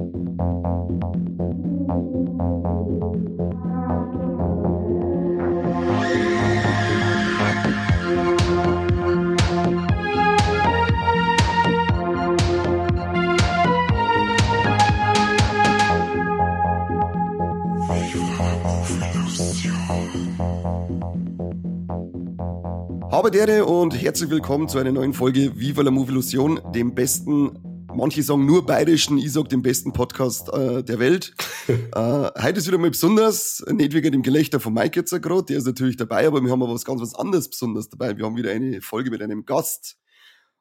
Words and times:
Habe 0.00 0.08
Dere 23.30 23.66
und 23.66 24.00
herzlich 24.00 24.30
willkommen 24.30 24.66
zu 24.66 24.78
einer 24.78 24.92
neuen 24.92 25.12
Folge 25.12 25.58
Viva 25.58 25.82
la 25.82 25.90
Movie 25.90 26.12
Illusion, 26.12 26.58
dem 26.74 26.94
besten, 26.94 27.69
manche 28.00 28.22
sagen 28.22 28.46
nur 28.46 28.64
bayerischen, 28.64 29.18
ich 29.18 29.32
sag 29.32 29.50
dem 29.50 29.60
besten 29.60 29.92
Podcast 29.92 30.48
äh, 30.52 30.82
der 30.82 30.98
Welt. 30.98 31.34
äh, 31.68 31.74
heute 31.94 32.58
ist 32.58 32.66
wieder 32.66 32.78
mal 32.78 32.90
besonders, 32.90 33.62
nicht 33.70 33.92
wegen 33.92 34.10
dem 34.10 34.22
Gelächter 34.22 34.58
von 34.58 34.72
Mike 34.72 34.98
jetzt 34.98 35.10
gerade, 35.10 35.44
der 35.44 35.58
ist 35.58 35.66
natürlich 35.66 35.98
dabei, 35.98 36.26
aber 36.26 36.42
wir 36.42 36.50
haben 36.50 36.62
aber 36.62 36.72
was 36.72 36.86
ganz 36.86 37.02
was 37.02 37.14
anderes 37.14 37.50
besonders 37.50 37.90
dabei. 37.90 38.16
Wir 38.16 38.24
haben 38.24 38.36
wieder 38.36 38.52
eine 38.52 38.80
Folge 38.80 39.10
mit 39.10 39.22
einem 39.22 39.44
Gast. 39.44 39.98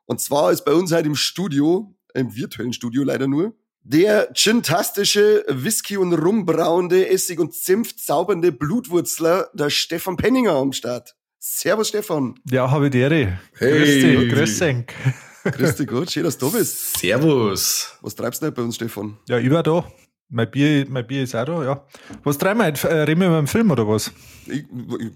Und 0.05 0.19
zwar 0.19 0.51
ist 0.51 0.65
bei 0.65 0.73
uns 0.73 0.91
heute 0.91 1.07
im 1.07 1.15
Studio, 1.15 1.95
im 2.13 2.35
virtuellen 2.35 2.73
Studio 2.73 3.03
leider 3.03 3.27
nur, 3.27 3.55
der 3.83 4.29
gintastische 4.33 5.45
Whisky- 5.47 5.97
und 5.97 6.13
Rumbrauende, 6.13 7.09
Essig- 7.09 7.39
und 7.39 7.53
Zimt 7.53 7.99
zaubernde 7.99 8.51
Blutwurzler, 8.51 9.49
der 9.53 9.69
Stefan 9.69 10.17
Penninger 10.17 10.51
am 10.51 10.73
Start. 10.73 11.15
Servus 11.39 11.87
Stefan. 11.87 12.35
Ja, 12.51 12.69
habe 12.69 12.87
ich 12.87 12.91
die 12.91 12.99
Ehre. 12.99 13.39
Hey. 13.53 13.77
Grüß 13.77 13.87
dich, 13.87 14.33
grüß 14.33 14.59
dich. 14.59 14.85
Grüß 15.51 15.75
dich 15.75 15.87
gut, 15.87 16.11
schön, 16.11 16.23
dass 16.23 16.37
du 16.37 16.49
da 16.49 16.57
bist. 16.57 16.97
Servus. 16.97 17.97
Was 18.01 18.15
treibst 18.15 18.41
du 18.41 18.47
denn 18.47 18.53
bei 18.53 18.61
uns, 18.61 18.75
Stefan? 18.75 19.17
Ja, 19.27 19.37
war 19.51 19.63
da. 19.63 19.91
Mein 20.31 20.51
Bier, 20.51 20.85
mein 20.87 21.07
Bier 21.07 21.23
ist 21.23 21.35
auch 21.35 21.45
da, 21.45 21.63
ja. 21.63 21.83
Was 22.23 22.37
treiben 22.37 22.59
wir 22.59 22.67
heute? 22.67 22.87
Äh, 22.87 23.01
Reden 23.01 23.21
wir 23.21 23.27
über 23.27 23.37
einen 23.39 23.47
Film 23.47 23.71
oder 23.71 23.87
was? 23.87 24.11
Ich, 24.45 24.63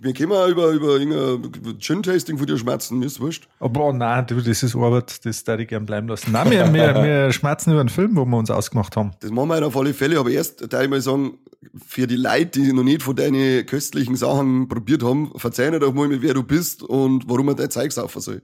wir 0.02 0.12
können 0.14 0.32
auch 0.32 0.48
über, 0.48 0.70
über 0.70 0.98
irgendein 0.98 1.78
Gin-Tasting 1.80 2.40
von 2.40 2.48
dir 2.48 2.58
schmerzen, 2.58 2.98
mir 2.98 3.06
ist 3.06 3.20
wurscht. 3.20 3.48
Aber 3.60 3.86
oh, 3.86 3.92
nein, 3.92 4.26
du, 4.26 4.42
das 4.42 4.64
ist 4.64 4.76
Arbeit, 4.76 5.24
das 5.24 5.44
darf 5.44 5.60
ich 5.60 5.68
gern 5.68 5.86
bleiben 5.86 6.08
lassen. 6.08 6.32
Nein, 6.32 6.50
wir, 6.50 6.74
wir, 6.74 6.96
wir 7.04 7.32
schmerzen 7.32 7.72
über 7.72 7.82
einen 7.82 7.90
Film, 7.90 8.16
wo 8.16 8.26
wir 8.26 8.38
uns 8.38 8.50
ausgemacht 8.50 8.98
haben. 8.98 9.12
Das 9.20 9.30
machen 9.30 9.50
wir 9.50 9.56
halt 9.56 9.66
auf 9.66 9.78
alle 9.78 9.94
Fälle, 9.94 10.18
aber 10.18 10.32
erst 10.32 10.74
da 10.74 10.82
ich 10.82 10.90
mal 10.90 11.00
sagen, 11.00 11.38
für 11.86 12.08
die 12.08 12.16
Leute, 12.16 12.60
die 12.60 12.74
noch 12.74 12.84
nicht 12.84 13.04
von 13.04 13.16
deinen 13.16 13.66
köstlichen 13.66 14.16
Sachen 14.16 14.68
probiert 14.68 15.04
haben, 15.04 15.32
verzeih 15.36 15.72
doch 15.72 15.94
mal, 15.94 16.10
wer 16.22 16.34
du 16.34 16.44
bist 16.44 16.84
und 16.84 17.30
warum 17.30 17.48
man 17.48 17.56
dein 17.56 17.70
Zeug 17.70 17.92
saufen 17.92 18.22
soll. 18.22 18.42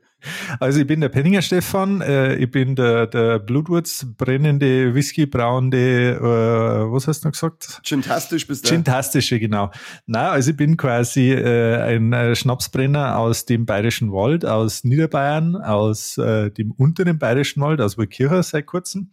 Also 0.59 0.79
ich 0.81 0.87
bin 0.87 1.01
der 1.01 1.09
Penninger 1.09 1.41
Stefan, 1.41 2.01
äh, 2.01 2.35
ich 2.35 2.51
bin 2.51 2.75
der, 2.75 3.07
der 3.07 3.39
Blutwurz 3.39 4.05
brennende, 4.17 4.93
Whisky 4.93 5.25
brauende, 5.25 5.77
äh, 5.77 6.58
was 6.59 7.07
hast 7.07 7.23
du 7.23 7.27
noch 7.27 7.33
gesagt? 7.33 7.81
Gintastisch 7.83 8.47
bist 8.47 8.65
du. 8.65 8.73
Gintastische, 8.73 9.39
genau. 9.39 9.71
Na, 10.05 10.31
also 10.31 10.51
ich 10.51 10.57
bin 10.57 10.77
quasi 10.77 11.31
äh, 11.31 11.81
ein 11.81 12.13
äh, 12.13 12.35
Schnapsbrenner 12.35 13.17
aus 13.17 13.45
dem 13.45 13.65
Bayerischen 13.65 14.11
Wald, 14.11 14.45
aus 14.45 14.83
Niederbayern, 14.83 15.55
aus 15.55 16.17
äh, 16.17 16.51
dem 16.51 16.71
unteren 16.71 17.17
Bayerischen 17.17 17.61
Wald, 17.61 17.81
aus 17.81 17.97
Walkirchen 17.97 18.43
seit 18.43 18.65
kurzem. 18.65 19.11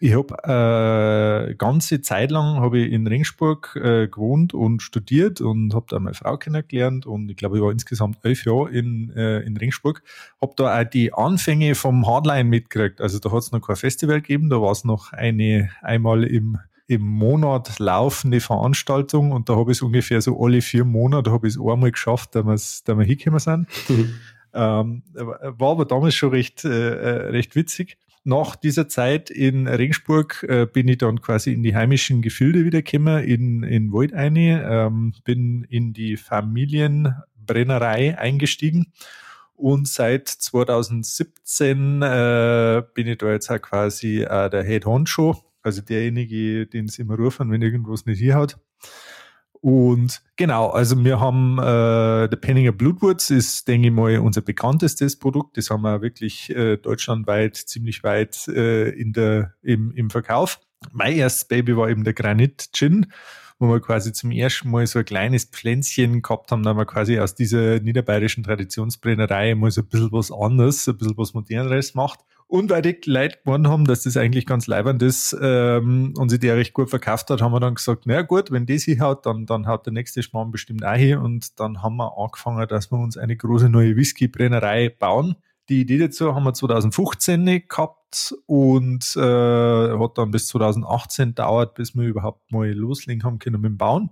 Ich 0.00 0.12
habe 0.12 1.48
äh, 1.50 1.54
ganze 1.54 2.02
Zeit 2.02 2.30
lang 2.30 2.60
habe 2.60 2.80
ich 2.80 2.92
in 2.92 3.06
Ringsburg 3.06 3.74
äh, 3.76 4.08
gewohnt 4.08 4.52
und 4.52 4.82
studiert 4.82 5.40
und 5.40 5.72
habe 5.72 5.86
da 5.88 5.98
meine 5.98 6.12
Frau 6.14 6.36
kennengelernt 6.36 7.06
und 7.06 7.30
ich 7.30 7.36
glaube, 7.36 7.56
ich 7.56 7.62
war 7.62 7.70
insgesamt 7.70 8.18
elf 8.22 8.44
Jahre 8.44 8.70
in, 8.70 9.10
äh, 9.16 9.40
in 9.40 9.56
Ringsburg. 9.56 10.02
Habe 10.42 10.52
da 10.56 10.78
auch 10.78 10.84
die 10.84 11.14
Anfänge 11.14 11.74
vom 11.74 12.06
Hardline 12.06 12.44
mitgekriegt. 12.44 13.00
Also 13.00 13.18
da 13.18 13.30
hat 13.30 13.38
es 13.38 13.52
noch 13.52 13.66
kein 13.66 13.76
Festival 13.76 14.20
gegeben, 14.20 14.50
da 14.50 14.60
war 14.60 14.72
es 14.72 14.84
noch 14.84 15.12
eine 15.12 15.70
einmal 15.80 16.24
im 16.24 16.58
im 16.86 17.02
Monat 17.02 17.78
laufende 17.78 18.40
Veranstaltung. 18.40 19.32
Und 19.32 19.48
da 19.48 19.56
habe 19.56 19.72
ich 19.72 19.78
es 19.78 19.82
ungefähr 19.82 20.20
so 20.20 20.38
alle 20.42 20.60
vier 20.60 20.84
Monate 20.84 21.30
habe 21.30 21.48
ich 21.48 21.54
es 21.54 21.60
einmal 21.60 21.92
geschafft, 21.92 22.34
da 22.34 22.44
wir, 22.44 22.58
da 22.84 22.98
wir 22.98 23.04
hingekommen 23.04 23.40
sind. 23.40 23.68
Ähm, 24.56 25.02
war 25.14 25.72
aber 25.72 25.84
damals 25.84 26.14
schon 26.14 26.30
recht, 26.30 26.64
äh, 26.64 26.68
recht 26.68 27.56
witzig. 27.56 27.98
Nach 28.22 28.54
dieser 28.56 28.86
Zeit 28.88 29.28
in 29.28 29.66
Regensburg 29.66 30.46
äh, 30.48 30.64
bin 30.64 30.86
ich 30.88 30.98
dann 30.98 31.20
quasi 31.20 31.52
in 31.52 31.64
die 31.64 31.74
heimischen 31.74 32.22
Gefilde 32.22 32.64
wiedergekommen, 32.64 33.24
in, 33.24 33.64
in 33.64 33.90
Woldeine, 33.92 34.62
ähm, 34.62 35.12
bin 35.24 35.66
in 35.68 35.92
die 35.92 36.16
Familienbrennerei 36.16 38.16
eingestiegen. 38.16 38.92
Und 39.56 39.88
seit 39.88 40.28
2017 40.28 42.02
äh, 42.02 42.82
bin 42.94 43.08
ich 43.08 43.18
da 43.18 43.30
jetzt 43.30 43.50
auch 43.50 43.60
quasi 43.60 44.22
äh, 44.22 44.48
der 44.48 44.62
Head 44.64 44.86
Honcho, 44.86 45.36
also 45.64 45.82
derjenige, 45.82 46.66
den 46.66 46.88
sie 46.88 47.02
immer 47.02 47.16
rufen, 47.16 47.50
wenn 47.50 47.62
irgendwas 47.62 48.06
nicht 48.06 48.18
hier 48.18 48.36
hat. 48.36 48.58
Und 49.64 50.20
genau, 50.36 50.68
also 50.68 51.02
wir 51.02 51.20
haben 51.20 51.58
äh, 51.58 52.28
der 52.28 52.36
Penninger 52.36 52.72
Blutwurz 52.72 53.30
ist, 53.30 53.66
denke 53.66 53.88
ich 53.88 53.94
mal, 53.94 54.18
unser 54.18 54.42
bekanntestes 54.42 55.18
Produkt. 55.18 55.56
Das 55.56 55.70
haben 55.70 55.80
wir 55.80 56.02
wirklich 56.02 56.54
äh, 56.54 56.76
deutschlandweit 56.76 57.56
ziemlich 57.56 58.04
weit 58.04 58.46
äh, 58.48 58.90
in 58.90 59.14
der, 59.14 59.54
im, 59.62 59.90
im 59.92 60.10
Verkauf. 60.10 60.60
Mein 60.92 61.14
erstes 61.14 61.48
Baby 61.48 61.78
war 61.78 61.88
eben 61.88 62.04
der 62.04 62.12
Granit 62.12 62.72
Gin, 62.74 63.06
wo 63.58 63.70
wir 63.70 63.80
quasi 63.80 64.12
zum 64.12 64.32
ersten 64.32 64.70
Mal 64.70 64.86
so 64.86 64.98
ein 64.98 65.06
kleines 65.06 65.46
Pflänzchen 65.46 66.20
gehabt 66.20 66.52
haben, 66.52 66.62
da 66.62 66.74
wir 66.74 66.84
quasi 66.84 67.18
aus 67.18 67.34
dieser 67.34 67.80
niederbayerischen 67.80 68.44
Traditionsbrennerei 68.44 69.54
mal 69.54 69.70
so 69.70 69.80
ein 69.80 69.86
bisschen 69.86 70.12
was 70.12 70.30
anderes, 70.30 70.86
ein 70.86 70.98
bisschen 70.98 71.16
was 71.16 71.32
moderneres 71.32 71.94
macht. 71.94 72.20
Und 72.46 72.70
weil 72.70 72.82
die 72.82 72.98
Leute 73.06 73.38
gewonnen 73.44 73.68
haben, 73.68 73.84
dass 73.84 74.02
das 74.02 74.16
eigentlich 74.16 74.46
ganz 74.46 74.66
leibend 74.66 75.02
ist 75.02 75.36
ähm, 75.40 76.14
und 76.16 76.28
sich 76.28 76.40
der 76.40 76.56
recht 76.56 76.72
gut 76.72 76.90
verkauft 76.90 77.30
hat, 77.30 77.42
haben 77.42 77.52
wir 77.52 77.60
dann 77.60 77.74
gesagt, 77.74 78.04
na 78.06 78.22
gut, 78.22 78.50
wenn 78.50 78.66
das 78.66 78.82
hier 78.82 79.00
haut, 79.00 79.26
dann, 79.26 79.46
dann 79.46 79.66
haut 79.66 79.86
der 79.86 79.92
nächste 79.92 80.22
Schmarrn 80.22 80.50
bestimmt 80.50 80.84
auch 80.84 80.94
hier. 80.94 81.20
Und 81.20 81.58
dann 81.58 81.82
haben 81.82 81.96
wir 81.96 82.16
angefangen, 82.16 82.66
dass 82.68 82.92
wir 82.92 82.98
uns 82.98 83.16
eine 83.16 83.36
große 83.36 83.68
neue 83.68 83.96
Whisky-Brennerei 83.96 84.90
bauen. 84.90 85.36
Die 85.70 85.80
Idee 85.80 85.98
dazu 85.98 86.34
haben 86.34 86.44
wir 86.44 86.52
2015 86.52 87.66
gehabt 87.68 88.34
und 88.44 89.16
äh, 89.16 89.20
hat 89.98 90.18
dann 90.18 90.30
bis 90.30 90.48
2018 90.48 91.30
gedauert, 91.30 91.74
bis 91.74 91.94
wir 91.94 92.06
überhaupt 92.06 92.52
mal 92.52 92.70
loslegen 92.70 93.24
haben 93.24 93.38
können 93.38 93.62
mit 93.62 93.70
dem 93.70 93.78
Bauen. 93.78 94.10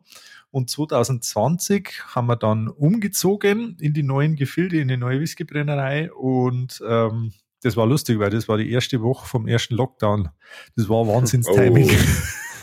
Und 0.51 0.71
2020 0.71 2.03
haben 2.15 2.27
wir 2.27 2.37
dann 2.37 2.69
umgezogen 2.69 3.77
in 3.81 3.93
die 3.93 4.03
neuen 4.03 4.37
Gefilde, 4.37 4.81
in 4.81 4.89
die 4.89 4.97
neue 4.97 5.21
Whiskybrennerei 5.21 6.11
und 6.13 6.83
ähm, 6.87 7.33
das 7.63 7.77
war 7.77 7.87
lustig, 7.87 8.19
weil 8.19 8.31
das 8.31 8.49
war 8.49 8.59
die 8.59 8.71
erste 8.71 9.01
Woche 9.03 9.27
vom 9.27 9.47
ersten 9.47 9.75
Lockdown. 9.75 10.29
Das 10.77 10.89
war 10.89 11.07
Wahnsinns-Timing. 11.07 11.91
Oh. 11.91 11.97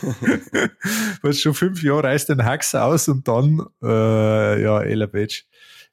Was 1.22 1.40
schon 1.40 1.54
fünf 1.54 1.82
Jahre 1.82 2.04
reist 2.04 2.30
ein 2.30 2.44
Hax 2.44 2.74
aus 2.74 3.08
und 3.08 3.28
dann, 3.28 3.66
äh, 3.82 4.62
ja, 4.62 4.80
Ella 4.80 5.06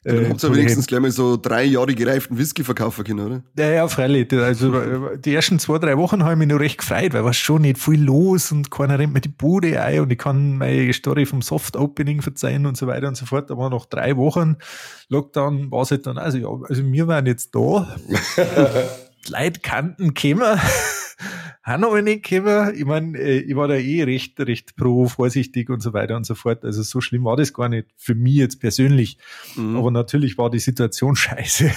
Batch. 0.04 0.16
Dann 0.16 0.30
habt 0.30 0.44
ihr 0.44 0.56
wenigstens 0.56 0.88
gleich 0.88 1.02
mal 1.02 1.12
so 1.12 1.38
drei 1.38 1.64
Jahre 1.64 1.94
gereiften 1.94 2.38
Whisky 2.38 2.64
verkaufen 2.64 3.04
können, 3.04 3.20
oder? 3.20 3.44
Ja, 3.58 3.70
ja, 3.70 3.88
freilich. 3.88 4.32
Also 4.34 5.10
die 5.18 5.34
ersten 5.34 5.60
zwei, 5.60 5.80
drei 5.80 5.98
Wochen 5.98 6.24
habe 6.24 6.34
ich 6.34 6.40
mich 6.40 6.48
noch 6.48 6.60
recht 6.60 6.78
gefreut, 6.78 7.14
weil 7.14 7.24
war 7.24 7.34
schon 7.34 7.64
nicht 7.64 7.78
viel 7.78 8.04
los 8.04 8.52
und 8.52 8.72
keiner 8.72 9.00
rennt 9.00 9.14
mir 9.14 9.22
die 9.22 9.30
Bude 9.30 9.82
ein 9.82 10.02
und 10.02 10.12
ich 10.12 10.18
kann 10.18 10.58
meine 10.58 10.94
Story 10.94 11.26
vom 11.26 11.42
Soft-Opening 11.42 12.22
verzeihen 12.22 12.66
und 12.66 12.78
so 12.78 12.88
weiter 12.88 13.08
und 13.08 13.18
so 13.18 13.26
fort. 13.26 13.52
Aber 13.52 13.70
nach 13.70 13.86
drei 13.86 14.16
Wochen 14.18 14.58
Lockdown 15.10 15.72
war 15.72 15.82
es 15.82 15.92
halt 15.92 16.06
dann, 16.06 16.18
also 16.18 16.38
ja, 16.38 16.50
also 16.68 16.84
wir 16.84 17.08
waren 17.08 17.26
jetzt 17.26 17.54
da. 17.56 17.88
Leute 19.30 19.60
kannten 19.62 20.14
kämen. 20.14 20.60
Auch 21.68 21.78
noch 21.78 22.02
nicht 22.02 22.24
gekommen. 22.24 22.74
Ich 22.76 22.86
meine, 22.86 23.20
ich 23.20 23.56
war 23.56 23.68
da 23.68 23.76
eh 23.76 24.04
recht, 24.04 24.40
recht 24.40 24.78
pro, 24.78 25.08
vorsichtig 25.08 25.70
und 25.70 25.82
so 25.82 25.92
weiter 25.92 26.16
und 26.16 26.26
so 26.26 26.34
fort. 26.34 26.64
Also 26.64 26.82
so 26.82 27.02
schlimm 27.02 27.26
war 27.26 27.36
das 27.36 27.54
gar 27.54 27.68
nicht 27.68 27.88
für 27.98 28.16
mich 28.16 28.36
jetzt 28.36 28.62
persönlich. 28.62 29.18
Mhm. 29.56 29.76
Aber 29.76 29.92
natürlich 29.92 30.38
war 30.38 30.50
die 30.50 30.60
Situation 30.60 31.16
scheiße. 31.18 31.70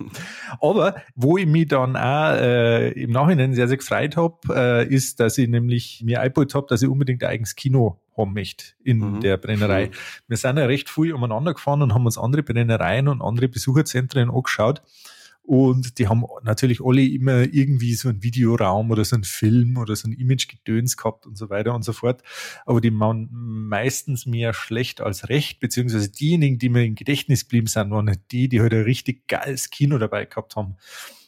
Aber 0.60 0.96
wo 1.16 1.36
ich 1.36 1.46
mich 1.46 1.66
dann 1.66 1.96
auch 1.96 2.36
äh, 2.36 2.90
im 2.90 3.10
Nachhinein 3.10 3.54
sehr, 3.54 3.66
sehr 3.66 3.76
gefreut 3.76 4.16
habe, 4.16 4.38
äh, 4.50 4.86
ist, 4.86 5.18
dass 5.18 5.36
ich 5.36 5.48
nämlich 5.48 6.02
mir 6.04 6.20
eingebaut 6.20 6.54
habe, 6.54 6.66
dass 6.68 6.82
ich 6.82 6.88
unbedingt 6.88 7.24
ein 7.24 7.30
eigenes 7.30 7.56
Kino 7.56 7.98
haben 8.16 8.34
möchte 8.34 8.66
in 8.84 8.98
mhm. 8.98 9.20
der 9.20 9.36
Brennerei. 9.36 9.90
Wir 10.28 10.36
sind 10.36 10.58
ja 10.58 10.66
recht 10.66 10.88
viel 10.88 11.12
umeinander 11.12 11.54
gefahren 11.54 11.82
und 11.82 11.92
haben 11.92 12.06
uns 12.06 12.18
andere 12.18 12.44
Brennereien 12.44 13.08
und 13.08 13.20
andere 13.20 13.48
Besucherzentren 13.48 14.30
angeschaut. 14.30 14.82
Und 15.46 15.98
die 15.98 16.08
haben 16.08 16.24
natürlich 16.42 16.80
alle 16.82 17.02
immer 17.02 17.42
irgendwie 17.52 17.92
so 17.94 18.08
einen 18.08 18.22
Videoraum 18.22 18.90
oder 18.90 19.04
so 19.04 19.14
einen 19.14 19.24
Film 19.24 19.76
oder 19.76 19.94
so 19.94 20.08
ein 20.08 20.12
Image-Gedöns 20.12 20.96
gehabt 20.96 21.26
und 21.26 21.36
so 21.36 21.50
weiter 21.50 21.74
und 21.74 21.84
so 21.84 21.92
fort. 21.92 22.22
Aber 22.64 22.80
die 22.80 22.98
waren 22.98 23.28
meistens 23.30 24.24
mehr 24.24 24.54
schlecht 24.54 25.02
als 25.02 25.28
recht, 25.28 25.60
beziehungsweise 25.60 26.10
diejenigen, 26.10 26.58
die 26.58 26.70
mir 26.70 26.86
im 26.86 26.94
Gedächtnis 26.94 27.44
blieben 27.44 27.66
sind, 27.66 27.90
waren 27.90 28.08
halt 28.08 28.20
die, 28.32 28.48
die 28.48 28.62
halt 28.62 28.72
ein 28.72 28.84
richtig 28.84 29.28
geiles 29.28 29.68
Kino 29.68 29.98
dabei 29.98 30.24
gehabt 30.24 30.56
haben. 30.56 30.76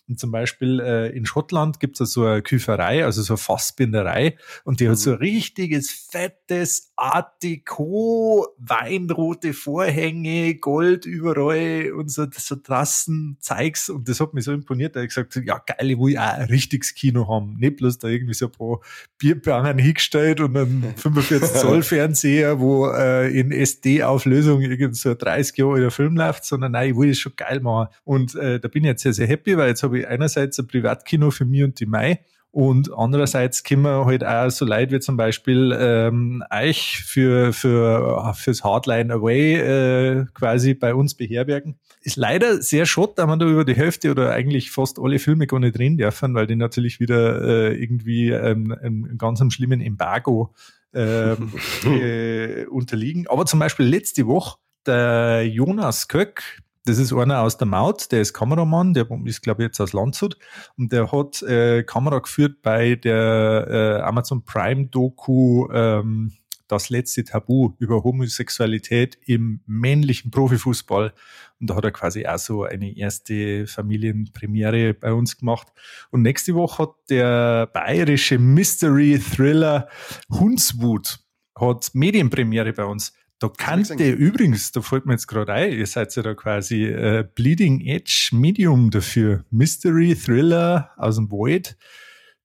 Und 0.08 0.20
zum 0.20 0.31
Beispiel 0.31 0.81
äh, 0.81 1.17
in 1.17 1.26
Schottland 1.26 1.81
gibt 1.81 2.00
es 2.00 2.12
so 2.12 2.25
eine 2.25 2.43
Küferei, 2.43 3.05
also 3.05 3.23
so 3.23 3.35
eine 3.35 3.38
Fassbinderei, 3.38 4.37
und 4.64 4.81
die 4.81 4.85
mhm. 4.85 4.91
hat 4.91 4.99
so 4.99 5.12
ein 5.12 5.19
richtiges, 5.19 5.91
fettes 5.91 6.93
Art 6.97 7.43
Deco, 7.43 8.47
weinrote 8.58 9.53
Vorhänge, 9.53 10.55
Gold 10.55 11.05
überall 11.05 11.93
und 11.93 12.11
so, 12.11 12.26
so 12.37 12.56
Trassen, 12.56 13.37
Zeugs. 13.41 13.88
Und 13.88 14.08
das 14.08 14.20
hat 14.20 14.32
mich 14.32 14.44
so 14.44 14.53
imponiert, 14.53 14.97
da 14.97 15.03
ich 15.03 15.08
gesagt, 15.08 15.37
ja 15.44 15.58
geil, 15.58 15.91
ich 15.91 15.99
will 15.99 16.17
auch 16.17 16.23
ein 16.23 16.47
richtiges 16.47 16.94
Kino 16.94 17.29
haben. 17.29 17.56
Nicht 17.59 17.76
bloß 17.76 17.99
da 17.99 18.09
irgendwie 18.09 18.35
so 18.35 18.47
ein 18.47 18.52
paar 18.52 18.81
Bierbangen 19.19 19.79
hingestellt 19.79 20.41
und 20.41 20.56
einen 20.56 20.94
45 20.97 21.61
Zoll 21.61 21.82
Fernseher, 21.82 22.61
wo 22.61 22.88
äh, 22.88 23.29
in 23.38 23.52
SD-Auflösung 23.52 24.62
irgend 24.62 24.97
so 24.97 25.14
30 25.14 25.56
Jahre 25.56 25.81
der 25.81 25.91
Film 25.91 26.17
läuft, 26.17 26.44
sondern 26.44 26.73
nein, 26.73 26.91
ich 26.91 26.97
will 26.97 27.09
das 27.09 27.19
schon 27.19 27.32
geil 27.37 27.61
machen. 27.61 27.88
Und 28.05 28.35
äh, 28.37 28.61
da 28.61 28.69
bin 28.69 28.85
ich 28.85 28.88
jetzt 28.88 29.02
sehr, 29.02 29.12
sehr 29.12 29.26
happy, 29.26 29.56
weil 29.56 29.69
jetzt 29.69 29.82
habe 29.82 29.95
ich 29.95 29.95
einerseits 30.04 30.58
ein 30.58 30.66
Privatkino 30.66 31.31
für 31.31 31.44
mich 31.44 31.62
und 31.62 31.81
die 31.81 31.87
Mai 31.87 32.20
und 32.56 32.90
andererseits 32.96 33.64
können 33.64 33.82
wir 33.82 34.06
halt 34.06 34.25
auch 34.25 34.48
so 34.48 34.64
Leute 34.64 34.94
wie 34.94 35.00
zum 35.00 35.19
Beispiel 35.19 35.76
ähm, 35.78 36.43
euch 36.50 37.02
für, 37.04 37.52
für, 37.52 38.32
fürs 38.34 38.64
Hardline 38.64 39.12
Away 39.12 39.56
äh, 39.56 40.25
quasi 40.32 40.72
bei 40.72 40.94
uns 40.94 41.12
beherbergen. 41.12 41.78
Ist 42.00 42.16
leider 42.16 42.62
sehr 42.62 42.87
schott, 42.87 43.19
da 43.19 43.26
man 43.26 43.38
da 43.38 43.44
über 43.44 43.66
die 43.66 43.76
Hälfte 43.76 44.10
oder 44.10 44.31
eigentlich 44.31 44.70
fast 44.70 44.98
alle 44.98 45.19
Filme 45.19 45.46
gar 45.46 45.60
nicht 45.60 45.76
drin 45.78 45.99
dürfen, 45.99 46.34
weil 46.34 46.46
die 46.46 46.56
natürlich 46.56 46.99
wieder 46.99 47.42
äh, 47.42 47.76
irgendwie 47.76 48.31
ähm, 48.31 48.72
einem 48.72 49.19
ganz 49.19 49.42
einem 49.42 49.50
schlimmen 49.50 49.82
Embargo 49.82 50.54
ähm, 50.94 51.52
äh, 51.84 52.64
unterliegen. 52.69 53.26
Aber 53.26 53.44
zum 53.44 53.58
Beispiel 53.58 53.84
letzte 53.84 54.26
Woche 54.26 54.56
der 54.87 55.46
Jonas 55.46 56.08
Köck, 56.08 56.62
das 56.87 56.99
ist 56.99 57.12
einer 57.12 57.41
aus 57.41 57.59
der 57.59 57.67
Maut, 57.67 58.12
der 58.12 58.21
ist 58.21 58.33
Kameramann, 58.33 58.94
der 58.94 59.09
ist, 59.25 59.43
glaube 59.43 59.62
ich, 59.62 59.67
jetzt 59.67 59.81
aus 59.81 59.93
Landshut 59.93 60.38
und 60.77 60.93
der 60.93 61.11
hat 61.11 61.43
äh, 61.43 61.83
Kamera 61.83 62.21
geführt 62.21 62.62
bei 62.62 62.94
der 62.94 63.67
äh, 63.69 64.03
Amazon 64.03 64.44
Prime 64.44 64.87
Doku 64.87 65.69
ähm, 65.73 66.33
Das 66.69 66.88
letzte 66.88 67.25
Tabu 67.25 67.73
über 67.79 68.05
Homosexualität 68.05 69.19
im 69.27 69.61
männlichen 69.67 70.31
Profifußball. 70.31 71.12
Und 71.61 71.71
da 71.71 71.77
hat 71.77 71.85
er 71.85 71.93
quasi 71.93 72.27
auch 72.27 72.38
so 72.38 72.65
eine 72.65 72.97
erste 72.97 73.67
Familienpremiere 73.67 74.94
bei 74.94 75.12
uns 75.12 75.38
gemacht. 75.38 75.69
Und 76.11 76.23
nächste 76.23 76.55
Woche 76.55 76.83
hat 76.85 76.94
der 77.09 77.67
bayerische 77.67 78.38
Mystery 78.38 79.19
Thriller 79.19 79.88
Hundswut 80.31 81.21
hat 81.59 81.91
Medienpremiere 81.94 82.73
bei 82.73 82.85
uns. 82.85 83.12
Da 83.38 83.50
kannte 83.50 84.12
übrigens, 84.12 84.73
da 84.73 84.81
fällt 84.81 85.05
mir 85.05 85.12
jetzt 85.12 85.27
gerade 85.27 85.53
ein, 85.53 85.73
ihr 85.73 85.87
seid 85.87 86.15
ja 86.17 86.23
da 86.23 86.35
quasi 86.35 86.85
äh, 86.85 87.27
Bleeding 87.35 87.83
Edge 87.83 88.31
Medium 88.33 88.91
dafür. 88.91 89.44
Mystery, 89.50 90.17
Thriller 90.17 90.91
aus 90.97 91.17
dem 91.17 91.31
Wald. 91.31 91.77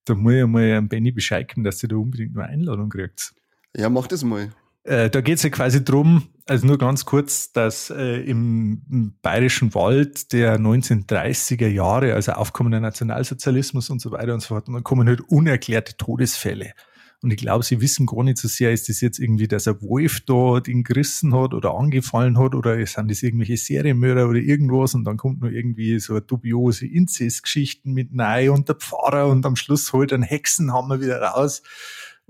Da 0.04 0.16
muss 0.16 0.34
ich 0.34 0.46
mal 0.46 0.74
an 0.74 0.90
Benny 0.90 1.12
bescheiden, 1.12 1.64
dass 1.64 1.82
ihr 1.82 1.90
da 1.90 1.96
unbedingt 1.96 2.38
eine 2.38 2.48
Einladung 2.48 2.90
kriegt. 2.90 3.34
Ja, 3.78 3.90
mach 3.90 4.08
das 4.08 4.24
mal. 4.26 4.52
Äh, 4.84 5.10
da 5.10 5.22
geht 5.22 5.38
es 5.38 5.44
ja 5.44 5.50
quasi 5.50 5.84
drum, 5.86 6.28
also 6.48 6.66
nur 6.66 6.80
ganz 6.80 7.06
kurz, 7.06 7.52
dass 7.52 7.92
äh, 7.92 8.22
im, 8.22 8.82
im, 8.90 9.14
bayerischen 9.22 9.76
Wald 9.76 10.34
der 10.34 10.60
1930er 10.60 11.68
Jahre, 11.68 12.16
also 12.16 12.32
aufkommender 12.32 12.80
Nationalsozialismus 12.80 13.92
und 13.92 14.02
so 14.02 14.12
weiter 14.12 14.34
und 14.34 14.40
so 14.40 14.48
fort, 14.48 14.68
und 14.68 14.74
dann 14.74 14.84
kommen 14.84 15.08
halt 15.08 15.22
unerklärte 15.22 15.96
Todesfälle. 15.98 16.72
Und 17.24 17.32
ich 17.32 17.38
glaube, 17.38 17.64
sie 17.64 17.82
wissen 17.82 18.08
gar 18.08 18.24
nicht 18.24 18.40
so 18.40 18.48
sehr, 18.48 18.74
ist 18.74 18.90
das 18.90 19.00
jetzt 19.00 19.20
irgendwie, 19.20 19.48
dass 19.48 19.68
ein 19.68 19.80
Wolf 19.82 20.22
dort 20.22 20.68
ihn 20.68 20.84
gerissen 20.84 21.36
hat 21.36 21.54
oder 21.54 21.76
angefallen 21.76 22.40
hat 22.40 22.56
oder 22.56 22.84
sind 22.88 23.12
das 23.12 23.22
irgendwelche 23.22 23.58
Serienmörder 23.58 24.28
oder 24.28 24.40
irgendwas 24.40 24.96
und 24.96 25.04
dann 25.04 25.18
kommt 25.18 25.42
nur 25.42 25.52
irgendwie 25.52 26.00
so 26.00 26.14
eine 26.14 26.24
dubiose 26.24 26.88
Inzestgeschichten 26.88 27.94
mit 27.94 28.12
Nei 28.12 28.50
und 28.50 28.70
der 28.70 28.76
Pfarrer 28.76 29.28
und 29.28 29.46
am 29.46 29.56
Schluss 29.56 29.94
holt 29.94 30.14
ein 30.14 30.24
Hexenhammer 30.24 31.00
wieder 31.00 31.22
raus. 31.22 31.62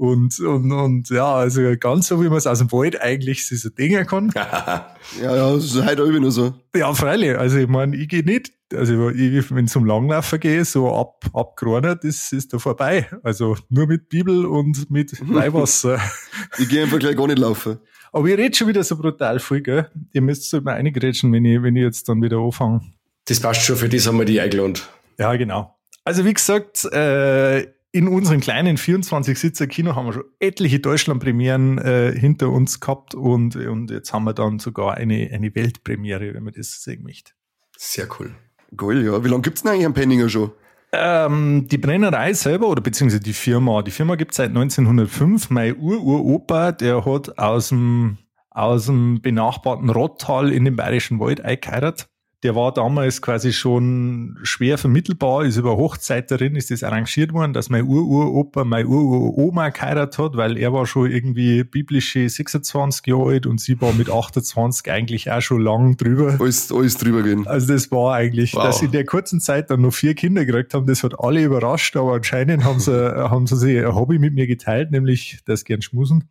Und, 0.01 0.39
und, 0.39 0.71
und 0.71 1.09
ja, 1.11 1.31
also 1.31 1.61
ganz 1.79 2.07
so, 2.07 2.19
wie 2.23 2.27
man 2.27 2.39
es 2.39 2.47
aus 2.47 2.57
dem 2.57 2.71
Wald 2.71 2.99
eigentlich 2.99 3.47
so 3.47 3.69
denken 3.69 4.07
kann. 4.07 4.31
ja, 4.35 4.95
ja, 5.21 5.53
das 5.53 5.65
ist 5.65 5.85
heute 5.85 6.01
immer 6.01 6.19
nur 6.19 6.31
so. 6.31 6.55
Ja, 6.75 6.91
freilich. 6.95 7.37
Also 7.37 7.59
ich 7.59 7.67
meine, 7.67 7.95
ich 7.95 8.09
gehe 8.09 8.23
nicht, 8.23 8.51
also 8.73 9.09
ich, 9.11 9.51
wenn 9.53 9.65
ich 9.65 9.71
zum 9.71 9.85
Langlaufen 9.85 10.39
gehe, 10.39 10.65
so 10.65 10.91
ab, 10.91 11.23
ab 11.33 11.55
Corona, 11.55 11.93
das 11.93 12.31
ist 12.31 12.51
da 12.51 12.57
vorbei. 12.57 13.09
Also 13.21 13.55
nur 13.69 13.85
mit 13.85 14.09
Bibel 14.09 14.47
und 14.47 14.89
mit 14.89 15.21
mhm. 15.21 15.35
Weihwasser. 15.35 15.99
ich 16.57 16.67
gehe 16.67 16.81
einfach 16.81 16.97
gleich 16.97 17.15
gar 17.15 17.27
nicht 17.27 17.37
laufen. 17.37 17.77
Aber 18.11 18.27
ihr 18.27 18.39
redet 18.39 18.57
schon 18.57 18.69
wieder 18.69 18.83
so 18.83 18.97
brutal 18.97 19.39
viel, 19.39 19.61
gell? 19.61 19.87
Ihr 20.13 20.23
müsst 20.23 20.49
so 20.49 20.61
mal 20.61 20.77
eingrätschen, 20.77 21.31
wenn 21.31 21.45
ich, 21.45 21.61
wenn 21.61 21.75
ich 21.75 21.83
jetzt 21.83 22.09
dann 22.09 22.23
wieder 22.23 22.39
anfange. 22.39 22.81
Das 23.25 23.39
passt 23.39 23.61
schon, 23.61 23.75
für 23.75 23.87
das 23.87 24.07
haben 24.07 24.17
wir 24.17 24.25
die 24.25 24.41
eingelohnt. 24.41 24.89
Ja, 25.19 25.35
genau. 25.35 25.75
Also 26.03 26.25
wie 26.25 26.33
gesagt, 26.33 26.85
äh, 26.85 27.67
in 27.91 28.07
unserem 28.07 28.39
kleinen 28.39 28.77
24-Sitzer-Kino 28.77 29.95
haben 29.95 30.05
wir 30.05 30.13
schon 30.13 30.23
etliche 30.39 30.79
Deutschland-Premieren 30.79 31.77
äh, 31.77 32.13
hinter 32.17 32.49
uns 32.49 32.79
gehabt 32.79 33.13
und, 33.15 33.55
und 33.55 33.91
jetzt 33.91 34.13
haben 34.13 34.23
wir 34.23 34.33
dann 34.33 34.59
sogar 34.59 34.95
eine, 34.95 35.29
eine 35.33 35.53
Weltpremiere, 35.53 36.33
wenn 36.33 36.43
man 36.43 36.53
das 36.53 36.81
sehen 36.81 37.03
möchte. 37.03 37.33
Sehr 37.77 38.07
cool. 38.19 38.33
Geil, 38.75 39.03
ja. 39.03 39.23
Wie 39.23 39.27
lange 39.27 39.41
gibt 39.41 39.57
es 39.57 39.63
denn 39.63 39.73
eigentlich 39.73 39.85
am 39.85 39.93
Penninger 39.93 40.29
schon? 40.29 40.51
Ähm, 40.93 41.67
die 41.69 41.77
Brennerei 41.77 42.33
selber 42.33 42.67
oder 42.67 42.81
beziehungsweise 42.81 43.21
die 43.21 43.33
Firma, 43.33 43.81
die 43.81 43.91
Firma 43.91 44.15
gibt 44.15 44.31
es 44.31 44.37
seit 44.37 44.49
1905. 44.49 45.49
Mein 45.49 45.77
Ur-Uropa, 45.77 46.71
der 46.71 47.05
hat 47.05 47.37
aus 47.37 47.69
dem, 47.69 48.17
aus 48.49 48.85
dem 48.85 49.21
benachbarten 49.21 49.89
Rottal 49.89 50.51
in 50.53 50.63
den 50.63 50.75
Bayerischen 50.75 51.19
Wald 51.19 51.41
eingeheiratet 51.41 52.10
der 52.43 52.55
war 52.55 52.73
damals 52.73 53.21
quasi 53.21 53.53
schon 53.53 54.39
schwer 54.41 54.79
vermittelbar, 54.79 55.45
ist 55.45 55.57
über 55.57 55.77
Hochzeiterin, 55.77 56.55
ist 56.55 56.71
das 56.71 56.83
arrangiert 56.83 57.33
worden, 57.33 57.53
dass 57.53 57.69
mein 57.69 57.83
Ururopa, 57.83 58.63
mein 58.63 58.87
Ururoma 58.87 59.69
geheiratet 59.69 60.17
hat, 60.17 60.37
weil 60.37 60.57
er 60.57 60.73
war 60.73 60.87
schon 60.87 61.11
irgendwie 61.11 61.63
biblische 61.63 62.27
26 62.27 63.05
Jahre 63.05 63.29
alt 63.29 63.45
und 63.45 63.61
sie 63.61 63.79
war 63.79 63.93
mit 63.93 64.09
28 64.09 64.91
eigentlich 64.91 65.31
auch 65.31 65.41
schon 65.41 65.61
lang 65.61 65.97
drüber. 65.97 66.37
Alles, 66.39 66.71
alles 66.71 66.97
drüber 66.97 67.21
gehen. 67.21 67.45
Also 67.45 67.73
das 67.73 67.91
war 67.91 68.15
eigentlich, 68.15 68.55
wow. 68.55 68.63
dass 68.63 68.79
sie 68.79 68.85
in 68.85 68.91
der 68.91 69.05
kurzen 69.05 69.39
Zeit 69.39 69.69
dann 69.69 69.81
noch 69.81 69.93
vier 69.93 70.15
Kinder 70.15 70.43
gekriegt 70.43 70.73
haben, 70.73 70.87
das 70.87 71.03
hat 71.03 71.19
alle 71.19 71.43
überrascht, 71.43 71.95
aber 71.95 72.13
anscheinend 72.13 72.63
haben 72.63 72.79
sie, 72.79 72.91
haben 73.15 73.45
sie 73.45 73.57
sich 73.57 73.77
ein 73.77 73.93
Hobby 73.93 74.17
mit 74.17 74.33
mir 74.33 74.47
geteilt, 74.47 74.89
nämlich 74.89 75.39
das 75.45 75.63
gern 75.63 75.83
schmusen. 75.83 76.27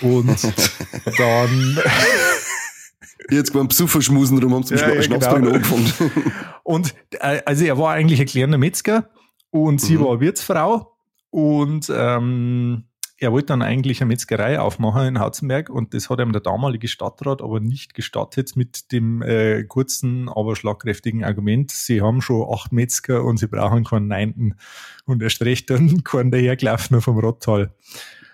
Und 0.00 0.28
dann 1.18 1.78
Jetzt 3.30 3.52
beim 3.52 3.68
Psufferschmusen 3.68 4.40
drum 4.40 4.54
haben 4.54 4.62
sie 4.62 4.74
ja, 4.74 4.92
ja, 4.92 5.02
Schnaps 5.02 5.28
genau. 5.28 5.50
angefangen. 5.50 5.92
Und 6.64 6.94
äh, 7.12 7.42
also 7.44 7.64
er 7.64 7.78
war 7.78 7.92
eigentlich 7.92 8.20
ein 8.20 8.26
kleiner 8.26 8.58
Metzger 8.58 9.08
und 9.50 9.80
sie 9.80 9.98
mhm. 9.98 10.04
war 10.04 10.20
Wirtsfrau 10.20 10.96
und 11.30 11.92
ähm, 11.94 12.84
er 13.18 13.30
wollte 13.30 13.46
dann 13.46 13.62
eigentlich 13.62 14.00
eine 14.00 14.08
Metzgerei 14.08 14.58
aufmachen 14.58 15.06
in 15.06 15.20
Hauzenberg 15.20 15.70
und 15.70 15.94
das 15.94 16.10
hat 16.10 16.20
ihm 16.20 16.32
der 16.32 16.40
damalige 16.40 16.88
Stadtrat 16.88 17.40
aber 17.40 17.60
nicht 17.60 17.94
gestattet 17.94 18.56
mit 18.56 18.90
dem 18.90 19.22
äh, 19.22 19.62
kurzen, 19.64 20.28
aber 20.28 20.56
schlagkräftigen 20.56 21.22
Argument, 21.22 21.70
sie 21.70 22.02
haben 22.02 22.20
schon 22.20 22.48
acht 22.52 22.72
Metzger 22.72 23.24
und 23.24 23.36
sie 23.36 23.46
brauchen 23.46 23.84
keinen 23.84 24.08
neunten 24.08 24.56
und 25.04 25.22
erst 25.22 25.42
recht 25.42 25.70
dann 25.70 26.02
keinen 26.04 26.30
dahergelaufener 26.30 27.00
vom 27.00 27.18
Rottal. 27.18 27.72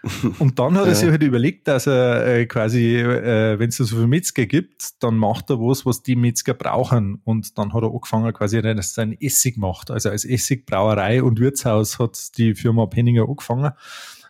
Und 0.38 0.58
dann 0.58 0.76
hat 0.76 0.86
er 0.86 0.94
sich 0.94 1.10
halt 1.10 1.22
überlegt, 1.22 1.68
dass 1.68 1.86
er 1.86 2.26
äh, 2.26 2.46
quasi, 2.46 2.96
äh, 2.96 3.58
wenn 3.58 3.68
es 3.68 3.76
so 3.76 3.86
viele 3.86 4.06
Metzger 4.06 4.46
gibt, 4.46 5.02
dann 5.02 5.16
macht 5.16 5.50
er 5.50 5.58
was, 5.58 5.84
was 5.84 6.02
die 6.02 6.16
Metzger 6.16 6.54
brauchen. 6.54 7.20
Und 7.24 7.58
dann 7.58 7.72
hat 7.72 7.82
er 7.82 7.92
angefangen, 7.92 8.32
quasi, 8.32 8.62
dass 8.62 8.96
er 8.96 9.02
einen 9.02 9.20
Essig 9.20 9.56
macht. 9.56 9.90
Also 9.90 10.10
als 10.10 10.24
Essigbrauerei 10.24 11.22
und 11.22 11.40
Wirtshaus 11.40 11.98
hat 11.98 12.38
die 12.38 12.54
Firma 12.54 12.86
Penninger 12.86 13.28
angefangen. 13.28 13.72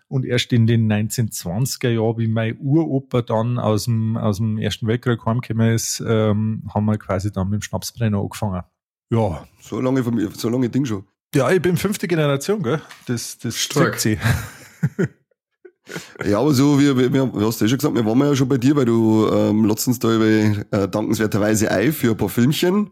Und 0.08 0.24
erst 0.24 0.52
in 0.54 0.66
den 0.66 0.90
1920er 0.90 1.90
Jahren, 1.90 2.16
wie 2.16 2.28
mein 2.28 2.58
Uropa 2.58 3.20
dann 3.20 3.58
aus 3.58 3.84
dem, 3.84 4.16
aus 4.16 4.38
dem 4.38 4.56
Ersten 4.56 4.86
Weltkrieg 4.86 5.24
heimgekommen 5.26 5.74
ist, 5.74 6.02
ähm, 6.06 6.62
haben 6.72 6.86
wir 6.86 6.96
quasi 6.96 7.30
dann 7.30 7.50
mit 7.50 7.60
dem 7.60 7.62
Schnapsbrenner 7.62 8.18
angefangen. 8.18 8.62
Ja. 9.10 9.46
So 9.60 9.80
lange, 9.80 10.02
so 10.32 10.48
lange 10.48 10.70
Ding 10.70 10.86
schon. 10.86 11.04
Ja, 11.34 11.50
ich 11.50 11.60
bin 11.60 11.76
fünfte 11.76 12.08
Generation, 12.08 12.62
gell? 12.62 12.80
Das, 13.06 13.36
das 13.38 13.58
Stark. 13.58 14.00
sie. 14.00 14.18
Ja, 16.24 16.40
aber 16.40 16.52
so, 16.52 16.78
wie, 16.78 16.96
wie, 16.96 17.12
wie 17.12 17.44
hast 17.44 17.60
du 17.60 17.64
ja 17.64 17.68
schon 17.68 17.78
gesagt, 17.78 17.94
wir 17.94 18.04
waren 18.04 18.18
ja 18.20 18.36
schon 18.36 18.48
bei 18.48 18.58
dir, 18.58 18.76
weil 18.76 18.84
du 18.84 19.28
ähm, 19.32 19.64
letztens 19.64 19.98
da 19.98 20.14
über, 20.14 20.26
äh, 20.26 20.88
dankenswerterweise 20.88 21.70
ein 21.70 21.92
für 21.92 22.10
ein 22.10 22.16
paar 22.16 22.28
Filmchen. 22.28 22.90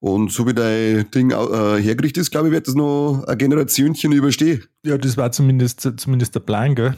Und 0.00 0.30
so 0.30 0.46
wie 0.46 0.52
dein 0.52 1.10
Ding 1.12 1.30
äh, 1.30 1.80
hergerichtet 1.80 2.18
ist, 2.18 2.30
glaube 2.30 2.48
ich, 2.48 2.52
wird 2.52 2.68
das 2.68 2.74
noch 2.74 3.24
ein 3.26 3.38
Generationchen 3.38 4.12
überstehen. 4.12 4.62
Ja, 4.84 4.98
das 4.98 5.16
war 5.16 5.32
zumindest, 5.32 5.80
zumindest 5.96 6.34
der 6.34 6.40
Plan, 6.40 6.74
gell? 6.74 6.96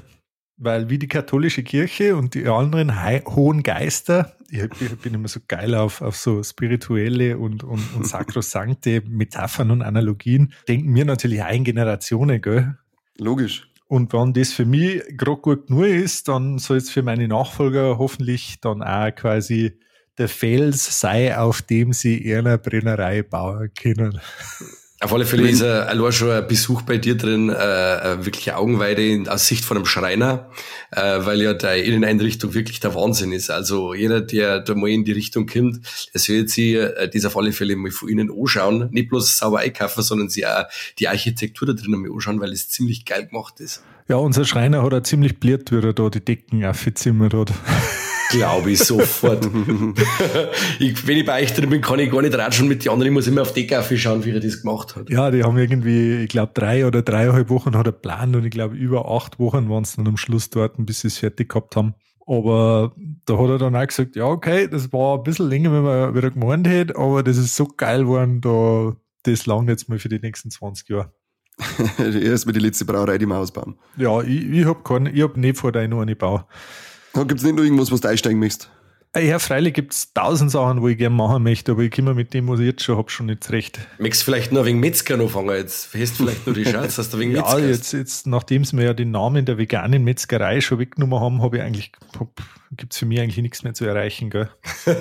Weil 0.56 0.90
wie 0.90 0.98
die 0.98 1.06
katholische 1.06 1.62
Kirche 1.62 2.16
und 2.16 2.34
die 2.34 2.48
anderen 2.48 2.92
hohen 3.26 3.62
Geister, 3.62 4.32
ich, 4.50 4.64
ich, 4.80 4.98
bin 4.98 5.14
immer 5.14 5.28
so 5.28 5.40
geil 5.46 5.74
auf, 5.74 6.00
auf 6.02 6.16
so 6.16 6.42
spirituelle 6.42 7.38
und, 7.38 7.62
und, 7.62 7.94
und 7.94 8.06
sakrosankte 8.08 9.02
Metaphern 9.06 9.70
und 9.70 9.82
Analogien, 9.82 10.52
denken 10.66 10.94
wir 10.94 11.04
natürlich 11.04 11.42
ein 11.42 11.62
Generationen, 11.62 12.40
gell? 12.40 12.76
Logisch. 13.18 13.68
Und 13.88 14.12
wenn 14.12 14.32
das 14.32 14.52
für 14.52 14.64
mich 14.64 15.02
gerade 15.16 15.40
gut 15.40 15.68
genug 15.68 15.86
ist, 15.86 16.28
dann 16.28 16.58
soll 16.58 16.78
es 16.78 16.90
für 16.90 17.02
meine 17.02 17.28
Nachfolger 17.28 17.98
hoffentlich 17.98 18.60
dann 18.60 18.82
auch 18.82 19.14
quasi 19.14 19.78
der 20.18 20.28
Fels 20.28 21.00
sei, 21.00 21.36
auf 21.36 21.62
dem 21.62 21.92
sie 21.92 22.18
ihre 22.18 22.58
Brennerei 22.58 23.22
bauen 23.22 23.70
können. 23.80 24.20
Auf 25.06 25.12
alle 25.12 25.24
Fälle 25.24 25.48
ist 25.48 25.60
er 25.60 25.88
allein 25.88 26.10
schon 26.10 26.32
ein 26.32 26.48
Besuch 26.48 26.82
bei 26.82 26.98
dir 26.98 27.16
drin, 27.16 27.48
äh, 27.48 28.24
wirklich 28.24 28.52
Augenweide 28.52 29.22
aus 29.30 29.46
Sicht 29.46 29.64
von 29.64 29.76
einem 29.76 29.86
Schreiner, 29.86 30.50
äh, 30.90 31.00
weil 31.00 31.40
ja 31.40 31.54
der 31.54 31.84
Inneneinrichtung 31.84 32.54
wirklich 32.54 32.80
der 32.80 32.92
Wahnsinn 32.96 33.30
ist. 33.30 33.48
Also 33.48 33.94
jeder, 33.94 34.20
der 34.20 34.58
da 34.58 34.74
mal 34.74 34.90
in 34.90 35.04
die 35.04 35.12
Richtung 35.12 35.46
kommt, 35.46 35.78
es 36.12 36.28
wird 36.28 36.50
sich 36.50 36.74
äh, 36.74 37.08
das 37.08 37.24
auf 37.24 37.36
alle 37.36 37.52
Fälle 37.52 37.76
mal 37.76 37.92
von 37.92 38.08
innen 38.08 38.32
anschauen. 38.36 38.88
Nicht 38.90 39.10
bloß 39.10 39.38
sauber 39.38 39.60
einkaufen, 39.60 40.02
sondern 40.02 40.28
sich 40.28 40.44
auch 40.44 40.64
die 40.98 41.06
Architektur 41.06 41.68
da 41.68 41.74
drinnen 41.74 42.00
mal 42.00 42.10
anschauen, 42.10 42.40
weil 42.40 42.50
es 42.50 42.68
ziemlich 42.68 43.04
geil 43.04 43.26
gemacht 43.26 43.60
ist. 43.60 43.84
Ja, 44.08 44.16
unser 44.16 44.44
Schreiner 44.44 44.82
hat 44.82 44.92
auch 44.92 45.02
ziemlich 45.04 45.38
bliert, 45.38 45.70
wie 45.70 45.76
er 45.76 45.92
da 45.92 46.10
die 46.10 46.24
Decken 46.24 46.64
aufgezimmert 46.64 47.32
hat. 47.32 47.52
Glaube 48.30 48.72
ich 48.72 48.78
sofort. 48.80 49.46
ich, 50.78 51.06
wenn 51.06 51.18
ich 51.18 51.24
bei 51.24 51.42
euch 51.42 51.54
drin 51.54 51.70
bin, 51.70 51.80
kann 51.80 51.98
ich 51.98 52.10
gar 52.10 52.22
nicht 52.22 52.36
ratschen 52.36 52.68
mit 52.68 52.84
den 52.84 52.92
anderen. 52.92 53.10
Ich 53.10 53.14
muss 53.14 53.26
immer 53.26 53.42
auf 53.42 53.52
die 53.52 53.66
Decke 53.66 53.96
schauen, 53.96 54.24
wie 54.24 54.30
er 54.30 54.40
das 54.40 54.62
gemacht 54.62 54.96
hat. 54.96 55.08
Ja, 55.10 55.30
die 55.30 55.44
haben 55.44 55.56
irgendwie, 55.56 56.16
ich 56.16 56.28
glaube, 56.28 56.52
drei 56.54 56.86
oder 56.86 57.02
dreieinhalb 57.02 57.48
Wochen 57.50 57.76
hat 57.76 57.86
er 57.86 57.92
geplant 57.92 58.36
und 58.36 58.44
ich 58.44 58.50
glaube, 58.50 58.76
über 58.76 59.10
acht 59.10 59.38
Wochen 59.38 59.68
waren 59.68 59.84
es 59.84 59.96
dann 59.96 60.08
am 60.08 60.16
Schluss 60.16 60.50
dort, 60.50 60.74
bis 60.78 61.00
sie 61.00 61.08
es 61.08 61.18
fertig 61.18 61.48
gehabt 61.48 61.76
haben. 61.76 61.94
Aber 62.26 62.92
da 63.24 63.38
hat 63.38 63.50
er 63.50 63.58
dann 63.58 63.76
auch 63.76 63.86
gesagt, 63.86 64.16
ja, 64.16 64.24
okay, 64.24 64.66
das 64.66 64.92
war 64.92 65.18
ein 65.18 65.22
bisschen 65.22 65.48
länger, 65.48 65.72
wenn 65.72 65.82
man 65.82 66.14
wieder 66.14 66.30
gemeint 66.30 66.66
hätte, 66.66 66.96
aber 66.96 67.22
das 67.22 67.36
ist 67.36 67.54
so 67.54 67.66
geil 67.66 68.00
geworden, 68.00 68.40
da, 68.40 68.96
das 69.22 69.46
lang 69.46 69.68
jetzt 69.68 69.88
mal 69.88 70.00
für 70.00 70.08
die 70.08 70.18
nächsten 70.18 70.50
20 70.50 70.88
Jahre. 70.88 71.12
Erstmal 71.98 72.52
die 72.52 72.60
letzte 72.60 72.84
Brauerei, 72.84 73.16
die 73.18 73.26
wir 73.26 73.38
ausbauen. 73.38 73.78
Ja, 73.96 74.20
ich, 74.22 74.44
ich 74.44 74.64
habe 74.66 74.82
keine, 74.82 75.10
ich 75.10 75.22
hab 75.22 75.36
nicht 75.36 75.56
vor, 75.56 75.72
da 75.72 75.82
ich 75.82 75.88
noch 75.88 76.00
eine 76.00 76.16
baue. 76.16 76.44
Da 77.16 77.22
gibt 77.24 77.40
es 77.40 77.46
nicht 77.46 77.56
nur 77.56 77.64
irgendwas, 77.64 77.90
was 77.90 78.02
du 78.02 78.08
einsteigen 78.08 78.38
möchtest. 78.38 78.70
Ja, 79.16 79.38
freilich 79.38 79.72
gibt 79.72 79.94
es 79.94 80.12
tausend 80.12 80.50
Sachen, 80.50 80.82
wo 80.82 80.88
ich 80.88 80.98
gerne 80.98 81.16
machen 81.16 81.42
möchte, 81.42 81.72
aber 81.72 81.80
ich 81.80 81.90
komme 81.90 82.12
mit 82.12 82.34
dem, 82.34 82.46
was 82.48 82.60
ich 82.60 82.66
jetzt 82.66 82.82
schon 82.82 82.98
habe, 82.98 83.08
schon 83.08 83.24
nicht 83.24 83.42
zurecht. 83.44 83.78
Möchtest 83.98 84.20
du 84.20 84.32
vielleicht 84.32 84.52
nur 84.52 84.66
wegen 84.66 84.78
Metzger 84.78 85.18
anfangen? 85.18 85.56
Jetzt 85.56 85.94
hast 85.94 86.20
du 86.20 86.24
vielleicht 86.24 86.46
nur 86.46 86.54
die 86.54 86.64
Chance, 86.70 86.96
dass 86.96 87.08
du 87.08 87.18
wegen 87.18 87.32
Metzger 87.32 87.58
Ja, 87.58 87.66
jetzt, 87.66 87.94
jetzt 87.94 88.26
nachdem 88.26 88.66
sie 88.66 88.76
mir 88.76 88.84
ja 88.84 88.92
den 88.92 89.12
Namen 89.12 89.46
der 89.46 89.56
veganen 89.56 90.04
Metzgerei 90.04 90.60
schon 90.60 90.78
weggenommen 90.78 91.18
haben, 91.18 91.40
habe 91.40 91.56
ich 91.56 91.62
eigentlich, 91.62 91.92
gibt 92.72 92.92
es 92.92 92.98
für 92.98 93.06
mich 93.06 93.18
eigentlich 93.18 93.38
nichts 93.38 93.62
mehr 93.62 93.72
zu 93.72 93.86
erreichen, 93.86 94.28
gell? 94.28 94.50
ja, 94.84 94.94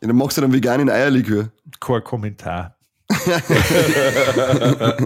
dann 0.00 0.16
machst 0.16 0.38
du 0.38 0.40
dann 0.40 0.52
veganen 0.52 0.90
Eierlikör. 0.90 1.52
Kein 1.78 2.02
Kommentar. 2.02 2.76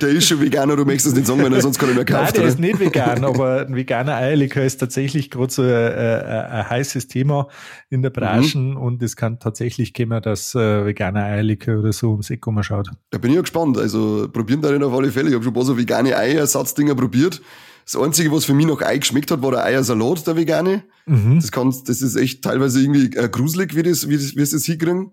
der 0.00 0.08
ist 0.08 0.28
schon 0.28 0.40
vegan 0.40 0.70
oder 0.70 0.76
du 0.78 0.84
möchtest 0.84 1.08
es 1.08 1.14
nicht 1.14 1.26
sagen, 1.26 1.42
wenn 1.42 1.52
er 1.52 1.60
sonst 1.60 1.78
kann 1.78 1.88
ich 1.88 1.94
mehr 1.94 2.04
kaufen. 2.04 2.24
Nein, 2.24 2.32
der 2.34 2.44
ist 2.44 2.58
nicht 2.58 2.80
vegan, 2.80 3.24
aber 3.24 3.66
ein 3.66 3.74
veganer 3.74 4.16
Eierlikör 4.16 4.64
ist 4.64 4.78
tatsächlich 4.78 5.30
gerade 5.30 5.52
so 5.52 5.62
ein, 5.62 5.68
ein, 5.68 6.26
ein, 6.26 6.70
heißes 6.70 7.08
Thema 7.08 7.48
in 7.90 8.02
der 8.02 8.10
Branche 8.10 8.58
mhm. 8.58 8.76
und 8.76 9.02
es 9.02 9.16
kann 9.16 9.38
tatsächlich 9.38 9.94
kommen, 9.94 10.22
dass 10.22 10.54
äh, 10.54 10.86
veganer 10.86 11.24
Eierlikör 11.24 11.80
oder 11.80 11.92
so 11.92 12.10
ums 12.10 12.30
Eck 12.30 12.46
mal 12.46 12.62
schaut. 12.62 12.90
Da 13.10 13.18
bin 13.18 13.30
ich 13.30 13.36
ja 13.36 13.42
gespannt. 13.42 13.78
Also 13.78 14.28
probieren 14.32 14.62
da 14.62 14.70
nicht 14.70 14.82
auf 14.82 14.92
alle 14.92 15.10
Fälle. 15.10 15.28
Ich 15.28 15.34
habe 15.34 15.44
schon 15.44 15.52
ein 15.52 15.54
paar 15.54 15.64
so 15.64 15.76
vegane 15.76 16.16
Eiersatzdinger 16.16 16.94
probiert. 16.94 17.40
Das 17.84 17.96
Einzige, 17.96 18.30
was 18.30 18.44
für 18.44 18.54
mich 18.54 18.66
noch 18.66 18.80
Ei 18.80 18.98
geschmeckt 18.98 19.30
hat, 19.30 19.42
war 19.42 19.50
der 19.50 19.64
Eiersalat, 19.64 20.26
der 20.26 20.36
vegane. 20.36 20.84
Mhm. 21.06 21.40
Das, 21.40 21.50
kann, 21.50 21.74
das 21.84 22.00
ist 22.00 22.16
echt 22.16 22.42
teilweise 22.42 22.80
irgendwie 22.80 23.16
äh, 23.16 23.28
gruselig, 23.28 23.74
wie, 23.74 23.82
das, 23.82 24.08
wie, 24.08 24.16
das, 24.16 24.36
wie 24.36 24.44
sie 24.44 24.56
das 24.56 24.64
hinkriegen. 24.64 25.12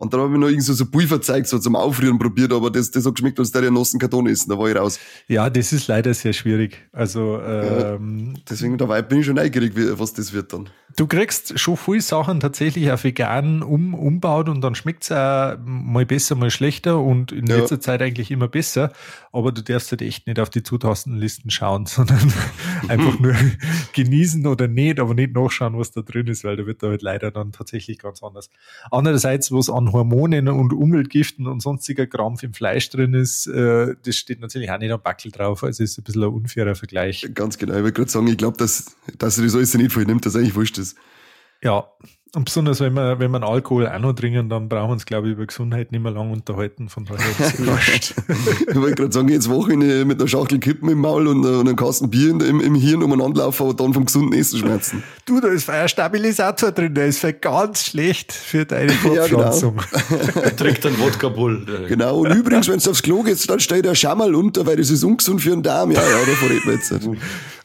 Und 0.00 0.14
dann 0.14 0.20
habe 0.20 0.32
ich 0.32 0.38
noch 0.38 0.46
irgendwie 0.46 0.64
so, 0.64 0.74
so 0.74 0.86
Pulver 0.86 1.16
gezeigt, 1.16 1.48
so 1.48 1.58
zum 1.58 1.74
Aufrühren 1.74 2.20
probiert, 2.20 2.52
aber 2.52 2.70
das, 2.70 2.92
das 2.92 3.04
hat 3.04 3.16
geschmeckt, 3.16 3.40
als 3.40 3.50
der 3.50 3.64
ja 3.64 3.70
nassen 3.72 3.98
Karton 3.98 4.28
essen, 4.28 4.48
da 4.48 4.56
war 4.56 4.68
ich 4.68 4.76
raus. 4.76 5.00
Ja, 5.26 5.50
das 5.50 5.72
ist 5.72 5.88
leider 5.88 6.14
sehr 6.14 6.32
schwierig. 6.32 6.88
Also, 6.92 7.40
ähm, 7.42 8.34
ja, 8.36 8.42
deswegen 8.48 8.78
dabei 8.78 9.02
bin 9.02 9.18
ich 9.18 9.26
schon 9.26 9.34
neugierig, 9.34 9.72
was 9.98 10.12
das 10.12 10.32
wird 10.32 10.52
dann. 10.52 10.70
Du 10.96 11.08
kriegst 11.08 11.58
schon 11.58 11.76
viele 11.76 12.00
Sachen 12.00 12.38
tatsächlich 12.38 12.92
auf 12.92 13.02
vegan 13.02 13.64
um, 13.64 13.92
umbaut 13.92 14.48
und 14.48 14.60
dann 14.60 14.76
schmeckt's 14.76 15.10
auch 15.10 15.56
mal 15.64 16.06
besser, 16.06 16.36
mal 16.36 16.50
schlechter 16.50 17.00
und 17.00 17.32
in 17.32 17.46
letzter 17.46 17.74
ja. 17.74 17.80
Zeit 17.80 18.00
eigentlich 18.00 18.30
immer 18.30 18.46
besser. 18.46 18.92
Aber 19.32 19.50
du 19.50 19.62
darfst 19.62 19.90
halt 19.90 20.02
echt 20.02 20.28
nicht 20.28 20.38
auf 20.38 20.48
die 20.48 20.62
Zutatenlisten 20.62 21.50
schauen, 21.50 21.86
sondern 21.86 22.32
einfach 22.88 23.18
nur 23.18 23.34
genießen 23.92 24.46
oder 24.46 24.68
nicht, 24.68 25.00
aber 25.00 25.14
nicht 25.14 25.34
nachschauen, 25.34 25.78
was 25.78 25.90
da 25.90 26.02
drin 26.02 26.26
ist, 26.26 26.44
weil 26.44 26.56
da 26.56 26.66
wird 26.66 26.82
da 26.82 26.88
halt 26.88 27.02
leider 27.02 27.30
dann 27.30 27.52
tatsächlich 27.52 27.98
ganz 27.98 28.22
anders. 28.22 28.50
Andererseits, 28.90 29.52
was 29.52 29.70
an 29.70 29.92
Hormonen 29.92 30.48
und 30.48 30.72
Umweltgiften 30.72 31.46
und 31.46 31.60
sonstiger 31.60 32.06
Krampf 32.06 32.42
im 32.42 32.54
Fleisch 32.54 32.90
drin 32.90 33.14
ist, 33.14 33.46
äh, 33.46 33.94
das 34.04 34.16
steht 34.16 34.40
natürlich 34.40 34.70
auch 34.70 34.78
nicht 34.78 34.92
am 34.92 35.02
Backel 35.02 35.32
drauf. 35.32 35.64
Also 35.64 35.82
ist 35.82 35.98
ein 35.98 36.04
bisschen 36.04 36.22
ein 36.22 36.30
unfairer 36.30 36.74
Vergleich. 36.74 37.28
Ganz 37.34 37.58
genau. 37.58 37.74
Ich 37.74 37.80
würde 37.80 37.92
gerade 37.92 38.10
sagen, 38.10 38.26
ich 38.28 38.38
glaube, 38.38 38.56
dass, 38.56 38.96
dass 39.18 39.38
er 39.38 39.44
das 39.44 39.54
alles 39.54 39.74
nicht 39.74 39.92
voll 39.92 40.04
nimmt, 40.04 40.24
dass 40.26 40.36
eigentlich 40.36 40.54
wurscht 40.54 40.78
ist. 40.78 40.96
Ja, 41.62 41.90
und 42.34 42.44
besonders 42.44 42.80
wenn 42.80 42.92
wir, 42.94 43.18
wenn 43.18 43.30
wir 43.30 43.42
Alkohol 43.42 43.86
auch 43.86 43.98
noch 43.98 44.12
trinken, 44.12 44.48
dann 44.48 44.68
brauchen 44.68 44.88
wir 44.88 44.92
uns, 44.92 45.06
glaube 45.06 45.28
ich, 45.28 45.32
über 45.34 45.46
Gesundheit 45.46 45.92
nicht 45.92 46.02
mehr 46.02 46.12
lange 46.12 46.32
unterhalten. 46.32 46.88
Von 46.88 47.04
daher 47.04 47.18
ist 47.38 48.14
Ich 48.68 48.76
wollte 48.76 48.94
gerade 48.94 49.12
sagen, 49.12 49.28
jetzt 49.28 49.48
Wochenende 49.48 50.04
mit 50.04 50.20
einer 50.20 50.28
Schachtel 50.28 50.58
Kippen 50.58 50.88
im 50.88 50.98
Maul 50.98 51.26
und, 51.26 51.44
und 51.44 51.60
einem 51.60 51.76
Kasten 51.76 52.10
Bier 52.10 52.30
im, 52.30 52.60
im 52.60 52.74
Hirn 52.74 53.02
umeinander 53.02 53.42
laufen, 53.42 53.62
aber 53.64 53.74
dann 53.74 53.94
vom 53.94 54.04
gesunden 54.04 54.38
Essen 54.38 54.58
schmerzen. 54.58 55.02
Du, 55.24 55.40
da 55.40 55.48
ist 55.48 55.68
ein 55.70 55.88
Stabilisator 55.88 56.72
drin, 56.72 56.94
der 56.94 57.06
ist 57.06 57.26
ganz 57.40 57.84
schlecht 57.84 58.32
für 58.32 58.64
deine 58.64 58.92
Fortpflanzung. 58.92 59.76
ja, 59.76 60.08
genau. 60.34 60.50
Trinkt 60.56 60.86
einen 60.86 60.98
Wodka 60.98 61.28
Bull. 61.28 61.64
Genau, 61.88 62.20
und 62.20 62.34
übrigens, 62.34 62.68
wenn 62.68 62.78
du 62.78 62.90
aufs 62.90 63.02
Klo 63.02 63.22
gehst, 63.22 63.48
dann 63.48 63.60
steht 63.60 63.84
der 63.84 63.94
Schammerl 63.94 64.34
unter, 64.34 64.66
weil 64.66 64.76
das 64.76 64.90
ist 64.90 65.04
ungesund 65.04 65.40
für 65.40 65.50
den 65.50 65.62
Darm. 65.62 65.90
Ja, 65.90 66.02
ja, 66.02 66.18
davon 66.18 66.48
reden 66.48 66.66
wir 66.66 66.74
jetzt 66.74 66.92
nicht. 66.92 67.20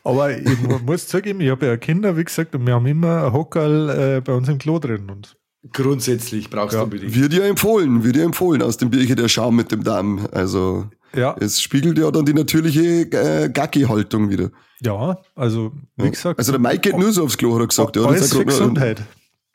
Aber 0.05 0.38
ich 0.38 0.60
muss 0.86 1.08
zugeben, 1.08 1.39
ich 1.39 1.50
habe 1.50 1.65
ja 1.65 1.77
Kinder, 1.77 2.17
wie 2.17 2.25
gesagt, 2.25 2.53
und 2.55 2.67
wir 2.67 2.74
haben 2.74 2.86
immer 2.86 3.25
ein 3.25 3.34
Hockerl 3.34 4.17
äh, 4.17 4.22
bei 4.22 4.34
uns 4.34 4.50
im 4.50 4.53
Klo 4.58 4.80
drin. 4.80 5.10
Und 5.10 5.38
Grundsätzlich 5.72 6.50
brauchst 6.50 6.74
ja. 6.74 6.80
du 6.80 6.86
unbedingt. 6.86 7.16
Wird 7.16 7.34
ja 7.34 7.46
empfohlen, 7.46 8.04
wird 8.04 8.18
ja 8.18 8.24
empfohlen 8.24 8.62
aus 8.62 8.78
dem 8.78 8.90
Bierchen 8.90 9.16
der 9.16 9.30
Schaum 9.30 9.56
mit 9.56 9.72
dem 9.72 9.84
Darm. 9.84 10.28
Also 10.32 10.88
ja. 11.16 11.36
es 11.40 11.62
spiegelt 11.62 11.98
ja 11.98 12.12
dann 12.12 12.26
die 12.26 12.34
natürliche 12.34 13.10
äh, 13.12 13.50
Gacki-Haltung 13.50 14.30
wieder. 14.30 14.52
Ja, 14.82 15.20
also 15.36 15.72
wie 15.96 16.10
gesagt. 16.10 16.38
Also 16.38 16.52
der 16.52 16.60
Mike 16.60 16.80
geht 16.80 16.98
nur 16.98 17.14
so 17.14 17.24
aufs 17.24 17.38
Klo, 17.38 17.54
hat 17.54 17.62
er 17.62 17.68
gesagt. 17.68 17.96
Ja, 17.96 18.04
alles 18.04 18.34
für 18.34 18.46
Gesundheit. 18.46 19.04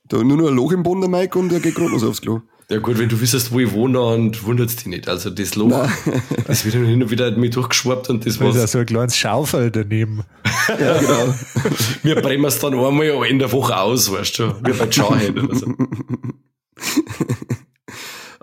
Da 0.09 0.25
nur 0.25 0.39
noch 0.39 0.49
ein 0.49 0.55
Loch 0.55 0.73
im 0.73 0.83
Boden, 0.83 1.03
der 1.03 1.11
Mike, 1.11 1.39
und 1.39 1.53
er 1.53 1.61
geht 1.61 1.75
gerade 1.75 1.91
noch 1.91 1.99
so 1.99 2.09
aufs 2.09 2.23
Klo. 2.23 2.41
Ja 2.71 2.79
gut, 2.81 2.99
wenn 2.99 3.09
du 3.09 3.19
wüsstest, 3.19 3.51
wo 3.51 3.61
ich 3.61 3.73
wohne, 3.73 3.95
dann 3.99 4.43
wundert 4.43 4.69
es 4.69 4.77
dich 4.77 4.87
nicht. 4.87 5.09
Also 5.09 5.31
das 5.31 5.55
Loch, 5.55 5.69
Nein. 5.69 5.91
das 6.47 6.67
wird 6.67 6.75
dann 6.75 6.85
hin 6.85 7.03
und 7.03 7.11
wieder 7.11 7.31
mit 7.31 7.57
durchgeschwappt 7.57 8.11
und 8.11 8.27
das 8.27 8.39
war's. 8.41 8.57
Da 8.57 8.65
ist 8.65 8.73
so 8.73 8.79
ein 8.79 8.87
kleines 8.87 9.17
Schaufel 9.17 9.71
daneben. 9.71 10.23
ja, 10.69 10.99
genau. 10.99 11.35
Wir 12.03 12.17
brennen 12.17 12.45
es 12.45 12.59
dann 12.59 12.75
einmal 12.75 13.07
in 13.27 13.39
der 13.39 13.51
Woche 13.53 13.75
aus, 13.75 14.13
weißt 14.13 14.39
du, 14.39 14.55
wie 14.65 14.73
bei 14.73 14.87
Jarhead 14.91 15.39
oder 15.39 15.55
so. 15.55 15.75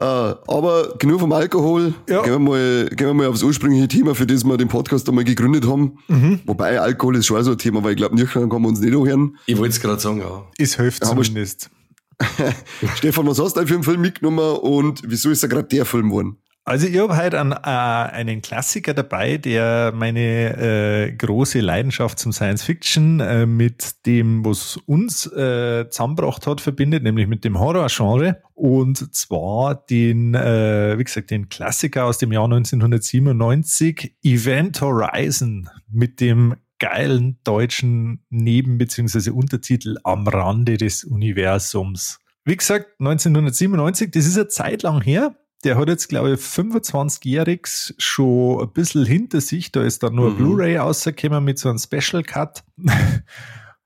Uh, 0.02 0.36
aber 0.48 0.96
genug 1.00 1.22
vom 1.22 1.32
Alkohol. 1.32 1.94
Ja. 2.10 2.22
Gehen, 2.22 2.34
wir 2.34 2.40
mal, 2.40 2.90
gehen 2.90 3.08
wir 3.08 3.14
mal 3.14 3.28
aufs 3.28 3.44
ursprüngliche 3.44 3.88
Thema, 3.88 4.14
für 4.14 4.28
das 4.28 4.44
wir 4.44 4.58
den 4.58 4.68
Podcast 4.68 5.08
einmal 5.08 5.24
gegründet 5.24 5.66
haben. 5.66 6.00
Mhm. 6.10 6.42
Wobei 6.46 6.82
Alkohol 6.82 7.16
ist 7.16 7.28
schon 7.28 7.42
so 7.46 7.52
ein 7.52 7.58
Thema, 7.58 7.82
weil 7.82 7.92
ich 7.92 7.98
glaube, 7.98 8.14
nüchtern 8.14 8.50
kann 8.50 8.62
man 8.62 8.72
uns 8.72 8.82
nicht 8.82 8.94
hören. 8.94 9.38
Ich 9.46 9.58
wollte 9.58 9.70
es 9.70 9.80
gerade 9.80 10.02
sagen, 10.02 10.20
ja. 10.20 10.44
Ist 10.58 10.76
hilft 10.76 11.06
zumindest. 11.06 11.70
Stefan, 12.96 13.28
was 13.28 13.40
hast 13.40 13.58
du 13.58 13.66
für 13.68 13.74
einen 13.74 13.84
Film 13.84 14.02
mitgenommen 14.02 14.58
und 14.58 15.02
wieso 15.06 15.30
ist 15.30 15.44
er 15.44 15.50
gerade 15.50 15.68
der 15.68 15.86
Film 15.86 16.10
geworden? 16.10 16.38
Also 16.68 16.88
ich 16.88 16.98
habe 16.98 17.16
heute 17.16 17.40
einen, 17.40 17.52
äh, 17.52 17.56
einen 17.56 18.42
Klassiker 18.42 18.96
dabei, 18.96 19.38
der 19.38 19.92
meine 19.94 20.58
äh, 20.58 21.12
große 21.12 21.60
Leidenschaft 21.60 22.18
zum 22.18 22.32
Science 22.32 22.64
Fiction 22.64 23.20
äh, 23.20 23.46
mit 23.46 24.08
dem, 24.08 24.44
was 24.44 24.78
uns 24.88 25.28
äh, 25.28 25.88
zusammengebracht 25.92 26.48
hat, 26.48 26.62
verbindet, 26.62 27.04
nämlich 27.04 27.28
mit 27.28 27.44
dem 27.44 27.60
Horror-Genre. 27.60 28.42
Und 28.56 29.14
zwar 29.14 29.76
den, 29.76 30.34
äh, 30.34 30.98
wie 30.98 31.04
gesagt, 31.04 31.30
den 31.30 31.50
Klassiker 31.50 32.06
aus 32.06 32.18
dem 32.18 32.32
Jahr 32.32 32.46
1997, 32.46 34.16
Event 34.24 34.82
Horizon, 34.82 35.70
mit 35.92 36.20
dem 36.20 36.56
geilen 36.80 37.40
deutschen 37.44 38.24
Neben- 38.30 38.78
bzw. 38.78 39.30
Untertitel 39.32 39.98
am 40.04 40.28
Rande 40.28 40.78
des 40.78 41.04
Universums. 41.04 42.20
Wie 42.44 42.56
gesagt, 42.56 43.00
1997, 43.00 44.12
das 44.12 44.26
ist 44.26 44.38
eine 44.38 44.48
Zeit 44.48 44.84
lang 44.84 45.02
her. 45.02 45.36
Der 45.64 45.78
hat 45.78 45.88
jetzt, 45.88 46.10
glaube 46.10 46.34
ich, 46.34 46.40
25-Jähriges 46.40 47.96
schon 47.98 48.62
ein 48.62 48.72
bisschen 48.72 49.06
hinter 49.06 49.42
sich. 49.42 49.72
Da 49.72 49.84
ist 49.84 50.04
dann 50.04 50.14
nur 50.14 50.32
mhm. 50.32 50.38
Blu-ray 50.38 50.78
rausgekommen 50.78 51.44
mit 51.44 51.58
so 51.58 51.70
einem 51.70 51.80
Special 51.80 52.22
Cut. 52.24 52.64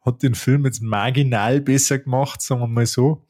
hat 0.02 0.24
den 0.24 0.36
Film 0.36 0.66
jetzt 0.66 0.82
marginal 0.82 1.62
besser 1.62 2.00
gemacht, 2.00 2.42
sagen 2.42 2.62
wir 2.62 2.68
mal 2.68 2.86
so. 2.86 3.26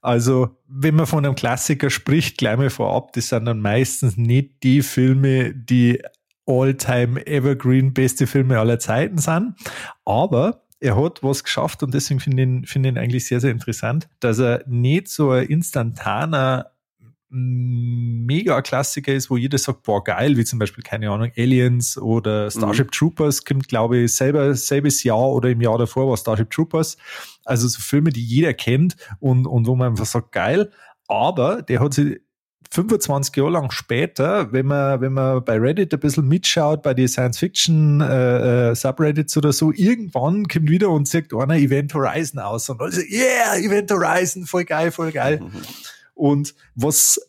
Also, 0.00 0.56
wenn 0.68 0.94
man 0.94 1.06
von 1.06 1.24
einem 1.24 1.34
Klassiker 1.34 1.90
spricht, 1.90 2.38
gleich 2.38 2.56
mal 2.56 2.70
vorab, 2.70 3.12
das 3.14 3.28
sind 3.28 3.46
dann 3.46 3.60
meistens 3.60 4.16
nicht 4.16 4.62
die 4.62 4.82
Filme, 4.82 5.54
die 5.54 6.00
All-Time 6.48 7.24
Evergreen 7.26 7.92
beste 7.92 8.26
Filme 8.26 8.58
aller 8.58 8.78
Zeiten 8.78 9.18
sind. 9.18 9.54
Aber 10.04 10.64
er 10.80 10.96
hat 10.96 11.22
was 11.22 11.44
geschafft 11.44 11.82
und 11.82 11.92
deswegen 11.92 12.20
finde 12.20 12.42
ich 12.42 12.48
ihn, 12.48 12.64
find 12.64 12.86
ihn 12.86 12.98
eigentlich 12.98 13.26
sehr, 13.26 13.40
sehr 13.40 13.50
interessant, 13.50 14.08
dass 14.20 14.38
er 14.38 14.64
nicht 14.66 15.08
so 15.08 15.30
ein 15.30 15.46
instantaner 15.46 16.72
Mega-Klassiker 17.30 19.12
ist, 19.12 19.28
wo 19.28 19.36
jeder 19.36 19.58
sagt, 19.58 19.82
boah, 19.82 20.02
geil, 20.02 20.38
wie 20.38 20.46
zum 20.46 20.58
Beispiel, 20.58 20.82
keine 20.82 21.10
Ahnung, 21.10 21.30
Aliens 21.36 21.98
oder 21.98 22.50
Starship 22.50 22.86
mhm. 22.86 22.92
Troopers, 22.92 23.44
kommt, 23.44 23.68
glaube 23.68 23.98
ich, 23.98 24.14
selber, 24.14 24.54
selbes 24.54 25.02
Jahr 25.02 25.30
oder 25.30 25.50
im 25.50 25.60
Jahr 25.60 25.76
davor 25.76 26.08
war 26.08 26.16
Starship 26.16 26.50
Troopers. 26.50 26.96
Also 27.44 27.68
so 27.68 27.80
Filme, 27.80 28.10
die 28.10 28.24
jeder 28.24 28.54
kennt 28.54 28.96
und, 29.20 29.46
und 29.46 29.66
wo 29.66 29.76
man 29.76 29.88
einfach 29.88 30.06
sagt, 30.06 30.32
geil. 30.32 30.70
Aber 31.06 31.60
der 31.60 31.80
hat 31.80 31.92
sich 31.92 32.18
25 32.70 33.34
Jahre 33.36 33.50
lang 33.50 33.70
später, 33.70 34.52
wenn 34.52 34.66
man, 34.66 35.00
wenn 35.00 35.14
man 35.14 35.44
bei 35.44 35.58
Reddit 35.58 35.94
ein 35.94 36.00
bisschen 36.00 36.28
mitschaut, 36.28 36.82
bei 36.82 36.92
den 36.94 37.08
Science-Fiction 37.08 38.00
äh, 38.00 38.70
äh, 38.70 38.74
Subreddits 38.74 39.36
oder 39.36 39.52
so, 39.52 39.72
irgendwann 39.72 40.46
kommt 40.46 40.68
wieder 40.68 40.90
und 40.90 41.08
sagt 41.08 41.32
einer 41.32 41.56
Event 41.56 41.94
Horizon 41.94 42.40
aus 42.40 42.68
und 42.68 42.80
also, 42.80 43.00
yeah, 43.00 43.56
Event 43.56 43.90
Horizon, 43.90 44.44
voll 44.46 44.64
geil, 44.64 44.90
voll 44.90 45.12
geil. 45.12 45.40
Mhm. 45.40 45.50
Und 46.14 46.56
was 46.74 47.20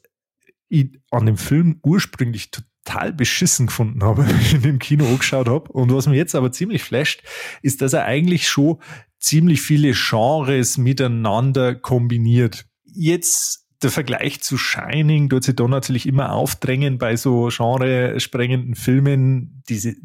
ich 0.68 1.00
an 1.12 1.28
dem 1.28 1.38
Film 1.38 1.80
ursprünglich 1.84 2.50
total 2.50 3.14
beschissen 3.14 3.68
gefunden 3.68 4.04
habe, 4.04 4.26
ihn 4.52 4.64
im 4.64 4.80
Kino 4.80 5.06
angeschaut 5.06 5.48
habe 5.48 5.72
und 5.72 5.94
was 5.94 6.08
mir 6.08 6.16
jetzt 6.16 6.34
aber 6.34 6.52
ziemlich 6.52 6.84
flasht, 6.84 7.22
ist, 7.62 7.84
dass 7.84 7.94
er 7.94 8.06
eigentlich 8.06 8.50
schon 8.50 8.80
ziemlich 9.20 9.62
viele 9.62 9.94
Genres 9.94 10.78
miteinander 10.78 11.76
kombiniert. 11.76 12.66
Jetzt 12.84 13.69
der 13.82 13.92
Vergleich 13.92 14.42
zu 14.42 14.58
Shining 14.58 15.30
tut 15.30 15.44
sich 15.44 15.56
da 15.56 15.68
natürlich 15.68 16.06
immer 16.06 16.34
aufdrängen 16.34 16.98
bei 16.98 17.16
so 17.16 17.50
genre-sprengenden 17.50 18.76
Filmen, 18.76 19.64
diese 19.70 19.96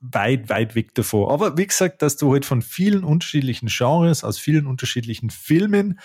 weit, 0.00 0.48
weit 0.48 0.74
weg 0.74 0.94
davor. 0.94 1.32
Aber 1.32 1.56
wie 1.56 1.66
gesagt, 1.66 2.02
dass 2.02 2.16
du 2.16 2.32
halt 2.32 2.44
von 2.44 2.62
vielen 2.62 3.04
unterschiedlichen 3.04 3.68
Genres, 3.68 4.22
aus 4.22 4.38
vielen 4.38 4.66
unterschiedlichen 4.66 5.30
Filmen, 5.30 5.98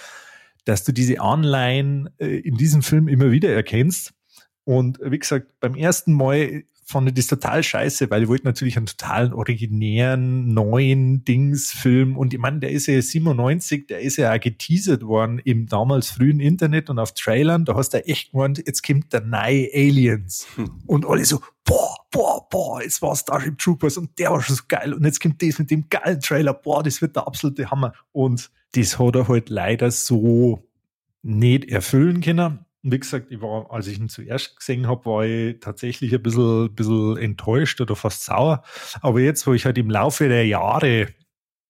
dass 0.65 0.83
du 0.83 0.91
diese 0.91 1.19
Anleihen 1.19 2.09
äh, 2.17 2.38
in 2.39 2.55
diesem 2.55 2.81
Film 2.81 3.07
immer 3.07 3.31
wieder 3.31 3.53
erkennst. 3.53 4.13
Und 4.63 5.00
wie 5.03 5.19
gesagt, 5.19 5.59
beim 5.59 5.75
ersten 5.75 6.13
Mal 6.13 6.63
fand 6.89 7.08
ich 7.08 7.13
das 7.13 7.27
total 7.27 7.62
scheiße, 7.62 8.10
weil 8.10 8.24
ich 8.24 8.29
wollte 8.29 8.46
natürlich 8.46 8.75
einen 8.75 8.88
totalen 8.88 9.31
originären, 9.31 10.51
neuen 10.55 11.24
Dingsfilm. 11.24 12.17
Und 12.17 12.34
ich 12.34 12.39
meine, 12.39 12.62
der 12.62 12.72
ist 12.72 12.88
ja 12.88 13.00
97, 13.00 13.86
der 13.86 14.00
ist 14.00 14.17
ja 14.17 14.34
auch 14.34 14.39
geteasert 14.39 15.03
worden 15.03 15.38
im 15.38 15.67
damals 15.67 16.10
frühen 16.10 16.39
Internet 16.39 16.89
und 16.89 16.98
auf 16.98 17.13
Trailern, 17.13 17.63
da 17.63 17.75
hast 17.75 17.93
du 17.93 18.03
echt 18.08 18.31
gemeint, 18.31 18.63
jetzt 18.65 18.81
kommt 18.86 19.13
der 19.13 19.22
neue 19.22 19.69
Aliens. 19.72 20.48
Hm. 20.55 20.81
und 20.88 21.05
alle 21.05 21.24
so, 21.25 21.41
boah, 21.63 21.96
boah, 22.10 22.50
boah, 22.50 22.81
jetzt 22.81 23.03
war 23.03 23.15
Starship 23.15 23.60
Troopers 23.60 23.98
und 23.98 24.17
der 24.17 24.31
war 24.31 24.41
schon 24.41 24.55
so 24.55 24.63
geil. 24.67 24.91
Und 24.91 25.05
jetzt 25.05 25.22
kommt 25.22 25.43
das 25.43 25.60
mit 25.60 25.69
dem 25.69 25.89
geilen 25.89 26.19
Trailer, 26.19 26.55
boah, 26.55 26.81
das 26.81 27.03
wird 27.03 27.15
der 27.15 27.27
absolute 27.27 27.69
Hammer. 27.69 27.93
Und 28.12 28.50
das 28.74 28.98
hat 28.98 29.15
er 29.15 29.27
halt 29.27 29.50
leider 29.50 29.91
so 29.91 30.67
nicht 31.22 31.65
erfüllen 31.65 32.22
können 32.22 32.65
wie 32.81 33.00
gesagt, 33.00 33.31
ich 33.31 33.41
war, 33.41 33.71
als 33.71 33.88
ich 33.88 34.00
ihn 34.00 34.09
zuerst 34.09 34.57
gesehen 34.57 34.88
habe, 34.88 35.05
war 35.05 35.25
ich 35.25 35.59
tatsächlich 35.59 36.13
ein 36.13 36.24
bisschen, 36.24 36.74
bisschen 36.74 37.17
enttäuscht 37.17 37.81
oder 37.81 37.95
fast 37.95 38.24
sauer. 38.24 38.63
Aber 39.01 39.19
jetzt, 39.19 39.45
wo 39.48 39.53
ich 39.53 39.65
halt 39.65 39.77
im 39.77 39.89
Laufe 39.89 40.29
der 40.29 40.48
Jahre 40.48 41.07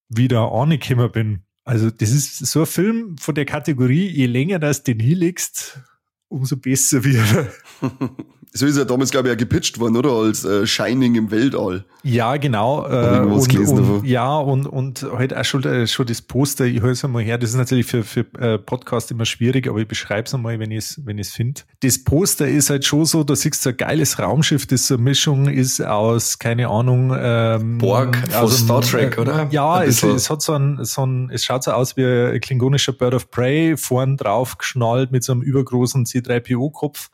wieder 0.08 0.52
angekommen 0.52 1.12
bin, 1.12 1.44
also 1.64 1.90
das 1.90 2.12
ist 2.12 2.38
so 2.38 2.62
ein 2.62 2.66
Film 2.66 3.18
von 3.18 3.36
der 3.36 3.46
Kategorie, 3.46 4.08
je 4.08 4.26
länger 4.26 4.60
das 4.60 4.84
den 4.84 5.00
hinlegst, 5.00 5.80
umso 6.28 6.58
besser 6.58 7.04
wird 7.04 7.52
er. 7.82 7.90
so 8.52 8.66
ist 8.66 8.78
er 8.78 8.86
damals, 8.86 9.12
glaube 9.12 9.28
ich, 9.28 9.34
auch 9.34 9.38
gepitcht 9.38 9.80
worden, 9.80 9.96
oder? 9.96 10.10
Als 10.10 10.44
äh, 10.44 10.66
Shining 10.66 11.16
im 11.16 11.32
Weltall. 11.32 11.86
Ja, 12.02 12.38
genau. 12.38 12.88
Äh, 12.88 13.20
und, 13.20 13.56
und, 13.56 14.06
ja, 14.06 14.38
und, 14.38 14.66
und 14.66 15.06
halt 15.14 15.36
auch 15.36 15.46
schon, 15.46 15.64
äh, 15.66 15.86
schon 15.86 16.08
das 16.08 16.22
Poster, 16.22 16.66
ich 16.66 16.82
höre 16.82 16.92
es 16.92 17.06
einmal 17.06 17.22
her, 17.24 17.38
das 17.38 17.52
ist 17.52 17.58
natürlich 17.58 17.86
für, 17.86 18.04
für 18.04 18.26
äh, 18.40 18.58
Podcast 18.58 19.12
immer 19.12 19.26
schwierig, 19.26 19.68
aber 19.68 19.80
ich 19.80 19.88
beschreibe 19.88 20.26
es 20.26 20.34
einmal, 20.34 20.60
wenn 20.60 20.72
ich 20.72 20.78
es 20.78 21.02
wenn 21.06 21.18
ich's 21.20 21.34
finde. 21.34 21.62
Das 21.82 22.04
Poster 22.04 22.48
ist 22.48 22.70
halt 22.70 22.86
schon 22.86 23.06
so, 23.06 23.24
da 23.24 23.36
siehst 23.36 23.66
du 23.66 23.70
ein 23.70 23.78
geiles 23.78 24.18
Raumschiff, 24.18 24.66
das 24.66 24.88
so 24.88 24.96
eine 24.96 25.04
Mischung 25.04 25.48
ist 25.48 25.82
aus, 25.82 26.40
keine 26.40 26.70
Ahnung, 26.70 27.14
ähm, 27.16 27.78
Borg 27.78 28.18
aus 28.34 28.60
Star 28.60 28.82
Trek, 28.82 29.20
oder? 29.20 29.48
Ja, 29.52 29.84
es, 29.84 30.02
es 30.02 30.30
hat 30.30 30.42
so 30.42 30.54
ein, 30.54 30.80
so 30.84 31.06
ein, 31.06 31.30
es 31.32 31.44
schaut 31.44 31.64
so 31.64 31.72
aus 31.72 31.98
wie 31.98 32.06
ein 32.06 32.40
klingonischer 32.40 32.94
Bird 32.94 33.14
of 33.14 33.30
Prey, 33.30 33.78
vorn 33.78 34.18
drauf 34.18 34.58
geschnallt 34.58 35.12
mit 35.12 35.24
so 35.24 35.34
einem 35.34 35.42
übergroßen 35.42 36.06
C3PO-Kopf. 36.06 37.10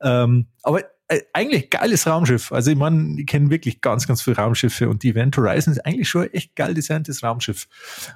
Ähm, 0.00 0.46
aber 0.62 0.82
eigentlich 1.32 1.70
geiles 1.70 2.06
Raumschiff. 2.06 2.50
Also 2.50 2.72
ich 2.72 2.76
meine, 2.76 3.20
ich 3.20 3.26
kenne 3.26 3.48
wirklich 3.50 3.80
ganz, 3.80 4.08
ganz 4.08 4.22
viele 4.22 4.36
Raumschiffe 4.36 4.88
und 4.88 5.04
die 5.04 5.10
Event 5.10 5.36
Horizon 5.36 5.72
ist 5.72 5.86
eigentlich 5.86 6.08
schon 6.08 6.22
ein 6.22 6.32
echt 6.32 6.56
geil 6.56 6.74
designtes 6.74 7.22
Raumschiff. 7.22 7.68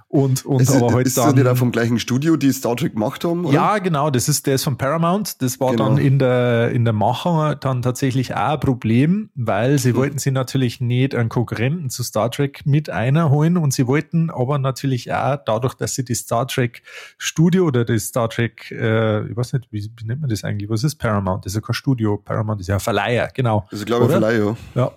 Und, 0.08 0.44
und 0.44 0.60
ist, 0.60 0.70
aber 0.70 0.92
halt 0.92 1.06
ist 1.06 1.16
dann. 1.16 1.46
Auch 1.46 1.56
vom 1.56 1.70
gleichen 1.70 2.00
Studio, 2.00 2.36
die 2.36 2.52
Star 2.52 2.76
Trek 2.76 2.94
gemacht 2.94 3.24
haben? 3.24 3.44
Oder? 3.44 3.54
Ja, 3.54 3.78
genau. 3.78 4.10
Das 4.10 4.28
ist, 4.28 4.46
der 4.46 4.56
ist 4.56 4.64
von 4.64 4.76
Paramount. 4.76 5.40
Das 5.40 5.60
war 5.60 5.70
genau. 5.70 5.88
dann 5.88 5.98
in 5.98 6.18
der, 6.18 6.72
in 6.72 6.84
der 6.84 6.92
Machung 6.92 7.54
dann 7.60 7.82
tatsächlich 7.82 8.34
auch 8.34 8.54
ein 8.54 8.60
Problem, 8.60 9.30
weil 9.36 9.78
sie 9.78 9.92
mhm. 9.92 9.96
wollten 9.96 10.18
sie 10.18 10.32
natürlich 10.32 10.80
nicht 10.80 11.14
einen 11.14 11.28
Konkurrenten 11.28 11.90
zu 11.90 12.02
Star 12.02 12.30
Trek 12.30 12.66
mit 12.66 12.90
einer 12.90 13.30
holen 13.30 13.56
und 13.56 13.72
sie 13.72 13.86
wollten 13.86 14.30
aber 14.30 14.58
natürlich 14.58 15.12
auch 15.12 15.38
dadurch, 15.46 15.74
dass 15.74 15.94
sie 15.94 16.04
die 16.04 16.14
Star 16.14 16.48
Trek 16.48 16.82
Studio 17.18 17.66
oder 17.66 17.84
das 17.84 18.06
Star 18.06 18.28
Trek, 18.28 18.70
äh, 18.72 19.28
ich 19.28 19.36
weiß 19.36 19.52
nicht, 19.52 19.68
wie, 19.70 19.92
wie 19.96 20.06
nennt 20.06 20.20
man 20.20 20.30
das 20.30 20.42
eigentlich? 20.42 20.68
Was 20.68 20.82
ist 20.82 20.96
Paramount? 20.96 21.46
Das 21.46 21.52
ist 21.52 21.56
ja 21.56 21.60
kein 21.60 21.74
Studio. 21.74 22.16
Paramount 22.16 22.60
ist 22.60 22.66
ja 22.66 22.79
Verleiher, 22.80 23.30
genau. 23.34 23.66
Also 23.70 23.84
glaube 23.84 24.06
ich 24.06 24.10
Verleiher. 24.10 24.56
Ja. 24.74 24.92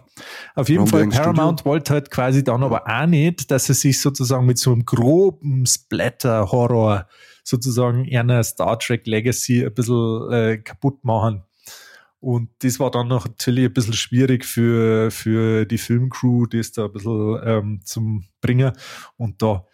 Auf 0.56 0.70
jeden 0.70 0.86
Fall, 0.88 1.08
Paramount 1.10 1.62
Studio? 1.62 1.72
wollte 1.72 1.94
halt 1.94 2.12
quasi 2.12 2.44
dann 2.44 2.64
aber 2.64 2.84
auch 2.88 3.06
nicht, 3.08 3.50
dass 3.50 3.66
sie 3.66 3.74
sich 3.74 4.00
sozusagen 4.00 4.46
mit 4.46 4.60
so 4.60 4.72
einem 4.72 4.86
groben 4.86 5.66
Splatter-Horror 5.66 7.08
sozusagen 7.44 8.08
einer 8.16 8.44
Star 8.44 8.78
Trek 8.80 9.06
Legacy 9.08 9.66
ein 9.66 9.74
bisschen 9.74 10.32
äh, 10.32 10.58
kaputt 10.58 11.04
machen. 11.04 11.44
Und 12.20 12.50
das 12.60 12.80
war 12.80 12.90
dann 12.90 13.10
noch 13.10 13.28
natürlich 13.28 13.66
ein 13.66 13.74
bisschen 13.74 13.94
schwierig 13.94 14.46
für, 14.46 15.12
für 15.12 15.66
die 15.66 15.78
Filmcrew, 15.78 16.46
das 16.46 16.72
da 16.72 16.86
ein 16.86 16.94
bisschen 16.94 17.42
ähm, 17.44 17.82
zum 17.84 18.24
Bringen. 18.40 18.72
Und 19.18 19.42
da 19.42 19.66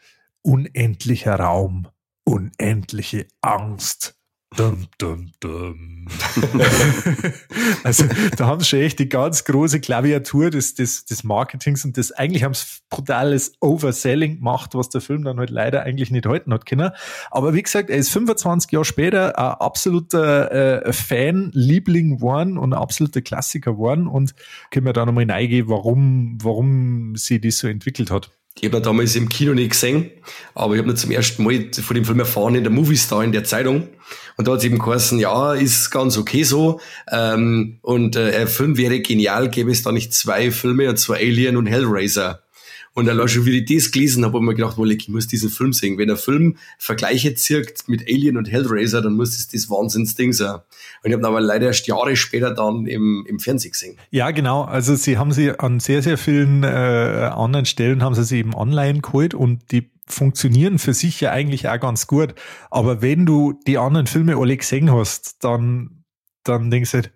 unendlicher 0.41 1.36
Raum, 1.36 1.88
unendliche 2.24 3.28
Angst, 3.41 4.18
Dum, 4.58 4.88
dum, 4.98 5.32
dum. 5.40 6.08
also 7.84 8.06
da 8.36 8.48
haben 8.48 8.60
sie 8.62 8.66
schon 8.66 8.80
echt 8.80 8.98
die 8.98 9.08
ganz 9.08 9.46
große 9.46 9.80
Klaviatur 9.80 10.50
des, 10.50 10.74
des, 10.74 11.06
des 11.06 11.24
Marketings 11.24 11.86
und 11.86 11.98
das 11.98 12.12
eigentlich 12.12 12.44
haben 12.44 12.56
sie 12.56 12.66
brutales 12.90 13.54
Overselling 13.62 14.38
gemacht, 14.38 14.74
was 14.74 14.90
der 14.90 15.02
Film 15.02 15.24
dann 15.24 15.38
halt 15.38 15.52
leider 15.52 15.84
eigentlich 15.84 16.10
nicht 16.10 16.26
halten 16.26 16.52
hat 16.52 16.66
können. 16.66 16.90
Aber 17.30 17.54
wie 17.54 17.62
gesagt, 17.62 17.92
er 17.92 17.98
ist 17.98 18.10
25 18.10 18.72
Jahre 18.72 18.86
später 18.86 19.38
ein 19.38 19.56
absoluter 19.60 20.84
äh, 20.84 20.94
Fan-Liebling 20.94 22.18
geworden 22.18 22.58
und 22.58 22.74
ein 22.74 22.80
absoluter 22.80 23.22
Klassiker 23.22 23.74
geworden 23.74 24.08
und 24.08 24.34
können 24.72 24.88
wir 24.88 24.94
da 24.94 25.06
nochmal 25.06 25.30
reingehen, 25.30 25.70
warum, 25.70 26.40
warum 26.42 27.16
sie 27.16 27.40
das 27.40 27.60
so 27.60 27.68
entwickelt 27.68 28.10
hat. 28.10 28.32
Ich 28.62 28.67
habe 28.67 28.78
ihn 28.78 28.84
damals 28.84 29.15
im 29.15 29.30
Kino 29.30 29.54
nicht 29.54 29.72
gesehen, 29.72 30.12
aber 30.54 30.74
ich 30.74 30.82
habe 30.82 30.91
ihn 30.91 30.98
zum 30.98 31.12
ersten 31.12 31.43
Mal 31.43 31.72
von 31.72 31.95
dem 31.95 32.04
Film 32.04 32.19
erfahren 32.19 32.56
in 32.56 32.63
der 32.63 32.72
Movie 32.72 32.98
Star 32.98 33.24
in 33.24 33.32
der 33.32 33.45
Zeitung. 33.45 33.88
Und 34.36 34.48
da 34.48 34.52
hat 34.52 34.60
es 34.60 34.65
eben 34.65 34.80
geheißen, 34.80 35.17
ja, 35.19 35.54
ist 35.54 35.91
ganz 35.91 36.17
okay 36.17 36.43
so. 36.43 36.82
Ähm, 37.10 37.78
und 37.82 38.15
äh, 38.15 38.48
Film 38.48 38.78
wäre 38.78 39.00
genial, 39.00 39.50
gäbe 39.50 39.72
es 39.72 39.84
da 39.84 39.91
nicht 39.91 40.13
zwei 40.13 40.52
Filme, 40.52 40.89
und 40.89 40.98
zwar 40.98 41.17
Alien 41.17 41.56
und 41.56 41.67
Hellraiser. 41.67 42.41
Und 43.00 43.08
allein 43.08 43.30
schon, 43.30 43.46
wie 43.46 43.60
ich 43.60 43.66
das 43.66 43.92
gelesen 43.92 44.26
habe, 44.26 44.34
habe 44.34 44.44
ich 44.44 44.48
mir 44.50 44.56
gedacht, 44.56 44.78
well, 44.78 44.92
ich 44.92 45.08
muss 45.08 45.26
diesen 45.26 45.50
Film 45.50 45.72
sehen. 45.72 45.98
Wenn 45.98 46.12
ein 46.12 46.18
Film 46.18 46.58
Vergleiche 46.78 47.34
zirkt 47.34 47.88
mit 47.88 48.02
Alien 48.10 48.36
und 48.36 48.52
Hellraiser, 48.52 49.02
dann 49.02 49.14
muss 49.14 49.38
es 49.38 49.48
das 49.48 49.70
Wahnsinnsding 49.70 50.34
sein. 50.34 50.56
Und 50.56 50.62
ich 51.06 51.14
habe 51.14 51.22
ihn 51.22 51.26
aber 51.26 51.40
leider 51.40 51.68
erst 51.68 51.88
Jahre 51.88 52.18
später 52.18 52.54
dann 52.54 52.88
im, 52.88 53.26
im 53.26 53.40
Fernsehen 53.40 53.72
gesehen. 53.72 53.98
Ja, 54.12 54.32
genau. 54.32 54.64
Also 54.64 54.96
sie 54.96 55.18
haben 55.18 55.32
sie 55.32 55.58
an 55.58 55.80
sehr, 55.80 56.02
sehr 56.02 56.18
vielen 56.18 56.64
äh, 56.64 56.68
anderen 56.68 57.66
Stellen 57.66 58.04
haben 58.04 58.16
sie 58.16 58.26
sie 58.26 58.40
eben 58.40 58.54
online 58.54 59.00
geholt 59.00 59.34
und 59.34 59.72
die 59.72 59.90
funktionieren 60.06 60.78
für 60.78 60.94
sich 60.94 61.22
ja 61.22 61.32
eigentlich 61.32 61.70
auch 61.70 61.80
ganz 61.80 62.06
gut. 62.06 62.36
Aber 62.70 63.02
wenn 63.02 63.26
du 63.26 63.58
die 63.66 63.78
anderen 63.78 64.08
Filme 64.08 64.36
alle 64.36 64.58
gesehen 64.58 64.92
hast, 64.92 65.42
dann, 65.46 66.04
dann 66.44 66.70
denkst 66.70 66.92
du 66.92 66.98
halt, 66.98 67.14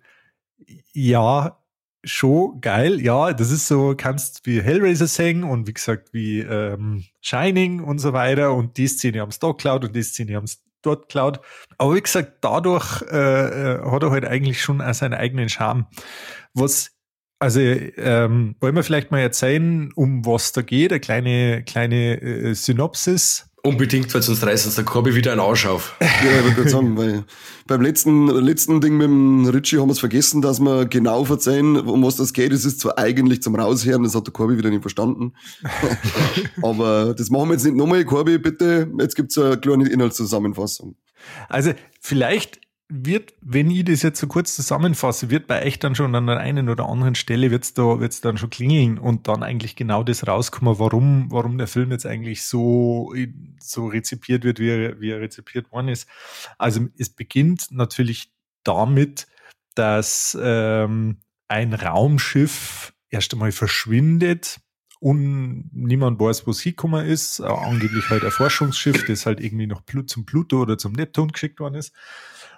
ja, 0.94 1.58
schon 2.04 2.60
geil. 2.60 3.00
Ja, 3.00 3.32
das 3.32 3.50
ist 3.50 3.68
so, 3.68 3.94
kannst 3.96 4.46
wie 4.46 4.60
Hellraiser 4.60 5.06
singen 5.06 5.44
und 5.44 5.66
wie 5.66 5.74
gesagt, 5.74 6.12
wie 6.12 6.40
ähm, 6.40 7.04
Shining 7.20 7.80
und 7.80 7.98
so 7.98 8.12
weiter. 8.12 8.54
Und 8.54 8.76
die 8.76 8.86
Szene 8.86 9.20
haben 9.20 9.30
es 9.30 9.38
da 9.38 9.48
geklaut 9.48 9.84
und 9.84 9.96
die 9.96 10.02
Szene 10.02 10.36
haben 10.36 10.44
es 10.44 10.62
dort 10.82 11.08
geklaut. 11.08 11.40
Aber 11.78 11.94
wie 11.94 12.00
gesagt, 12.00 12.38
dadurch 12.42 13.02
äh, 13.10 13.76
äh, 13.76 13.90
hat 13.90 14.02
er 14.02 14.10
halt 14.10 14.24
eigentlich 14.24 14.62
schon 14.62 14.80
auch 14.80 14.94
seinen 14.94 15.14
eigenen 15.14 15.48
Charme. 15.48 15.86
Was, 16.52 16.92
also, 17.38 17.60
ähm, 17.60 18.56
wollen 18.60 18.76
wir 18.76 18.84
vielleicht 18.84 19.10
mal 19.10 19.20
erzählen, 19.20 19.92
um 19.94 20.24
was 20.24 20.52
da 20.52 20.62
geht? 20.62 20.92
Eine 20.92 21.00
kleine, 21.00 21.64
kleine 21.64 22.20
äh, 22.20 22.54
Synopsis. 22.54 23.53
Unbedingt, 23.66 24.12
weil 24.12 24.20
sonst 24.20 24.44
reißt 24.44 24.66
uns 24.66 24.74
der 24.74 24.84
Korbi 24.84 25.14
wieder 25.14 25.32
einen 25.32 25.40
Arsch 25.40 25.64
auf. 25.64 25.96
Ja, 25.98 26.06
ich 26.06 26.44
würde 26.44 26.54
gerade 26.54 26.68
sagen, 26.68 26.98
weil 26.98 27.24
beim 27.66 27.80
letzten, 27.80 28.26
letzten 28.26 28.82
Ding 28.82 28.98
mit 28.98 29.06
dem 29.06 29.46
Ritchie 29.46 29.78
haben 29.78 29.88
wir 29.88 29.92
es 29.92 30.00
vergessen, 30.00 30.42
dass 30.42 30.60
wir 30.60 30.84
genau 30.84 31.24
verzeihen, 31.24 31.78
um 31.78 32.02
was 32.02 32.16
das 32.16 32.34
geht. 32.34 32.52
Es 32.52 32.66
ist 32.66 32.80
zwar 32.80 32.98
eigentlich 32.98 33.40
zum 33.40 33.54
Raushören, 33.54 34.02
das 34.02 34.14
hat 34.14 34.26
der 34.26 34.34
Korbi 34.34 34.58
wieder 34.58 34.68
nicht 34.68 34.82
verstanden. 34.82 35.32
Aber 36.62 37.14
das 37.14 37.30
machen 37.30 37.48
wir 37.48 37.54
jetzt 37.54 37.64
nicht 37.64 37.74
nochmal. 37.74 38.04
Korbi, 38.04 38.36
bitte, 38.36 38.92
jetzt 38.98 39.16
gibt's 39.16 39.38
eine 39.38 39.56
kleine 39.56 39.88
Inhaltszusammenfassung. 39.88 40.96
Also 41.48 41.72
vielleicht 42.00 42.60
wird, 42.88 43.32
wenn 43.40 43.70
ich 43.70 43.84
das 43.84 44.02
jetzt 44.02 44.20
so 44.20 44.26
kurz 44.26 44.54
zusammenfasse, 44.54 45.30
wird 45.30 45.46
bei 45.46 45.60
echt 45.60 45.82
dann 45.84 45.94
schon 45.94 46.14
an 46.14 46.26
der 46.26 46.38
einen 46.38 46.68
oder 46.68 46.86
anderen 46.86 47.14
Stelle 47.14 47.50
wird's 47.50 47.72
da, 47.72 47.98
wird's 48.00 48.20
dann 48.20 48.36
schon 48.36 48.50
klingeln 48.50 48.98
und 48.98 49.26
dann 49.26 49.42
eigentlich 49.42 49.74
genau 49.74 50.02
das 50.02 50.26
rauskommen, 50.26 50.78
warum, 50.78 51.30
warum 51.30 51.56
der 51.56 51.66
Film 51.66 51.92
jetzt 51.92 52.06
eigentlich 52.06 52.44
so, 52.44 53.14
so 53.58 53.86
rezipiert 53.86 54.44
wird, 54.44 54.58
wie 54.58 54.68
er, 54.68 55.00
wie 55.00 55.10
er 55.10 55.20
rezipiert 55.20 55.72
worden 55.72 55.88
ist. 55.88 56.08
Also 56.58 56.86
es 56.98 57.08
beginnt 57.08 57.68
natürlich 57.70 58.32
damit, 58.64 59.26
dass 59.74 60.36
ähm, 60.40 61.18
ein 61.48 61.72
Raumschiff 61.72 62.92
erst 63.08 63.32
einmal 63.32 63.52
verschwindet 63.52 64.60
und 65.00 65.70
niemand 65.72 66.18
weiß, 66.20 66.46
wo 66.46 66.50
es 66.50 66.60
hingekommen 66.60 67.06
ist. 67.06 67.40
Äh, 67.40 67.44
angeblich 67.44 68.08
halt 68.10 68.24
ein 68.24 68.30
Forschungsschiff, 68.30 69.04
das 69.06 69.26
halt 69.26 69.40
irgendwie 69.40 69.66
noch 69.66 69.82
zum 70.06 70.24
Pluto 70.26 70.62
oder 70.62 70.78
zum 70.78 70.92
Neptun 70.92 71.28
geschickt 71.28 71.60
worden 71.60 71.74
ist. 71.74 71.92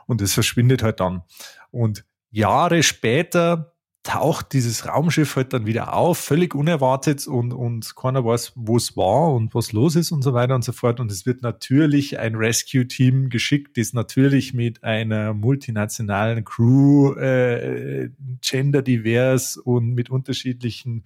Und 0.06 0.22
es 0.22 0.34
verschwindet 0.34 0.82
halt 0.82 1.00
dann. 1.00 1.22
Und 1.70 2.04
Jahre 2.30 2.82
später 2.82 3.76
taucht 4.06 4.52
dieses 4.52 4.86
Raumschiff 4.86 5.34
halt 5.34 5.52
dann 5.52 5.66
wieder 5.66 5.92
auf, 5.92 6.18
völlig 6.18 6.54
unerwartet 6.54 7.26
und, 7.26 7.52
und 7.52 7.96
keiner 7.96 8.24
weiß, 8.24 8.52
wo 8.54 8.76
es 8.76 8.96
war 8.96 9.34
und 9.34 9.52
was 9.52 9.72
los 9.72 9.96
ist 9.96 10.12
und 10.12 10.22
so 10.22 10.32
weiter 10.32 10.54
und 10.54 10.62
so 10.62 10.70
fort. 10.70 11.00
Und 11.00 11.10
es 11.10 11.26
wird 11.26 11.42
natürlich 11.42 12.20
ein 12.20 12.36
Rescue-Team 12.36 13.30
geschickt, 13.30 13.76
das 13.76 13.94
natürlich 13.94 14.54
mit 14.54 14.84
einer 14.84 15.34
multinationalen 15.34 16.44
Crew, 16.44 17.14
äh, 17.14 18.10
genderdivers 18.42 19.56
und 19.56 19.94
mit 19.94 20.08
unterschiedlichen 20.08 21.02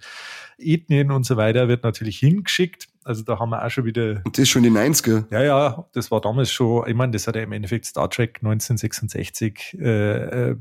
Ethnien 0.59 1.09
und 1.09 1.25
so 1.25 1.37
weiter, 1.37 1.67
wird 1.67 1.83
natürlich 1.83 2.19
hingeschickt. 2.19 2.90
Also 3.03 3.23
da 3.23 3.39
haben 3.39 3.49
wir 3.49 3.65
auch 3.65 3.69
schon 3.69 3.85
wieder. 3.85 4.21
Und 4.23 4.37
das 4.37 4.43
ist 4.43 4.49
schon 4.49 4.63
die 4.63 4.69
90er. 4.69 5.25
Ja, 5.31 5.43
ja, 5.43 5.85
das 5.93 6.11
war 6.11 6.21
damals 6.21 6.51
schon, 6.51 6.87
ich 6.87 6.95
meine, 6.95 7.11
das 7.11 7.25
hat 7.27 7.35
ja 7.35 7.41
im 7.41 7.51
Endeffekt 7.51 7.85
Star 7.85 8.09
Trek 8.09 8.39
1966 8.41 9.77
äh, 9.79 10.49
äh, 10.51 10.55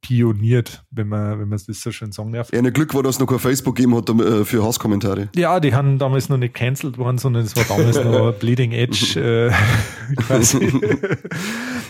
pioniert, 0.00 0.84
wenn 0.90 1.08
man, 1.08 1.38
wenn 1.38 1.48
man 1.48 1.60
das 1.64 1.80
so 1.80 1.92
schön 1.92 2.10
sagen 2.12 2.32
darf. 2.32 2.52
Ja, 2.52 2.58
ein 2.58 2.72
Glück 2.72 2.94
war, 2.94 3.02
dass 3.02 3.16
es 3.16 3.20
noch 3.20 3.26
kein 3.26 3.38
Facebook 3.38 3.76
gegeben 3.76 3.96
hat 3.96 4.08
äh, 4.08 4.44
für 4.44 4.64
Hasskommentare. 4.64 5.28
Ja, 5.36 5.60
die 5.60 5.74
haben 5.74 5.98
damals 5.98 6.28
noch 6.28 6.36
nicht 6.36 6.54
cancelled 6.54 6.98
worden, 6.98 7.18
sondern 7.18 7.44
es 7.44 7.54
war 7.56 7.64
damals 7.64 8.02
noch 8.02 8.32
Bleeding 8.38 8.72
Edge 8.72 9.20
äh, 9.20 10.14
quasi. 10.16 10.72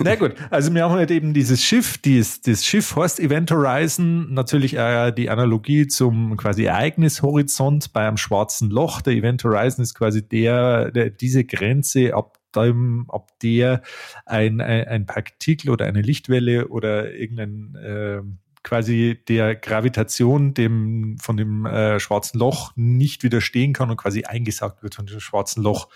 Na 0.01 0.15
gut, 0.17 0.35
also 0.51 0.73
wir 0.75 0.85
haben 0.85 0.95
halt 0.95 1.11
eben 1.11 1.33
dieses 1.33 1.63
Schiff, 1.63 1.99
dies, 1.99 2.41
das 2.43 2.65
Schiff 2.65 2.95
heißt 2.95 3.21
Event 3.21 3.51
Horizon, 3.51 4.33
natürlich 4.33 4.77
äh, 4.77 5.13
die 5.13 5.31
Analogie 5.31 5.87
zum 5.87 6.37
quasi 6.37 6.65
Ereignishorizont 6.65 7.93
bei 7.93 8.07
einem 8.07 8.17
schwarzen 8.17 8.71
Loch. 8.71 9.01
Der 9.01 9.15
Event 9.15 9.43
Horizon 9.45 9.78
Horizon 9.79 9.83
ist 9.83 9.95
quasi 9.95 10.27
der, 10.27 10.91
der 10.91 11.11
diese 11.11 11.45
Grenze, 11.45 12.15
ab 12.15 12.39
dem, 12.55 13.07
ab 13.11 13.31
der 13.43 13.83
ein, 14.27 14.61
ein, 14.61 14.89
ein 14.89 15.07
Partikel 15.07 15.71
oder 15.71 15.87
eine 15.87 16.03
Lichtwelle 16.03 16.69
oder 16.69 17.15
irgendein 17.15 17.75
äh, 17.77 18.23
quasi 18.65 19.19
der 19.29 19.55
Gravitation 19.55 20.53
dem, 20.53 21.17
von 21.21 21.37
dem 21.37 21.65
äh, 21.65 22.01
schwarzen 22.01 22.39
Loch 22.39 22.73
nicht 22.77 23.23
widerstehen 23.23 23.73
kann 23.73 23.91
und 23.91 23.97
quasi 23.97 24.25
eingesaugt 24.25 24.83
wird 24.83 24.95
von 24.95 25.07
dem 25.07 25.21
schwarzen 25.21 25.63
Loch. 25.63 25.89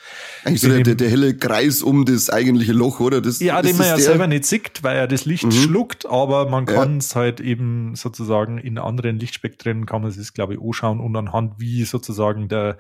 Eigentlich 0.45 0.61
so 0.63 0.69
der, 0.69 0.81
der, 0.81 0.95
der, 0.95 1.11
helle 1.11 1.37
Kreis 1.37 1.83
um 1.83 2.05
das 2.05 2.31
eigentliche 2.31 2.73
Loch, 2.73 3.01
oder? 3.01 3.21
Das, 3.21 3.41
ja, 3.41 3.61
den 3.61 3.77
man 3.77 3.89
ja 3.89 3.97
der? 3.97 4.05
selber 4.05 4.27
nicht 4.27 4.47
sieht, 4.47 4.83
weil 4.83 4.97
er 4.97 5.07
das 5.07 5.27
Licht 5.27 5.45
mhm. 5.45 5.53
schluckt, 5.53 6.07
aber 6.07 6.49
man 6.49 6.65
kann 6.65 6.99
es 6.99 7.15
ja. 7.15 7.21
halt 7.21 7.41
eben 7.41 7.95
sozusagen 7.95 8.59
in 8.59 8.79
anderen 8.79 9.19
Lichtspektren 9.19 9.85
kann 9.85 10.03
man 10.03 10.11
es, 10.11 10.33
glaube 10.33 10.55
ich, 10.55 10.61
anschauen 10.61 11.01
und 11.01 11.15
anhand 11.17 11.59
wie 11.59 11.85
sozusagen 11.85 12.49
der 12.49 12.79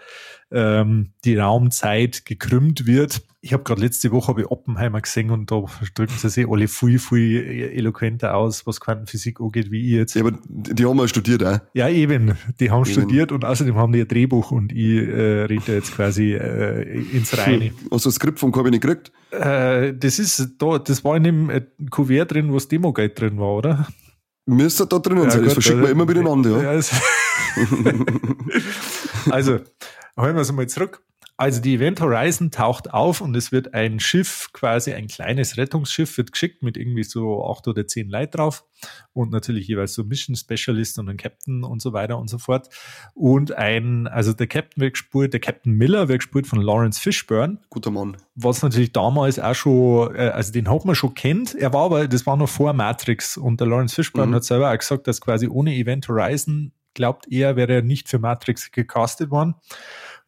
ähm, 0.52 1.12
die 1.24 1.36
Raumzeit 1.36 2.24
gekrümmt 2.24 2.86
wird. 2.86 3.22
Ich 3.40 3.52
habe 3.52 3.64
gerade 3.64 3.80
letzte 3.80 4.12
Woche 4.12 4.28
habe 4.28 4.42
ich 4.42 4.46
Oppenheimer 4.46 5.00
gesehen 5.00 5.30
und 5.30 5.50
da 5.50 5.64
drücken 5.94 6.14
sie 6.16 6.28
sich 6.28 6.48
alle 6.48 6.68
viel, 6.68 7.00
viel 7.00 7.72
eloquenter 7.74 8.36
aus, 8.36 8.66
was 8.68 8.80
Quantenphysik 8.80 9.40
angeht, 9.40 9.72
wie 9.72 9.80
ich 9.80 9.92
jetzt. 9.92 10.14
Ja, 10.14 10.22
aber 10.22 10.38
die 10.46 10.86
haben 10.86 10.98
ja 10.98 11.08
studiert 11.08 11.42
auch. 11.42 11.58
Ja, 11.74 11.88
eben. 11.88 12.36
Die 12.60 12.70
haben 12.70 12.84
eben. 12.84 12.92
studiert 12.92 13.32
und 13.32 13.44
außerdem 13.44 13.74
haben 13.74 13.92
die 13.92 14.02
ein 14.02 14.08
Drehbuch 14.08 14.52
und 14.52 14.72
ich 14.72 15.08
äh, 15.08 15.44
rede 15.44 15.72
jetzt 15.72 15.96
quasi 15.96 16.34
äh, 16.34 17.00
ins 17.10 17.36
Reine. 17.36 17.66
Hm. 17.66 17.74
Hast 17.90 18.04
du 18.04 18.10
das 18.10 18.14
Skript 18.14 18.38
vom 18.38 18.52
Kabinett 18.52 18.80
gekriegt? 18.80 19.10
Äh, 19.32 19.94
das 19.94 20.20
ist 20.20 20.50
da, 20.58 20.78
das 20.78 21.02
war 21.02 21.16
in 21.16 21.24
dem 21.24 21.50
äh, 21.50 21.62
Kuvert 21.90 22.32
drin, 22.32 22.50
wo 22.50 22.54
das 22.54 22.68
Demo-Guide 22.68 23.14
drin 23.14 23.38
war, 23.38 23.56
oder? 23.56 23.88
Müsste 24.46 24.86
da 24.86 24.98
drinnen 24.98 25.24
ja, 25.24 25.30
sein, 25.30 25.40
gut, 25.40 25.46
das 25.46 25.54
verschickt 25.54 25.78
man 25.78 25.90
immer 25.90 26.04
miteinander, 26.04 26.62
ja. 26.62 26.74
ja 26.74 26.80
also, 29.30 29.60
holen 30.16 30.34
wir 30.34 30.42
es 30.42 30.52
mal 30.52 30.68
zurück. 30.68 31.02
Also 31.36 31.60
die 31.60 31.74
Event 31.74 32.00
Horizon 32.00 32.50
taucht 32.50 32.92
auf 32.92 33.20
und 33.20 33.34
es 33.36 33.52
wird 33.52 33.74
ein 33.74 33.98
Schiff, 34.00 34.50
quasi 34.52 34.92
ein 34.92 35.08
kleines 35.08 35.56
Rettungsschiff, 35.56 36.16
wird 36.16 36.30
geschickt 36.30 36.62
mit 36.62 36.76
irgendwie 36.76 37.02
so 37.04 37.44
acht 37.46 37.66
oder 37.66 37.86
zehn 37.86 38.10
Leuten 38.10 38.36
drauf 38.36 38.64
und 39.12 39.32
natürlich 39.32 39.66
jeweils 39.66 39.94
so 39.94 40.04
Mission 40.04 40.36
Specialist 40.36 40.98
und 40.98 41.08
ein 41.08 41.16
Captain 41.16 41.64
und 41.64 41.80
so 41.82 41.92
weiter 41.92 42.18
und 42.18 42.28
so 42.28 42.38
fort. 42.38 42.68
Und 43.14 43.52
ein, 43.56 44.06
also 44.06 44.32
der 44.32 44.46
Captain 44.46 44.82
wird 44.82 44.92
gespielt, 44.92 45.32
der 45.32 45.40
Captain 45.40 45.72
Miller 45.72 46.08
wird 46.08 46.20
gespielt 46.20 46.46
von 46.46 46.60
Lawrence 46.60 47.00
Fishburne. 47.00 47.58
Guter 47.70 47.90
Mann. 47.90 48.16
Was 48.34 48.62
natürlich 48.62 48.92
damals 48.92 49.38
auch 49.38 49.54
schon, 49.54 50.14
äh, 50.14 50.28
also 50.28 50.52
den 50.52 50.70
hat 50.70 50.84
man 50.84 50.94
schon 50.94 51.14
kennt. 51.14 51.54
Er 51.54 51.72
war 51.72 51.86
aber, 51.86 52.06
das 52.06 52.26
war 52.26 52.36
noch 52.36 52.48
vor 52.48 52.72
Matrix 52.72 53.36
und 53.36 53.58
der 53.58 53.66
Lawrence 53.66 53.94
Fishburne 53.94 54.28
mhm. 54.28 54.34
hat 54.36 54.44
selber 54.44 54.70
auch 54.70 54.78
gesagt, 54.78 55.08
dass 55.08 55.20
quasi 55.20 55.48
ohne 55.48 55.74
Event 55.74 56.08
Horizon 56.08 56.72
glaubt 56.94 57.26
er, 57.30 57.56
wäre 57.56 57.74
er 57.74 57.82
nicht 57.82 58.08
für 58.08 58.18
Matrix 58.18 58.70
gecastet 58.70 59.30
worden. 59.30 59.54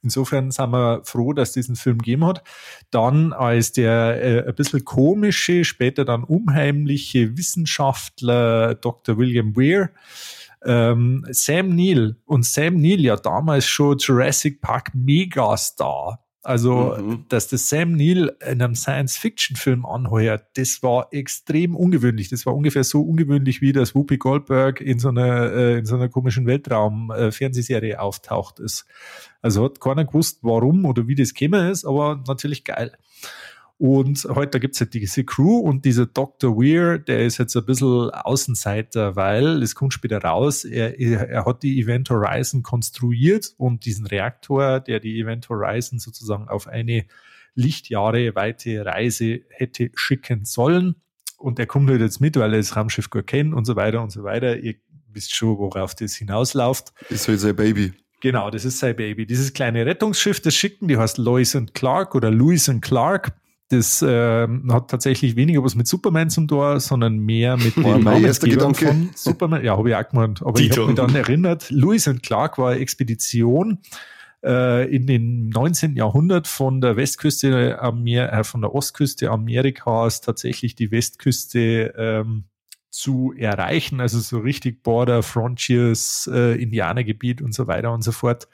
Insofern 0.03 0.51
sind 0.51 0.71
wir 0.71 1.01
froh, 1.05 1.33
dass 1.33 1.53
diesen 1.53 1.77
Film 1.77 1.99
gegeben 1.99 2.27
hat. 2.27 2.43
Dann 2.91 3.33
als 3.33 3.73
der 3.73 4.23
äh, 4.23 4.47
ein 4.47 4.55
bisschen 4.55 4.85
komische, 4.85 5.65
später 5.65 6.05
dann 6.05 6.25
unheimliche 6.25 7.39
Wissenschaftler 7.39 8.75
Dr. 8.75 9.17
William 9.17 9.57
Weir, 9.57 9.91
ähm, 10.65 11.25
Sam 11.31 11.75
Neill 11.75 12.17
und 12.27 12.45
Sam 12.45 12.81
Neill 12.81 13.01
ja 13.01 13.17
damals 13.17 13.67
schon 13.67 13.97
Jurassic 13.99 14.61
Park 14.61 14.95
Megastar. 14.95 16.24
Also, 16.45 16.97
mhm. 16.99 17.25
dass 17.31 17.49
das 17.49 17.71
Sam 17.71 17.93
Neill 17.93 18.37
in 18.47 18.61
einem 18.61 18.75
Science-Fiction-Film 18.75 19.87
anheuert, 19.87 20.47
das 20.57 20.83
war 20.83 21.09
extrem 21.11 21.75
ungewöhnlich. 21.75 22.29
Das 22.29 22.45
war 22.45 22.55
ungefähr 22.55 22.85
so 22.85 23.01
ungewöhnlich, 23.01 23.63
wie 23.63 23.73
das 23.73 23.95
Whoopi 23.95 24.19
Goldberg 24.19 24.83
in 24.83 24.99
so 24.99 25.09
einer, 25.09 25.53
äh, 25.53 25.79
in 25.79 25.87
so 25.87 25.97
einer 25.97 26.11
komischen 26.11 26.47
Weltraum-Fernsehserie 26.47 27.99
auftaucht 27.99 28.61
ist. 28.61 28.85
Also 29.41 29.65
hat 29.65 29.81
keiner 29.81 30.05
gewusst, 30.05 30.41
warum 30.43 30.85
oder 30.85 31.07
wie 31.09 31.15
das 31.15 31.33
käme 31.33 31.71
ist, 31.71 31.87
aber 31.87 32.23
natürlich 32.29 32.65
geil. 32.65 32.93
Und 33.87 34.25
heute 34.31 34.61
gibt 34.61 34.77
es 34.77 34.81
halt 34.81 34.95
diese 34.95 35.25
Crew 35.25 35.59
und 35.59 35.85
dieser 35.85 36.07
Dr. 36.07 36.57
Weir, 36.57 36.97
der 36.97 37.27
ist 37.27 37.37
jetzt 37.37 37.55
ein 37.55 37.67
bisschen 37.67 38.09
Außenseiter, 38.09 39.15
weil 39.15 39.63
es 39.63 39.75
kommt 39.75 39.93
später 39.93 40.23
raus, 40.23 40.65
er, 40.65 40.99
er 40.99 41.45
hat 41.45 41.63
die 41.63 41.79
Event 41.79 42.09
Horizon 42.09 42.63
konstruiert 42.63 43.53
und 43.59 43.85
diesen 43.85 44.07
Reaktor, 44.07 44.81
der 44.81 45.01
die 45.01 45.21
Event 45.21 45.51
Horizon 45.51 45.99
sozusagen 45.99 46.49
auf 46.49 46.67
eine 46.67 47.05
Lichtjahre 47.55 48.35
weite 48.35 48.87
Reise 48.87 49.43
hätte 49.51 49.91
schicken 49.97 50.47
sollen. 50.47 50.95
Und 51.37 51.59
er 51.59 51.67
kommt 51.67 51.91
halt 51.91 52.01
jetzt 52.01 52.23
mit, 52.23 52.37
weil 52.37 52.55
er 52.55 52.61
das 52.61 52.75
Raumschiff 52.77 53.11
gut 53.11 53.27
kennt 53.27 53.53
und 53.53 53.67
so 53.67 53.77
weiter 53.77 54.03
und 54.03 54.09
so 54.09 54.25
weiter. 54.25 54.57
Ihr 54.57 54.77
wisst 55.13 55.35
schon, 55.35 55.59
worauf 55.59 55.95
das 55.95 56.15
hinausläuft. 56.15 56.95
Ist 57.11 57.29
halt 57.29 57.41
sein 57.41 57.55
Baby. 57.55 57.93
Genau, 58.23 58.49
das 58.49 58.65
ist 58.65 58.79
sein 58.79 58.97
Baby. 58.97 59.27
Dieses 59.27 59.53
kleine 59.53 59.85
Rettungsschiff, 59.85 60.41
das 60.41 60.55
schicken, 60.55 60.89
die 60.89 60.97
heißt 60.97 61.19
Lois 61.19 61.55
und 61.55 61.75
Clark 61.75 62.15
oder 62.15 62.31
Louis 62.31 62.67
und 62.71 62.81
Clark. 62.81 63.35
Das 63.69 64.03
äh, 64.03 64.47
hat 64.69 64.91
tatsächlich 64.91 65.37
weniger 65.37 65.65
was 65.65 65.75
mit 65.75 65.87
Superman 65.87 66.29
zu 66.29 66.47
tun, 66.47 66.81
sondern 66.81 67.19
mehr 67.19 67.57
mit 67.57 67.77
dem 67.77 68.05
Namensgebung 68.05 68.75
von 68.75 69.11
Superman. 69.15 69.65
Ja, 69.65 69.77
habe 69.77 69.89
ich 69.89 69.97
auch 69.97 70.09
gemeint. 70.09 70.43
Aber 70.43 70.53
Dito. 70.53 70.73
ich 70.73 70.79
habe 70.79 70.87
mich 70.89 70.97
dann 70.97 71.15
erinnert, 71.15 71.71
Lewis 71.71 72.07
und 72.07 72.23
Clark 72.23 72.59
war 72.59 72.73
eine 72.73 72.81
Expedition 72.81 73.79
äh, 74.45 74.95
in 74.95 75.07
den 75.07 75.49
19. 75.49 75.97
Jahrhundert 75.97 76.47
von 76.47 76.81
der 76.81 76.97
Westküste, 76.97 77.81
Amer 77.81 78.33
äh, 78.33 78.45
von 78.45 78.61
der 78.61 78.75
Ostküste 78.75 79.31
Amerikas 79.31 80.21
tatsächlich 80.21 80.75
die 80.75 80.91
Westküste 80.91 81.95
ähm, 81.97 82.45
zu 82.91 83.33
erreichen. 83.37 84.01
Also 84.01 84.21
so 84.21 84.39
richtig 84.39 84.83
Border, 84.83 85.23
Frontiers, 85.23 86.31
äh, 86.33 86.61
Indianergebiet 86.63 87.41
und 87.41 87.55
so 87.55 87.67
weiter 87.67 87.93
und 87.93 88.05
so 88.05 88.13
fort. 88.13 88.49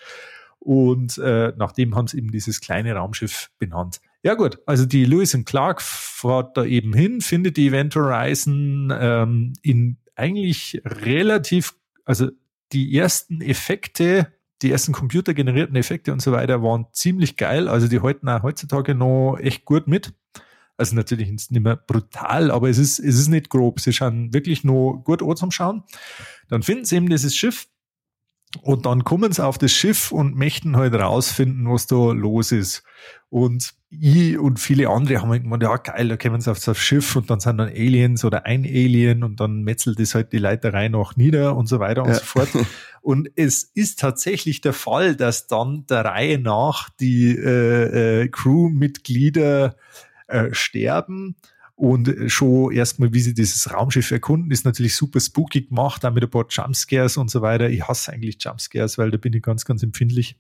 Und 0.61 1.19
äh, 1.19 1.53
nachdem 1.57 1.97
haben 1.97 2.07
sie 2.07 2.19
eben 2.19 2.31
dieses 2.31 2.61
kleine 2.61 2.95
Raumschiff 2.95 3.51
benannt. 3.59 4.01
Ja 4.23 4.35
gut, 4.35 4.59
also 4.67 4.85
die 4.85 5.05
Lewis 5.05 5.35
und 5.35 5.47
Clark 5.47 5.81
fährt 5.81 6.57
da 6.57 6.65
eben 6.65 6.93
hin, 6.93 7.23
findet 7.23 7.57
die 7.57 7.69
Event 7.69 7.97
Horizon 7.97 8.93
ähm, 8.95 9.55
in 9.63 9.97
eigentlich 10.15 10.83
relativ, 10.85 11.75
also 12.05 12.29
die 12.73 12.95
ersten 12.97 13.41
Effekte, 13.41 14.33
die 14.61 14.71
ersten 14.71 14.93
computergenerierten 14.93 15.75
Effekte 15.77 16.13
und 16.13 16.21
so 16.21 16.33
weiter 16.33 16.63
waren 16.63 16.87
ziemlich 16.93 17.37
geil. 17.37 17.67
Also 17.67 17.89
die 17.89 18.01
halten 18.01 18.29
auch 18.29 18.43
heutzutage 18.43 18.95
noch 18.95 19.39
echt 19.41 19.65
gut 19.65 19.89
mit. 19.89 20.13
Also 20.77 20.97
natürlich 20.97 21.31
nicht 21.31 21.51
mehr 21.51 21.77
brutal, 21.77 22.51
aber 22.51 22.69
es 22.69 22.79
ist, 22.79 22.99
es 22.99 23.19
ist 23.19 23.29
nicht 23.29 23.49
grob. 23.49 23.81
Sie 23.81 23.93
schauen 23.93 24.33
wirklich 24.35 24.65
nur 24.65 25.03
gut 25.03 25.23
an 25.23 25.37
zum 25.37 25.51
Schauen. 25.51 25.83
Dann 26.49 26.63
finden 26.63 26.85
sie 26.85 26.97
eben 26.97 27.09
dieses 27.09 27.37
Schiff, 27.37 27.69
und 28.63 28.87
dann 28.87 29.05
kommen 29.05 29.31
sie 29.33 29.45
auf 29.45 29.59
das 29.59 29.73
Schiff 29.73 30.11
und 30.11 30.37
möchten 30.37 30.77
halt 30.77 30.95
rausfinden, 30.95 31.71
was 31.71 31.87
da 31.87 32.13
los 32.13 32.51
ist. 32.51 32.83
Und 33.29 33.75
ich 33.91 34.39
und 34.39 34.59
viele 34.59 34.89
andere 34.89 35.21
haben 35.21 35.31
halt 35.31 35.43
gemeint, 35.45 35.63
ja 35.63 35.77
geil, 35.77 36.09
da 36.09 36.17
kommen 36.17 36.41
sie 36.41 36.51
aufs 36.51 36.77
Schiff 36.79 37.15
und 37.15 37.31
dann 37.31 37.41
sind 37.41 37.59
dann 37.59 37.69
Aliens 37.69 38.25
oder 38.25 38.47
ein 38.47 38.65
Alien 38.65 39.23
und 39.23 39.41
dann 39.41 39.63
metzelt 39.63 40.01
es 40.01 40.15
halt 40.15 40.33
die 40.33 40.39
Leiterei 40.39 40.89
noch 40.89 41.17
nieder 41.17 41.57
und 41.57 41.67
so 41.67 41.79
weiter 41.79 42.03
und 42.03 42.09
ja. 42.09 42.15
so 42.15 42.25
fort. 42.25 42.49
Und 43.03 43.31
es 43.35 43.63
ist 43.63 43.99
tatsächlich 43.99 44.61
der 44.61 44.75
Fall, 44.75 45.17
dass 45.17 45.47
dann 45.47 45.87
der 45.89 46.05
Reihe 46.05 46.39
nach 46.39 46.91
die 46.91 47.35
äh, 47.35 48.25
äh, 48.25 48.29
Crewmitglieder 48.29 49.75
äh, 50.27 50.53
sterben 50.53 51.35
Und 51.81 52.15
schon 52.27 52.73
erstmal, 52.73 53.15
wie 53.15 53.21
sie 53.21 53.33
dieses 53.33 53.73
Raumschiff 53.73 54.11
erkunden, 54.11 54.51
ist 54.51 54.67
natürlich 54.67 54.95
super 54.95 55.19
spooky 55.19 55.63
gemacht, 55.63 56.05
auch 56.05 56.13
mit 56.13 56.23
ein 56.23 56.29
paar 56.29 56.45
Jumpscares 56.47 57.17
und 57.17 57.31
so 57.31 57.41
weiter. 57.41 57.71
Ich 57.71 57.89
hasse 57.89 58.13
eigentlich 58.13 58.37
Jumpscares, 58.39 58.99
weil 58.99 59.11
da 59.11 59.17
bin 59.17 59.33
ich 59.33 59.41
ganz, 59.41 59.65
ganz 59.65 59.83
empfindlich. 59.83 60.37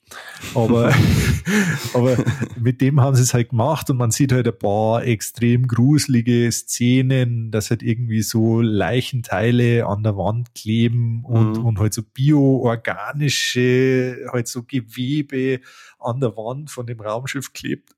Aber, 0.54 0.94
aber 1.94 2.22
mit 2.58 2.82
dem 2.82 3.00
haben 3.00 3.16
sie 3.16 3.22
es 3.22 3.32
halt 3.32 3.48
gemacht 3.48 3.88
und 3.88 3.96
man 3.96 4.10
sieht 4.10 4.32
halt 4.32 4.48
ein 4.48 4.58
paar 4.58 5.02
extrem 5.02 5.66
gruselige 5.66 6.52
Szenen, 6.52 7.50
dass 7.50 7.70
halt 7.70 7.82
irgendwie 7.82 8.20
so 8.20 8.60
Leichenteile 8.60 9.86
an 9.86 10.02
der 10.02 10.18
Wand 10.18 10.54
kleben 10.54 11.24
und, 11.24 11.56
mhm. 11.56 11.64
und 11.64 11.78
halt 11.78 11.94
so 11.94 12.02
bioorganische, 12.02 14.26
halt 14.30 14.46
so 14.46 14.64
Gewebe 14.64 15.60
an 16.00 16.20
der 16.20 16.36
Wand 16.36 16.70
von 16.70 16.86
dem 16.86 17.00
Raumschiff 17.00 17.54
klebt 17.54 17.94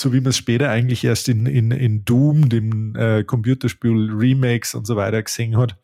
so 0.00 0.12
wie 0.12 0.20
man 0.20 0.30
es 0.30 0.36
später 0.36 0.70
eigentlich 0.70 1.04
erst 1.04 1.28
in, 1.28 1.46
in, 1.46 1.70
in 1.70 2.04
Doom, 2.04 2.48
dem 2.48 2.94
äh, 2.96 3.24
Computerspiel 3.24 4.10
Remakes 4.12 4.74
und 4.74 4.86
so 4.86 4.96
weiter 4.96 5.22
gesehen 5.22 5.56
hat. 5.56 5.76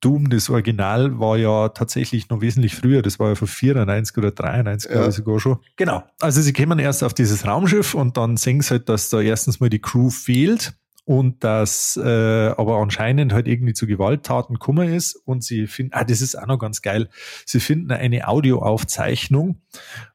Doom, 0.00 0.28
das 0.30 0.50
Original, 0.50 1.18
war 1.18 1.36
ja 1.36 1.68
tatsächlich 1.70 2.28
noch 2.28 2.40
wesentlich 2.40 2.76
früher. 2.76 3.02
Das 3.02 3.18
war 3.18 3.30
ja 3.30 3.34
von 3.34 3.48
94 3.48 4.16
oder 4.18 4.30
93, 4.30 4.90
ja. 4.90 5.10
sogar 5.10 5.40
schon. 5.40 5.58
Genau. 5.76 6.04
Also 6.20 6.42
sie 6.42 6.52
kommen 6.52 6.78
erst 6.78 7.02
auf 7.02 7.14
dieses 7.14 7.46
Raumschiff 7.46 7.94
und 7.94 8.16
dann 8.16 8.36
sehen 8.36 8.60
sie 8.60 8.70
halt, 8.70 8.88
dass 8.88 9.08
da 9.08 9.20
erstens 9.20 9.58
mal 9.58 9.70
die 9.70 9.80
Crew 9.80 10.10
fehlt 10.10 10.74
und 11.06 11.44
dass 11.44 11.96
äh, 11.96 12.48
aber 12.56 12.78
anscheinend 12.78 13.32
halt 13.32 13.46
irgendwie 13.46 13.72
zu 13.72 13.86
Gewalttaten 13.86 14.54
gekommen 14.56 14.92
ist 14.92 15.14
und 15.14 15.44
sie 15.44 15.66
finden, 15.68 15.92
ah, 15.94 16.04
das 16.04 16.20
ist 16.20 16.36
auch 16.36 16.46
noch 16.46 16.58
ganz 16.58 16.82
geil, 16.82 17.08
sie 17.46 17.60
finden 17.60 17.92
eine 17.92 18.26
Audioaufzeichnung 18.28 19.62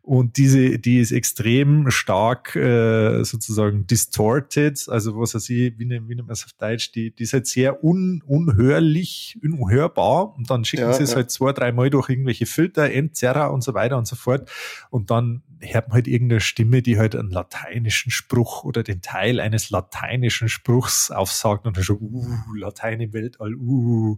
und 0.03 0.37
diese, 0.37 0.79
die 0.79 0.99
ist 0.99 1.11
extrem 1.11 1.91
stark 1.91 2.55
äh, 2.55 3.23
sozusagen 3.23 3.85
distorted, 3.85 4.83
also 4.89 5.17
was 5.19 5.35
weiß 5.35 5.49
ich, 5.51 5.77
wie, 5.77 5.89
wie 5.89 6.15
nennt 6.15 6.27
man 6.27 6.31
es 6.31 6.43
auf 6.43 6.53
Deutsch, 6.53 6.91
die, 6.91 7.11
die 7.15 7.23
ist 7.23 7.33
halt 7.33 7.45
sehr 7.45 7.83
un, 7.83 8.23
unhörlich, 8.25 9.37
unhörbar. 9.43 10.35
Und 10.35 10.49
dann 10.49 10.65
schicken 10.65 10.83
ja, 10.83 10.93
sie 10.93 11.03
es 11.03 11.11
ja. 11.11 11.17
halt 11.17 11.29
zwei, 11.29 11.53
dreimal 11.53 11.91
durch 11.91 12.09
irgendwelche 12.09 12.47
Filter, 12.47 12.91
Entzerrer 12.91 13.53
und 13.53 13.63
so 13.63 13.75
weiter 13.75 13.97
und 13.97 14.07
so 14.07 14.15
fort. 14.15 14.49
Und 14.89 15.11
dann 15.11 15.43
hört 15.59 15.89
man 15.89 15.95
halt 15.95 16.07
irgendeine 16.07 16.41
Stimme, 16.41 16.81
die 16.81 16.97
halt 16.97 17.15
einen 17.15 17.29
lateinischen 17.29 18.11
Spruch 18.11 18.63
oder 18.63 18.81
den 18.81 19.01
Teil 19.01 19.39
eines 19.39 19.69
lateinischen 19.69 20.49
Spruchs 20.49 21.11
aufsagt 21.11 21.67
und 21.67 21.77
dann 21.77 21.83
schon, 21.83 21.99
uh, 22.01 22.25
Latein 22.55 23.01
im 23.01 23.13
Weltall, 23.13 23.53
uh, 23.53 24.17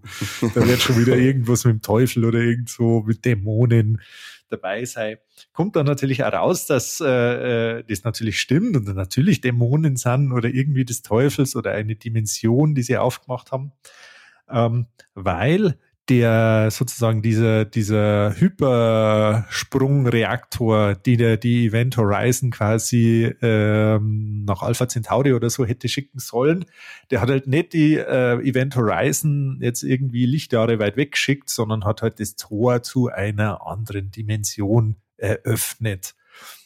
da 0.56 0.66
wird 0.66 0.82
schon 0.82 0.98
wieder 0.98 1.18
irgendwas 1.18 1.66
mit 1.66 1.74
dem 1.74 1.82
Teufel 1.82 2.24
oder 2.24 2.40
irgendwo 2.40 3.02
mit 3.02 3.26
Dämonen 3.26 4.00
dabei 4.54 4.86
sein. 4.86 5.18
Kommt 5.52 5.76
dann 5.76 5.86
natürlich 5.86 6.24
auch 6.24 6.32
raus, 6.32 6.66
dass 6.66 7.02
äh, 7.02 7.80
äh 7.80 7.84
das 7.84 8.04
natürlich 8.04 8.40
stimmt 8.40 8.76
und 8.78 8.88
natürlich 8.96 9.42
Dämonen 9.42 9.96
sind 9.98 10.32
oder 10.32 10.50
irgendwie 10.50 10.86
des 10.86 11.02
Teufels 11.02 11.56
oder 11.56 11.72
eine 11.72 11.96
Dimension, 11.96 12.76
die 12.76 12.84
sie 12.84 12.98
aufgemacht 12.98 13.52
haben. 13.52 13.72
Ähm, 14.50 14.88
weil 15.16 15.78
der 16.10 16.70
sozusagen 16.70 17.22
dieser, 17.22 17.64
dieser 17.66 18.36
Hypersprungreaktor, 18.38 20.96
die 20.96 21.16
der 21.16 21.38
die 21.38 21.68
Event 21.68 21.96
Horizon 21.96 22.52
quasi 22.52 23.34
ähm, 23.42 24.44
nach 24.46 24.64
Alpha 24.64 24.90
Centauri 24.90 25.32
oder 25.34 25.50
so 25.50 25.66
hätte 25.66 25.88
schicken 25.88 26.20
sollen, 26.20 26.66
der 27.10 27.22
hat 27.22 27.30
halt 27.30 27.48
nicht 27.48 27.72
die 27.74 27.96
äh, 27.96 28.38
Event 28.42 28.76
Horizon 28.76 29.60
jetzt 29.62 29.84
irgendwie 29.84 30.26
Lichtjahre 30.26 30.78
weit 30.80 30.98
weggeschickt, 30.98 31.50
sondern 31.50 31.86
hat 31.86 32.02
halt 32.02 32.20
das 32.20 32.36
Tor 32.36 32.84
zu 32.84 33.08
einer 33.08 33.66
anderen 33.66 34.12
Dimension 34.12 34.98
eröffnet. 35.16 36.16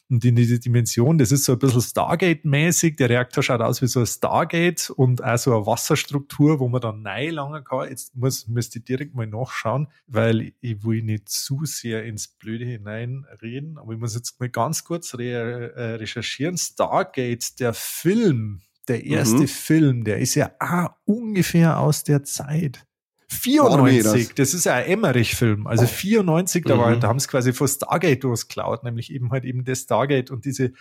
Und 0.10 0.24
in 0.24 0.36
diese 0.38 0.58
Dimension, 0.60 1.18
das 1.18 1.34
ist 1.34 1.44
so 1.44 1.54
ein 1.54 1.60
bisschen 1.60 1.82
Stargate-mäßig. 1.82 2.96
Der 2.96 3.10
Reaktor 3.10 3.44
schaut 3.44 3.60
aus 3.60 3.82
wie 3.82 3.88
so 3.88 4.00
ein 4.00 4.06
Stargate 4.06 4.90
und 4.92 5.22
auch 5.22 5.38
so 5.38 5.54
eine 5.54 5.66
Wasserstruktur, 5.66 6.60
wo 6.60 6.70
man 6.70 6.80
dann 6.80 7.02
neu 7.02 7.30
langen 7.30 7.64
kann. 7.66 7.90
Jetzt 7.90 8.16
muss, 8.16 8.48
müsste 8.48 8.80
ich 8.80 8.86
direkt 8.86 9.16
mal 9.16 9.28
nachschauen, 9.28 9.90
weil 10.08 10.54
ich 10.62 10.84
will 10.86 11.04
nicht 11.04 11.28
zu 11.28 11.66
sehr 11.66 12.06
ins 12.06 12.30
Blöde 12.30 12.64
hineinreden. 12.64 13.78
Aber 13.78 13.94
ich 13.94 14.00
muss 14.00 14.16
jetzt 14.16 14.40
mal 14.40 14.50
ganz 14.50 14.86
kurz 14.86 15.14
re 15.16 15.74
äh, 15.76 15.96
recherchieren. 15.96 16.58
Stargate, 16.58 17.60
der 17.60 17.74
Film, 17.74 18.62
der 18.88 19.06
erste 19.06 19.42
mhm. 19.42 19.48
Film, 19.48 20.04
der 20.06 20.20
ist 20.20 20.36
ja 20.36 20.52
auch 20.60 20.92
ungefähr 21.04 21.80
aus 21.80 22.06
der 22.06 22.24
Zeit. 22.24 22.88
94, 23.30 24.34
das 24.36 24.54
ist 24.54 24.66
ja 24.66 24.76
ein 24.76 24.86
Emmerich-Film. 24.86 25.68
Also 25.68 25.86
94, 25.86 26.64
da, 26.66 26.78
war, 26.78 26.96
mhm. 26.96 27.02
da 27.02 27.10
haben 27.10 27.20
sie 27.20 27.28
quasi 27.28 27.52
vor 27.52 27.68
Stargate 27.68 28.24
durchgeklaut, 28.24 28.84
nämlich 28.84 29.12
eben 29.12 29.32
halt 29.32 29.44
eben 29.44 29.66
das 29.66 29.82
Stargate 29.82 30.32
und 30.32 30.46
diese 30.46 30.72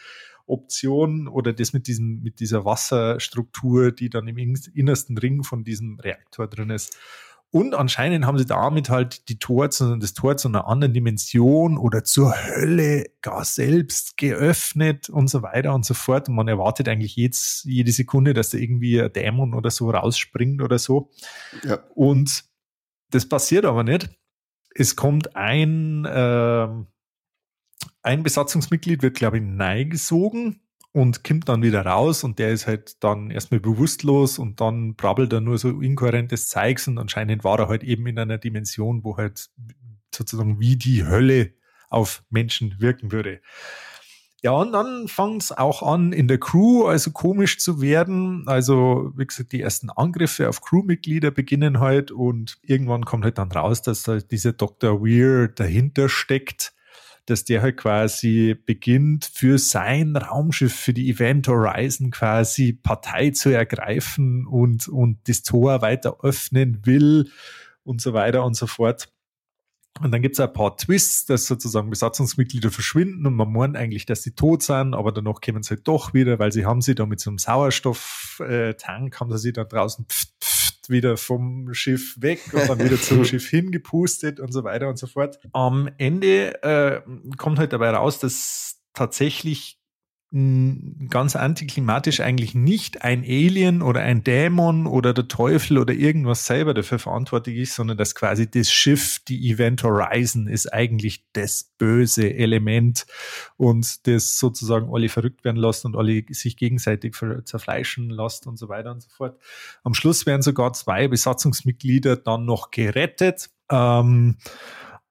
Option 0.47 1.27
oder 1.27 1.53
das 1.53 1.73
mit 1.73 1.89
diesem, 1.89 2.23
mit 2.23 2.39
dieser 2.39 2.65
Wasserstruktur, 2.65 3.91
die 3.91 4.11
dann 4.11 4.29
im 4.29 4.39
innersten 4.39 5.19
Ring 5.19 5.43
von 5.43 5.65
diesem 5.65 5.99
Reaktor 5.99 6.47
drin 6.47 6.71
ist. 6.71 6.97
Und 7.57 7.75
anscheinend 7.75 8.27
haben 8.27 8.37
sie 8.37 8.45
damit 8.45 8.91
halt 8.91 9.31
die 9.31 9.39
Tor 9.39 9.71
zu, 9.71 9.97
das 9.97 10.13
Tor 10.13 10.37
zu 10.37 10.49
einer 10.49 10.67
anderen 10.67 10.93
Dimension 10.93 11.79
oder 11.79 12.05
zur 12.05 12.35
Hölle 12.35 13.07
gar 13.23 13.47
selbst 13.47 14.19
geöffnet 14.19 15.09
und 15.09 15.29
so 15.29 15.41
weiter 15.41 15.73
und 15.73 15.87
so 15.87 15.95
fort. 15.95 16.29
Und 16.29 16.35
man 16.35 16.49
erwartet 16.49 16.87
eigentlich 16.87 17.17
jetzt, 17.17 17.65
jede 17.65 17.93
Sekunde, 17.93 18.35
dass 18.35 18.51
da 18.51 18.59
irgendwie 18.59 19.01
ein 19.01 19.11
Dämon 19.11 19.55
oder 19.55 19.71
so 19.71 19.89
rausspringt 19.89 20.61
oder 20.61 20.79
so. 20.79 21.09
Ja. 21.65 21.79
Und 21.95 22.45
das 23.09 23.27
passiert 23.27 23.65
aber 23.65 23.85
nicht. 23.85 24.11
Es 24.75 24.95
kommt 24.95 25.35
ein, 25.35 26.05
äh, 26.05 26.69
ein 28.03 28.23
Besatzungsmitglied, 28.23 29.01
wird, 29.01 29.17
glaube 29.17 29.39
ich, 29.39 29.43
neigesogen 29.43 30.61
und 30.97 31.25
kommt 31.25 31.47
dann 31.51 31.63
wieder 31.63 31.85
raus 31.85 32.25
und 32.25 32.39
der 32.39 32.53
ist 32.53 32.67
halt 32.67 33.05
dann 33.05 33.31
erstmal 33.31 33.61
bewusstlos 33.61 34.39
und 34.39 34.63
dann 34.63 34.95
brabbelt 34.95 35.31
er 35.31 35.43
nur 35.43 35.59
so 35.59 35.83
inkohärentes 35.83 36.49
Zeugs 36.49 36.89
und 36.89 36.97
anscheinend 36.97 37.45
war 37.45 37.59
er 37.59 37.69
halt 37.69 37.85
eben 37.85 38.07
in 38.07 38.19
einer 38.19 38.39
Dimension, 38.39 39.05
wo 39.05 39.19
halt 39.19 39.51
sozusagen 40.15 40.59
wie 40.59 40.77
die 40.77 41.05
Hölle 41.05 41.53
auf 41.91 42.25
Menschen 42.31 42.77
wirken 42.81 43.13
würde. 43.13 43.43
Ja, 44.43 44.53
und 44.53 44.73
dann 44.73 45.07
fängt 45.07 45.43
es 45.43 45.53
auch 45.53 45.83
an, 45.83 46.15
in 46.15 46.29
der 46.29 46.39
Crew 46.39 46.87
also 46.87 47.11
komisch 47.11 47.59
zu 47.59 47.83
werden. 47.83 48.45
Also, 48.47 49.13
wie 49.17 49.27
gesagt, 49.27 49.53
die 49.53 49.61
ersten 49.61 49.91
Angriffe 49.91 50.49
auf 50.49 50.63
Crewmitglieder 50.63 51.31
beginnen 51.31 51.79
halt 51.79 52.11
und 52.11 52.57
irgendwann 52.63 53.05
kommt 53.05 53.25
halt 53.25 53.37
dann 53.37 53.53
raus, 53.53 53.83
dass 53.83 54.09
halt 54.09 54.31
dieser 54.31 54.55
Dr. 54.55 55.03
Weir 55.03 55.49
dahinter 55.49 56.09
steckt 56.09 56.73
dass 57.27 57.45
der 57.45 57.63
halt 57.63 57.77
quasi 57.77 58.55
beginnt, 58.55 59.31
für 59.33 59.59
sein 59.59 60.17
Raumschiff, 60.17 60.75
für 60.75 60.95
die 60.95 61.11
Event 61.11 61.49
Horizon 61.49 62.11
quasi 62.11 62.73
Partei 62.73 63.31
zu 63.31 63.51
ergreifen 63.51 64.47
und, 64.47 64.89
und 64.89 65.19
das 65.29 65.43
Tor 65.43 65.83
weiter 65.83 66.19
öffnen 66.23 66.87
will 66.87 67.31
und 67.83 68.01
so 68.01 68.13
weiter 68.13 68.45
und 68.45 68.55
so 68.55 68.67
fort. 68.67 69.09
Und 70.03 70.13
dann 70.13 70.21
gibt 70.21 70.35
es 70.35 70.41
ein 70.41 70.53
paar 70.53 70.77
Twists, 70.77 71.25
dass 71.25 71.47
sozusagen 71.47 71.89
Besatzungsmitglieder 71.89 72.71
verschwinden 72.71 73.27
und 73.27 73.35
man 73.35 73.51
meint 73.51 73.77
eigentlich, 73.77 74.05
dass 74.05 74.23
sie 74.23 74.33
tot 74.33 74.63
sind, 74.63 74.95
aber 74.95 75.11
danach 75.11 75.41
kommen 75.41 75.63
sie 75.63 75.71
halt 75.71 75.89
doch 75.89 76.13
wieder, 76.13 76.39
weil 76.39 76.53
sie 76.53 76.67
haben 76.67 76.83
sie 76.83 76.95
da 76.95 77.07
mit 77.07 77.19
so 77.19 77.31
einem 77.31 77.39
Sauerstofftank, 77.39 79.21
haben 79.21 79.39
sie 79.39 79.53
dann 79.53 79.69
draußen 79.69 80.05
pft, 80.05 80.29
wieder 80.91 81.17
vom 81.17 81.73
Schiff 81.75 82.17
weg 82.21 82.41
und 82.53 82.69
dann 82.69 82.79
wieder 82.79 83.01
zum 83.01 83.25
Schiff 83.27 83.49
hingepustet 83.49 84.41
und 84.41 84.53
so 84.53 84.65
weiter 84.65 84.89
und 84.89 84.99
so 84.99 85.07
fort. 85.07 85.39
Am 85.53 85.89
Ende 85.99 86.63
äh, 86.63 87.01
kommt 87.37 87.59
halt 87.59 87.73
dabei 87.73 87.91
raus, 87.91 88.19
dass 88.19 88.81
tatsächlich 88.93 89.79
ganz 90.33 91.37
antiklimatisch 91.37 92.21
eigentlich 92.21 92.55
nicht 92.55 93.03
ein 93.03 93.23
Alien 93.23 93.81
oder 93.81 94.01
ein 94.01 94.25
Dämon 94.25 94.87
oder 94.89 95.15
der 95.15 95.29
Teufel 95.29 95.79
oder 95.79 95.95
irgendwas 95.95 96.47
selber 96.47 96.75
dafür 96.75 96.99
verantwortlich 96.99 97.59
ist, 97.59 97.77
sondern 97.77 97.97
dass 97.97 98.17
quasi 98.17 98.51
das 98.51 98.71
Schiff, 98.71 99.21
die 99.29 99.49
Event 99.51 99.85
Horizon, 99.85 100.49
ist 100.49 100.73
eigentlich 100.73 101.25
das 101.33 101.71
böse 101.79 102.35
Element 102.35 103.07
und 103.57 104.07
das 104.09 104.39
sozusagen 104.39 104.93
alle 104.93 105.09
verrückt 105.09 105.45
werden 105.45 105.59
lässt 105.59 105.85
und 105.85 105.97
alle 105.97 106.25
sich 106.31 106.57
gegenseitig 106.57 107.15
zerfleischen 107.45 108.11
lässt 108.11 108.49
und 108.49 108.59
so 108.59 108.69
weiter 108.69 108.91
und 108.91 109.03
so 109.03 109.09
fort. 109.09 109.39
Am 109.85 109.95
Schluss 109.95 110.27
werden 110.27 110.43
sogar 110.43 110.73
zwei 110.73 111.07
Besatzungsmitglieder 111.07 112.17
dann 112.17 112.45
noch 112.45 112.73
gerettet. 112.73 113.49
Ähm, 113.71 114.37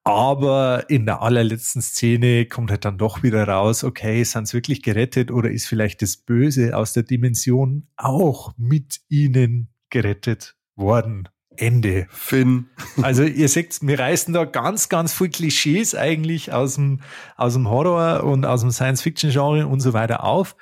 aber 0.06 0.88
in 0.88 1.04
der 1.04 1.20
allerletzten 1.20 1.82
Szene 1.82 2.46
kommt 2.46 2.70
halt 2.70 2.84
dann 2.84 2.96
doch 2.96 3.24
wieder 3.24 3.48
raus, 3.48 3.82
okay, 3.82 4.22
sind 4.22 4.46
sie 4.46 4.54
wirklich 4.54 4.82
gerettet 4.82 5.32
oder 5.32 5.50
ist 5.50 5.66
vielleicht 5.66 6.00
das 6.00 6.16
Böse 6.16 6.76
aus 6.76 6.92
der 6.92 7.02
Dimension 7.02 7.88
auch 7.96 8.52
mit 8.56 9.00
ihnen 9.08 9.74
gerettet 9.90 10.54
worden? 10.76 11.28
Ende. 11.56 12.06
Finn. 12.10 12.66
Also 13.02 13.24
ihr 13.24 13.48
seht, 13.48 13.78
wir 13.82 13.98
reißen 13.98 14.32
da 14.32 14.44
ganz, 14.44 14.88
ganz 14.88 15.12
viel 15.12 15.30
Klischees 15.30 15.96
eigentlich 15.96 16.52
aus 16.52 16.76
dem, 16.76 17.00
aus 17.36 17.54
dem 17.54 17.68
Horror 17.68 18.22
und 18.22 18.46
aus 18.46 18.60
dem 18.60 18.70
Science-Fiction-Genre 18.70 19.66
und 19.66 19.80
so 19.80 19.92
weiter 19.92 20.22
auf 20.22 20.54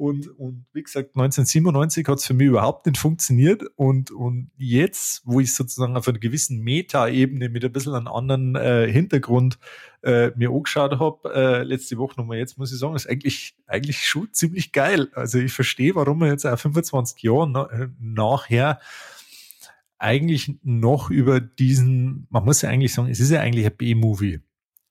Und, 0.00 0.28
und 0.38 0.64
wie 0.72 0.82
gesagt, 0.82 1.10
1997 1.14 2.08
hat 2.08 2.20
es 2.20 2.24
für 2.24 2.32
mich 2.32 2.46
überhaupt 2.46 2.86
nicht 2.86 2.96
funktioniert. 2.96 3.62
Und, 3.76 4.10
und 4.10 4.50
jetzt, 4.56 5.20
wo 5.26 5.40
ich 5.40 5.54
sozusagen 5.54 5.94
auf 5.94 6.08
einer 6.08 6.18
gewissen 6.18 6.60
Meta-Ebene 6.60 7.50
mit 7.50 7.62
ein 7.66 7.70
bisschen 7.70 7.94
einem 7.94 8.08
anderen 8.08 8.54
äh, 8.56 8.90
Hintergrund 8.90 9.58
äh, 10.02 10.30
mir 10.36 10.52
angeschaut 10.52 10.98
habe, 10.98 11.34
äh, 11.34 11.62
letzte 11.64 11.98
Woche 11.98 12.18
nochmal, 12.18 12.38
jetzt 12.38 12.56
muss 12.56 12.72
ich 12.72 12.78
sagen, 12.78 12.96
ist 12.96 13.10
eigentlich, 13.10 13.54
eigentlich 13.66 14.06
schon 14.06 14.32
ziemlich 14.32 14.72
geil. 14.72 15.10
Also 15.12 15.38
ich 15.38 15.52
verstehe, 15.52 15.94
warum 15.94 16.20
man 16.20 16.30
jetzt 16.30 16.46
auch 16.46 16.58
25 16.58 17.22
Jahre 17.22 17.50
na, 17.50 17.66
äh, 17.66 17.88
nachher 18.00 18.80
eigentlich 19.98 20.54
noch 20.62 21.10
über 21.10 21.40
diesen, 21.40 22.26
man 22.30 22.46
muss 22.46 22.62
ja 22.62 22.70
eigentlich 22.70 22.94
sagen, 22.94 23.10
es 23.10 23.20
ist 23.20 23.32
ja 23.32 23.40
eigentlich 23.40 23.66
ein 23.66 23.76
B-Movie. 23.76 24.40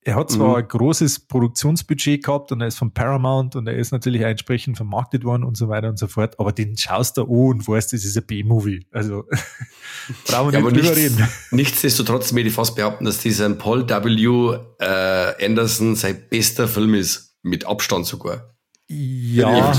Er 0.02 0.16
hat 0.16 0.32
zwar 0.32 0.50
mhm. 0.50 0.56
ein 0.56 0.68
großes 0.68 1.28
Produktionsbudget 1.28 2.24
gehabt 2.24 2.54
und 2.54 2.62
er 2.62 2.68
ist 2.68 2.78
von 2.78 2.94
Paramount 2.94 3.58
und 3.58 3.68
er 3.68 3.76
ist 3.76 3.92
natürlich 3.92 4.24
auch 4.24 4.30
entsprechend 4.30 4.78
vermarktet 4.78 5.26
worden 5.26 5.44
und 5.44 5.58
so 5.58 5.68
weiter 5.68 5.90
und 5.90 6.00
so 6.00 6.08
fort, 6.08 6.40
aber 6.40 6.54
den 6.54 6.78
schaust 6.78 7.18
du 7.18 7.24
an 7.24 7.30
und 7.30 7.68
weißt, 7.68 7.92
das 7.92 8.06
ist 8.06 8.18
ein 8.18 8.26
B-Movie. 8.26 8.88
Also 8.92 9.26
brauchen 10.26 10.54
wir 10.54 10.60
ja, 10.60 10.66
nicht 10.66 10.78
drüber 10.78 10.96
nichts, 10.96 10.98
reden. 10.98 11.28
Nichtsdestotrotz 11.52 12.32
möchte 12.32 12.48
ich 12.48 12.56
fast 12.56 12.78
behaupten, 12.78 13.04
dass 13.04 13.18
dieser 13.18 13.50
Paul 13.50 13.90
W. 13.90 14.58
Äh, 14.80 15.46
Anderson 15.46 15.96
sein 15.96 16.18
bester 16.30 16.70
Film 16.70 16.94
ist, 16.94 17.36
mit 17.44 17.68
Abstand 17.68 18.06
sogar. 18.06 18.56
Ja, 18.88 19.74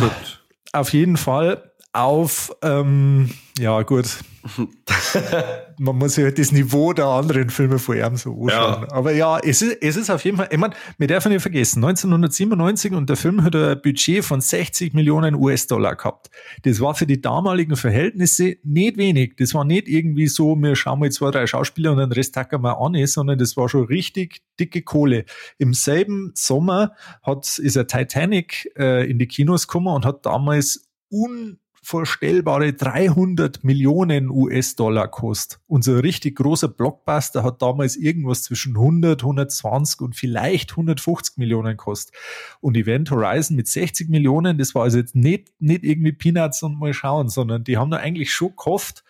auf 0.73 0.93
jeden 0.93 1.17
Fall. 1.17 1.70
Auf, 1.93 2.53
ähm, 2.63 3.31
ja 3.59 3.83
gut, 3.83 4.07
man 5.79 5.97
muss 5.97 6.15
sich 6.15 6.25
halt 6.25 6.39
das 6.39 6.53
Niveau 6.53 6.93
der 6.93 7.07
anderen 7.07 7.51
Filme 7.51 7.79
vor 7.79 7.95
ihm 7.95 8.17
so 8.17 8.31
anschauen. 8.31 8.83
Ja. 8.83 8.93
Aber 8.93 9.13
ja, 9.13 9.39
es 9.39 9.61
ist, 9.61 9.79
es 9.83 9.97
ist 9.97 10.09
auf 10.09 10.25
jeden 10.25 10.37
Fall, 10.37 10.49
ich 10.51 10.59
meine, 10.59 10.75
wir 10.99 11.07
dürfen 11.07 11.33
nicht 11.33 11.43
vergessen, 11.43 11.85
1997 11.85 12.93
und 12.93 13.09
der 13.09 13.17
Film 13.17 13.43
hat 13.43 13.55
ein 13.57 13.81
Budget 13.83 14.25
von 14.25 14.41
60 14.41 14.95
Millionen 14.95 15.35
US-Dollar 15.35 15.97
gehabt. 15.97 16.31
Das 16.63 16.81
war 16.81 16.95
für 16.95 17.07
die 17.07 17.21
damaligen 17.21 17.77
Verhältnisse 17.77 18.57
nicht 18.63 18.97
wenig. 18.97 19.37
Das 19.37 19.53
war 19.55 19.65
nicht 19.65 19.89
irgendwie 19.89 20.29
so, 20.29 20.55
wir 20.57 20.77
schauen 20.77 21.01
mal 21.01 21.11
zwei, 21.11 21.31
drei 21.31 21.47
Schauspieler 21.47 21.93
und 21.93 21.99
den 21.99 22.13
Rest 22.13 22.35
tacken 22.35 22.63
wir 22.63 22.81
an, 22.81 22.95
sondern 23.07 23.39
das 23.39 23.57
war 23.57 23.69
schon 23.69 23.85
richtig 23.85 24.43
dicke 24.59 24.83
Kohle. 24.83 25.25
Im 25.59 25.75
selben 25.75 26.33
Sommer 26.35 26.93
hat, 27.23 27.59
ist 27.59 27.77
er 27.77 27.87
Titanic 27.87 28.71
äh, 28.79 29.11
in 29.11 29.19
die 29.19 29.27
Kinos 29.27 29.67
gekommen 29.67 29.89
und 29.95 30.05
hat 30.05 30.25
damals 30.25 30.89
un 31.11 31.59
unvorstellbare 31.83 32.73
300 32.73 33.65
Millionen 33.65 34.31
US-Dollar 34.31 35.09
kostet. 35.09 35.61
Unser 35.67 36.03
richtig 36.03 36.37
großer 36.37 36.69
Blockbuster 36.69 37.43
hat 37.43 37.63
damals 37.63 37.97
irgendwas 37.97 38.43
zwischen 38.43 38.77
100, 38.77 39.23
120 39.23 40.01
und 40.01 40.15
vielleicht 40.15 40.73
150 40.73 41.39
Millionen 41.39 41.77
kostet. 41.77 42.15
Und 42.61 42.77
Event 42.77 43.11
Horizon 43.11 43.57
mit 43.57 43.67
60 43.67 44.09
Millionen, 44.09 44.59
das 44.59 44.75
war 44.75 44.85
also 44.85 44.99
jetzt 44.99 45.17
nicht, 45.17 45.53
nicht 45.59 45.85
irgendwie 45.85 46.13
Peanuts 46.13 46.63
und 46.63 46.79
mal 46.79 46.93
schauen, 46.93 47.29
sondern 47.29 47.65
die 47.65 47.77
haben 47.77 47.91
da 47.91 47.97
eigentlich 47.97 48.33
schon 48.33 48.55
gehofft, 48.57 49.03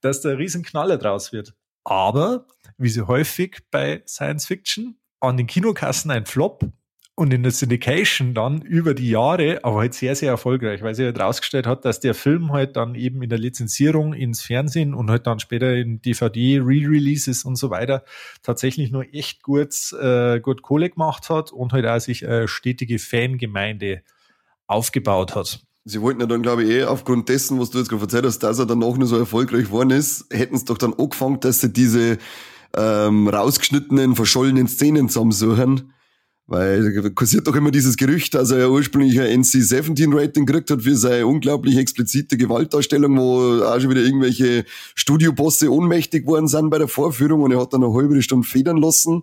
dass 0.00 0.20
da 0.20 0.30
ein 0.30 0.36
Riesenknaller 0.36 0.98
draus 0.98 1.32
wird. 1.32 1.54
Aber, 1.84 2.46
wie 2.76 2.88
so 2.88 3.06
häufig 3.06 3.58
bei 3.70 4.02
Science 4.06 4.46
Fiction, 4.46 4.96
an 5.20 5.36
den 5.36 5.46
Kinokassen 5.46 6.10
ein 6.10 6.26
Flop 6.26 6.64
und 7.20 7.34
in 7.34 7.42
der 7.42 7.52
Syndication 7.52 8.32
dann 8.32 8.62
über 8.62 8.94
die 8.94 9.10
Jahre, 9.10 9.62
aber 9.62 9.80
halt 9.80 9.92
sehr, 9.92 10.16
sehr 10.16 10.30
erfolgreich, 10.30 10.80
weil 10.80 10.94
sie 10.94 11.04
halt 11.04 11.20
rausgestellt 11.20 11.66
hat, 11.66 11.84
dass 11.84 12.00
der 12.00 12.14
Film 12.14 12.50
halt 12.50 12.76
dann 12.76 12.94
eben 12.94 13.22
in 13.22 13.28
der 13.28 13.38
Lizenzierung 13.38 14.14
ins 14.14 14.40
Fernsehen 14.40 14.94
und 14.94 15.10
halt 15.10 15.26
dann 15.26 15.38
später 15.38 15.74
in 15.74 16.00
DVD, 16.00 16.60
Re-Releases 16.60 17.44
und 17.44 17.56
so 17.56 17.68
weiter 17.68 18.04
tatsächlich 18.42 18.90
nur 18.90 19.04
echt 19.12 19.42
gut, 19.42 19.92
äh, 20.00 20.40
gut 20.40 20.62
Kohle 20.62 20.88
gemacht 20.88 21.28
hat 21.28 21.52
und 21.52 21.74
halt 21.74 21.84
auch 21.84 22.00
sich 22.00 22.26
eine 22.26 22.48
stetige 22.48 22.98
Fangemeinde 22.98 24.00
aufgebaut 24.66 25.34
hat. 25.34 25.60
Sie 25.84 26.00
wollten 26.00 26.20
ja 26.22 26.26
dann, 26.26 26.40
glaube 26.40 26.64
ich, 26.64 26.70
eh 26.70 26.84
aufgrund 26.84 27.28
dessen, 27.28 27.60
was 27.60 27.68
du 27.68 27.80
jetzt 27.80 27.90
gerade 27.90 28.00
erzählt 28.00 28.24
hast, 28.24 28.38
dass 28.38 28.58
er 28.58 28.64
dann 28.64 28.78
noch 28.78 28.96
nur 28.96 29.06
so 29.06 29.18
erfolgreich 29.18 29.64
geworden 29.64 29.90
ist, 29.90 30.24
hätten 30.32 30.56
es 30.56 30.64
doch 30.64 30.78
dann 30.78 30.94
angefangen, 30.94 31.38
dass 31.40 31.60
sie 31.60 31.70
diese 31.70 32.16
ähm, 32.74 33.28
rausgeschnittenen, 33.28 34.16
verschollenen 34.16 34.68
Szenen 34.68 35.10
zusammensuchen 35.10 35.92
weil 36.50 37.12
kursiert 37.12 37.46
doch 37.46 37.54
immer 37.54 37.70
dieses 37.70 37.96
Gerücht, 37.96 38.34
dass 38.34 38.50
er 38.50 38.58
ja 38.58 38.68
ursprünglich 38.68 39.20
ein 39.20 39.42
NC-17-Rating 39.42 40.46
gekriegt 40.46 40.72
hat 40.72 40.82
für 40.82 40.96
seine 40.96 41.24
unglaublich 41.24 41.76
explizite 41.76 42.36
Gewaltdarstellung, 42.36 43.16
wo 43.16 43.62
auch 43.62 43.80
schon 43.80 43.90
wieder 43.90 44.02
irgendwelche 44.02 44.64
Studiobosse 44.96 45.72
ohnmächtig 45.72 46.26
worden 46.26 46.48
sind 46.48 46.68
bei 46.70 46.78
der 46.78 46.88
Vorführung 46.88 47.42
und 47.42 47.52
er 47.52 47.60
hat 47.60 47.72
dann 47.72 47.84
eine 47.84 47.94
halbe 47.94 48.20
Stunde 48.20 48.48
federn 48.48 48.78
lassen. 48.78 49.22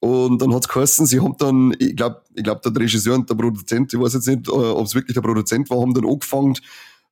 Und 0.00 0.42
dann 0.42 0.54
hat's 0.54 0.68
geheißen, 0.68 1.06
sie 1.06 1.20
haben 1.20 1.34
dann, 1.38 1.74
ich 1.78 1.96
glaube, 1.96 2.20
ich 2.34 2.44
glaub, 2.44 2.60
der 2.60 2.76
Regisseur 2.76 3.14
und 3.14 3.28
der 3.28 3.34
Produzent, 3.34 3.94
ich 3.94 4.00
weiß 4.00 4.14
jetzt 4.14 4.28
nicht, 4.28 4.46
äh, 4.48 4.50
ob 4.50 4.84
es 4.84 4.94
wirklich 4.94 5.14
der 5.14 5.22
Produzent 5.22 5.70
war, 5.70 5.80
haben 5.80 5.94
dann 5.94 6.06
angefangen, 6.06 6.56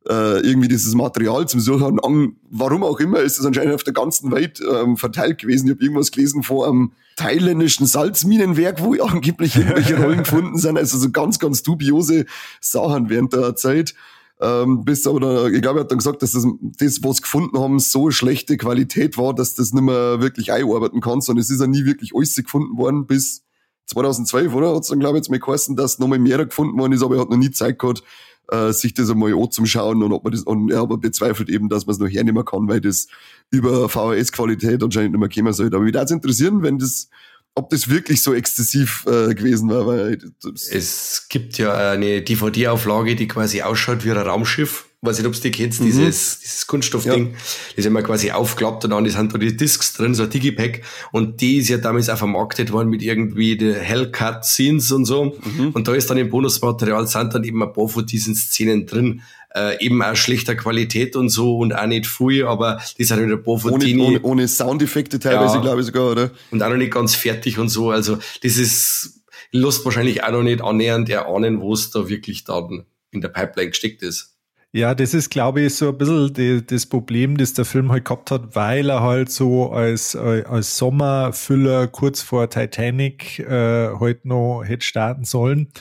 äh, 0.08 0.40
irgendwie 0.40 0.68
dieses 0.68 0.94
Material 0.94 1.46
zum 1.48 1.60
Suchen. 1.60 1.98
Und 1.98 2.36
warum 2.50 2.82
auch 2.82 2.98
immer 2.98 3.20
ist 3.20 3.38
es 3.38 3.44
anscheinend 3.44 3.74
auf 3.74 3.84
der 3.84 3.92
ganzen 3.92 4.30
Welt 4.32 4.60
ähm, 4.60 4.96
verteilt 4.96 5.38
gewesen. 5.38 5.66
Ich 5.66 5.72
habe 5.72 5.82
irgendwas 5.82 6.10
gelesen 6.10 6.42
vor 6.42 6.66
einem 6.66 6.92
thailändischen 7.16 7.86
Salzminenwerk, 7.86 8.82
wo 8.82 8.94
angeblich 9.02 9.56
irgendwelche 9.56 10.00
Rollen 10.00 10.22
gefunden 10.24 10.58
sind. 10.58 10.78
Also 10.78 10.98
so 10.98 11.10
ganz, 11.10 11.38
ganz 11.38 11.62
dubiose 11.62 12.24
Sachen 12.60 13.10
während 13.10 13.32
der 13.32 13.54
Zeit. 13.56 13.94
Ähm, 14.40 14.84
bis 14.84 15.06
aber 15.06 15.20
da, 15.20 15.46
ich 15.48 15.60
glaube, 15.60 15.80
er 15.80 15.82
hat 15.82 15.90
dann 15.90 15.98
gesagt, 15.98 16.22
dass 16.22 16.32
das, 16.32 16.46
das, 16.60 17.02
was 17.02 17.22
gefunden 17.22 17.58
haben, 17.58 17.80
so 17.80 18.10
schlechte 18.10 18.56
Qualität 18.56 19.18
war, 19.18 19.34
dass 19.34 19.54
das 19.54 19.72
nicht 19.72 19.82
mehr 19.82 20.20
wirklich 20.20 20.52
einarbeiten 20.52 21.00
kannst. 21.00 21.28
Und 21.28 21.38
es 21.38 21.50
ist 21.50 21.60
ja 21.60 21.66
nie 21.66 21.84
wirklich 21.84 22.14
alles 22.14 22.36
gefunden 22.36 22.78
worden 22.78 23.06
bis 23.06 23.42
2012, 23.86 24.54
oder? 24.54 24.74
Hat 24.74 24.82
es 24.82 24.88
dann, 24.88 25.00
glaube 25.00 25.18
ich, 25.18 25.22
jetzt 25.24 25.30
mal 25.30 25.40
geheißen, 25.40 25.74
dass 25.74 25.98
nochmal 25.98 26.18
mehr 26.18 26.44
gefunden 26.44 26.78
worden 26.78 26.92
ist, 26.92 27.02
aber 27.02 27.16
er 27.16 27.22
hat 27.22 27.30
noch 27.30 27.36
nie 27.36 27.50
Zeit 27.50 27.78
gehabt, 27.78 28.02
äh, 28.50 28.72
sich 28.72 28.94
das 28.94 29.10
einmal 29.10 29.34
anzuschauen 29.34 30.02
und 30.02 30.12
ob 30.12 30.24
man 30.24 30.32
das, 30.32 30.42
und 30.42 30.70
er 30.70 30.80
aber 30.80 30.98
bezweifelt 30.98 31.48
eben, 31.48 31.68
dass 31.68 31.86
man 31.86 31.94
es 31.94 32.00
noch 32.00 32.08
hernehmen 32.08 32.44
kann, 32.44 32.68
weil 32.68 32.80
das 32.80 33.08
über 33.50 33.88
VHS-Qualität 33.88 34.82
anscheinend 34.82 35.12
nicht 35.12 35.20
mehr 35.20 35.28
kommen 35.28 35.52
sollte. 35.52 35.76
Aber 35.76 35.84
mich 35.84 35.94
würde 35.94 36.04
es 36.04 36.10
interessieren, 36.10 36.62
wenn 36.62 36.78
das, 36.78 37.08
ob 37.58 37.70
das 37.70 37.88
wirklich 37.88 38.22
so 38.22 38.34
exzessiv 38.34 39.04
äh, 39.06 39.34
gewesen 39.34 39.68
war. 39.68 39.86
Weil 39.86 40.18
es 40.70 41.26
gibt 41.28 41.58
ja 41.58 41.74
eine 41.92 42.22
DVD-Auflage, 42.22 43.16
die 43.16 43.28
quasi 43.28 43.62
ausschaut 43.62 44.04
wie 44.04 44.10
ein 44.10 44.16
Raumschiff 44.16 44.88
weiß 45.00 45.18
nicht, 45.18 45.26
ob 45.26 45.34
du 45.34 45.40
die 45.40 45.50
kennst, 45.50 45.80
mhm. 45.80 45.86
dieses, 45.86 46.40
dieses 46.40 46.66
Kunststoffding. 46.66 47.26
Ja. 47.26 47.32
Das 47.32 47.76
ist 47.76 47.86
immer 47.86 48.02
quasi 48.02 48.32
aufklappt 48.32 48.84
und 48.84 48.90
dann 48.90 49.08
sind 49.08 49.32
da 49.32 49.38
die 49.38 49.56
Discs 49.56 49.92
drin, 49.92 50.14
so 50.14 50.24
ein 50.24 50.30
Digipack. 50.30 50.82
Und 51.12 51.40
die 51.40 51.58
ist 51.58 51.68
ja 51.68 51.78
damals 51.78 52.08
auch 52.08 52.18
vermarktet 52.18 52.72
worden 52.72 52.88
mit 52.88 53.02
irgendwie 53.02 53.56
die 53.56 53.74
Hellcut 53.74 54.44
Scenes 54.44 54.90
und 54.90 55.04
so. 55.04 55.36
Mhm. 55.44 55.70
Und 55.70 55.86
da 55.86 55.94
ist 55.94 56.10
dann 56.10 56.18
im 56.18 56.30
Bonusmaterial 56.30 57.06
sind 57.06 57.32
dann 57.32 57.44
eben 57.44 57.62
ein 57.62 57.72
paar 57.72 57.88
von 57.88 58.06
diesen 58.06 58.34
Szenen 58.34 58.86
drin. 58.86 59.22
Äh, 59.54 59.82
eben 59.82 60.02
auch 60.02 60.14
schlechter 60.14 60.54
Qualität 60.54 61.16
und 61.16 61.30
so 61.30 61.56
und 61.56 61.72
auch 61.74 61.86
nicht 61.86 62.06
viel, 62.06 62.44
aber 62.44 62.82
die 62.98 63.04
sind 63.04 63.18
halt 63.18 63.30
ein 63.30 63.42
paar 63.42 63.58
von 63.58 63.72
ohne, 63.72 63.98
ohne, 63.98 64.20
ohne 64.20 64.46
Soundeffekte 64.46 65.18
teilweise, 65.18 65.56
ja. 65.56 65.62
glaube 65.62 65.80
ich 65.80 65.86
sogar, 65.86 66.10
oder? 66.10 66.30
Und 66.50 66.62
auch 66.62 66.68
noch 66.68 66.76
nicht 66.76 66.92
ganz 66.92 67.14
fertig 67.14 67.58
und 67.58 67.70
so. 67.70 67.90
Also 67.90 68.18
das 68.42 68.58
ist, 68.58 69.18
Lust 69.52 69.84
wahrscheinlich 69.84 70.22
auch 70.22 70.32
noch 70.32 70.42
nicht 70.42 70.62
annähernd 70.62 71.08
erahnen, 71.08 71.60
wo 71.60 71.72
es 71.72 71.90
da 71.90 72.08
wirklich 72.08 72.44
dann 72.44 72.84
in 73.10 73.20
der 73.20 73.28
Pipeline 73.28 73.70
gesteckt 73.70 74.02
ist. 74.02 74.34
Ja, 74.70 74.94
das 74.94 75.14
ist, 75.14 75.30
glaube 75.30 75.62
ich, 75.62 75.76
so 75.76 75.88
ein 75.88 75.96
bisschen 75.98 76.34
die, 76.34 76.66
das 76.66 76.84
Problem, 76.84 77.38
das 77.38 77.54
der 77.54 77.64
Film 77.64 77.90
halt 77.90 78.04
gehabt 78.04 78.30
hat, 78.30 78.54
weil 78.54 78.90
er 78.90 79.02
halt 79.02 79.30
so 79.30 79.70
als, 79.70 80.14
als 80.14 80.76
Sommerfüller 80.76 81.86
kurz 81.88 82.20
vor 82.20 82.50
Titanic 82.50 83.38
äh, 83.38 83.88
halt 83.98 84.26
noch 84.26 84.62
hätte 84.64 84.84
starten 84.84 85.24
sollen. 85.24 85.72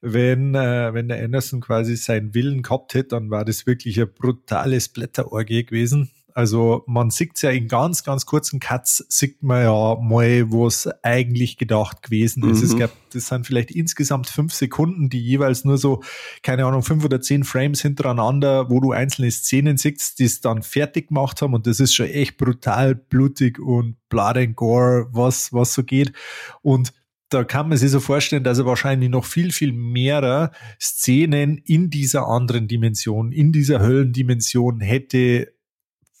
Wenn, 0.00 0.54
äh, 0.54 0.94
wenn 0.94 1.08
der 1.08 1.22
Anderson 1.24 1.60
quasi 1.60 1.96
seinen 1.96 2.34
Willen 2.34 2.62
gehabt 2.62 2.94
hätte, 2.94 3.08
dann 3.08 3.30
war 3.30 3.44
das 3.44 3.66
wirklich 3.66 4.00
ein 4.00 4.12
brutales 4.12 4.88
Blätterorgie 4.88 5.64
gewesen. 5.64 6.10
Also 6.38 6.84
man 6.86 7.10
sieht 7.10 7.42
ja 7.42 7.50
in 7.50 7.66
ganz, 7.66 8.04
ganz 8.04 8.24
kurzen 8.24 8.60
Cuts, 8.60 9.04
sieht 9.08 9.42
man 9.42 9.64
ja 9.64 9.96
mal, 10.00 10.52
was 10.52 10.88
eigentlich 11.02 11.58
gedacht 11.58 12.04
gewesen 12.04 12.48
ist. 12.48 12.58
Mhm. 12.58 12.64
Es 12.64 12.76
gab, 12.76 12.90
das 13.12 13.26
sind 13.26 13.44
vielleicht 13.44 13.72
insgesamt 13.72 14.28
fünf 14.28 14.54
Sekunden, 14.54 15.10
die 15.10 15.20
jeweils 15.20 15.64
nur 15.64 15.78
so, 15.78 16.00
keine 16.44 16.64
Ahnung, 16.64 16.84
fünf 16.84 17.04
oder 17.04 17.20
zehn 17.20 17.42
Frames 17.42 17.82
hintereinander, 17.82 18.70
wo 18.70 18.78
du 18.78 18.92
einzelne 18.92 19.32
Szenen 19.32 19.78
siehst, 19.78 20.20
die 20.20 20.26
es 20.26 20.40
dann 20.40 20.62
fertig 20.62 21.08
gemacht 21.08 21.42
haben. 21.42 21.54
Und 21.54 21.66
das 21.66 21.80
ist 21.80 21.92
schon 21.92 22.06
echt 22.06 22.36
brutal 22.36 22.94
blutig 22.94 23.58
und 23.58 23.96
Blood 24.08 24.36
and 24.36 24.54
Gore, 24.54 25.08
was, 25.10 25.52
was 25.52 25.74
so 25.74 25.82
geht. 25.82 26.12
Und 26.62 26.92
da 27.28 27.44
kann 27.44 27.68
man 27.68 27.78
sich 27.78 27.90
so 27.90 28.00
vorstellen, 28.00 28.44
dass 28.44 28.58
er 28.58 28.66
wahrscheinlich 28.66 29.10
noch 29.10 29.24
viel, 29.24 29.52
viel 29.52 29.72
mehr 29.72 30.50
Szenen 30.80 31.58
in 31.58 31.90
dieser 31.90 32.26
anderen 32.26 32.68
Dimension, 32.68 33.32
in 33.32 33.52
dieser 33.52 33.80
Höllendimension 33.80 34.80
hätte 34.80 35.52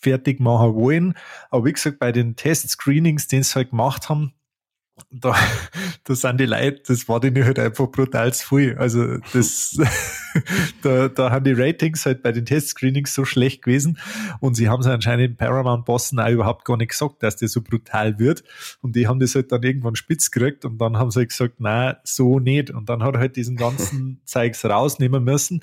fertig 0.00 0.40
machen 0.40 0.74
wollen. 0.74 1.14
Aber 1.50 1.64
wie 1.64 1.72
gesagt, 1.72 1.98
bei 1.98 2.12
den 2.12 2.36
Test-Screenings, 2.36 3.26
die 3.26 3.42
sie 3.42 3.54
halt 3.54 3.70
gemacht 3.70 4.08
haben, 4.08 4.32
da, 5.10 5.34
da 6.04 6.14
sind 6.14 6.38
die 6.38 6.46
Leute, 6.46 6.82
das 6.86 7.08
war 7.08 7.20
denen 7.20 7.44
halt 7.44 7.58
einfach 7.58 7.90
brutal 7.90 8.32
zu 8.32 8.56
viel. 8.56 8.76
Also 8.78 9.18
das, 9.32 9.78
da, 10.82 11.08
da 11.08 11.30
haben 11.30 11.44
die 11.44 11.52
Ratings 11.52 12.06
halt 12.06 12.22
bei 12.22 12.32
den 12.32 12.46
Testscreenings 12.46 13.14
so 13.14 13.24
schlecht 13.24 13.62
gewesen. 13.62 13.98
Und 14.40 14.54
sie 14.54 14.68
haben 14.68 14.80
es 14.80 14.86
anscheinend 14.86 15.38
Paramount 15.38 15.84
Bossen 15.84 16.20
auch 16.20 16.28
überhaupt 16.28 16.64
gar 16.64 16.76
nicht 16.76 16.90
gesagt, 16.90 17.22
dass 17.22 17.36
der 17.36 17.48
so 17.48 17.62
brutal 17.62 18.18
wird. 18.18 18.44
Und 18.80 18.96
die 18.96 19.06
haben 19.06 19.20
das 19.20 19.34
halt 19.34 19.52
dann 19.52 19.62
irgendwann 19.62 19.96
spitz 19.96 20.30
gekriegt 20.30 20.64
und 20.64 20.78
dann 20.78 20.96
haben 20.96 21.10
sie 21.10 21.20
halt 21.20 21.30
gesagt, 21.30 21.54
na 21.58 21.98
so 22.04 22.38
nicht. 22.38 22.70
Und 22.70 22.88
dann 22.88 23.02
hat 23.02 23.14
er 23.14 23.20
halt 23.20 23.36
diesen 23.36 23.56
ganzen 23.56 24.20
Zeugs 24.24 24.64
rausnehmen 24.64 25.24
müssen 25.24 25.62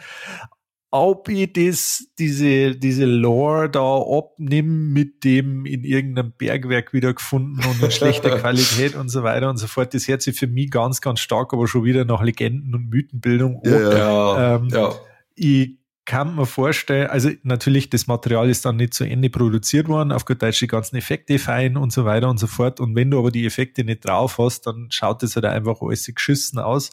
ob 0.91 1.27
ich 1.29 1.51
das, 1.51 2.07
diese, 2.17 2.75
diese 2.75 3.05
Lore 3.05 3.69
da 3.69 3.97
abnehme 3.97 4.69
mit 4.69 5.23
dem 5.23 5.65
in 5.65 5.83
irgendeinem 5.83 6.31
Bergwerk 6.37 6.93
wieder 6.93 7.13
gefunden 7.13 7.59
und 7.65 7.83
in 7.83 7.91
schlechter 7.91 8.37
Qualität 8.39 8.95
und 8.95 9.09
so 9.09 9.23
weiter 9.23 9.49
und 9.49 9.57
so 9.57 9.67
fort. 9.67 9.93
Das 9.93 10.07
hört 10.07 10.21
sich 10.21 10.37
für 10.37 10.47
mich 10.47 10.71
ganz, 10.71 11.01
ganz 11.01 11.19
stark, 11.19 11.53
aber 11.53 11.67
schon 11.67 11.83
wieder 11.83 12.05
nach 12.05 12.23
Legenden 12.23 12.73
und 12.75 12.89
Mythenbildung. 12.89 13.61
Ja, 13.65 13.97
ja, 13.97 14.55
ähm, 14.55 14.69
ja. 14.69 14.93
Ich 15.35 15.77
kann 16.05 16.35
mir 16.35 16.45
vorstellen, 16.45 17.07
also 17.07 17.29
natürlich, 17.43 17.89
das 17.89 18.07
Material 18.07 18.47
ist 18.47 18.63
dann 18.63 18.77
nicht 18.77 18.93
zu 18.93 19.03
Ende 19.03 19.29
produziert 19.29 19.87
worden, 19.87 20.11
auf 20.11 20.25
gut 20.25 20.41
Deutsch 20.41 20.59
die 20.59 20.67
ganzen 20.67 20.95
Effekte 20.95 21.39
fein 21.39 21.77
und 21.77 21.91
so 21.91 22.05
weiter 22.05 22.29
und 22.29 22.37
so 22.37 22.47
fort. 22.47 22.79
Und 22.79 22.95
wenn 22.95 23.11
du 23.11 23.19
aber 23.19 23.31
die 23.31 23.45
Effekte 23.45 23.83
nicht 23.83 24.05
drauf 24.05 24.37
hast, 24.37 24.67
dann 24.67 24.87
schaut 24.91 25.23
das 25.23 25.35
halt 25.35 25.45
einfach 25.45 25.81
alles 25.81 26.09
geschissen 26.13 26.59
aus. 26.59 26.91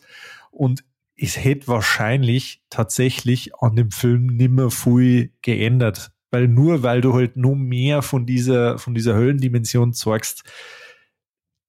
Und 0.50 0.82
es 1.16 1.36
hätte 1.36 1.68
wahrscheinlich 1.68 2.62
tatsächlich 2.70 3.54
an 3.56 3.76
dem 3.76 3.90
Film 3.90 4.26
nimmer 4.26 4.70
viel 4.70 5.32
geändert. 5.42 6.12
Weil 6.30 6.48
nur 6.48 6.82
weil 6.82 7.02
du 7.02 7.12
halt 7.12 7.36
nur 7.36 7.56
mehr 7.56 8.00
von 8.00 8.24
dieser, 8.24 8.78
von 8.78 8.94
dieser 8.94 9.14
Höllendimension 9.14 9.92
zeigst, 9.92 10.44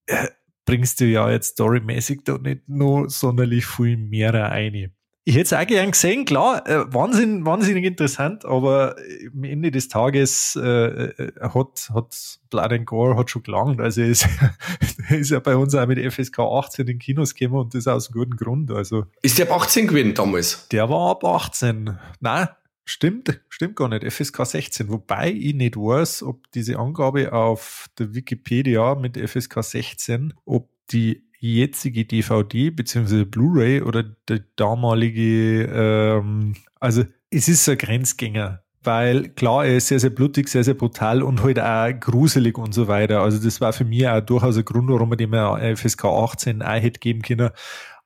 äh, 0.05 0.29
bringst 0.65 1.01
du 1.01 1.05
ja 1.05 1.29
jetzt 1.29 1.53
storymäßig 1.53 2.21
da 2.23 2.37
nicht 2.37 2.69
nur 2.69 3.09
sonderlich 3.09 3.65
viel 3.65 3.97
mehr 3.97 4.33
rein. 4.33 4.95
Ich 5.25 5.35
hätte 5.35 5.43
es 5.43 5.53
auch 5.53 5.65
gern 5.65 5.91
gesehen, 5.91 6.25
klar, 6.25 6.67
äh, 6.67 6.83
Wahnsinn, 6.93 7.45
wahnsinnig 7.45 7.85
interessant, 7.85 8.43
aber 8.43 8.97
am 9.33 9.43
Ende 9.45 9.71
des 9.71 9.87
Tages 9.87 10.59
äh, 10.61 11.05
äh 11.05 11.31
hat, 11.39 11.89
hat 11.93 12.39
Blood 12.49 12.73
and 12.73 12.85
Gore 12.85 13.15
hat 13.15 13.29
schon 13.29 13.43
gelangt. 13.43 13.79
Also 13.79 14.01
ist, 14.01 14.27
ist 15.09 15.31
ja 15.31 15.39
bei 15.39 15.55
uns 15.55 15.75
auch 15.75 15.87
mit 15.87 16.13
FSK 16.13 16.39
18 16.39 16.87
in 16.87 16.99
Kinos 16.99 17.35
gekommen 17.35 17.61
und 17.61 17.73
das 17.73 17.87
aus 17.87 18.11
gutem 18.11 18.35
Grund. 18.35 18.69
Also, 18.71 19.05
ist 19.21 19.39
der 19.39 19.49
ab 19.49 19.61
18 19.61 19.87
gewesen 19.87 20.13
damals? 20.13 20.67
Der 20.69 20.89
war 20.89 21.11
ab 21.11 21.23
18. 21.23 21.97
Nein, 22.19 22.49
stimmt, 22.83 23.39
stimmt 23.47 23.77
gar 23.77 23.87
nicht. 23.87 24.03
FSK 24.03 24.45
16. 24.45 24.89
Wobei 24.89 25.31
ich 25.31 25.53
nicht 25.53 25.77
weiß, 25.77 26.23
ob 26.23 26.51
diese 26.51 26.77
Angabe 26.77 27.31
auf 27.31 27.87
der 27.97 28.13
Wikipedia 28.13 28.95
mit 28.95 29.17
FSK 29.17 29.63
16, 29.63 30.33
ob 30.43 30.69
die 30.91 31.23
jetzige 31.43 32.05
DVD 32.05 32.69
bzw. 32.69 33.25
Blu-ray 33.25 33.81
oder 33.81 34.03
der 34.03 34.45
damalige, 34.55 35.65
ähm, 35.65 36.55
also 36.79 37.03
es 37.29 37.49
ist 37.49 37.67
ein 37.67 37.77
Grenzgänger, 37.77 38.63
weil 38.81 39.29
klar, 39.29 39.65
er 39.65 39.77
ist 39.77 39.87
sehr, 39.87 39.99
sehr 39.99 40.09
blutig, 40.09 40.47
sehr, 40.47 40.63
sehr 40.63 40.73
brutal 40.73 41.21
und 41.21 41.43
halt 41.43 41.59
auch 41.59 41.91
gruselig 41.99 42.57
und 42.57 42.73
so 42.73 42.87
weiter. 42.87 43.21
Also 43.21 43.43
das 43.43 43.59
war 43.59 43.73
für 43.73 43.83
mich 43.83 44.07
auch 44.07 44.21
durchaus 44.21 44.57
ein 44.57 44.63
Grund, 44.63 44.89
warum 44.89 45.09
man 45.09 45.17
dem 45.17 45.33
FSK 45.33 46.05
18 46.05 46.61
auch 46.61 46.71
hätte 46.73 46.99
geben 46.99 47.21
können. 47.21 47.49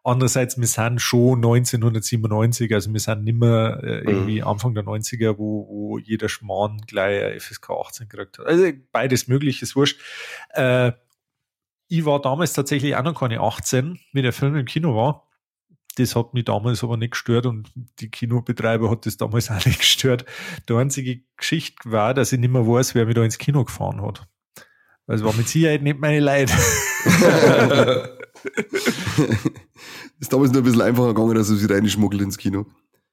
Andererseits, 0.03 0.57
wir 0.57 0.67
sind 0.67 1.01
schon 1.01 1.39
1997, 1.39 2.73
also 2.73 2.93
wir 2.93 2.99
sind 2.99 3.23
nicht 3.23 3.37
mehr 3.37 3.81
äh, 3.83 3.99
irgendwie 3.99 4.39
mhm. 4.39 4.47
Anfang 4.47 4.73
der 4.73 4.85
90er, 4.85 5.37
wo, 5.37 5.67
wo 5.67 5.97
jeder 5.99 6.29
Schmarrn 6.29 6.81
gleich 6.87 7.43
FSK 7.43 7.71
18 7.71 8.09
gekriegt 8.09 8.39
hat. 8.39 8.47
Also 8.47 8.71
beides 8.91 9.27
möglich, 9.27 9.61
ist 9.61 9.75
wurscht. 9.75 9.99
Äh, 10.53 10.93
ich 11.87 12.05
war 12.05 12.21
damals 12.21 12.53
tatsächlich 12.53 12.95
auch 12.95 13.03
noch 13.03 13.19
keine 13.19 13.39
18, 13.39 13.99
wie 14.13 14.21
der 14.21 14.33
Film 14.33 14.55
im 14.55 14.65
Kino 14.65 14.95
war. 14.95 15.27
Das 15.95 16.15
hat 16.15 16.33
mich 16.33 16.45
damals 16.45 16.83
aber 16.83 16.95
nicht 16.97 17.11
gestört 17.11 17.45
und 17.47 17.71
die 17.99 18.09
Kinobetreiber 18.09 18.89
hat 18.91 19.05
das 19.05 19.17
damals 19.17 19.49
auch 19.51 19.65
nicht 19.65 19.79
gestört. 19.79 20.25
Die 20.69 20.73
einzige 20.73 21.21
Geschichte 21.37 21.91
war, 21.91 22.13
dass 22.13 22.31
ich 22.33 22.39
nicht 22.39 22.51
mehr 22.51 22.67
weiß, 22.67 22.93
wer 22.95 23.05
mich 23.05 23.15
da 23.15 23.23
ins 23.23 23.37
Kino 23.37 23.63
gefahren 23.63 24.01
hat. 24.01 24.27
Also 25.07 25.25
war 25.25 25.33
mit 25.33 25.47
Sicherheit 25.47 25.81
nicht 25.83 25.99
meine 25.99 26.19
Leid. 26.19 26.51
ist 30.19 30.33
damals 30.33 30.51
nur 30.51 30.61
ein 30.61 30.65
bisschen 30.65 30.81
einfacher 30.81 31.13
gegangen, 31.13 31.35
dass 31.35 31.49
er 31.49 31.55
sich 31.55 31.69
reinschmuggelt 31.69 32.21
ins 32.21 32.37
Kino. 32.37 32.65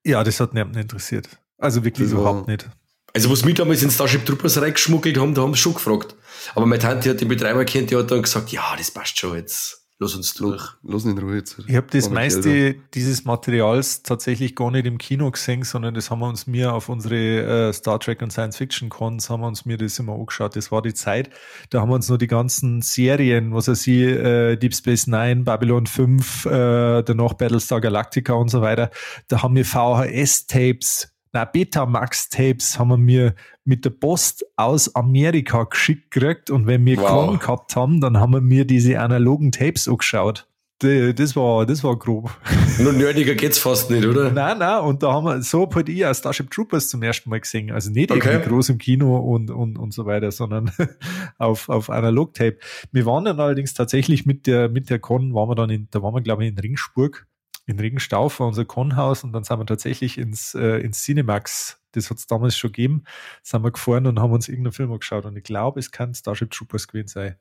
Ja, 0.05 0.25
das 0.25 0.41
hat 0.41 0.55
niemanden 0.55 0.81
interessiert. 0.81 1.29
Also 1.57 1.85
wirklich 1.85 2.09
das 2.09 2.19
überhaupt 2.19 2.49
nicht. 2.49 2.69
Also, 3.15 3.31
was 3.31 3.45
mich 3.45 3.55
damals 3.55 3.83
in 3.83 3.93
Starship 3.93 4.27
Troopers 4.27 4.61
reingeschmuggelt 4.61 5.17
haben, 5.19 5.35
da 5.35 5.43
haben 5.43 5.55
sie 5.55 5.61
schon 5.61 5.75
gefragt. 5.75 6.17
Aber 6.57 6.67
meine 6.67 6.81
Tante 6.81 7.11
hat 7.11 7.21
den 7.21 7.29
Betreiber 7.29 7.65
kennt, 7.65 7.91
die 7.91 7.97
hat 7.97 8.11
dann 8.11 8.23
gesagt, 8.23 8.51
ja, 8.51 8.75
das 8.77 8.91
passt 8.91 9.19
schon 9.19 9.37
jetzt. 9.37 9.85
Lass 10.01 10.17
uns 10.17 10.35
durch. 10.35 10.61
Lass 10.83 11.05
ihn 11.05 11.13
in 11.13 11.19
Ruhe 11.19 11.37
jetzt. 11.37 11.57
Ich 11.69 11.77
habe 11.77 11.87
das 11.89 12.11
meiste 12.11 12.75
dieses 12.95 13.25
Materials 13.25 14.03
tatsächlich 14.03 14.57
gar 14.57 14.73
nicht 14.73 14.87
im 14.87 14.99
Kino 14.99 15.31
gesehen, 15.31 15.63
sondern 15.63 15.95
das 15.95 16.11
haben 16.11 16.19
wir 16.19 16.29
uns 16.29 16.49
mir 16.49 16.73
auf 16.73 16.89
unsere 16.89 17.69
äh, 17.69 17.73
Star 17.73 18.01
Trek 18.01 18.21
und 18.21 18.33
Science 18.33 18.57
Fiction 18.57 18.89
Cons 18.89 19.31
haben 19.31 19.43
wir 19.43 19.47
uns 19.47 19.65
mir 19.65 19.79
das 19.79 19.97
immer 20.01 20.15
angeschaut. 20.15 20.57
Das 20.57 20.73
war 20.73 20.83
die 20.83 20.95
Zeit. 20.95 21.31
Da 21.71 21.81
haben 21.81 21.91
wir 21.91 21.95
uns 21.95 22.09
nur 22.09 22.19
die 22.19 22.27
ganzen 22.27 22.83
Serien, 22.83 23.55
was 23.55 23.69
er 23.69 23.77
sie, 23.77 24.03
äh, 24.03 24.57
Deep 24.57 24.75
Space 24.75 25.07
Nine, 25.07 25.45
Babylon 25.45 25.87
5, 25.87 26.47
äh, 26.47 27.03
danach 27.05 27.35
Battlestar 27.35 27.81
Galactica 27.81 28.33
und 28.33 28.49
so 28.49 28.63
weiter. 28.63 28.91
Da 29.29 29.43
haben 29.45 29.55
wir 29.55 29.65
VHS-Tapes 29.65 31.14
na, 31.35 31.45
Betamax-Tapes 31.45 32.79
haben 32.79 32.89
wir 32.89 32.97
mir 32.97 33.35
mit 33.65 33.85
der 33.85 33.91
Post 33.91 34.47
aus 34.57 34.95
Amerika 34.95 35.65
geschickt 35.65 36.13
gekriegt 36.13 36.49
und 36.49 36.67
wenn 36.67 36.87
wir 36.87 36.99
wow. 36.99 37.39
gehabt 37.39 37.75
haben, 37.75 38.01
dann 38.01 38.19
haben 38.19 38.33
wir 38.33 38.41
mir 38.41 38.65
diese 38.65 39.01
analogen 39.01 39.51
Tapes 39.51 39.89
angeschaut. 39.89 40.47
Das 40.79 41.35
war, 41.35 41.65
das 41.65 41.83
war 41.83 41.99
grob. 41.99 42.31
Nur 42.79 42.93
nerdiger 42.93 43.35
geht's 43.35 43.59
fast 43.59 43.91
nicht, 43.91 44.05
oder? 44.05 44.31
Nein, 44.31 44.59
nein, 44.59 44.83
und 44.83 45.03
da 45.03 45.13
haben 45.13 45.25
wir, 45.25 45.41
so 45.43 45.69
halt 45.73 45.89
ich 45.89 46.05
auch 46.05 46.15
Starship 46.15 46.51
Troopers 46.51 46.89
zum 46.89 47.03
ersten 47.03 47.31
Mal 47.31 47.41
gesehen. 47.41 47.71
Also 47.71 47.91
nicht 47.91 48.11
okay. 48.11 48.33
irgendwie 48.33 48.51
groß 48.51 48.69
im 48.71 48.79
Kino 48.79 49.17
und, 49.17 49.51
und, 49.51 49.79
und 49.79 49.95
so 49.95 50.05
weiter, 50.05 50.31
sondern 50.31 50.71
auf, 51.39 51.69
auf 51.69 51.91
Analog-Tape. 51.91 52.59
Wir 52.93 53.07
waren 53.07 53.25
dann 53.25 53.41
allerdings 53.41 53.73
tatsächlich 53.73 54.27
mit 54.27 54.47
der, 54.47 54.69
mit 54.69 54.91
der 54.91 54.99
Con, 54.99 55.33
waren 55.33 55.49
wir 55.49 55.55
dann 55.55 55.71
in, 55.71 55.89
da 55.91 56.03
waren 56.03 56.15
wir 56.15 56.23
glaube 56.23 56.45
ich 56.45 56.51
in 56.51 56.59
Ringsburg 56.59 57.27
in 57.67 57.79
Regenstauf 57.79 58.41
war 58.41 58.47
unser 58.47 58.65
Conhaus 58.65 59.25
und 59.25 59.33
dann 59.33 59.45
sind 59.45 59.59
wir 59.59 59.67
tatsächlich 59.67 60.19
ins, 60.19 60.55
äh, 60.55 60.79
ins 60.79 61.03
Cinemax, 61.03 61.81
das 61.93 62.11
hat 62.11 62.19
es 62.19 62.27
damals 62.27 62.57
schon 62.57 62.73
gegeben, 62.73 63.05
sind 63.43 63.63
wir 63.63 63.71
gefahren 63.71 64.07
und 64.07 64.21
haben 64.21 64.33
uns 64.33 64.49
irgendeinen 64.49 64.73
Film 64.73 64.93
angeschaut 64.93 65.25
und 65.25 65.37
ich 65.37 65.45
glaube, 65.45 65.81
es 65.81 65.91
kann 65.91 66.15
Starship 66.15 66.51
Troopers 66.51 66.89
gewesen 66.89 67.09
sein. 67.09 67.37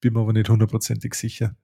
Bin 0.00 0.14
mir 0.14 0.20
aber 0.20 0.32
nicht 0.32 0.48
hundertprozentig 0.48 1.14
sicher. 1.14 1.54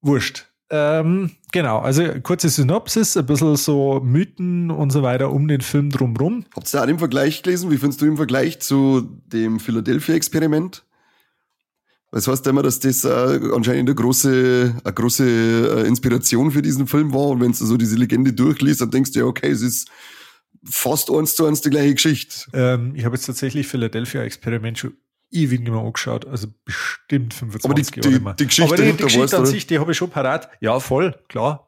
Wurscht. 0.00 0.46
Ähm, 0.68 1.30
genau, 1.52 1.78
also 1.78 2.02
kurze 2.22 2.48
Synopsis, 2.48 3.16
ein 3.16 3.26
bisschen 3.26 3.54
so 3.54 4.00
Mythen 4.00 4.72
und 4.72 4.90
so 4.90 5.02
weiter 5.02 5.30
um 5.30 5.46
den 5.46 5.60
Film 5.60 5.90
drumrum. 5.90 6.44
Habt 6.56 6.74
ihr 6.74 6.82
auch 6.82 6.86
den 6.86 6.98
Vergleich 6.98 7.42
gelesen? 7.42 7.70
Wie 7.70 7.76
findest 7.76 8.00
du 8.00 8.06
im 8.06 8.16
Vergleich 8.16 8.58
zu 8.58 9.20
dem 9.26 9.60
Philadelphia-Experiment? 9.60 10.84
Das 12.12 12.28
heißt 12.28 12.46
immer, 12.46 12.62
dass 12.62 12.80
das 12.80 13.04
äh, 13.04 13.40
anscheinend 13.52 13.88
eine 13.88 13.94
große, 13.94 14.74
eine 14.82 14.94
große 14.94 15.24
äh, 15.24 15.86
Inspiration 15.88 16.50
für 16.50 16.62
diesen 16.62 16.86
Film 16.86 17.12
war. 17.12 17.28
Und 17.28 17.40
wenn 17.40 17.52
du 17.52 17.64
so 17.64 17.76
diese 17.76 17.96
Legende 17.96 18.32
durchliest, 18.32 18.80
dann 18.80 18.90
denkst 18.90 19.12
du 19.12 19.20
ja, 19.20 19.24
okay, 19.24 19.50
es 19.50 19.60
ist 19.60 19.88
fast 20.64 21.10
eins 21.10 21.34
zu 21.34 21.46
eins 21.46 21.60
die 21.60 21.70
gleiche 21.70 21.94
Geschichte. 21.94 22.46
Ähm, 22.52 22.94
ich 22.94 23.04
habe 23.04 23.16
jetzt 23.16 23.26
tatsächlich 23.26 23.66
Philadelphia 23.66 24.22
Experiment 24.22 24.78
schon 24.78 24.94
ewig 25.30 25.60
nicht 25.60 25.70
mehr 25.70 25.80
angeschaut, 25.80 26.26
also 26.26 26.48
bestimmt 26.64 27.34
25 27.34 27.64
Aber 27.64 27.74
die, 27.74 28.16
Jahre 28.16 28.34
die. 28.34 28.36
Die 28.36 28.46
Geschichte, 28.46 28.74
Aber 28.74 28.82
die, 28.82 28.92
die 28.92 29.02
Geschichte 29.02 29.36
an 29.36 29.46
sich, 29.46 29.66
die 29.66 29.78
habe 29.78 29.92
ich 29.92 29.98
schon 29.98 30.10
parat. 30.10 30.48
Ja, 30.60 30.78
voll, 30.80 31.18
klar. 31.28 31.65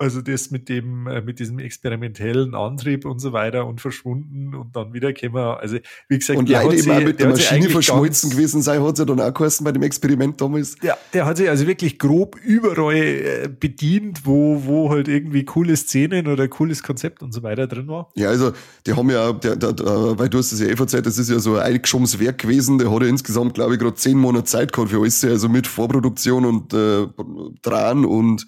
Also 0.00 0.22
das 0.22 0.50
mit 0.50 0.70
dem, 0.70 1.06
äh, 1.06 1.20
mit 1.20 1.40
diesem 1.40 1.58
experimentellen 1.58 2.54
Antrieb 2.54 3.04
und 3.04 3.18
so 3.18 3.34
weiter 3.34 3.66
und 3.66 3.82
verschwunden 3.82 4.54
und 4.54 4.74
dann 4.74 4.94
wieder 4.94 5.12
kämen 5.12 5.36
Also 5.36 5.76
wie 6.08 6.18
gesagt, 6.18 6.38
und 6.38 6.48
leider 6.48 6.72
eben 6.72 6.90
auch 6.90 6.96
mit 7.00 7.20
der, 7.20 7.26
der 7.26 7.28
Maschine 7.28 7.68
verschmolzen 7.68 8.30
gewesen 8.30 8.62
sein, 8.62 8.82
hat 8.82 8.94
es 8.94 9.00
ja 9.00 9.04
dann 9.04 9.20
auch 9.20 9.34
geheißen 9.34 9.62
bei 9.62 9.72
dem 9.72 9.82
Experiment 9.82 10.40
damals. 10.40 10.76
Ja, 10.80 10.96
der 11.12 11.26
hat 11.26 11.36
sich 11.36 11.50
also 11.50 11.66
wirklich 11.66 11.98
grob 11.98 12.36
überall 12.42 12.94
äh, 12.96 13.48
bedient, 13.48 14.22
wo, 14.24 14.62
wo 14.64 14.88
halt 14.88 15.06
irgendwie 15.06 15.44
coole 15.44 15.76
Szenen 15.76 16.28
oder 16.28 16.48
cooles 16.48 16.82
Konzept 16.82 17.22
und 17.22 17.34
so 17.34 17.42
weiter 17.42 17.66
drin 17.66 17.86
war. 17.86 18.10
Ja, 18.14 18.30
also 18.30 18.52
die 18.86 18.94
haben 18.94 19.10
ja, 19.10 19.34
der, 19.34 19.56
der, 19.56 19.74
der, 19.74 20.18
weil 20.18 20.30
du 20.30 20.38
hast 20.38 20.52
es 20.52 20.60
ja 20.60 20.66
eh 20.68 20.76
verzeiht, 20.76 21.04
das 21.04 21.18
ist 21.18 21.28
ja 21.28 21.38
so 21.40 21.56
ein 21.56 21.74
eingeschobenes 21.74 22.18
Werk 22.18 22.38
gewesen, 22.38 22.78
der 22.78 22.90
hat 22.90 23.02
ja 23.02 23.08
insgesamt, 23.08 23.52
glaube 23.52 23.74
ich, 23.74 23.78
gerade 23.78 23.96
zehn 23.96 24.16
Monate 24.16 24.44
Zeit 24.44 24.72
gehabt 24.72 24.92
für 24.92 25.00
alles, 25.00 25.22
also 25.24 25.50
mit 25.50 25.66
Vorproduktion 25.66 26.46
und 26.46 26.72
äh, 26.72 27.06
dran 27.60 28.06
und 28.06 28.46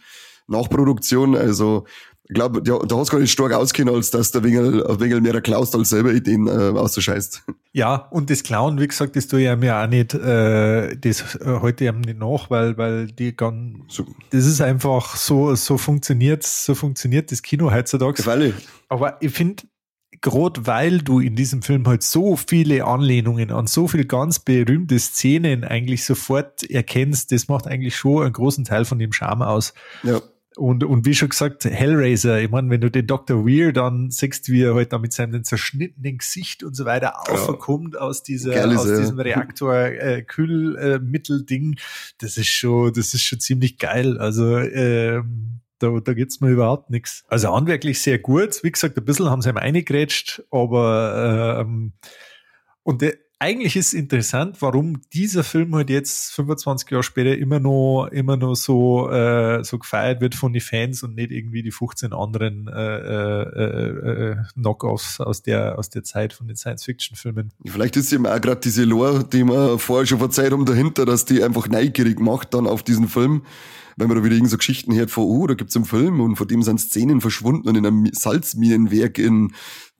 Nachproduktion. 0.52 1.36
Also 1.36 1.84
ich 2.32 2.34
glaube, 2.34 2.62
hast 2.66 2.90
du 2.90 3.12
gar 3.12 3.18
nicht 3.18 3.32
stark 3.32 3.52
auskennen, 3.52 3.94
als 3.94 4.10
dass 4.10 4.30
der 4.30 4.42
Wingel, 4.42 4.84
Wingel 5.00 5.20
mehr 5.20 5.40
klaust, 5.40 5.74
als 5.74 5.90
selber 5.90 6.12
Ideen 6.12 6.46
äh, 6.46 6.50
auszuscheißt. 6.50 7.42
Ja, 7.72 8.08
und 8.10 8.30
das 8.30 8.42
Klauen, 8.42 8.80
wie 8.80 8.86
gesagt, 8.86 9.16
das 9.16 9.26
tue 9.26 9.42
ich 9.42 9.56
mir 9.58 9.76
auch 9.76 9.86
nicht, 9.86 10.14
äh, 10.14 10.96
das 10.96 11.34
äh, 11.36 11.58
heute 11.60 11.84
eben 11.84 12.00
nicht 12.00 12.18
nach, 12.18 12.48
weil, 12.48 12.78
weil 12.78 13.08
die 13.08 13.36
ganz, 13.36 13.76
so. 13.88 14.06
das 14.30 14.46
ist 14.46 14.60
einfach 14.60 15.16
so, 15.16 15.54
so 15.56 15.76
funktioniert, 15.76 16.42
so 16.44 16.74
funktioniert 16.74 17.32
das 17.32 17.42
Kino 17.42 17.70
heutzutage. 17.70 18.24
Weil 18.24 18.54
Aber 18.88 19.20
ich 19.20 19.32
finde, 19.32 19.64
gerade 20.22 20.66
weil 20.66 20.98
du 20.98 21.20
in 21.20 21.34
diesem 21.34 21.62
Film 21.62 21.86
halt 21.86 22.02
so 22.02 22.36
viele 22.36 22.84
Anlehnungen 22.84 23.50
an 23.50 23.66
so 23.66 23.88
viele 23.88 24.06
ganz 24.06 24.38
berühmte 24.38 24.98
Szenen 24.98 25.64
eigentlich 25.64 26.04
sofort 26.04 26.62
erkennst, 26.70 27.32
das 27.32 27.48
macht 27.48 27.66
eigentlich 27.66 27.96
schon 27.96 28.22
einen 28.22 28.32
großen 28.32 28.64
Teil 28.64 28.84
von 28.84 28.98
dem 28.98 29.12
Charme 29.12 29.42
aus. 29.42 29.74
Ja. 30.02 30.20
Und, 30.56 30.84
und 30.84 31.06
wie 31.06 31.14
schon 31.14 31.28
gesagt, 31.28 31.64
Hellraiser, 31.64 32.40
ich 32.40 32.50
meine, 32.50 32.68
wenn 32.70 32.80
du 32.80 32.90
den 32.90 33.06
Dr. 33.06 33.46
Weir 33.46 33.72
dann 33.72 34.10
siehst, 34.10 34.48
wie 34.48 34.62
er 34.62 34.74
halt 34.74 34.92
da 34.92 34.98
mit 34.98 35.12
seinem 35.12 35.44
zerschnittenen 35.44 36.18
Gesicht 36.18 36.62
und 36.62 36.74
so 36.74 36.84
weiter 36.84 37.14
ja. 37.26 37.32
aufkommt 37.32 37.98
aus 37.98 38.22
dieser, 38.22 38.52
Geil 38.52 38.76
aus 38.76 38.84
diesem 38.84 39.18
Reaktor 39.18 39.74
äh, 39.74 40.22
das 42.18 42.36
ist 42.36 42.48
schon, 42.48 42.92
das 42.92 43.14
ist 43.14 43.22
schon 43.22 43.40
ziemlich 43.40 43.78
geil. 43.78 44.18
Also 44.18 44.58
ähm, 44.58 45.60
da, 45.78 46.00
da 46.00 46.14
geht's 46.14 46.40
mir 46.40 46.50
überhaupt 46.50 46.90
nichts. 46.90 47.24
Also 47.28 47.54
handwerklich 47.54 48.00
sehr 48.00 48.18
gut. 48.18 48.62
Wie 48.62 48.70
gesagt, 48.70 48.96
ein 48.96 49.04
bisschen 49.04 49.30
haben 49.30 49.42
sie 49.42 49.50
ihm 49.50 49.56
eingegrätscht, 49.56 50.42
aber 50.50 51.60
ähm, 51.60 51.92
und 52.82 53.02
der, 53.02 53.14
eigentlich 53.42 53.74
ist 53.74 53.92
interessant, 53.92 54.58
warum 54.60 55.00
dieser 55.12 55.42
Film 55.42 55.74
halt 55.74 55.90
jetzt 55.90 56.32
25 56.34 56.88
Jahre 56.88 57.02
später 57.02 57.36
immer 57.36 57.58
noch 57.58 58.06
immer 58.12 58.36
noch 58.36 58.54
so 58.54 59.10
äh, 59.10 59.64
so 59.64 59.80
gefeiert 59.80 60.20
wird 60.20 60.36
von 60.36 60.52
den 60.52 60.62
Fans 60.62 61.02
und 61.02 61.16
nicht 61.16 61.32
irgendwie 61.32 61.64
die 61.64 61.72
15 61.72 62.12
anderen 62.12 62.68
äh, 62.68 62.98
äh, 62.98 64.30
äh, 64.30 64.36
Knockoffs 64.54 65.20
aus 65.20 65.42
der 65.42 65.76
aus 65.76 65.90
der 65.90 66.04
Zeit 66.04 66.32
von 66.32 66.46
den 66.46 66.54
Science-Fiction-Filmen. 66.54 67.50
Vielleicht 67.66 67.96
ist 67.96 68.12
eben 68.12 68.28
auch 68.28 68.40
gerade 68.40 68.60
diese 68.60 68.84
Lore, 68.84 69.24
die 69.24 69.42
man 69.42 69.80
vorher 69.80 70.06
schon 70.06 70.20
verzeiht 70.20 70.52
um 70.52 70.64
dahinter, 70.64 71.04
dass 71.04 71.24
die 71.24 71.42
einfach 71.42 71.66
neugierig 71.66 72.20
macht 72.20 72.54
dann 72.54 72.68
auf 72.68 72.84
diesen 72.84 73.08
Film 73.08 73.42
wenn 73.98 74.08
man 74.08 74.16
da 74.16 74.24
wieder 74.24 74.36
irgend 74.36 74.48
so 74.48 74.56
Geschichten 74.56 74.94
hört 74.94 75.10
von, 75.10 75.24
oh, 75.24 75.46
da 75.46 75.52
gibt's 75.52 75.76
einen 75.76 75.84
Film 75.84 76.20
und 76.20 76.36
von 76.36 76.48
dem 76.48 76.62
sind 76.62 76.80
Szenen 76.80 77.20
verschwunden 77.20 77.68
und 77.68 77.76
in 77.76 77.84
einem 77.84 78.08
Salzminenwerk 78.10 79.18
in 79.18 79.52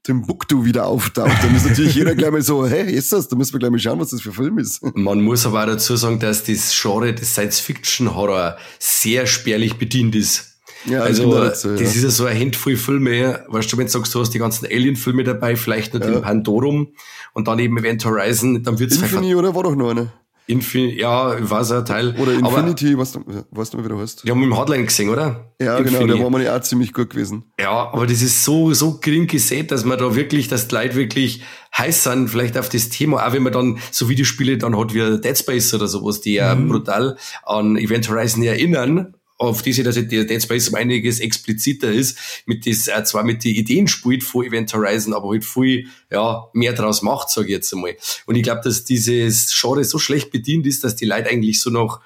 Timbuktu 0.02 0.64
wieder 0.64 0.86
auftaucht, 0.86 1.44
dann 1.44 1.54
ist 1.54 1.64
natürlich 1.64 1.94
jeder 1.94 2.16
gleich 2.16 2.32
mal 2.32 2.42
so, 2.42 2.66
hey, 2.66 2.92
ist 2.92 3.12
das? 3.12 3.28
Da 3.28 3.36
müssen 3.36 3.52
wir 3.52 3.60
gleich 3.60 3.70
mal 3.70 3.78
schauen, 3.78 4.00
was 4.00 4.10
das 4.10 4.20
für 4.20 4.30
ein 4.30 4.34
Film 4.34 4.58
ist. 4.58 4.82
Man 4.96 5.22
muss 5.22 5.46
aber 5.46 5.62
auch 5.62 5.66
dazu 5.66 5.94
sagen, 5.94 6.18
dass 6.18 6.42
das 6.44 6.76
Genre 6.80 7.14
des 7.14 7.32
Science-Fiction-Horror 7.32 8.56
sehr 8.80 9.26
spärlich 9.26 9.78
bedient 9.78 10.16
ist. 10.16 10.58
Ja, 10.86 11.02
also, 11.02 11.32
das, 11.32 11.62
dazu, 11.62 11.76
das 11.76 11.94
ist 11.94 12.02
ja 12.02 12.10
so 12.10 12.24
ein 12.24 12.36
Handvoll 12.36 12.76
Filme, 12.76 13.44
weißt 13.46 13.72
du, 13.72 13.78
wenn 13.78 13.86
du 13.86 13.92
sagst, 13.92 14.12
du 14.14 14.20
hast 14.20 14.30
die 14.30 14.40
ganzen 14.40 14.66
Alien-Filme 14.66 15.22
dabei, 15.22 15.54
vielleicht 15.54 15.94
noch 15.94 16.00
ja. 16.00 16.10
den 16.10 16.22
Pandorum 16.22 16.88
und 17.34 17.46
dann 17.46 17.60
eben 17.60 17.78
Event 17.78 18.04
Horizon, 18.04 18.62
dann 18.64 18.80
wird's 18.80 18.96
Infinity, 18.96 19.36
oder 19.36 19.54
war 19.54 19.62
doch 19.62 19.76
noch 19.76 19.90
eine? 19.90 20.12
Infinity, 20.46 21.00
ja, 21.00 21.50
war 21.50 21.64
so 21.64 21.74
ein 21.74 21.84
Teil. 21.84 22.14
Oder 22.18 22.32
Infinity, 22.32 22.92
aber, 22.92 23.02
was, 23.02 23.12
du, 23.12 23.20
was 23.50 23.70
du 23.70 23.76
mal 23.76 23.84
wieder 23.84 23.98
hast. 23.98 24.24
Wir 24.24 24.32
haben 24.32 24.42
im 24.42 24.56
Hotline 24.56 24.84
gesehen, 24.84 25.08
oder? 25.08 25.52
Ja, 25.60 25.78
Infinity. 25.78 26.04
genau, 26.04 26.14
der 26.14 26.24
war 26.24 26.30
mir 26.30 26.44
ja 26.44 26.56
auch 26.56 26.60
ziemlich 26.60 26.92
gut 26.92 27.10
gewesen. 27.10 27.44
Ja, 27.60 27.90
aber 27.92 28.06
das 28.06 28.22
ist 28.22 28.44
so, 28.44 28.74
so 28.74 28.98
gering 29.00 29.28
gesät, 29.28 29.70
dass 29.70 29.84
man 29.84 29.98
da 29.98 30.16
wirklich, 30.16 30.48
dass 30.48 30.68
die 30.68 30.74
Leute 30.74 30.96
wirklich 30.96 31.42
heiß 31.76 32.04
sind, 32.04 32.28
vielleicht 32.28 32.58
auf 32.58 32.68
das 32.68 32.88
Thema, 32.88 33.26
auch 33.26 33.32
wenn 33.32 33.42
man 33.42 33.52
dann 33.52 33.78
so 33.90 34.08
Videospiele 34.08 34.58
dann 34.58 34.76
hat 34.76 34.94
wie 34.94 35.20
Dead 35.20 35.38
Space 35.38 35.72
oder 35.74 35.86
sowas, 35.86 36.20
die 36.20 36.34
ja 36.34 36.54
mhm. 36.54 36.68
brutal 36.68 37.16
an 37.44 37.76
Event 37.76 38.10
Horizon 38.10 38.42
erinnern, 38.42 39.14
auf 39.48 39.62
diese, 39.62 39.82
dass 39.82 39.94
der 39.94 40.24
Dead 40.24 40.42
Space 40.42 40.68
um 40.68 40.74
einiges 40.76 41.20
expliziter 41.20 41.90
ist, 41.90 42.18
mit 42.46 42.66
das, 42.66 42.88
äh, 42.88 43.04
zwar 43.04 43.24
mit 43.24 43.44
den 43.44 43.54
Ideen 43.54 43.88
spielt 43.88 44.22
von 44.22 44.44
Event 44.44 44.72
Horizon, 44.72 45.14
aber 45.14 45.30
halt 45.30 45.44
viel, 45.44 45.88
ja, 46.10 46.48
mehr 46.52 46.72
draus 46.72 47.02
macht, 47.02 47.30
sage 47.30 47.48
ich 47.48 47.52
jetzt 47.52 47.72
einmal. 47.74 47.96
Und 48.26 48.36
ich 48.36 48.42
glaube, 48.42 48.60
dass 48.62 48.84
dieses 48.84 49.52
Genre 49.58 49.84
so 49.84 49.98
schlecht 49.98 50.30
bedient 50.30 50.66
ist, 50.66 50.84
dass 50.84 50.96
die 50.96 51.06
Leute 51.06 51.28
eigentlich 51.28 51.60
so 51.60 51.70
noch, 51.70 52.00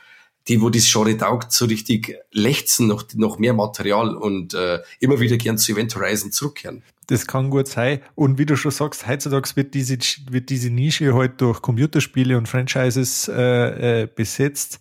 die, 0.49 0.61
wo 0.61 0.71
das 0.71 0.91
Genre 0.91 1.17
taugt, 1.17 1.53
so 1.53 1.65
richtig 1.65 2.17
lechzen 2.31 2.87
noch, 2.87 3.05
noch 3.15 3.39
mehr 3.39 3.53
Material 3.53 4.15
und 4.15 4.55
äh, 4.55 4.81
immer 5.01 5.19
wieder 5.19 5.37
gern 5.37 5.59
zu 5.59 5.73
Event 5.73 5.95
Horizon 5.97 6.31
zurückkehren. 6.31 6.85
Das 7.09 7.27
kann 7.27 7.51
gut 7.51 7.69
sein. 7.69 8.01
Und 8.15 8.39
wie 8.39 8.47
du 8.47 8.57
schon 8.57 8.71
sagst, 8.71 9.07
heutzutage 9.07 9.57
wird 9.57 9.75
diese, 9.75 9.99
wird 10.31 10.51
diese 10.51 10.71
Nische 10.71 11.15
halt 11.15 11.41
durch 11.41 11.63
Computerspiele 11.63 12.37
und 12.39 12.49
Franchises 12.49 13.29
äh, 13.29 14.03
äh, 14.03 14.07
besetzt. 14.07 14.81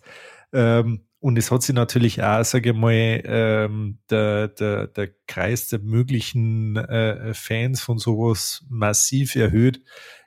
Ähm, 0.52 1.00
und 1.20 1.38
es 1.38 1.50
hat 1.50 1.62
sich 1.62 1.74
natürlich 1.74 2.22
auch, 2.22 2.44
sage 2.44 2.70
ich 2.70 2.76
mal, 2.76 3.22
ähm, 3.24 3.98
der, 4.10 4.48
der, 4.48 4.86
der 4.86 5.10
Kreis 5.26 5.68
der 5.68 5.80
möglichen 5.80 6.76
äh, 6.76 7.32
Fans 7.34 7.80
von 7.80 7.98
sowas 7.98 8.64
massiv 8.68 9.34
erhöht. 9.34 9.82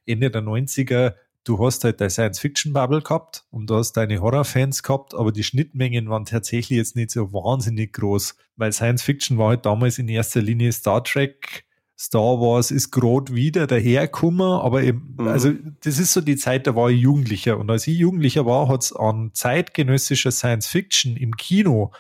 Ende 0.06 0.32
der 0.32 0.42
90er, 0.42 1.14
du 1.44 1.64
hast 1.64 1.84
halt 1.84 2.02
deine 2.02 2.10
Science-Fiction-Bubble 2.10 3.02
gehabt 3.02 3.46
und 3.52 3.70
du 3.70 3.76
hast 3.76 3.94
deine 3.94 4.20
Horror-Fans 4.20 4.84
gehabt, 4.84 5.14
aber 5.14 5.32
die 5.32 5.44
Schnittmengen 5.44 6.10
waren 6.10 6.26
tatsächlich 6.26 6.78
jetzt 6.78 6.96
nicht 6.96 7.12
so 7.12 7.32
wahnsinnig 7.32 7.94
groß, 7.94 8.36
weil 8.56 8.74
Science-Fiction 8.74 9.38
war 9.38 9.50
halt 9.50 9.66
damals 9.66 10.00
in 10.00 10.08
erster 10.08 10.42
Linie 10.42 10.72
Star 10.72 11.04
Trek, 11.04 11.66
Star 12.02 12.40
Wars 12.40 12.72
ist 12.72 12.92
gerade 12.92 13.36
wieder 13.36 13.68
dahergekommen, 13.68 14.40
aber 14.62 14.84
eben, 14.84 15.16
mhm. 15.18 15.28
also 15.28 15.52
das 15.84 16.00
ist 16.00 16.14
so 16.14 16.22
die 16.22 16.38
Zeit, 16.38 16.66
da 16.66 16.74
war 16.74 16.90
ich 16.90 17.02
Jugendlicher 17.02 17.58
und 17.58 17.70
als 17.70 17.88
ich 17.88 17.98
Jugendlicher 17.98 18.46
war, 18.46 18.70
hat 18.70 18.84
es 18.84 18.96
an 18.96 19.32
zeitgenössischer 19.34 20.32
Science 20.32 20.68
Fiction 20.68 21.18
im 21.18 21.36
Kino 21.36 21.92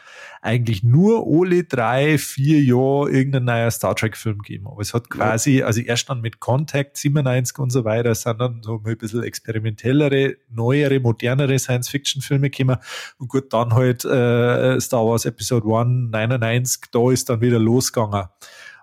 eigentlich 0.41 0.83
nur 0.83 1.25
alle 1.27 1.65
drei, 1.65 2.17
vier 2.17 2.63
Jahre 2.63 3.09
irgendein 3.11 3.43
neuer 3.43 3.71
Star 3.71 3.93
Trek 3.93 4.15
Film 4.15 4.37
gegeben. 4.37 4.67
Aber 4.67 4.79
es 4.79 4.93
hat 4.93 5.09
quasi, 5.09 5.63
also 5.63 5.81
erst 5.81 6.09
dann 6.09 6.21
mit 6.21 6.39
Contact 6.39 6.95
97 6.95 7.59
und 7.59 7.69
so 7.71 7.83
weiter, 7.83 8.15
sind 8.15 8.39
dann 8.39 8.63
so 8.63 8.81
ein 8.85 8.97
bisschen 8.97 9.23
experimentellere, 9.23 10.37
neuere, 10.49 11.01
modernere 11.01 11.59
Science 11.59 11.89
Fiction 11.89 12.21
Filme 12.21 12.49
gekommen 12.49 12.77
und 13.17 13.27
gut, 13.27 13.51
dann 13.51 13.73
halt 13.73 14.05
äh, 14.05 14.79
Star 14.79 15.05
Wars 15.05 15.25
Episode 15.25 15.67
1, 15.67 16.11
99, 16.11 16.83
da 16.91 17.11
ist 17.11 17.29
dann 17.29 17.41
wieder 17.41 17.59
losgegangen. 17.59 18.27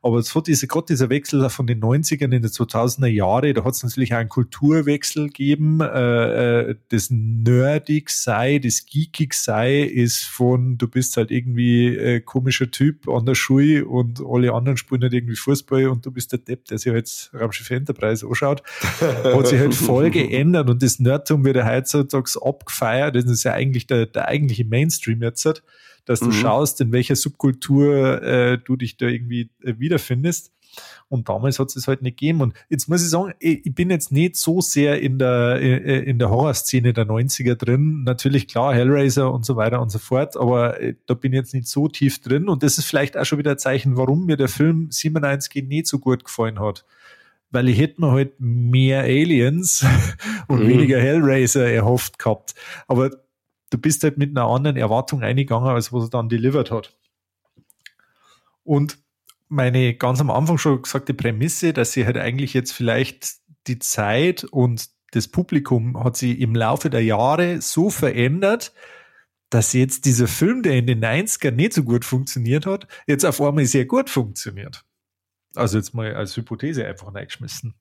Aber 0.07 0.19
es 0.19 0.33
hat 0.37 0.47
diese, 0.47 0.69
gerade 0.69 0.87
dieser 0.91 1.11
Wechsel 1.11 1.51
von 1.51 1.67
den 1.67 1.81
90ern 1.81 2.33
in 2.33 2.41
die 2.41 2.49
2000er 2.49 3.09
Jahre, 3.09 3.53
da 3.55 3.65
hat 3.65 3.75
es 3.75 3.83
natürlich 3.83 4.15
auch 4.15 4.19
einen 4.19 4.29
Kulturwechsel 4.29 5.27
gegeben. 5.27 5.81
Äh, 5.81 6.61
äh, 6.71 6.77
das 6.91 7.09
Nerdig 7.11 8.11
sei, 8.11 8.61
das 8.61 8.87
Geekig 8.87 9.35
sei, 9.35 9.81
ist 9.81 10.23
von, 10.23 10.79
du 10.79 10.87
bist 10.87 11.17
halt 11.17 11.33
irgendwie 11.33 11.89
äh, 11.89 12.21
komischer 12.21 12.71
Typ 12.71 13.09
an 13.09 13.27
der 13.27 13.35
Schule 13.35 13.85
und 13.85 14.23
alle 14.25 14.53
anderen 14.53 14.77
spielen 14.77 15.03
halt 15.03 15.13
irgendwie 15.13 15.35
Fußball 15.35 15.89
und 15.89 16.07
du 16.07 16.13
bist 16.13 16.31
der 16.31 16.39
Depp, 16.39 16.67
der 16.67 16.79
sich 16.79 16.93
jetzt 16.93 17.35
Raumschiff 17.35 17.69
Enterprise 17.71 18.25
anschaut. 18.25 18.63
hat 19.01 19.47
sich 19.49 19.59
halt 19.59 19.75
voll 19.75 20.11
geändert 20.11 20.71
und 20.71 20.85
das 20.85 21.01
Nerdtum 21.01 21.45
wird 21.45 21.57
ja 21.57 21.69
heutzutage 21.69 22.31
abgefeiert. 22.41 23.17
Das 23.17 23.25
ist 23.25 23.43
ja 23.43 23.55
eigentlich 23.55 23.89
der, 23.89 24.07
der 24.07 24.29
eigentliche 24.29 24.65
Mainstream 24.65 25.21
jetzt 25.23 25.43
dass 26.07 26.21
du 26.21 26.27
mhm. 26.27 26.33
schaust, 26.33 26.81
in 26.81 26.93
welcher 26.93 27.17
Subkultur 27.17 28.23
äh, 28.23 28.59
du 28.59 28.77
dich 28.77 28.97
da 28.97 29.07
irgendwie 29.07 29.51
äh, 29.63 29.75
wiederfindest. 29.79 30.53
Und 31.09 31.29
damals 31.29 31.59
hat 31.59 31.75
es 31.75 31.89
halt 31.89 32.03
nicht 32.03 32.19
gegeben. 32.19 32.41
Und 32.41 32.55
jetzt 32.69 32.89
muss 32.89 33.03
ich 33.03 33.11
sagen, 33.11 33.33
ich 33.39 33.75
bin 33.75 33.91
jetzt 33.91 34.13
nicht 34.13 34.37
so 34.37 34.61
sehr 34.61 35.01
in 35.01 35.19
der, 35.19 35.59
äh, 35.61 36.01
in 36.01 36.19
der 36.19 36.31
Horrorszene 36.31 36.93
der 36.93 37.07
90er 37.07 37.55
drin. 37.55 38.03
Natürlich 38.05 38.49
klar, 38.49 38.75
Hellraiser 38.75 39.33
und 39.33 39.45
so 39.45 39.57
weiter 39.57 39.81
und 39.81 39.91
so 39.91 39.99
fort, 39.99 40.37
aber 40.37 40.81
äh, 40.81 40.95
da 41.07 41.15
bin 41.15 41.33
ich 41.33 41.39
jetzt 41.39 41.55
nicht 41.55 41.69
so 41.69 41.89
tief 41.89 42.21
drin. 42.21 42.49
Und 42.49 42.63
das 42.63 42.79
ist 42.79 42.87
vielleicht 42.87 43.17
auch 43.17 43.25
schon 43.25 43.39
wieder 43.39 43.53
ein 43.53 43.59
Zeichen, 43.59 43.97
warum 43.97 44.27
mir 44.27 44.37
der 44.37 44.49
Film 44.49 44.89
97 44.91 45.67
nicht 45.67 45.87
so 45.87 45.99
gut 45.99 46.25
gefallen 46.25 46.61
hat. 46.61 46.85
Weil 47.51 47.69
ich 47.69 47.79
hätte 47.79 48.01
mir 48.01 48.11
halt 48.11 48.35
mehr 48.39 49.03
Aliens 49.03 49.87
und 50.49 50.65
mhm. 50.65 50.69
weniger 50.69 51.01
Hellraiser 51.01 51.67
erhofft 51.67 52.19
gehabt. 52.19 52.55
Aber 52.89 53.11
du 53.71 53.79
bist 53.79 54.03
halt 54.03 54.19
mit 54.19 54.37
einer 54.37 54.47
anderen 54.47 54.77
Erwartung 54.77 55.23
eingegangen, 55.23 55.69
als 55.69 55.93
was 55.93 56.05
er 56.05 56.11
dann 56.11 56.29
delivered 56.29 56.71
hat. 56.71 56.97
Und 58.63 58.99
meine 59.49 59.95
ganz 59.95 60.21
am 60.21 60.31
Anfang 60.31 60.59
schon 60.59 60.83
gesagte 60.83 61.15
Prämisse, 61.15 61.73
dass 61.73 61.93
sie 61.93 62.05
halt 62.05 62.17
eigentlich 62.17 62.55
jetzt 62.55 62.73
vielleicht 62.73 63.37
die 63.67 63.79
Zeit 63.79 64.45
und 64.45 64.89
das 65.13 65.29
Publikum 65.29 66.03
hat 66.03 66.17
sich 66.17 66.41
im 66.41 66.55
Laufe 66.55 66.91
der 66.91 67.03
Jahre 67.03 67.61
so 67.63 67.91
verändert, 67.91 68.73
dass 69.51 69.73
jetzt 69.73 70.05
dieser 70.05 70.27
Film, 70.27 70.63
der 70.63 70.75
in 70.75 70.87
den 70.87 71.03
90ern 71.03 71.53
nicht 71.53 71.73
so 71.73 71.85
gut 71.85 72.05
funktioniert 72.05 72.67
hat, 72.67 72.89
jetzt 73.07 73.25
auf 73.25 73.41
einmal 73.41 73.65
sehr 73.67 73.87
gut 73.87 74.11
funktioniert. 74.11 74.85
Also 75.55 75.79
jetzt 75.79 75.95
mal 75.95 76.15
als 76.15 76.37
Hypothese 76.37 76.85
einfach 76.85 77.15
reingeschmissen. 77.15 77.75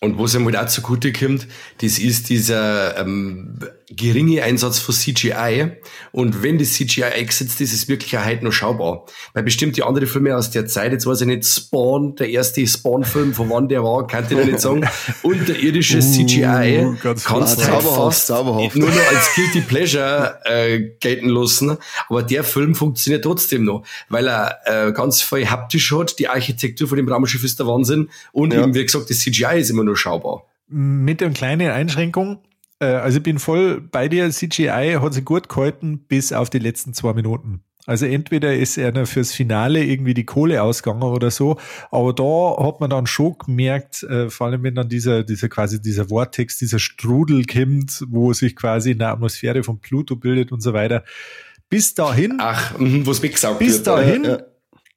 Und 0.00 0.18
was 0.18 0.34
ihm 0.34 0.46
halt 0.46 0.56
auch 0.56 0.66
zugute 0.66 1.12
kommt, 1.12 1.46
das 1.78 1.98
ist 1.98 2.30
dieser 2.30 2.96
ähm, 2.96 3.58
geringe 3.90 4.42
Einsatz 4.42 4.78
von 4.78 4.94
CGI. 4.94 5.72
Und 6.12 6.42
wenn 6.42 6.58
das 6.58 6.74
CGI 6.74 7.04
eingesetzt 7.04 7.60
ist, 7.60 7.72
ist 7.72 7.82
es 7.82 7.88
wirklich 7.88 8.16
auch 8.16 8.24
heute 8.24 8.44
noch 8.44 8.52
schaubar. 8.52 9.04
Bei 9.34 9.42
bestimmte 9.42 9.84
andere 9.84 10.06
Filme 10.06 10.36
aus 10.36 10.50
der 10.50 10.66
Zeit, 10.66 10.92
jetzt 10.92 11.06
weiß 11.06 11.22
ich 11.22 11.26
nicht, 11.26 11.44
Spawn, 11.44 12.14
der 12.16 12.30
erste 12.30 12.66
Spawn-Film, 12.66 13.34
von 13.34 13.50
wann 13.50 13.68
der 13.68 13.82
war, 13.82 14.06
kann 14.06 14.24
ich 14.24 14.30
noch 14.30 14.44
nicht 14.44 14.60
sagen. 14.60 14.88
Unterirdisches 15.22 16.06
uh, 16.06 16.26
CGI 16.26 16.96
kannst 17.02 17.28
du 17.28 17.66
halt 17.66 17.82
fast 17.82 18.30
nur 18.30 18.88
noch 18.88 19.12
als 19.12 19.34
Guilty 19.34 19.60
Pleasure 19.62 20.38
äh, 20.44 20.80
gelten 21.00 21.28
lassen. 21.28 21.76
Aber 22.08 22.22
der 22.22 22.44
Film 22.44 22.74
funktioniert 22.74 23.24
trotzdem 23.24 23.64
noch, 23.64 23.84
weil 24.08 24.28
er 24.28 24.58
äh, 24.64 24.92
ganz 24.92 25.22
viel 25.22 25.50
haptisch 25.50 25.92
hat. 25.92 26.18
Die 26.18 26.28
Architektur 26.28 26.88
von 26.88 26.96
dem 26.96 27.08
Raumschiff 27.08 27.44
ist 27.44 27.58
der 27.58 27.66
Wahnsinn. 27.66 28.10
Und 28.32 28.52
ja. 28.52 28.62
eben, 28.62 28.74
wie 28.74 28.84
gesagt, 28.84 29.10
das 29.10 29.18
CGI 29.18 29.60
ist 29.60 29.70
immer 29.70 29.82
noch 29.82 29.90
durchschaubar. 29.90 30.44
Mit 30.68 31.22
einer 31.22 31.34
kleinen 31.34 31.70
Einschränkung. 31.70 32.38
Äh, 32.80 32.86
also 32.86 33.18
ich 33.18 33.22
bin 33.22 33.38
voll 33.38 33.80
bei 33.80 34.08
dir. 34.08 34.28
CGI 34.30 34.98
hat 35.00 35.14
sich 35.14 35.24
gut 35.24 35.48
gehalten 35.48 36.00
bis 36.08 36.32
auf 36.32 36.50
die 36.50 36.58
letzten 36.58 36.94
zwei 36.94 37.12
Minuten. 37.12 37.62
Also 37.86 38.04
entweder 38.06 38.54
ist 38.54 38.76
er 38.76 39.06
fürs 39.06 39.32
Finale 39.32 39.82
irgendwie 39.82 40.12
die 40.14 40.26
Kohle 40.26 40.62
ausgegangen 40.62 41.02
oder 41.02 41.30
so, 41.30 41.56
aber 41.90 42.12
da 42.12 42.62
hat 42.64 42.78
man 42.80 42.90
dann 42.90 43.06
schon 43.06 43.36
gemerkt, 43.38 44.02
äh, 44.02 44.28
vor 44.28 44.48
allem 44.48 44.62
wenn 44.62 44.74
dann 44.74 44.88
dieser, 44.88 45.24
dieser 45.24 45.48
quasi 45.48 45.80
dieser 45.80 46.08
Vortex, 46.08 46.58
dieser 46.58 46.78
Strudel 46.78 47.46
kommt, 47.46 48.04
wo 48.08 48.32
sich 48.34 48.54
quasi 48.54 48.90
in 48.92 48.98
der 48.98 49.08
Atmosphäre 49.08 49.62
von 49.62 49.80
Pluto 49.80 50.14
bildet 50.14 50.52
und 50.52 50.60
so 50.60 50.72
weiter, 50.74 51.04
Bis 51.70 51.94
dahin. 51.94 52.36
Ach, 52.38 52.78
mh, 52.78 53.06
wo 53.06 53.12
es 53.12 53.22
weggesaugt 53.22 53.58
Bis 53.60 53.76
wird. 53.78 53.86
dahin, 53.86 54.24
Ja, 54.24 54.30
ja. 54.30 54.38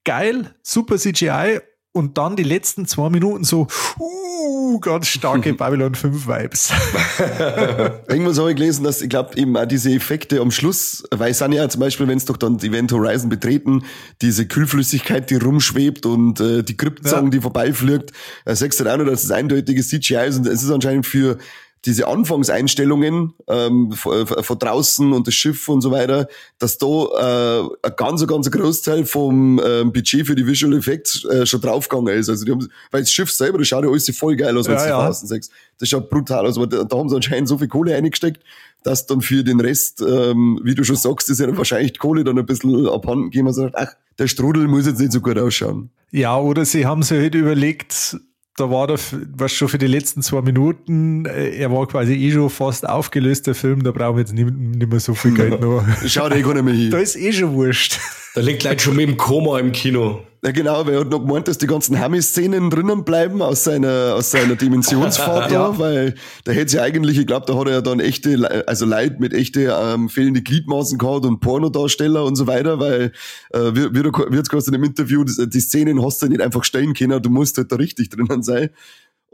geil, 0.03 0.53
super 0.61 0.97
CGI 0.97 1.59
und 1.93 2.17
dann 2.17 2.35
die 2.35 2.43
letzten 2.43 2.85
zwei 2.85 3.09
Minuten 3.09 3.43
so, 3.43 3.67
uh, 3.99 4.79
ganz 4.79 5.07
starke 5.07 5.53
Babylon 5.55 5.95
5 5.95 6.27
Vibes. 6.27 6.71
Irgendwas 8.09 8.39
habe 8.39 8.49
ich 8.51 8.55
gelesen, 8.57 8.83
dass 8.83 9.01
ich 9.01 9.09
glaube 9.09 9.37
eben 9.37 9.55
auch 9.55 9.65
diese 9.65 9.91
Effekte 9.91 10.41
am 10.41 10.51
Schluss, 10.51 11.03
weil 11.11 11.31
es 11.31 11.37
sind 11.37 11.51
ja 11.53 11.67
zum 11.69 11.79
Beispiel, 11.81 12.07
wenn 12.07 12.17
es 12.17 12.25
doch 12.25 12.37
dann 12.37 12.59
Event 12.59 12.91
Horizon 12.91 13.29
betreten, 13.29 13.83
diese 14.21 14.47
Kühlflüssigkeit, 14.47 15.29
die 15.29 15.35
rumschwebt 15.35 16.05
und 16.05 16.39
äh, 16.39 16.63
die 16.63 16.75
Kryptsong, 16.75 17.25
Ja. 17.25 17.29
die 17.29 17.41
vorbeifliegt, 17.41 18.11
da 18.45 18.55
sagst 18.55 18.79
du 18.79 18.83
dann 18.83 18.99
auch 18.99 19.05
noch, 19.05 19.11
dass 19.11 19.23
es 19.23 19.31
eindeutige 19.31 19.81
CGI 19.83 20.27
ist 20.27 20.37
und 20.37 20.47
es 20.47 20.63
ist 20.63 20.71
anscheinend 20.71 21.05
für 21.05 21.37
diese 21.85 22.07
Anfangseinstellungen 22.07 23.33
ähm, 23.47 23.91
von, 23.91 24.25
von 24.25 24.59
draußen 24.59 25.11
und 25.11 25.27
das 25.27 25.33
Schiff 25.33 25.67
und 25.67 25.81
so 25.81 25.91
weiter, 25.91 26.27
dass 26.59 26.77
da 26.77 26.87
äh, 26.87 27.67
ein 27.83 27.93
ganz, 27.97 28.25
ganz 28.25 28.49
Großteil 28.49 29.05
vom 29.05 29.59
ähm, 29.65 29.91
Budget 29.91 30.25
für 30.27 30.35
die 30.35 30.47
Visual 30.47 30.73
Effects 30.77 31.25
äh, 31.25 31.45
schon 31.45 31.61
draufgegangen 31.61 32.17
ist. 32.17 32.29
Also 32.29 32.45
die 32.45 32.51
haben, 32.51 32.67
weil 32.91 33.01
das 33.01 33.11
Schiff 33.11 33.31
selber, 33.31 33.57
das 33.57 33.67
schaut 33.67 33.83
ja 33.83 33.89
alles 33.89 34.17
voll 34.17 34.35
geil 34.35 34.57
aus, 34.57 34.67
wenn 34.67 34.75
Ja, 34.75 34.83
du 34.83 34.89
ja. 34.89 35.01
ja, 35.01 35.09
außen 35.09 35.27
sagst. 35.27 35.51
Das 35.79 35.89
schaut 35.89 36.09
brutal 36.09 36.45
aus, 36.45 36.55
aber 36.57 36.67
da, 36.67 36.83
da 36.83 36.97
haben 36.97 37.09
sie 37.09 37.15
anscheinend 37.15 37.49
so 37.49 37.57
viel 37.57 37.67
Kohle 37.67 37.95
eingesteckt, 37.95 38.43
dass 38.83 39.05
dann 39.05 39.21
für 39.21 39.43
den 39.43 39.59
Rest, 39.59 40.01
ähm, 40.01 40.59
wie 40.63 40.75
du 40.75 40.83
schon 40.83 40.95
sagst, 40.95 41.29
ist 41.29 41.39
ja 41.39 41.47
dann 41.47 41.57
wahrscheinlich 41.57 41.93
die 41.93 41.99
Kohle 41.99 42.23
dann 42.23 42.37
ein 42.37 42.45
bisschen 42.45 42.87
abhanden 42.87 43.29
gehen. 43.29 43.45
Man 43.45 43.53
sagt, 43.53 43.75
ach, 43.75 43.93
der 44.19 44.27
Strudel 44.27 44.67
muss 44.67 44.85
jetzt 44.85 44.99
nicht 44.99 45.11
so 45.11 45.19
gut 45.21 45.37
ausschauen. 45.37 45.89
Ja, 46.11 46.37
oder 46.37 46.63
sie 46.63 46.85
haben 46.85 47.01
sich 47.01 47.17
halt 47.17 47.35
überlegt, 47.35 48.17
da 48.55 48.69
war 48.69 48.87
der, 48.87 48.99
was 49.35 49.51
schon 49.51 49.67
für 49.67 49.77
die 49.77 49.87
letzten 49.87 50.21
zwei 50.21 50.41
Minuten, 50.41 51.25
äh, 51.25 51.57
er 51.57 51.71
war 51.71 51.87
quasi 51.87 52.13
eh 52.13 52.31
schon 52.31 52.49
fast 52.49 52.87
aufgelöst, 52.87 53.47
der 53.47 53.55
Film, 53.55 53.83
da 53.83 53.91
brauchen 53.91 54.17
wir 54.17 54.21
jetzt 54.21 54.33
nicht, 54.33 54.51
nicht 54.51 54.89
mehr 54.89 54.99
so 54.99 55.15
viel 55.15 55.33
Geld 55.33 55.59
noch. 55.61 55.83
Schaut 56.05 56.33
eh 56.35 56.41
gar 56.41 56.53
nicht 56.53 56.63
mehr 56.63 56.73
hin. 56.73 56.91
Da 56.91 56.99
ist 56.99 57.15
eh 57.15 57.33
schon 57.33 57.53
wurscht. 57.53 57.99
Da 58.35 58.41
liegt 58.41 58.61
gleich 58.61 58.81
schon 58.81 58.95
mit 58.95 59.07
dem 59.07 59.17
Koma 59.17 59.59
im 59.59 59.71
Kino. 59.71 60.21
Ja, 60.45 60.51
genau, 60.51 60.85
weil 60.85 60.95
er 60.95 60.99
hat 61.01 61.09
noch 61.09 61.19
gemeint, 61.25 61.47
dass 61.47 61.57
die 61.57 61.67
ganzen 61.67 61.97
Hammy-Szenen 61.97 62.69
drinnen 62.69 63.05
bleiben 63.05 63.41
aus 63.41 63.63
seiner, 63.63 64.15
aus 64.15 64.31
seiner 64.31 64.55
Dimensionsfahrt 64.55 65.51
Ja. 65.51 65.79
weil 65.79 66.15
da 66.43 66.51
hätte 66.51 66.71
sie 66.71 66.79
eigentlich, 66.81 67.17
ich 67.17 67.25
glaube, 67.27 67.45
da 67.47 67.57
hat 67.57 67.67
er 67.67 67.73
ja 67.75 67.81
dann 67.81 68.01
echte, 68.01 68.67
also 68.67 68.85
Leute 68.85 69.17
mit 69.19 69.33
echte 69.33 69.73
ähm, 69.81 70.09
fehlende 70.09 70.41
Gliedmaßen 70.41 70.97
gehabt 70.97 71.25
und 71.25 71.39
Pornodarsteller 71.39 72.25
und 72.25 72.35
so 72.35 72.45
weiter, 72.45 72.77
weil, 72.81 73.13
äh, 73.51 73.59
wie, 73.73 73.95
wie 73.95 74.03
du 74.03 74.11
wie 74.11 74.35
jetzt 74.35 74.49
gerade 74.49 74.65
in 74.65 74.73
dem 74.73 74.83
Interview, 74.83 75.23
das, 75.23 75.37
die 75.47 75.61
Szenen 75.61 76.03
hast 76.03 76.21
du 76.21 76.27
nicht 76.27 76.41
einfach 76.41 76.65
stellen 76.65 76.93
können, 76.93 77.21
du 77.21 77.29
musst 77.29 77.57
halt 77.57 77.71
da 77.71 77.77
richtig 77.77 78.09
drinnen 78.09 78.43
sein. 78.43 78.69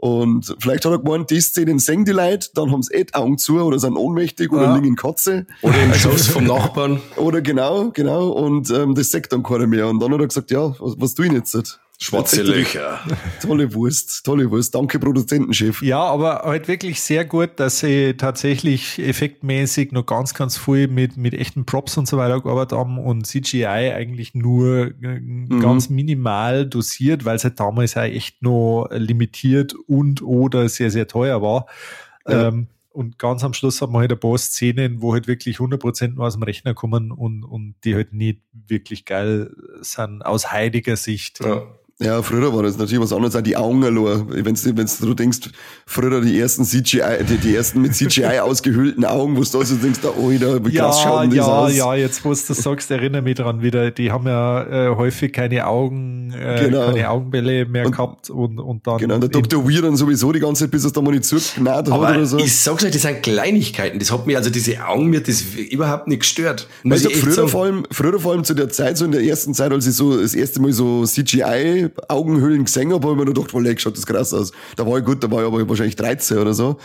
Und 0.00 0.56
vielleicht 0.60 0.84
hat 0.86 0.92
er 0.92 0.98
gemeint, 0.98 1.30
die 1.30 1.40
Szenen 1.40 1.78
singen 1.78 2.06
die 2.06 2.12
Leute, 2.12 2.48
dann 2.54 2.72
haben 2.72 2.82
sie 2.82 2.94
eh 2.94 3.04
die 3.04 3.14
Augen 3.14 3.36
zu 3.36 3.60
oder 3.60 3.78
sind 3.78 3.96
ohnmächtig 3.96 4.50
oder 4.50 4.62
Ja. 4.62 4.74
liegen 4.74 4.86
in 4.88 4.96
Katze. 4.96 5.46
Oder 5.62 5.82
im 5.82 5.92
Schoß 5.92 6.28
vom 6.28 6.44
Nachbarn. 6.46 7.00
Oder 7.16 7.42
genau, 7.42 7.90
genau. 7.90 8.28
Und 8.30 8.70
ähm, 8.70 8.94
das 8.94 9.10
sagt 9.10 9.32
dann 9.32 9.42
keiner 9.42 9.66
mehr. 9.66 9.88
Und 9.88 10.00
dann 10.00 10.12
hat 10.12 10.20
er 10.20 10.26
gesagt, 10.26 10.50
ja, 10.50 10.74
was, 10.80 10.94
was 10.98 11.14
tue 11.14 11.26
ich 11.26 11.32
jetzt? 11.32 11.78
Schwarze 12.02 12.42
Löcher. 12.42 12.98
Tolle 13.42 13.74
Wurst, 13.74 14.24
tolle 14.24 14.50
Wurst. 14.50 14.74
Danke, 14.74 14.98
Produzentenchef. 14.98 15.82
Ja, 15.82 16.00
aber 16.00 16.42
halt 16.44 16.66
wirklich 16.66 17.02
sehr 17.02 17.26
gut, 17.26 17.50
dass 17.56 17.80
sie 17.80 18.14
tatsächlich 18.14 18.98
effektmäßig 18.98 19.92
noch 19.92 20.06
ganz, 20.06 20.32
ganz 20.32 20.56
viel 20.56 20.88
mit, 20.88 21.18
mit 21.18 21.34
echten 21.34 21.66
Props 21.66 21.98
und 21.98 22.08
so 22.08 22.16
weiter 22.16 22.40
gearbeitet 22.40 22.78
haben 22.78 22.98
und 22.98 23.26
CGI 23.26 23.64
eigentlich 23.66 24.34
nur 24.34 24.92
äh, 25.02 25.20
ganz 25.60 25.90
minimal 25.90 26.66
dosiert, 26.66 27.26
weil 27.26 27.36
es 27.36 27.44
halt 27.44 27.60
damals 27.60 27.98
auch 27.98 28.02
echt 28.02 28.40
noch 28.40 28.88
limitiert 28.92 29.74
und 29.86 30.22
oder 30.22 30.70
sehr, 30.70 30.90
sehr 30.90 31.06
teuer 31.06 31.42
war. 31.42 31.66
Ja. 32.26 32.48
Ähm, 32.48 32.68
und 32.92 33.18
ganz 33.18 33.44
am 33.44 33.54
Schluss 33.54 33.80
haben 33.82 33.92
wir 33.92 34.00
halt 34.00 34.12
ein 34.12 34.18
paar 34.18 34.36
Szenen, 34.36 35.00
wo 35.00 35.12
halt 35.12 35.28
wirklich 35.28 35.58
100% 35.58 36.14
nur 36.14 36.26
aus 36.26 36.34
dem 36.34 36.42
Rechner 36.42 36.74
kommen 36.74 37.12
und, 37.12 37.44
und 37.44 37.74
die 37.84 37.94
halt 37.94 38.12
nicht 38.12 38.40
wirklich 38.52 39.04
geil 39.04 39.54
sind 39.80 40.22
aus 40.24 40.50
heiliger 40.50 40.96
Sicht. 40.96 41.40
Ja. 41.40 41.62
Ja, 42.02 42.22
früher 42.22 42.54
war 42.54 42.62
das 42.62 42.78
natürlich 42.78 43.02
was 43.02 43.12
anderes, 43.12 43.36
auch 43.36 43.42
die 43.42 43.56
Augen 43.58 43.84
allein. 43.84 44.24
Wenn 44.30 44.54
du, 44.54 44.76
wenn 44.76 44.88
du 45.00 45.14
denkst, 45.14 45.40
früher 45.84 46.22
die 46.22 46.40
ersten 46.40 46.64
CGI, 46.64 47.24
die, 47.28 47.36
die 47.36 47.54
ersten 47.54 47.82
mit 47.82 47.94
CGI 47.94 48.38
ausgehöhlten 48.42 49.04
Augen, 49.04 49.36
wo 49.36 49.42
du 49.42 49.58
da 49.58 49.64
so 49.64 49.74
denkst, 49.76 50.00
da, 50.02 50.08
oh, 50.16 50.30
da, 50.40 50.64
wie 50.64 50.72
krass 50.72 51.02
schaut 51.02 51.24
denn 51.24 51.30
das 51.30 51.36
ja, 51.38 51.44
aus? 51.44 51.76
ja, 51.76 51.94
jetzt 51.96 52.24
wo 52.24 52.32
du 52.32 52.38
das 52.48 52.56
sagst, 52.56 52.90
erinnere 52.90 53.20
mich 53.20 53.34
dran 53.36 53.60
wieder. 53.60 53.90
Die 53.90 54.10
haben 54.10 54.26
ja 54.26 54.90
äh, 54.92 54.96
häufig 54.96 55.30
keine 55.34 55.66
Augen, 55.66 56.32
äh, 56.32 56.64
Genau. 56.64 56.86
keine 56.86 57.10
Augenbälle 57.10 57.66
mehr 57.66 57.84
Und- 57.84 57.92
gehabt 57.92 58.30
und, 58.30 58.58
und 58.58 58.86
dann. 58.86 58.96
Genau, 58.96 59.18
der 59.18 59.28
Dr. 59.28 59.68
Weir 59.68 59.82
dann 59.82 59.96
sowieso 59.96 60.32
die 60.32 60.40
ganze 60.40 60.64
Zeit, 60.64 60.70
bis 60.70 60.84
er 60.84 60.86
es 60.86 60.92
da 60.94 61.02
mal 61.02 61.10
nicht 61.10 61.24
zugenäht 61.26 61.70
hat 61.74 61.90
Aber 61.90 62.08
oder 62.10 62.24
so. 62.24 62.38
ich 62.38 62.56
sag's 62.56 62.82
euch, 62.82 62.92
das 62.92 63.02
sind 63.02 63.22
Kleinigkeiten. 63.22 63.98
Das 63.98 64.10
hat 64.10 64.26
mir, 64.26 64.38
also 64.38 64.48
diese 64.48 64.82
Augen, 64.86 65.10
mir 65.10 65.20
das 65.20 65.42
überhaupt 65.70 66.08
nicht 66.08 66.20
gestört. 66.20 66.66
Muss 66.82 67.04
Weißt 67.04 67.14
du, 67.14 67.18
früher 67.18 67.46
vor, 67.48 67.64
allem, 67.64 67.82
früher 67.90 68.18
vor 68.18 68.32
allem 68.32 68.44
zu 68.44 68.54
der 68.54 68.70
Zeit, 68.70 68.96
so 68.96 69.04
in 69.04 69.12
der 69.12 69.22
ersten 69.22 69.52
Zeit, 69.52 69.70
als 69.70 69.86
ich 69.86 69.94
so 69.94 70.18
das 70.18 70.34
erste 70.34 70.62
Mal 70.62 70.72
so 70.72 71.04
CGI-Augenhöhlen 71.94 72.64
gesehen 72.64 72.92
habe, 72.92 73.02
habe 73.08 73.12
ich 73.12 73.18
mir 73.18 73.24
nur 73.26 73.34
gedacht, 73.34 73.54
well, 73.54 73.78
schaut 73.78 73.96
das 73.96 74.06
krass 74.06 74.32
aus. 74.34 74.52
Da 74.76 74.86
war 74.86 74.98
ich 74.98 75.04
gut, 75.04 75.22
da 75.22 75.30
war 75.30 75.40
ich 75.40 75.46
aber 75.46 75.68
wahrscheinlich 75.68 75.96
13 75.96 76.38
oder 76.38 76.54
so. 76.54 76.76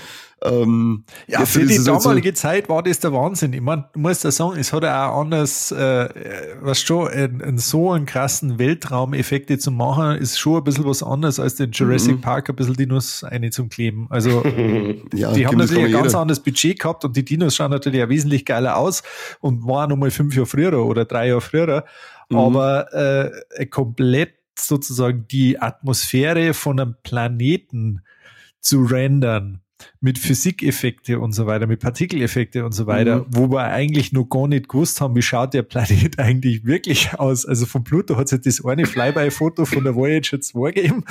Ähm, 0.44 1.06
ja, 1.28 1.46
für 1.46 1.62
die 1.66 1.70
halt 1.76 1.82
so- 1.82 1.94
damalige 1.94 2.34
Zeit 2.34 2.68
war 2.70 2.84
das 2.84 3.00
der 3.00 3.14
Wahnsinn. 3.14 3.54
Ich 3.54 3.62
meine, 3.62 3.86
du 3.94 4.00
musst 4.00 4.26
ja 4.26 4.32
sagen, 4.32 4.60
es 4.60 4.74
hat 4.74 4.84
ja 4.84 5.10
auch 5.10 5.22
anders, 5.22 5.72
äh, 5.72 6.10
was 6.62 6.82
schon, 6.82 7.10
in, 7.14 7.40
in 7.40 7.58
so 7.58 7.94
einen 7.94 8.06
krassen 8.06 8.60
Weltraumeffekte 8.60 9.58
zu 9.58 9.72
machen, 9.72 10.18
ist 10.18 10.38
schon 10.38 10.58
ein 10.58 10.64
bisschen 10.66 10.86
was 10.86 11.02
anderes 11.02 11.40
als 11.40 11.56
den 11.56 11.68
Mhm. 11.70 11.74
Jurassic 11.74 12.22
Park 12.22 12.50
ein 12.50 12.56
bisschen 12.56 12.76
Dinos 12.76 13.24
eine 13.24 13.50
zum 13.50 13.70
Kleben. 13.70 14.08
Also, 14.10 14.44
ja, 15.14 15.32
die 15.32 15.48
haben 15.48 15.58
natürlich 15.58 15.86
ein 15.86 15.92
ganz 15.94 16.08
jeder. 16.08 16.20
anderes 16.20 16.42
Budget 16.42 16.80
gehabt 16.80 17.06
und 17.06 17.16
die 17.16 17.24
Dinos 17.26 17.56
schauen 17.56 17.72
natürlich 17.72 18.04
auch 18.04 18.10
wesentlich 18.10 18.46
geiler 18.46 18.78
aus 18.78 19.04
und 19.40 19.66
waren 19.66 19.90
nochmal 19.90 20.12
fünf 20.12 20.36
Jahre 20.36 20.46
früher 20.48 20.86
oder 20.86 21.06
drei 21.06 21.30
Jahre 21.30 21.42
früher. 21.42 21.86
Mhm. 22.30 22.38
Aber 22.38 22.94
äh, 23.58 23.66
komplett 23.68 24.34
sozusagen 24.60 25.28
die 25.28 25.60
Atmosphäre 25.60 26.54
von 26.54 26.80
einem 26.80 26.96
Planeten 27.04 28.02
zu 28.60 28.84
rendern 28.84 29.62
mit 30.00 30.18
Physikeffekte 30.20 31.20
und 31.20 31.34
so 31.34 31.46
weiter, 31.48 31.68
mit 31.68 31.82
Partikeleffekte 31.82 32.64
und 32.66 32.72
so 32.72 32.88
weiter, 32.88 33.20
Mhm. 33.20 33.26
wo 33.32 33.52
wir 33.52 33.64
eigentlich 33.66 34.14
noch 34.14 34.26
gar 34.26 34.48
nicht 34.48 34.70
gewusst 34.70 35.02
haben, 35.02 35.16
wie 35.16 35.22
schaut 35.22 35.54
der 35.54 35.64
Planet 35.64 36.18
eigentlich 36.20 36.66
wirklich 36.66 37.14
aus. 37.20 37.46
Also 37.46 37.66
von 37.66 37.84
Pluto 37.84 38.16
hat 38.16 38.26
es 38.26 38.32
ja 38.32 38.38
das 38.38 38.64
eine 38.64 38.86
Flyby-Foto 38.86 39.66
von 39.66 39.84
der 39.84 39.96
Voyager 39.96 40.40
2 40.40 40.72
gegeben. 40.72 41.04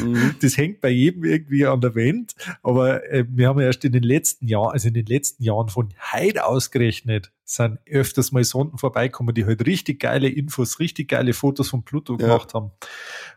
Mhm. 0.00 0.34
Das 0.40 0.56
hängt 0.56 0.80
bei 0.80 0.90
jedem 0.90 1.24
irgendwie 1.24 1.66
an 1.66 1.80
der 1.80 1.94
Wand. 1.94 2.34
Aber 2.62 3.04
äh, 3.10 3.24
wir 3.28 3.48
haben 3.48 3.58
ja 3.60 3.66
erst 3.66 3.84
in 3.84 3.92
den 3.92 4.02
letzten 4.04 4.46
Jahren, 4.46 4.72
also 4.72 4.88
in 4.88 4.94
den 4.94 5.06
letzten 5.06 5.42
Jahren 5.42 5.68
von 5.68 5.88
heute 6.12 6.44
ausgerechnet, 6.46 7.32
sind 7.44 7.78
öfters 7.90 8.32
mal 8.32 8.44
Sonden 8.44 8.78
vorbeikommen, 8.78 9.34
die 9.34 9.44
halt 9.44 9.66
richtig 9.66 10.00
geile 10.00 10.28
Infos, 10.28 10.78
richtig 10.78 11.08
geile 11.08 11.32
Fotos 11.32 11.68
von 11.68 11.82
Pluto 11.82 12.14
Ja. 12.14 12.18
gemacht 12.26 12.54
haben. 12.54 12.70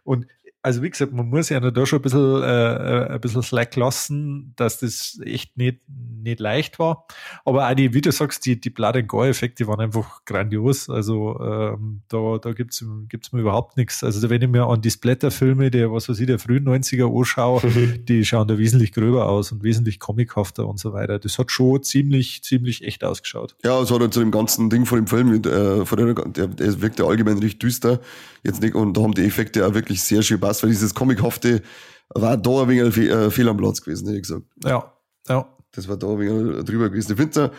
Und 0.04 0.28
also 0.66 0.82
wie 0.82 0.90
gesagt, 0.90 1.14
man 1.14 1.30
muss 1.30 1.50
ja 1.50 1.60
da 1.60 1.86
schon 1.86 2.00
ein 2.00 2.02
bisschen, 2.02 2.42
äh, 2.42 3.14
ein 3.14 3.22
bisschen 3.22 3.44
Slack 3.44 3.76
lassen, 3.76 4.54
dass 4.56 4.80
das 4.80 5.20
echt 5.24 5.56
nicht, 5.58 5.78
nicht 5.88 6.40
leicht 6.40 6.80
war. 6.80 7.06
Aber 7.46 7.70
auch 7.70 7.76
die, 7.76 7.94
wie 7.94 8.02
du 8.02 8.12
sagst, 8.12 8.48
die, 8.48 8.60
die 8.60 8.72
Blood 8.72 8.96
and 8.96 9.08
Gore-Effekte 9.08 9.68
waren 9.68 9.80
einfach 9.80 10.26
grandios. 10.26 10.90
Also 10.90 11.40
ähm, 11.40 12.02
da, 12.08 12.40
da 12.42 12.52
gibt's 12.54 12.84
gibt's 13.10 13.32
mir 13.32 13.42
überhaupt 13.42 13.78
nichts. 13.78 14.04
Also 14.04 14.28
wenn 14.28 14.42
ich 14.42 14.50
mir 14.50 14.66
an 14.66 14.82
die 14.82 14.90
Splatter-Filme 14.90 15.70
der, 15.70 15.92
was 15.92 16.10
weiß 16.10 16.20
ich, 16.20 16.26
der 16.26 16.40
frühen 16.40 16.68
90er 16.68 17.16
anschaue, 17.16 17.62
die 18.00 18.26
schauen 18.26 18.48
da 18.48 18.58
wesentlich 18.58 18.92
gröber 18.92 19.30
aus 19.30 19.52
und 19.52 19.62
wesentlich 19.62 20.00
comichafter 20.00 20.68
und 20.68 20.80
so 20.80 20.94
weiter. 20.94 21.20
Das 21.20 21.38
hat 21.38 21.52
schon 21.52 21.84
ziemlich, 21.84 22.42
ziemlich 22.42 22.84
echt 22.84 23.04
ausgeschaut. 23.04 23.56
Ja, 23.64 23.80
es 23.82 23.92
hat 23.92 24.00
halt 24.00 24.16
zu 24.16 24.20
dem 24.20 24.32
ganzen 24.32 24.72
Ding 24.72 24.88
von 24.88 24.98
dem 24.98 25.06
Film, 25.06 25.32
äh, 25.46 25.86
von 25.86 25.98
der, 25.98 26.16
der, 26.26 26.48
der 26.48 26.82
wirkt 26.82 26.98
ja 26.98 27.06
allgemein 27.06 27.38
richtig 27.38 27.60
düster. 27.60 28.00
Jetzt 28.44 28.62
nicht, 28.62 28.74
und 28.74 28.98
da 28.98 29.02
haben 29.02 29.14
die 29.14 29.26
Effekte 29.26 29.68
auch 29.68 29.76
wirklich 29.76 30.02
sehr 30.02 30.24
schön 30.24 30.40
passt, 30.40 30.55
weil 30.64 30.70
dieses 30.72 30.94
Comichafte 30.94 31.62
war 32.10 32.38
da 32.38 32.62
ein 32.64 32.70
wenig 32.70 32.98
äh, 32.98 33.32
Fehl 33.32 33.50
am 33.50 33.58
Platz 33.58 33.82
gewesen, 33.82 34.06
hätte 34.08 34.18
ich 34.18 34.24
gesagt. 34.24 34.46
Ja, 34.64 34.94
ja. 35.28 35.48
Das 35.72 35.88
war 35.88 35.98
da 35.98 36.08
ein 36.08 36.20
wenig 36.20 36.64
drüber 36.66 36.90
gewesen. 36.90 37.12
Ich 37.12 37.18
finde 37.18 37.52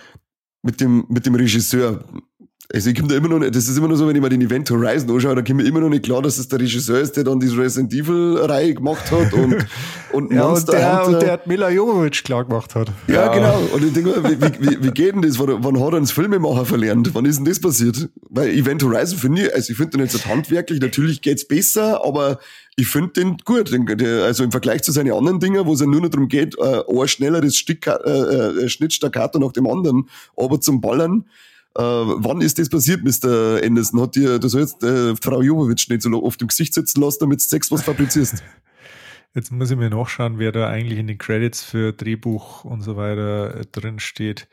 mit 0.63 0.81
dem, 0.81 1.05
mit 1.09 1.27
dem 1.27 1.35
Regisseur, 1.35 2.05
also 2.75 2.91
ich 2.91 2.97
komme 2.97 3.09
da 3.09 3.17
immer 3.17 3.29
noch 3.29 3.39
nicht, 3.39 3.55
das 3.55 3.69
ist 3.69 3.79
immer 3.79 3.89
noch 3.89 3.97
so, 3.97 4.09
wenn 4.09 4.17
ich 4.17 4.23
mir 4.23 4.29
den 4.29 4.41
Event 4.43 4.69
Horizon 4.71 5.11
anschaue, 5.11 5.35
da 5.37 5.43
kommt 5.43 5.57
mir 5.59 5.67
immer 5.67 5.81
noch 5.81 5.89
nicht 5.89 6.05
klar, 6.05 6.21
dass 6.21 6.37
es 6.39 6.49
der 6.49 6.59
Regisseur 6.61 6.99
ist, 7.01 7.17
der 7.17 7.25
dann 7.25 7.39
diese 7.39 7.57
Resident 7.57 7.93
Evil 7.93 8.39
Reihe 8.39 8.75
gemacht 8.75 9.11
hat 9.13 9.33
und, 9.33 9.55
und 10.13 10.33
Ja, 10.33 10.43
und 10.45 10.51
Monster 10.51 10.73
der, 10.73 10.97
Hunter. 11.05 11.09
und 11.19 11.23
der 11.23 11.33
hat 11.33 11.47
Mila 11.47 11.71
Jovovich 11.71 12.25
klar 12.25 12.45
gemacht 12.45 12.75
hat. 12.75 12.89
Ja, 13.07 13.15
Ja. 13.27 13.33
genau. 13.35 13.61
Und 13.73 13.85
ich 13.85 13.93
denke 13.93 14.21
mir, 14.21 14.31
wie, 14.31 14.41
wie, 14.71 14.85
wie- 14.85 14.91
geht 14.91 15.15
denn 15.15 15.23
das? 15.23 15.39
Wann, 15.39 15.63
wann 15.63 15.81
hat 15.81 15.93
er 15.93 15.99
ins 15.99 16.11
Filmemacher 16.11 16.65
verlernt? 16.67 17.15
Wann 17.15 17.25
ist 17.25 17.37
denn 17.37 17.45
das 17.45 17.61
passiert? 17.61 18.09
Weil 18.31 18.49
Event 18.51 18.83
Horizon 18.83 19.19
finde 19.19 19.43
ich, 19.47 19.55
also 19.55 19.71
ich 19.71 19.77
finde 19.77 19.99
den 19.99 20.01
jetzt 20.07 20.27
handwerklich, 20.27 20.81
natürlich 20.81 21.23
geht's 21.23 21.47
besser, 21.47 22.05
aber 22.05 22.39
ich 22.77 22.89
finde 22.89 23.11
den 23.13 23.37
gut. 23.45 23.73
Also 24.25 24.43
im 24.45 24.51
Vergleich 24.51 24.83
zu 24.83 24.91
seinen 24.93 25.13
anderen 25.13 25.39
Dingen, 25.41 25.65
wo 25.67 25.73
es 25.75 25.81
ja 25.81 25.87
nur 25.87 26.01
noch 26.01 26.09
darum 26.11 26.29
geht, 26.29 26.57
äh, 26.59 26.83
ein 26.89 27.09
schnelleres 27.09 27.57
Stück, 27.57 27.87
äh, 27.87 27.93
äh, 27.93 28.69
Schnittstaccato 28.69 29.39
nach 29.39 29.53
dem 29.53 29.67
anderen, 29.69 30.09
aber 30.37 30.61
zum 30.61 30.81
Ballern. 30.81 31.25
Äh, 31.77 31.83
wann 31.83 32.41
ist 32.41 32.59
das 32.59 32.71
passiert, 32.71 33.05
Mr. 33.05 33.61
Anderson? 33.63 34.01
Hat 34.01 34.17
dir, 34.17 34.39
du 34.39 34.49
sollst 34.49 34.83
äh, 34.83 35.15
Frau 35.17 35.43
Jovovich 35.43 35.89
nicht 35.91 36.01
so 36.01 36.23
oft 36.23 36.41
im 36.41 36.49
Gesicht 36.49 36.73
sitzen 36.73 37.03
lassen, 37.03 37.19
damit 37.21 37.41
du 37.41 37.45
Sex 37.45 37.71
was 37.71 37.83
fabrizierst? 37.83 38.43
Jetzt 39.35 39.53
muss 39.53 39.71
ich 39.71 39.77
mir 39.77 39.91
nachschauen, 39.91 40.39
wer 40.39 40.53
da 40.53 40.69
eigentlich 40.69 40.99
in 40.99 41.07
den 41.07 41.19
Credits 41.19 41.63
für 41.63 41.93
Drehbuch 41.93 42.65
und 42.65 42.81
so 42.81 42.97
weiter 42.97 43.55
äh, 43.55 43.65
drin 43.71 43.99
steht. 43.99 44.49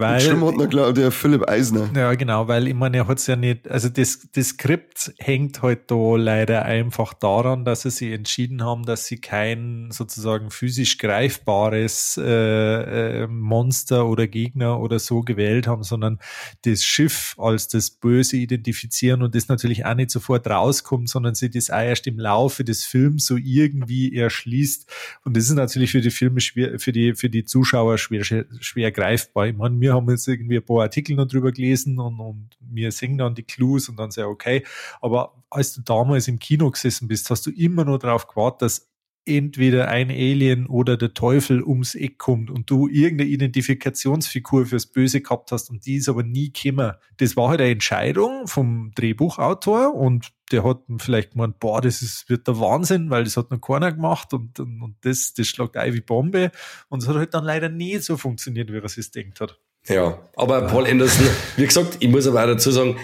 Weil, 0.00 0.20
Schlimm 0.20 0.44
hat 0.46 0.56
noch, 0.56 0.68
glaube 0.68 0.94
der 0.94 1.10
Philipp 1.10 1.48
Eisner. 1.48 1.90
Ja, 1.94 2.14
genau, 2.14 2.48
weil 2.48 2.66
ich 2.68 2.74
meine, 2.74 2.96
er 2.96 3.08
hat 3.08 3.18
es 3.18 3.26
ja 3.26 3.36
nicht, 3.36 3.70
also 3.70 3.90
das, 3.90 4.28
das 4.32 4.48
Skript 4.48 5.12
hängt 5.18 5.60
halt 5.60 5.90
da 5.90 6.16
leider 6.16 6.64
einfach 6.64 7.12
daran, 7.12 7.66
dass 7.66 7.82
sie 7.82 7.90
sich 7.90 8.12
entschieden 8.12 8.64
haben, 8.64 8.84
dass 8.86 9.04
sie 9.04 9.18
kein 9.18 9.90
sozusagen 9.90 10.50
physisch 10.50 10.96
greifbares 10.96 12.18
äh, 12.22 13.24
äh, 13.24 13.26
Monster 13.26 14.06
oder 14.06 14.26
Gegner 14.26 14.80
oder 14.80 14.98
so 14.98 15.20
gewählt 15.20 15.66
haben, 15.66 15.82
sondern 15.82 16.18
das 16.62 16.82
Schiff 16.82 17.34
als 17.38 17.68
das 17.68 17.90
Böse 17.90 18.38
identifizieren 18.38 19.22
und 19.22 19.34
das 19.34 19.48
natürlich 19.48 19.84
auch 19.84 19.94
nicht 19.94 20.10
sofort 20.10 20.46
rauskommt, 20.46 21.08
sondern 21.08 21.34
sie 21.34 21.50
das 21.50 21.70
auch 21.70 21.80
erst 21.80 22.06
im 22.06 22.18
Laufe 22.18 22.64
des 22.64 22.86
Films 22.86 23.26
so 23.26 23.36
irgendwie 23.36 24.16
erschließt. 24.16 24.90
Und 25.24 25.36
das 25.36 25.44
ist 25.44 25.56
natürlich 25.56 25.90
für 25.90 26.00
die 26.00 26.10
Filme 26.10 26.40
schwer, 26.40 26.78
für 26.78 26.92
die, 26.92 27.14
für 27.14 27.28
die 27.28 27.44
Zuschauer 27.44 27.98
schwer, 27.98 28.24
schwer 28.24 28.92
greifbar. 28.92 29.48
Ich 29.48 29.56
meine, 29.56 29.89
wir 29.90 29.96
haben 29.96 30.08
jetzt 30.08 30.28
irgendwie 30.28 30.56
ein 30.56 30.64
paar 30.64 30.82
Artikel 30.82 31.16
noch 31.16 31.26
drüber 31.26 31.50
gelesen 31.50 31.98
und, 31.98 32.20
und 32.20 32.50
wir 32.60 32.92
singen 32.92 33.18
dann 33.18 33.34
die 33.34 33.42
Clues 33.42 33.88
und 33.88 33.98
dann 33.98 34.10
sehr 34.10 34.28
okay. 34.28 34.64
Aber 35.00 35.42
als 35.50 35.74
du 35.74 35.82
damals 35.82 36.28
im 36.28 36.38
Kino 36.38 36.70
gesessen 36.70 37.08
bist, 37.08 37.28
hast 37.28 37.46
du 37.46 37.50
immer 37.50 37.84
nur 37.84 37.98
darauf 37.98 38.28
gewartet, 38.28 38.62
dass 38.62 38.90
entweder 39.26 39.88
ein 39.88 40.10
Alien 40.10 40.66
oder 40.66 40.96
der 40.96 41.12
Teufel 41.12 41.62
ums 41.62 41.94
Eck 41.94 42.18
kommt 42.18 42.50
und 42.50 42.70
du 42.70 42.88
irgendeine 42.88 43.30
Identifikationsfigur 43.30 44.66
fürs 44.66 44.86
Böse 44.86 45.20
gehabt 45.20 45.52
hast 45.52 45.70
und 45.70 45.84
die 45.86 45.96
ist 45.96 46.08
aber 46.08 46.22
nie 46.22 46.52
gekommen. 46.52 46.94
Das 47.18 47.36
war 47.36 47.50
halt 47.50 47.60
eine 47.60 47.70
Entscheidung 47.70 48.46
vom 48.46 48.92
Drehbuchautor 48.94 49.94
und 49.94 50.32
der 50.52 50.64
hat 50.64 50.80
vielleicht 50.98 51.32
gemeint, 51.32 51.60
boah, 51.60 51.80
das 51.80 52.02
ist, 52.02 52.28
wird 52.28 52.48
der 52.48 52.58
Wahnsinn, 52.58 53.10
weil 53.10 53.24
das 53.24 53.36
hat 53.36 53.50
noch 53.50 53.60
keiner 53.60 53.92
gemacht 53.92 54.32
und, 54.32 54.58
und, 54.58 54.82
und 54.82 54.96
das, 55.02 55.34
das 55.34 55.46
schlagt 55.46 55.76
ein 55.76 55.94
wie 55.94 56.00
Bombe 56.00 56.50
und 56.88 57.02
es 57.02 57.08
hat 57.08 57.16
halt 57.16 57.34
dann 57.34 57.44
leider 57.44 57.68
nie 57.68 57.98
so 57.98 58.16
funktioniert, 58.16 58.72
wie 58.72 58.78
er 58.78 58.84
es 58.84 59.10
denkt 59.10 59.40
hat. 59.40 59.58
Ja, 59.88 60.30
aber 60.36 60.66
Paul 60.66 60.86
Anderson, 60.86 61.26
wie 61.56 61.66
gesagt, 61.66 61.96
ich 62.00 62.08
muss 62.08 62.26
aber 62.26 62.42
auch 62.42 62.46
dazu 62.46 62.70
sagen, 62.70 62.98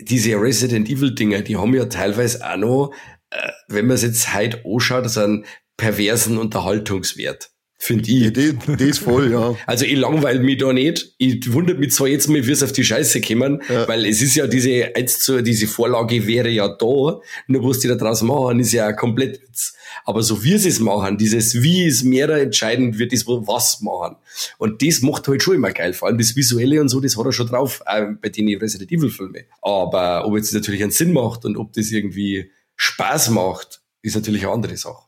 diese 0.00 0.40
Resident 0.40 0.88
Evil 0.88 1.14
Dinger, 1.14 1.42
die 1.42 1.56
haben 1.56 1.74
ja 1.74 1.86
teilweise 1.86 2.44
auch 2.44 2.56
noch, 2.56 2.94
äh, 3.30 3.50
wenn 3.68 3.86
man 3.86 3.94
es 3.94 4.02
jetzt 4.02 4.34
heute 4.34 4.62
anschaut, 4.64 5.08
so 5.10 5.20
einen 5.20 5.44
perversen 5.76 6.38
Unterhaltungswert. 6.38 7.50
Finde 7.84 8.08
ich. 8.12 8.22
Ja, 8.22 8.30
das, 8.30 8.78
das 8.78 8.98
voll, 8.98 9.32
ja. 9.32 9.56
Also 9.66 9.84
ich 9.84 9.96
langweile 9.96 10.38
mich 10.38 10.58
da 10.58 10.72
nicht. 10.72 11.16
Ich 11.18 11.52
wundert 11.52 11.80
mich 11.80 11.90
zwar 11.90 12.06
jetzt 12.06 12.28
mal, 12.28 12.46
wie 12.46 12.52
es 12.52 12.62
auf 12.62 12.70
die 12.70 12.84
Scheiße 12.84 13.20
kommen, 13.20 13.60
ja. 13.68 13.88
weil 13.88 14.06
es 14.06 14.22
ist 14.22 14.36
ja 14.36 14.46
diese, 14.46 14.94
eins 14.94 15.18
zu, 15.18 15.42
diese 15.42 15.66
Vorlage 15.66 16.24
wäre 16.24 16.48
ja 16.48 16.68
da, 16.68 17.20
nur 17.48 17.68
was 17.68 17.80
die 17.80 17.88
da 17.88 17.96
draus 17.96 18.22
machen, 18.22 18.60
ist 18.60 18.70
ja 18.70 18.92
komplett 18.92 19.42
Witz. 19.42 19.74
Aber 20.04 20.22
so 20.22 20.44
wie 20.44 20.58
sie 20.58 20.68
es 20.68 20.78
machen, 20.78 21.18
dieses 21.18 21.60
Wie 21.60 21.84
ist 21.84 22.04
mehr 22.04 22.28
entscheidend 22.28 23.00
wird, 23.00 23.12
das 23.12 23.26
was 23.26 23.80
machen. 23.80 24.14
Und 24.58 24.80
das 24.80 25.02
macht 25.02 25.26
halt 25.26 25.42
schon 25.42 25.56
immer 25.56 25.72
geil. 25.72 25.92
Vor 25.92 26.06
allem 26.06 26.18
das 26.18 26.36
Visuelle 26.36 26.80
und 26.80 26.88
so, 26.88 27.00
das 27.00 27.18
hat 27.18 27.26
er 27.26 27.32
schon 27.32 27.48
drauf, 27.48 27.82
äh, 27.86 28.12
bei 28.22 28.28
den 28.28 28.46
Resident 28.60 28.92
Evil 28.92 29.10
Filmen. 29.10 29.42
Aber 29.60 30.24
ob 30.24 30.36
jetzt 30.36 30.54
das 30.54 30.60
natürlich 30.60 30.84
einen 30.84 30.92
Sinn 30.92 31.12
macht 31.12 31.44
und 31.44 31.56
ob 31.56 31.72
das 31.72 31.90
irgendwie 31.90 32.48
Spaß 32.76 33.30
macht, 33.30 33.80
ist 34.02 34.14
natürlich 34.14 34.44
eine 34.44 34.52
andere 34.52 34.76
Sache. 34.76 35.02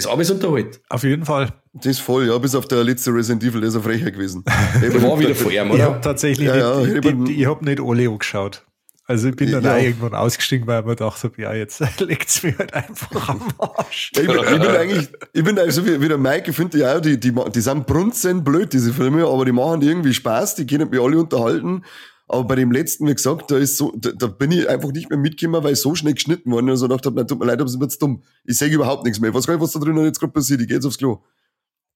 Ist 0.00 0.06
alles 0.06 0.30
unterhalt. 0.30 0.80
Auf 0.88 1.02
jeden 1.04 1.24
Fall. 1.24 1.52
Das 1.74 1.86
ist 1.86 2.00
voll, 2.00 2.26
ja, 2.26 2.38
bis 2.38 2.54
auf 2.54 2.66
der 2.66 2.82
letzte 2.82 3.12
Resident 3.12 3.44
Evil, 3.44 3.62
ist 3.62 3.76
ein 3.76 3.82
Frecher 3.82 4.10
gewesen. 4.10 4.44
der 4.82 5.02
war 5.02 5.18
wieder 5.20 5.34
vor 5.34 5.52
ihm, 5.52 5.70
oder? 5.70 5.78
Ich 5.78 5.84
habe 5.84 6.00
tatsächlich 6.00 6.48
ja, 6.48 6.80
nicht, 6.80 7.04
ja, 7.04 7.10
ich, 7.10 7.28
ich, 7.30 7.38
ich 7.40 7.46
habe 7.46 7.64
nicht 7.64 7.80
alle 7.80 8.08
angeschaut. 8.08 8.64
Also 9.10 9.28
ich 9.28 9.36
bin 9.36 9.50
dann 9.50 9.64
ja. 9.64 9.74
auch 9.74 9.82
irgendwann 9.82 10.14
ausgestiegen, 10.14 10.66
weil 10.68 10.82
man 10.84 10.94
dachte, 10.94 11.32
ja, 11.36 11.52
jetzt 11.52 11.80
legt's 12.00 12.44
mir 12.44 12.56
halt 12.56 12.72
einfach 12.72 13.28
am 13.28 13.42
Arsch. 13.58 14.12
Ja, 14.14 14.22
ich, 14.22 14.28
bin, 14.28 14.38
ich 14.38 14.60
bin 14.60 14.70
eigentlich, 14.70 15.08
ich 15.32 15.44
bin 15.44 15.58
also 15.58 15.84
wie, 15.84 16.00
wie 16.00 16.08
der 16.08 16.16
Mike, 16.16 16.50
ich 16.50 16.56
finde 16.56 16.78
ja 16.78 16.96
auch, 16.96 17.00
die, 17.00 17.18
die, 17.18 17.32
die 17.32 17.60
sind 17.60 17.86
brunzen 17.86 18.44
blöd, 18.44 18.72
diese 18.72 18.92
Filme, 18.92 19.26
aber 19.26 19.44
die 19.44 19.52
machen 19.52 19.82
irgendwie 19.82 20.14
Spaß, 20.14 20.54
die 20.54 20.66
können 20.66 20.88
mich 20.90 21.00
alle 21.00 21.18
unterhalten. 21.18 21.84
Aber 22.32 22.44
bei 22.44 22.54
dem 22.54 22.70
letzten, 22.70 23.08
wie 23.08 23.14
gesagt, 23.14 23.50
da 23.50 23.58
ist 23.58 23.76
so, 23.76 23.92
da, 23.96 24.12
da 24.12 24.28
bin 24.28 24.52
ich 24.52 24.68
einfach 24.68 24.92
nicht 24.92 25.10
mehr 25.10 25.18
mitgekommen, 25.18 25.64
weil 25.64 25.72
ich 25.72 25.80
so 25.80 25.96
schnell 25.96 26.14
geschnitten 26.14 26.52
worden 26.52 26.70
und 26.70 26.76
so 26.76 26.86
gedacht 26.86 27.04
habe, 27.04 27.26
tut 27.26 27.40
mir 27.40 27.46
leid, 27.46 27.60
aber 27.60 27.68
es 27.68 27.80
wird 27.80 28.00
dumm. 28.00 28.22
Ich 28.44 28.56
sehe 28.56 28.68
überhaupt 28.68 29.02
nichts 29.02 29.18
mehr. 29.18 29.30
Ich 29.30 29.36
weiß 29.36 29.48
gar 29.48 29.54
nicht, 29.54 29.62
was 29.62 29.72
da 29.72 29.80
drinnen 29.80 30.04
jetzt 30.04 30.20
gerade 30.20 30.32
passiert. 30.32 30.60
Ich 30.60 30.68
gehe 30.68 30.76
jetzt 30.76 30.86
aufs 30.86 30.96
Klo. 30.96 31.24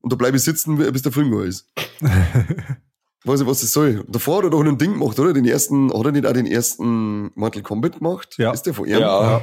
Und 0.01 0.13
da 0.13 0.17
bleibe 0.17 0.37
ich 0.37 0.43
sitzen, 0.43 0.77
bis 0.77 1.03
der 1.03 1.13
Film 1.13 1.31
war 1.31 1.45
ist. 1.45 1.73
weiß 3.25 3.43
ich, 3.43 3.47
was 3.47 3.61
das 3.61 3.71
soll. 3.71 4.05
Davor 4.09 4.39
hat 4.39 4.45
er 4.45 4.51
doch 4.51 4.65
ein 4.65 4.77
Ding 4.77 4.95
gemacht, 4.95 5.17
oder? 5.21 5.33
Den 5.33 5.45
ersten, 5.45 5.93
hat 5.97 6.05
er 6.05 6.11
nicht 6.11 6.27
auch 6.27 6.33
den 6.33 6.47
ersten 6.47 7.31
Mortal 7.37 7.63
Kombat 7.63 7.99
gemacht? 7.99 8.35
Ja. 8.37 8.51
Ist 8.51 8.63
der 8.63 8.75
von 8.75 8.89
ihm? 8.89 8.99
Ja. 8.99 9.41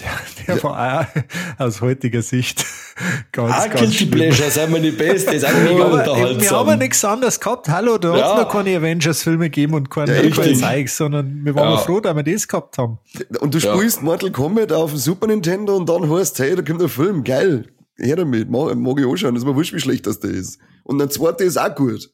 Der, 0.00 0.10
der 0.46 0.56
ja. 0.56 0.62
war 0.62 1.00
auch 1.00 1.64
aus 1.64 1.80
heutiger 1.80 2.22
Sicht 2.22 2.64
ganz, 3.32 3.52
ah, 3.52 3.66
ganz 3.66 3.80
Guilty 3.80 4.06
Pleasure, 4.06 4.48
sind 4.48 4.72
wir 4.72 4.80
die 4.80 4.92
Beste, 4.92 5.32
ist 5.34 5.44
auch 5.44 5.52
mega 5.52 5.84
unterhaltsam. 5.84 6.40
Wir 6.40 6.50
haben 6.50 6.68
ja 6.68 6.76
nichts 6.76 7.04
anderes 7.04 7.40
gehabt. 7.40 7.68
Hallo, 7.68 7.98
da 7.98 8.16
ja. 8.16 8.24
hat 8.24 8.38
es 8.38 8.44
noch 8.44 8.52
keine 8.52 8.76
Avengers-Filme 8.76 9.46
gegeben 9.46 9.74
und 9.74 9.90
keine 9.90 10.22
ja, 10.22 10.54
Zeug, 10.54 10.88
sondern 10.88 11.44
wir 11.44 11.54
waren 11.56 11.72
ja. 11.72 11.78
froh, 11.78 11.98
dass 11.98 12.14
wir 12.14 12.22
das 12.22 12.46
gehabt 12.46 12.78
haben. 12.78 12.98
Und 13.40 13.54
du 13.54 13.60
spielst 13.60 14.02
Mortal 14.02 14.30
Kombat 14.30 14.72
auf 14.72 14.90
dem 14.90 14.98
Super 14.98 15.26
Nintendo 15.26 15.76
und 15.76 15.88
dann 15.88 16.08
heißt 16.08 16.38
hey, 16.38 16.54
da 16.54 16.62
kommt 16.62 16.80
ein 16.80 16.88
Film, 16.88 17.24
geil. 17.24 17.66
Her 17.96 18.14
damit, 18.14 18.48
mag, 18.48 18.76
mag 18.76 19.00
ich 19.00 19.06
anschauen, 19.06 19.34
das 19.34 19.42
ist 19.42 19.48
mir 19.48 19.56
wurscht, 19.56 19.74
wie 19.74 19.80
schlecht 19.80 20.06
das 20.06 20.20
der 20.20 20.30
ist. 20.30 20.60
Und 20.84 20.98
der 20.98 21.10
zweite 21.10 21.42
ist 21.42 21.56
auch 21.56 21.74
gut. 21.74 22.08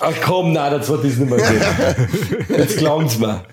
Ach 0.00 0.14
komm, 0.22 0.52
nein, 0.52 0.72
das 0.72 0.88
wird 0.90 1.04
das 1.04 1.16
nicht 1.16 1.30
mehr 1.30 1.38
gut. 1.38 2.48
Jetzt 2.58 2.78
glauben's 2.78 3.18
mir. 3.18 3.44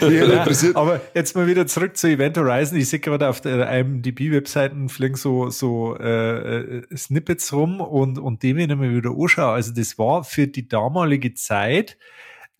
Ja, 0.00 0.46
aber 0.74 1.00
jetzt 1.14 1.34
mal 1.36 1.46
wieder 1.46 1.66
zurück 1.66 1.96
zu 1.96 2.08
Event 2.08 2.36
Horizon. 2.36 2.78
Ich 2.78 2.88
sehe 2.88 2.98
gerade 2.98 3.28
auf 3.28 3.40
der 3.40 3.70
IMDb-Webseiten 3.70 4.88
fliegen 4.88 5.16
so, 5.16 5.48
so 5.50 5.96
äh, 5.98 6.78
äh, 6.78 6.96
Snippets 6.96 7.52
rum 7.52 7.80
und, 7.80 8.18
und 8.18 8.42
dem, 8.42 8.56
wenn 8.56 8.70
ich 8.70 8.76
mir 8.76 8.94
wieder 8.94 9.10
anschaue, 9.10 9.52
also 9.52 9.72
das 9.72 9.98
war 9.98 10.24
für 10.24 10.46
die 10.46 10.68
damalige 10.68 11.34
Zeit 11.34 11.96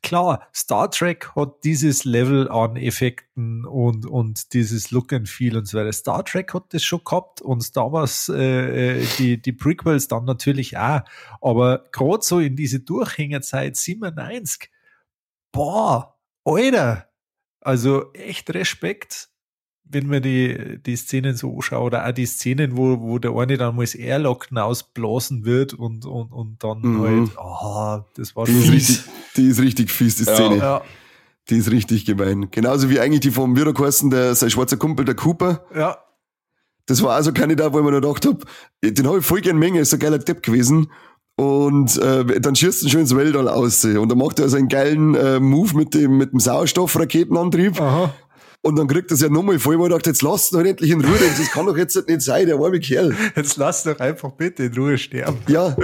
klar, 0.03 0.49
Star 0.55 0.91
Trek 0.91 1.35
hat 1.35 1.65
dieses 1.65 2.05
Level 2.05 2.49
an 2.51 2.77
Effekten 2.77 3.65
und, 3.65 4.07
und 4.07 4.53
dieses 4.53 4.91
Look 4.91 5.13
and 5.13 5.29
Feel 5.29 5.57
und 5.57 5.67
so 5.67 5.79
weiter. 5.79 5.93
Star 5.93 6.25
Trek 6.25 6.55
hat 6.55 6.73
das 6.73 6.83
schon 6.83 7.05
gehabt 7.05 7.41
und 7.41 7.75
Wars, 7.77 8.29
äh, 8.29 9.01
äh 9.01 9.07
die, 9.19 9.41
die 9.41 9.53
Prequels 9.53 10.09
dann 10.09 10.25
natürlich 10.25 10.77
auch. 10.77 11.01
Aber 11.41 11.85
gerade 11.93 12.23
so 12.23 12.41
in 12.41 12.57
diese 12.57 12.81
Durchhängerzeit 12.81 13.77
97, 13.77 14.71
boah, 15.53 16.17
Alter, 16.45 17.09
also 17.61 18.13
echt 18.15 18.51
Respekt 18.51 19.29
wenn 19.91 20.07
man 20.07 20.23
die, 20.23 20.79
die 20.85 20.97
Szenen 20.97 21.37
so 21.37 21.55
anschaut, 21.55 21.87
oder 21.87 22.07
auch 22.07 22.13
die 22.13 22.27
Szenen, 22.27 22.77
wo, 22.77 23.01
wo 23.01 23.19
der 23.19 23.35
eine 23.35 23.57
dann 23.57 23.77
mal 23.77 23.83
das 23.83 23.95
Airlocken 23.95 24.59
ausblasen 24.59 25.45
wird 25.45 25.75
und, 25.75 26.07
und, 26.07 26.33
und 26.33 26.63
dann 26.63 26.81
mhm. 26.81 27.01
halt, 27.01 27.31
oh, 27.39 28.05
das 28.17 28.37
war 28.37 28.45
die 28.45 28.53
schon. 28.53 28.63
Ist 28.63 28.73
richtig, 28.73 29.03
die 29.37 29.47
ist 29.47 29.61
richtig 29.61 29.91
fies, 29.91 30.17
die 30.17 30.25
Szene. 30.25 30.57
Ja. 30.57 30.63
ja. 30.63 30.83
Die 31.51 31.57
ist 31.57 31.71
richtig 31.71 32.05
gemein. 32.05 32.51
Genauso 32.51 32.91
wie 32.91 33.01
eigentlich 33.01 33.21
die 33.21 33.31
vom 33.31 33.57
Wiederkosten, 33.57 34.11
der, 34.11 34.35
sein 34.35 34.51
schwarzer 34.51 34.77
Kumpel, 34.77 35.07
der 35.07 35.15
Cooper. 35.15 35.65
Ja. 35.75 35.99
Das 36.85 37.03
war 37.03 37.15
also 37.15 37.33
Kandidat, 37.33 37.73
wo 37.73 37.79
ich 37.79 37.85
mir 37.85 37.93
noch 37.93 38.01
gedacht 38.01 38.27
habe, 38.27 38.39
den 38.83 39.07
habe 39.07 39.19
ich 39.19 39.25
voll 39.25 39.41
gerne 39.41 39.59
Menge, 39.59 39.81
ist 39.81 39.93
ein 39.95 40.01
geiler 40.01 40.19
Depp 40.19 40.43
gewesen. 40.43 40.91
Und 41.37 41.97
äh, 41.99 42.41
dann 42.41 42.57
schießt 42.57 42.83
er 42.83 42.91
schon 42.91 43.01
ins 43.03 43.15
Weltall 43.15 43.49
aus. 43.49 43.85
Und 43.85 44.09
dann 44.09 44.19
macht 44.19 44.41
er 44.41 44.47
also 44.47 44.57
einen 44.57 44.69
geilen 44.69 45.15
äh, 45.15 45.39
Move 45.39 45.77
mit 45.77 45.95
dem, 45.95 46.19
mit 46.19 46.33
dem 46.33 46.41
Sauerstoffraketenantrieb. 46.41 47.81
Aha. 47.81 48.13
Und 48.63 48.77
dann 48.77 48.89
kriegt 48.89 49.11
er 49.11 49.15
es 49.15 49.21
ja 49.21 49.29
nochmal 49.29 49.59
voll, 49.59 49.79
weil 49.79 49.87
ich 49.87 49.95
dachte, 49.95 50.11
jetzt 50.11 50.23
lass 50.23 50.51
ihn 50.51 50.59
doch 50.59 50.65
endlich 50.65 50.91
in 50.91 51.01
Ruhe, 51.01 51.17
das 51.17 51.51
kann 51.51 51.67
doch 51.67 51.77
jetzt 51.77 51.97
nicht 52.09 52.23
sein, 52.23 52.47
der 52.47 52.57
arme 52.57 52.81
Kerl. 52.81 53.15
Jetzt 53.37 53.57
lass 53.57 53.85
doch 53.85 53.99
einfach 54.01 54.33
bitte 54.33 54.65
in 54.65 54.75
Ruhe 54.75 54.99
sterben. 54.99 55.39
Ja. 55.47 55.77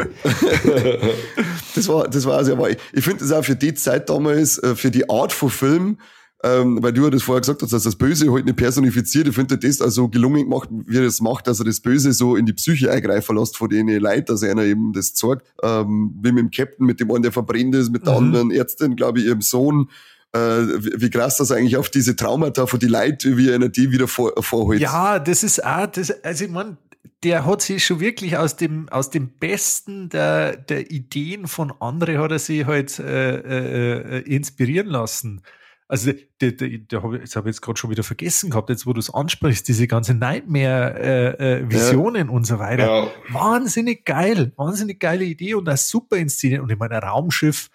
das 1.74 1.88
war, 1.88 2.08
das 2.08 2.26
war 2.26 2.36
also, 2.36 2.52
aber 2.52 2.70
ich, 2.70 2.78
ich 2.92 3.04
finde 3.04 3.20
das 3.20 3.32
auch 3.32 3.44
für 3.44 3.54
die 3.54 3.74
Zeit 3.74 4.10
damals, 4.10 4.58
äh, 4.58 4.74
für 4.74 4.90
die 4.90 5.08
Art 5.08 5.32
von 5.32 5.50
Film, 5.50 5.98
ähm, 6.44 6.82
weil 6.82 6.92
du 6.92 7.04
ja 7.04 7.10
das 7.10 7.22
vorher 7.22 7.40
gesagt 7.40 7.62
hast, 7.62 7.72
dass 7.72 7.84
das 7.84 7.96
Böse 7.96 8.30
halt 8.30 8.44
nicht 8.44 8.56
personifiziert. 8.56 9.28
Ich 9.28 9.34
finde 9.34 9.56
das 9.56 9.80
also 9.80 10.08
gelungen 10.08 10.42
gemacht, 10.42 10.68
wie 10.70 10.98
er 10.98 11.04
das 11.04 11.20
macht, 11.20 11.46
dass 11.46 11.60
er 11.60 11.64
das 11.64 11.80
Böse 11.80 12.12
so 12.12 12.36
in 12.36 12.44
die 12.44 12.52
Psyche 12.52 12.90
eingreifen 12.90 13.36
lässt 13.36 13.56
von 13.56 13.70
denen 13.70 13.98
Leuten, 13.98 14.26
dass 14.26 14.42
einer 14.42 14.64
eben 14.64 14.92
das 14.92 15.14
zeigt. 15.14 15.54
Ähm, 15.62 16.14
wie 16.22 16.32
mit 16.32 16.42
dem 16.42 16.50
Captain, 16.50 16.84
mit 16.84 17.00
dem 17.00 17.10
einen, 17.10 17.22
der 17.22 17.32
verbrennt 17.32 17.74
ist, 17.74 17.90
mit 17.90 18.04
der 18.06 18.20
mhm. 18.20 18.26
anderen 18.26 18.50
Ärztin, 18.50 18.94
glaube 18.94 19.20
ich, 19.20 19.26
ihrem 19.26 19.40
Sohn 19.40 19.88
wie 20.34 21.10
krass 21.10 21.36
das 21.36 21.52
eigentlich 21.52 21.76
auf 21.76 21.90
diese 21.90 22.16
Traumata 22.16 22.66
von 22.66 22.80
die 22.80 22.88
Leute, 22.88 23.36
wie 23.36 23.52
einer 23.52 23.68
die 23.68 23.92
wieder 23.92 24.08
vor, 24.08 24.32
vorholt. 24.40 24.80
Ja, 24.80 25.18
das 25.18 25.44
ist 25.44 25.64
auch, 25.64 25.86
das, 25.86 26.10
also 26.24 26.44
ich 26.44 26.50
meine, 26.50 26.76
der 27.22 27.46
hat 27.46 27.62
sich 27.62 27.84
schon 27.84 28.00
wirklich 28.00 28.36
aus 28.36 28.56
dem, 28.56 28.88
aus 28.90 29.10
dem 29.10 29.28
Besten 29.38 30.08
der, 30.08 30.56
der 30.56 30.90
Ideen 30.90 31.46
von 31.46 31.72
anderen 31.80 32.18
hat 32.18 32.32
er 32.32 32.38
sich 32.38 32.66
halt 32.66 32.98
äh, 32.98 33.36
äh, 33.36 34.18
äh 34.18 34.20
inspirieren 34.22 34.88
lassen. 34.88 35.42
Also, 35.86 36.12
der, 36.40 36.52
der, 36.52 36.78
der 36.78 37.02
hab, 37.02 37.12
jetzt 37.12 37.36
habe 37.36 37.50
ich 37.50 37.56
jetzt 37.56 37.62
gerade 37.62 37.78
schon 37.78 37.90
wieder 37.90 38.02
vergessen 38.02 38.48
gehabt, 38.50 38.70
jetzt 38.70 38.86
wo 38.86 38.94
du 38.94 39.00
es 39.00 39.12
ansprichst, 39.12 39.68
diese 39.68 39.86
ganze 39.86 40.14
Nightmare-Visionen 40.14 42.28
äh, 42.28 42.30
äh, 42.30 42.34
und 42.34 42.46
so 42.46 42.58
weiter. 42.58 42.86
Ja. 42.86 43.06
Wahnsinnig 43.28 44.06
geil, 44.06 44.52
wahnsinnig 44.56 44.98
geile 44.98 45.24
Idee 45.24 45.52
und 45.54 45.68
eine 45.68 45.76
super 45.76 46.16
inszeniert. 46.16 46.62
Und 46.62 46.72
ich 46.72 46.78
meine, 46.78 46.96
ein 46.96 47.02
Raumschiff, 47.02 47.68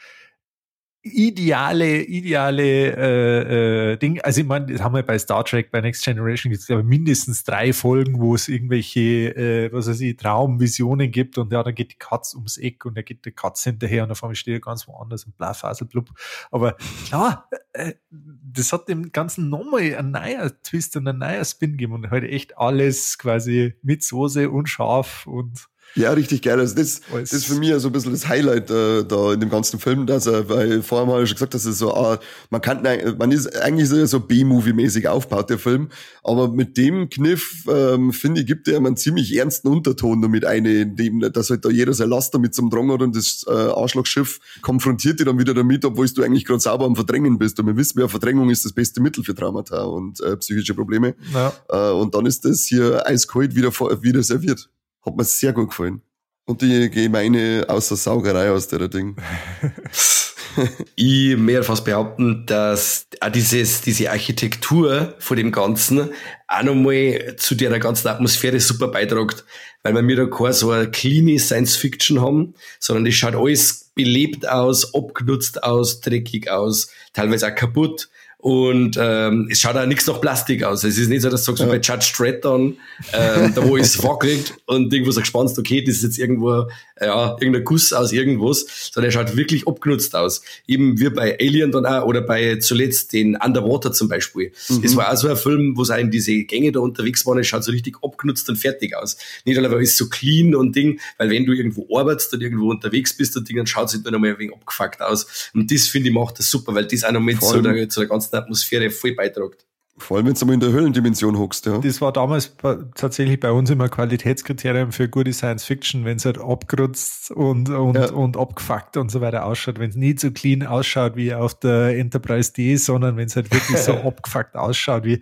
ideale, 1.01 2.01
ideale 2.01 2.63
äh, 2.63 3.93
äh, 3.93 3.97
Ding. 3.97 4.19
Also 4.21 4.41
ich 4.41 4.47
meine, 4.47 4.65
das 4.65 4.81
haben 4.81 4.95
wir 4.95 5.03
bei 5.03 5.17
Star 5.17 5.45
Trek, 5.45 5.71
bei 5.71 5.79
Next 5.79 6.03
Generation 6.03 6.51
gibt 6.51 6.61
es 6.61 6.69
aber 6.69 6.83
mindestens 6.83 7.45
drei 7.45 7.71
Folgen, 7.71 8.19
wo 8.19 8.35
es 8.35 8.49
irgendwelche, 8.49 9.35
äh, 9.35 9.71
was 9.71 9.87
weiß 9.87 10.01
ich, 10.01 10.17
Traumvisionen 10.17 11.09
gibt 11.09 11.37
und 11.37 11.53
ja, 11.53 11.63
dann 11.63 11.73
geht 11.73 11.93
die 11.93 11.97
Katze 11.97 12.35
ums 12.35 12.57
Eck 12.57 12.83
und 12.83 12.97
da 12.97 13.01
geht 13.01 13.25
die 13.25 13.31
Katze 13.31 13.69
hinterher 13.69 14.03
und 14.03 14.11
auf 14.11 14.21
einmal 14.23 14.35
steht 14.35 14.55
er 14.55 14.59
ganz 14.59 14.87
woanders 14.89 15.25
und 15.25 15.89
blub. 15.89 16.09
Aber 16.51 16.75
klar, 17.05 17.49
äh, 17.71 17.93
das 18.09 18.73
hat 18.73 18.89
dem 18.89 19.13
Ganzen 19.13 19.49
nochmal 19.49 19.95
ein 19.95 20.11
neuer 20.11 20.51
Twist 20.63 20.97
und 20.97 21.07
ein 21.07 21.19
neuer 21.19 21.45
Spin 21.45 21.71
gegeben 21.71 21.93
und 21.93 22.11
heute 22.11 22.27
echt 22.27 22.57
alles 22.57 23.17
quasi 23.17 23.73
mit 23.83 24.03
Soße 24.03 24.49
und 24.49 24.67
scharf 24.67 25.27
und 25.27 25.68
ja, 25.95 26.11
richtig 26.11 26.41
geil. 26.41 26.59
Also 26.59 26.75
das, 26.75 27.01
das 27.11 27.33
ist 27.33 27.45
für 27.45 27.55
mich 27.55 27.73
so 27.77 27.89
ein 27.89 27.91
bisschen 27.91 28.11
das 28.11 28.27
Highlight 28.27 28.69
äh, 28.69 29.03
da 29.03 29.33
in 29.33 29.39
dem 29.39 29.49
ganzen 29.49 29.79
Film, 29.79 30.05
dass 30.05 30.27
er, 30.27 30.49
weil 30.49 30.81
vorher 30.81 31.07
mal 31.07 31.25
schon 31.25 31.35
gesagt, 31.35 31.53
dass 31.53 31.65
es 31.65 31.77
so, 31.77 31.93
ah, 31.93 32.19
man 32.49 32.61
kann, 32.61 32.83
man 33.17 33.31
ist 33.31 33.55
eigentlich 33.61 33.89
so 33.89 34.19
B-Movie-mäßig 34.19 35.07
aufgebaut, 35.07 35.49
der 35.49 35.59
Film, 35.59 35.89
aber 36.23 36.49
mit 36.49 36.77
dem 36.77 37.09
Kniff, 37.09 37.65
ähm, 37.67 38.13
finde 38.13 38.41
ich, 38.41 38.47
gibt 38.47 38.67
er 38.67 38.77
einen 38.77 38.97
ziemlich 38.97 39.35
ernsten 39.35 39.67
Unterton 39.67 40.21
damit 40.21 40.45
eine, 40.45 40.81
in 40.81 40.95
dem, 40.95 41.19
dass 41.33 41.49
halt 41.49 41.65
da 41.65 41.69
jeder 41.69 41.93
sein 41.93 42.09
Laster 42.09 42.39
mit 42.39 42.53
zum 42.53 42.69
Drang 42.69 42.91
hat 42.91 43.01
und 43.01 43.15
das 43.15 43.45
äh, 43.47 43.51
Arschlochschiff 43.51 44.39
konfrontiert 44.61 45.19
dich 45.19 45.25
dann 45.25 45.39
wieder 45.39 45.53
damit, 45.53 45.85
obwohl 45.85 46.07
du 46.07 46.23
eigentlich 46.23 46.45
gerade 46.45 46.59
sauber 46.59 46.85
am 46.85 46.95
Verdrängen 46.95 47.37
bist. 47.37 47.59
Und 47.59 47.67
wir 47.67 47.77
wissen 47.77 47.99
ja, 47.99 48.07
Verdrängung 48.07 48.49
ist 48.49 48.65
das 48.65 48.73
beste 48.73 49.01
Mittel 49.01 49.23
für 49.23 49.35
Traumata 49.35 49.83
und 49.83 50.19
äh, 50.21 50.37
psychische 50.37 50.73
Probleme. 50.73 51.15
Ja. 51.33 51.53
Äh, 51.69 51.93
und 51.93 52.15
dann 52.15 52.25
ist 52.25 52.45
das 52.45 52.65
hier 52.65 53.05
eiskalt 53.05 53.55
wieder, 53.55 53.71
wieder 54.01 54.23
serviert. 54.23 54.69
Hat 55.05 55.15
mir 55.15 55.23
sehr 55.23 55.53
gut 55.53 55.69
gefallen. 55.69 56.01
Und 56.45 56.61
die 56.61 56.89
gemeine 56.89 57.65
außer 57.67 57.95
Saugerei 57.95 58.51
aus 58.51 58.67
der 58.67 58.87
Ding. 58.87 59.15
ich 60.95 61.37
mehr 61.37 61.63
fast 61.63 61.85
behaupten, 61.85 62.45
dass 62.45 63.07
auch 63.21 63.31
dieses, 63.31 63.81
diese 63.81 64.09
Architektur 64.09 65.15
von 65.19 65.37
dem 65.37 65.51
Ganzen 65.51 66.09
auch 66.47 66.63
nochmal 66.63 67.35
zu 67.37 67.55
der 67.55 67.77
ganzen 67.79 68.07
Atmosphäre 68.07 68.59
super 68.59 68.87
beitragt, 68.87 69.45
weil 69.83 69.93
wir 69.93 70.01
mir 70.01 70.15
da 70.15 70.25
keine 70.25 70.53
so 70.53 70.71
eine 70.71 70.89
clean 70.89 71.37
Science 71.37 71.75
Fiction 71.75 72.21
haben, 72.21 72.55
sondern 72.79 73.05
das 73.05 73.13
schaut 73.13 73.35
alles 73.35 73.91
belebt 73.95 74.47
aus, 74.47 74.93
abgenutzt 74.93 75.63
aus, 75.63 76.01
dreckig 76.01 76.49
aus, 76.49 76.89
teilweise 77.13 77.47
auch 77.47 77.55
kaputt. 77.55 78.09
Und 78.41 78.97
ähm, 78.97 79.49
es 79.51 79.59
schaut 79.59 79.75
auch 79.75 79.85
nichts 79.85 80.07
nach 80.07 80.21
Plastik 80.21 80.63
aus. 80.63 80.85
Es 80.85 80.97
ist 80.97 81.09
nicht 81.09 81.23
so, 81.23 81.29
dass 81.29 81.43
du 81.43 81.51
sagst, 81.51 81.61
ja. 81.61 81.67
bei 81.67 81.75
Judge 81.75 82.05
Stratton, 82.05 82.77
ähm, 83.11 83.53
da 83.53 83.67
wo 83.67 83.75
es 83.75 84.01
wackelt 84.01 84.53
und 84.65 84.93
irgendwo 84.93 85.11
so 85.11 85.19
gespannt, 85.19 85.51
okay, 85.57 85.83
das 85.83 85.97
ist 85.97 86.03
jetzt 86.03 86.19
irgendwo, 86.19 86.69
ja, 87.01 87.35
irgendein 87.41 87.65
Guss 87.65 87.91
aus 87.91 88.13
irgendwas, 88.13 88.91
sondern 88.93 89.09
er 89.09 89.11
schaut 89.11 89.35
wirklich 89.35 89.67
abgenutzt 89.67 90.15
aus. 90.15 90.41
Eben 90.67 90.97
wie 91.01 91.09
bei 91.09 91.37
Alien 91.37 91.73
dann 91.73 91.85
auch, 91.85 92.05
oder 92.05 92.21
bei 92.21 92.55
zuletzt 92.59 93.11
den 93.11 93.35
Underwater 93.35 93.91
zum 93.91 94.07
Beispiel. 94.07 94.53
Mhm. 94.69 94.83
Das 94.83 94.95
war 94.95 95.11
auch 95.11 95.17
so 95.17 95.27
ein 95.27 95.35
Film, 95.35 95.73
wo 95.75 95.81
es 95.81 95.89
in 95.89 96.09
diese 96.09 96.31
Gänge 96.43 96.71
da 96.71 96.79
unterwegs 96.79 97.25
waren, 97.25 97.39
es 97.39 97.47
schaut 97.47 97.65
so 97.65 97.73
richtig 97.73 97.97
abgenutzt 98.01 98.49
und 98.49 98.55
fertig 98.55 98.95
aus. 98.95 99.17
Nicht 99.43 99.57
allein, 99.57 99.71
weil 99.71 99.81
es 99.81 99.97
so 99.97 100.07
clean 100.07 100.55
und 100.55 100.77
Ding, 100.77 101.01
weil 101.17 101.29
wenn 101.29 101.45
du 101.45 101.51
irgendwo 101.51 101.85
arbeitest 101.93 102.33
und 102.35 102.41
irgendwo 102.41 102.69
unterwegs 102.69 103.11
bist 103.17 103.35
und 103.35 103.49
Ding, 103.49 103.57
dann 103.57 103.67
schaut 103.67 103.89
es 103.89 103.95
halt 103.95 104.05
noch 104.05 104.17
mal 104.17 104.29
ein 104.29 104.39
wenig 104.39 104.53
abgefuckt 104.53 105.01
aus. 105.01 105.51
Und 105.53 105.69
das 105.69 105.89
finde 105.89 106.07
ich 106.07 106.15
macht 106.15 106.39
das 106.39 106.49
super, 106.49 106.73
weil 106.73 106.85
das 106.85 107.03
auch 107.03 107.11
noch 107.11 107.19
mit 107.19 107.41
zu 107.41 107.61
der, 107.61 107.89
zu 107.89 107.99
der 107.99 108.07
ganzen 108.07 108.28
ganzen 108.29 108.43
Atmosphäre 108.43 108.89
voll 108.89 109.13
beiträgt. 109.13 109.65
Vor 110.01 110.15
allem, 110.15 110.27
wenn 110.27 110.33
du 110.33 110.45
mal 110.45 110.53
in 110.53 110.59
der 110.61 110.71
Höhlendimension 110.71 111.37
hockst, 111.37 111.65
ja. 111.65 111.77
Das 111.79 111.99
war 111.99 112.13
damals 112.13 112.55
tatsächlich 112.95 113.37
bei 113.37 113.51
uns 113.51 113.69
immer 113.69 113.89
Qualitätskriterium 113.89 114.93
für 114.93 115.09
gute 115.09 115.33
Science 115.33 115.65
Fiction, 115.65 116.05
wenn 116.05 116.15
es 116.15 116.25
halt 116.25 116.37
abgerutzt 116.37 117.31
und, 117.31 117.69
und, 117.69 117.95
ja. 117.95 118.09
und 118.11 118.37
abgefuckt 118.37 118.95
und 118.95 119.11
so 119.11 119.19
weiter 119.19 119.45
ausschaut. 119.45 119.77
Wenn 119.77 119.89
es 119.89 119.97
nicht 119.97 120.21
so 120.21 120.31
clean 120.31 120.65
ausschaut 120.65 121.17
wie 121.17 121.33
auf 121.33 121.59
der 121.59 121.97
Enterprise 121.97 122.53
D, 122.53 122.77
sondern 122.77 123.17
wenn 123.17 123.27
es 123.27 123.35
halt 123.35 123.51
wirklich 123.53 123.77
so 123.77 123.91
abgefuckt 124.05 124.55
ausschaut 124.55 125.03
wie, 125.03 125.19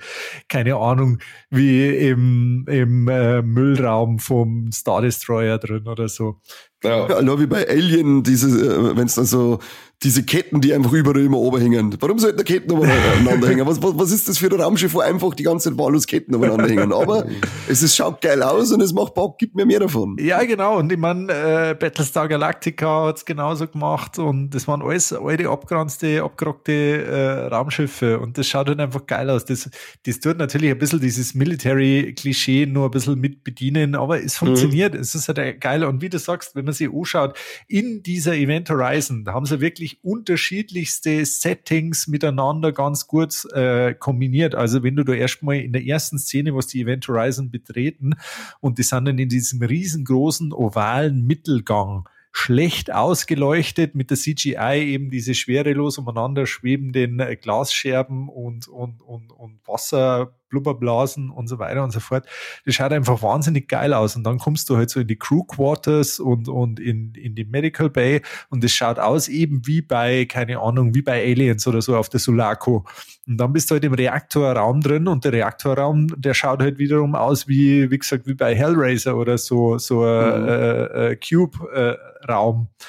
keine 0.47 0.75
Ahnung, 0.75 1.17
wie 1.49 1.87
im, 1.95 2.65
im 2.67 3.07
äh, 3.07 3.41
Müllraum 3.41 4.19
vom 4.19 4.71
Star 4.71 5.01
Destroyer 5.01 5.57
drin 5.57 5.87
oder 5.87 6.07
so. 6.07 6.39
Ja, 6.83 7.09
ja 7.09 7.39
wie 7.39 7.47
bei 7.47 7.67
Alien, 7.67 8.23
äh, 8.23 8.95
wenn 8.95 9.07
es 9.07 9.15
dann 9.15 9.25
so 9.25 9.57
diese 10.03 10.23
Ketten, 10.23 10.61
die 10.61 10.73
einfach 10.75 10.93
überall 10.93 11.17
immer 11.17 11.39
oben 11.39 11.59
hängen. 11.59 11.95
Warum 11.99 12.19
sollten 12.19 12.37
da 12.37 12.43
Ketten 12.43 12.71
übereinander 12.71 13.47
hängen? 13.47 13.65
Was, 13.65 13.81
was, 13.81 13.97
was 13.97 14.11
ist 14.11 14.29
das 14.29 14.37
für 14.37 14.45
ein 14.45 14.61
Raumschiff, 14.61 14.93
wo 14.93 14.99
einfach 14.99 15.33
die 15.33 15.41
ganze 15.41 15.71
Zeit 15.71 15.79
wahllos 15.79 16.05
Ketten 16.05 16.35
übereinander 16.35 16.67
hängen? 16.69 16.93
Aber 16.93 17.25
es 17.67 17.81
ist, 17.81 17.95
schaut 17.95 18.21
geil 18.21 18.43
aus 18.43 18.71
und 18.71 18.81
es 18.81 18.93
macht 18.93 19.15
Bock, 19.15 19.39
gibt 19.39 19.55
mir 19.55 19.65
mehr 19.65 19.79
davon. 19.79 20.15
Ja, 20.19 20.43
genau. 20.43 20.77
Und 20.77 20.91
ich 20.91 20.99
meine, 20.99 21.33
äh, 21.33 21.73
Battlestar 21.73 22.27
Galactica 22.27 23.07
hat's 23.07 23.25
genauso 23.25 23.67
gemacht 23.67 24.19
und 24.19 24.51
das 24.51 24.67
waren 24.67 24.83
alles 24.83 25.13
alte, 25.13 25.49
abgeranzte, 25.49 26.21
abgerockte 26.21 26.71
äh, 26.71 27.47
Raumschiffe 27.47 28.19
und 28.19 28.37
das 28.37 28.47
schaut 28.47 28.67
halt 28.67 28.79
einfach 28.79 29.07
geil 29.07 29.31
aus. 29.31 29.45
Das, 29.45 29.67
das 30.05 30.19
tut 30.19 30.37
natürlich 30.37 30.69
ein 30.69 30.77
bisschen 30.77 30.99
dieses 30.99 31.33
Military-Klischee 31.33 32.67
nur 32.67 32.85
ein 32.85 32.91
bisschen 32.91 33.19
mit 33.19 33.43
bedienen, 33.43 33.95
aber 33.95 34.23
es 34.23 34.37
funktioniert. 34.37 34.93
Mhm. 34.93 34.99
Es 34.99 35.15
ist 35.15 35.27
halt 35.27 35.59
geil. 35.59 35.83
Und 35.83 36.03
wie 36.03 36.09
du 36.09 36.19
sagst, 36.19 36.55
wenn 36.55 36.65
man 36.65 36.75
sich 36.75 36.87
anschaut, 36.93 37.35
in 37.67 38.03
dieser 38.03 38.35
Event 38.35 38.69
Horizon, 38.69 39.23
da 39.23 39.33
haben 39.33 39.47
sie 39.47 39.59
wirklich 39.59 39.86
wirklich 39.87 40.03
unterschiedlichste 40.03 41.25
Settings 41.25 42.07
miteinander 42.07 42.71
ganz 42.71 43.07
gut 43.07 43.45
äh, 43.53 43.93
kombiniert. 43.93 44.55
Also 44.55 44.83
wenn 44.83 44.95
du 44.95 45.03
da 45.03 45.13
erstmal 45.13 45.57
in 45.57 45.73
der 45.73 45.85
ersten 45.85 46.19
Szene, 46.19 46.55
was 46.55 46.67
die 46.67 46.81
Event 46.81 47.07
Horizon 47.07 47.49
betreten 47.51 48.13
und 48.59 48.77
die 48.77 48.83
sind 48.83 49.05
dann 49.05 49.17
in 49.17 49.29
diesem 49.29 49.61
riesengroßen 49.61 50.53
ovalen 50.53 51.25
Mittelgang 51.25 52.07
schlecht 52.31 52.93
ausgeleuchtet 52.93 53.95
mit 53.95 54.11
der 54.11 54.17
CGI 54.17 54.83
eben 54.83 55.09
diese 55.09 55.33
schwerelos 55.33 55.97
umeinander 55.97 56.45
schwebenden 56.45 57.19
äh, 57.19 57.35
Glasscherben 57.35 58.29
und, 58.29 58.67
und, 58.67 59.01
und, 59.01 59.31
und 59.31 59.59
Wasser 59.65 60.36
Blubberblasen 60.49 61.29
und 61.29 61.47
so 61.47 61.59
weiter 61.59 61.83
und 61.83 61.91
so 61.91 61.99
fort. 61.99 62.25
Das 62.65 62.75
schaut 62.75 62.91
einfach 62.91 63.21
wahnsinnig 63.21 63.67
geil 63.67 63.93
aus. 63.93 64.15
Und 64.15 64.23
dann 64.23 64.37
kommst 64.37 64.69
du 64.69 64.77
halt 64.77 64.89
so 64.89 64.99
in 64.99 65.07
die 65.07 65.17
Crew 65.17 65.43
Quarters 65.43 66.19
und, 66.19 66.47
und 66.47 66.79
in, 66.79 67.13
in 67.15 67.35
die 67.35 67.45
Medical 67.45 67.89
Bay 67.89 68.21
und 68.49 68.63
es 68.63 68.71
schaut 68.71 68.99
aus 68.99 69.27
eben 69.27 69.65
wie 69.65 69.81
bei, 69.81 70.25
keine 70.25 70.59
Ahnung, 70.59 70.93
wie 70.93 71.01
bei 71.01 71.23
Aliens 71.23 71.67
oder 71.67 71.81
so 71.81 71.95
auf 71.95 72.09
der 72.09 72.19
Sulaco. 72.19 72.85
Und 73.27 73.37
dann 73.37 73.53
bist 73.53 73.69
du 73.69 73.73
halt 73.73 73.83
im 73.83 73.93
Reaktorraum 73.93 74.81
drin 74.81 75.07
und 75.07 75.25
der 75.25 75.33
Reaktorraum, 75.33 76.07
der 76.15 76.33
schaut 76.33 76.61
halt 76.61 76.77
wiederum 76.77 77.15
aus 77.15 77.47
wie, 77.47 77.91
wie 77.91 77.99
gesagt, 77.99 78.27
wie 78.27 78.33
bei 78.33 78.55
Hellraiser 78.55 79.17
oder 79.17 79.37
so, 79.37 79.77
so 79.77 80.03
ein 80.03 80.41
mhm. 80.41 80.47
äh, 80.47 81.11
äh, 81.11 81.15
Cube-Raum. 81.17 82.67
Äh, 82.79 82.83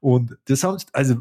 und 0.00 0.38
das 0.46 0.64
haben, 0.64 0.78
also 0.92 1.16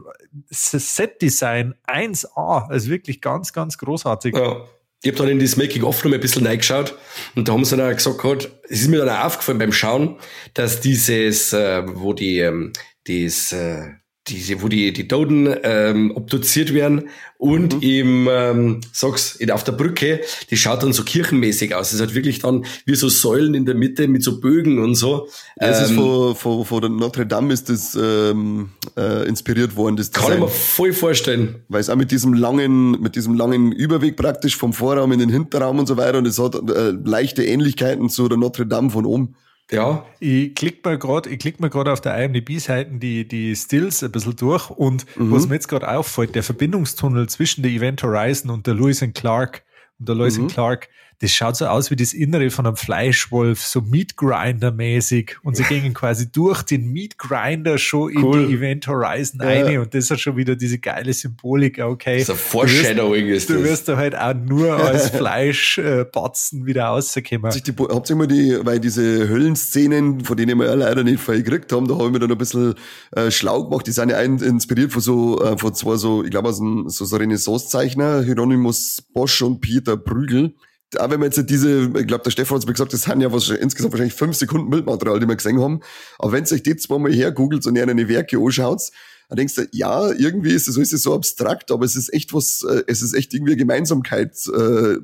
das 0.50 0.96
Set-Design 0.96 1.76
1A, 1.86 2.70
also 2.70 2.90
wirklich 2.90 3.20
ganz, 3.20 3.52
ganz 3.52 3.78
großartig. 3.78 4.36
Ja 4.36 4.62
ich 5.02 5.10
habe 5.10 5.18
dann 5.18 5.30
in 5.30 5.40
das 5.40 5.56
Making-of 5.56 6.04
noch 6.04 6.12
ein 6.12 6.20
bisschen 6.20 6.46
reingeschaut 6.46 6.96
und 7.36 7.48
da 7.48 7.54
haben 7.54 7.64
sie 7.64 7.78
dann 7.78 7.92
auch 7.92 7.96
gesagt, 7.96 8.24
halt, 8.24 8.52
es 8.70 8.82
ist 8.82 8.88
mir 8.90 9.06
dann 9.06 9.10
auch 9.10 9.26
aufgefallen 9.26 9.60
beim 9.60 9.72
Schauen, 9.72 10.20
dass 10.54 10.82
dieses, 10.82 11.54
äh, 11.54 11.84
wo 11.86 12.14
die, 12.14 12.40
ähm, 12.40 12.74
das, 13.06 13.54
äh, 13.54 13.92
diese, 14.30 14.62
wo 14.62 14.68
die, 14.68 14.94
die 14.94 15.08
Toten 15.08 15.54
ähm, 15.64 16.12
obduziert 16.16 16.74
werden 16.74 17.10
und 17.38 17.76
mhm. 17.76 17.82
im, 17.82 18.28
ähm, 18.30 18.82
sag's, 18.92 19.36
in, 19.36 19.50
auf 19.52 19.64
der 19.64 19.72
Brücke, 19.72 20.22
die 20.50 20.58
schaut 20.58 20.84
dann 20.84 20.94
so 20.94 21.04
kirchenmäßig 21.04 21.74
aus. 21.74 21.94
Es 21.94 22.02
hat 22.02 22.14
wirklich 22.14 22.40
dann 22.40 22.66
wie 22.86 22.96
so 22.96 23.10
Säulen 23.10 23.54
in 23.54 23.66
der 23.66 23.76
Mitte 23.76 24.08
mit 24.08 24.24
so 24.24 24.40
Bögen 24.40 24.80
und 24.84 24.96
so. 24.96 25.30
Ja, 25.60 25.68
es 25.70 25.80
ähm, 25.80 25.86
ist 25.86 25.92
von, 25.94 26.36
von, 26.36 26.66
von 26.66 26.82
der 26.82 26.90
Notre 26.90 27.26
Dame 27.26 27.54
ist 27.54 27.70
das 27.70 27.96
ähm, 27.96 28.72
äh, 28.98 29.28
inspiriert 29.28 29.76
worden. 29.76 29.96
Das 29.96 30.12
kann 30.12 30.34
ich 30.34 30.40
mir 30.40 30.48
voll 30.48 30.94
vorstellen. 30.94 31.64
Weil 31.70 31.82
es 31.82 31.90
auch 31.90 31.96
mit 31.96 32.12
diesem 32.12 32.34
langen, 32.34 33.02
mit 33.02 33.16
diesem 33.16 33.36
langen 33.36 33.72
Überweg 33.72 34.18
praktisch 34.18 34.58
vom 34.58 34.74
Vorraum 34.74 35.12
in 35.12 35.20
den 35.20 35.30
Hinterraum 35.30 35.80
und 35.80 35.88
so 35.88 35.98
weiter 35.98 36.18
und 36.18 36.28
es 36.28 36.40
hat 36.40 36.56
äh, 36.56 36.92
leichte 36.92 37.44
Ähnlichkeiten 37.44 38.10
zu 38.10 38.28
der 38.28 38.38
Notre 38.38 38.66
Dame 38.66 38.90
von 38.90 39.06
oben. 39.06 39.36
Ja. 39.72 40.06
Ich 40.20 40.56
klick 40.56 40.84
mal 40.84 40.98
gerade, 40.98 41.30
ich 41.30 41.40
klick 41.40 41.60
mal 41.60 41.70
gerade 41.70 41.92
auf 41.92 42.02
der 42.02 42.18
IMDb-Seiten 42.18 43.00
die, 43.00 43.28
die 43.28 43.56
Stills 43.56 44.04
ein 44.04 44.12
bisschen 44.12 44.36
durch 44.36 44.70
und 44.70 45.06
mhm. 45.18 45.32
was 45.32 45.48
mir 45.48 45.56
jetzt 45.56 45.68
gerade 45.68 45.90
auffällt, 45.90 46.36
der 46.36 46.44
Verbindungstunnel 46.44 47.30
zwischen 47.30 47.62
der 47.62 47.72
Event 47.72 48.02
Horizon 48.02 48.50
und 48.50 48.66
der 48.66 48.74
Lewis 48.74 49.04
and 49.04 49.14
Clark 49.14 49.64
und 50.00 50.10
der 50.10 50.16
Lewis 50.16 50.38
mhm. 50.38 50.46
and 50.46 50.54
Clark, 50.54 50.90
das 51.22 51.32
schaut 51.32 51.58
so 51.58 51.66
aus 51.66 51.92
wie 51.92 51.98
das 51.98 52.14
Innere 52.14 52.50
von 52.50 52.66
einem 52.66 52.78
Fleischwolf, 52.78 53.62
so 53.62 53.82
Meat 53.82 54.16
Grinder 54.16 54.72
mäßig. 54.72 55.36
Und 55.44 55.58
sie 55.58 55.64
gingen 55.64 55.94
quasi 55.94 56.32
durch 56.32 56.64
den 56.64 56.94
Meat 56.94 57.18
Grinder 57.18 57.78
schon 57.78 58.16
cool. 58.18 58.44
in 58.44 58.48
die 58.48 58.54
Event 58.56 58.88
Horizon 58.88 59.42
ja. 59.44 59.82
Und 59.82 59.94
das 59.94 60.10
hat 60.10 60.22
schon 60.22 60.38
wieder 60.38 60.56
diese 60.56 60.80
geile 60.80 61.12
Symbolik, 61.12 61.80
okay. 61.80 62.24
So 62.24 62.36
Foreshadowing 62.36 63.26
du 63.26 63.34
wirst, 63.34 63.50
ist 63.50 63.50
das. 63.50 63.58
Du 63.58 63.64
wirst 63.64 63.88
da 63.90 63.98
halt 63.98 64.16
auch 64.16 64.34
nur 64.34 64.74
als 64.74 65.10
Fleischbatzen 65.18 66.64
äh, 66.64 66.66
wieder 66.66 66.86
rauskommen. 66.86 67.52
Habt 67.52 68.10
ihr 68.10 68.16
mal 68.16 68.28
die, 68.28 68.58
weil 68.64 68.80
diese 68.80 69.28
Höllenszenen, 69.28 70.24
von 70.24 70.38
denen 70.38 70.58
wir 70.58 70.68
ja 70.68 70.74
leider 70.76 71.04
nicht 71.04 71.20
viel 71.20 71.44
gekriegt 71.44 71.72
haben, 71.74 71.86
da 71.86 71.96
habe 71.96 72.06
ich 72.06 72.12
mir 72.14 72.20
dann 72.20 72.32
ein 72.32 72.38
bisschen 72.38 72.76
äh, 73.12 73.30
schlau 73.30 73.66
gemacht. 73.66 73.86
Die 73.88 73.92
sind 73.92 74.10
ja 74.10 74.22
inspiriert 74.22 74.94
von 74.94 75.02
so, 75.02 75.42
äh, 75.44 75.58
von 75.58 75.74
zwei 75.74 75.98
so, 75.98 76.24
ich 76.24 76.32
glaube, 76.32 76.54
so, 76.54 76.88
so 76.88 77.16
Renaissance-Zeichner, 77.18 78.24
Hieronymus 78.24 79.04
Bosch 79.14 79.42
und 79.42 79.60
Peter 79.60 79.98
Prügel 79.98 80.54
auch 80.98 81.10
wenn 81.10 81.20
man 81.20 81.30
jetzt 81.32 81.50
diese, 81.50 81.84
ich 81.84 82.08
glaube, 82.08 82.24
der 82.24 82.32
Stefan 82.32 82.56
hat 82.56 82.64
es 82.64 82.68
mir 82.68 82.74
gesagt, 82.74 82.94
das 82.94 83.04
sind 83.04 83.22
ja 83.22 83.32
was, 83.32 83.50
insgesamt 83.50 83.94
wahrscheinlich 83.94 84.16
fünf 84.16 84.36
Sekunden 84.36 84.70
Bildmaterial, 84.70 85.20
die 85.20 85.28
wir 85.28 85.36
gesehen 85.36 85.62
haben. 85.62 85.82
Aber 86.18 86.32
wenn 86.32 86.46
ihr 86.46 86.52
euch 86.52 86.64
die 86.64 86.76
zwei 86.76 86.98
mal 86.98 87.12
hergoogelt 87.12 87.66
und 87.68 87.76
ihr 87.76 87.84
eine 87.84 88.08
Werke 88.08 88.38
anschaut, 88.38 88.82
dann 89.28 89.38
denkst 89.38 89.56
du, 89.56 89.68
ja, 89.72 90.12
irgendwie 90.12 90.54
ist 90.54 90.68
es, 90.68 90.76
so 90.76 90.82
ist 90.82 90.94
es 90.94 91.04
so 91.04 91.14
abstrakt, 91.14 91.72
aber 91.72 91.86
es 91.86 91.96
ist 91.96 92.12
echt 92.14 92.34
was, 92.34 92.64
äh, 92.68 92.84
es 92.88 93.02
ist 93.02 93.14
echt 93.14 93.34
irgendwie 93.34 93.52
eine 93.52 93.60
Gemeinsamkeit 93.60 94.36
äh, 94.48 94.98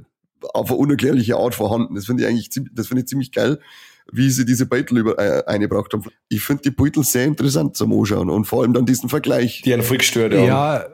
auf 0.54 0.70
eine 0.70 0.78
unerklärliche 0.78 1.38
Art 1.38 1.54
vorhanden. 1.54 1.96
Das 1.96 2.08
finde 2.08 2.24
ich 2.24 2.30
eigentlich, 2.30 2.50
das 2.74 2.88
finde 2.88 3.02
ich 3.02 3.08
ziemlich 3.08 3.32
geil 3.32 3.60
wie 4.12 4.30
sie 4.30 4.46
diese 4.46 4.66
Beutel 4.66 5.00
über, 5.00 5.18
äh, 5.18 5.44
eingebracht 5.46 5.92
haben. 5.94 6.04
Ich 6.30 6.44
finde 6.44 6.64
die 6.64 6.72
Beutel 6.72 7.04
sehr 7.04 7.26
interessant 7.26 7.76
zum 7.76 7.92
Anschauen 7.92 8.30
und 8.30 8.46
vor 8.46 8.62
allem 8.62 8.74
dann 8.74 8.86
diesen 8.86 9.10
Vergleich. 9.10 9.62
Die 9.64 9.74
einen 9.74 9.84
voll 9.84 9.98
gestört 9.98 10.34
haben. 10.34 10.46
Ja, 10.46 10.86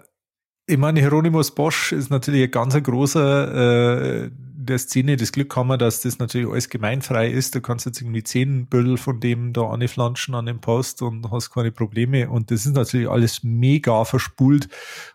ich 0.66 0.78
meine, 0.78 1.00
Hieronymus 1.02 1.52
Bosch 1.52 1.92
ist 1.92 2.10
natürlich 2.10 2.44
ein 2.44 2.52
ganz 2.52 2.82
großer 2.82 4.24
äh, 4.24 4.32
der 4.66 4.80
Szene 4.80 5.18
das 5.18 5.32
Glück 5.32 5.56
haben, 5.56 5.78
dass 5.78 6.02
das 6.02 6.20
natürlich 6.20 6.48
alles 6.48 6.70
gemeinfrei 6.70 7.30
ist. 7.30 7.56
Du 7.56 7.62
kannst 7.62 7.86
jetzt 7.86 8.02
irgendwie 8.02 8.24
zehn 8.24 8.68
Bündel 8.68 8.98
von 8.98 9.20
dem 9.20 9.54
da 9.54 9.70
anflanschen 9.70 10.36
an 10.36 10.46
dem 10.46 10.62
Post 10.62 11.02
und 11.02 11.32
hast 11.32 11.52
keine 11.52 11.72
Probleme. 11.72 12.30
Und 12.30 12.52
das 12.52 12.66
ist 12.66 12.76
natürlich 12.76 13.10
alles 13.10 13.44
mega 13.44 14.06
verspult 14.06 14.70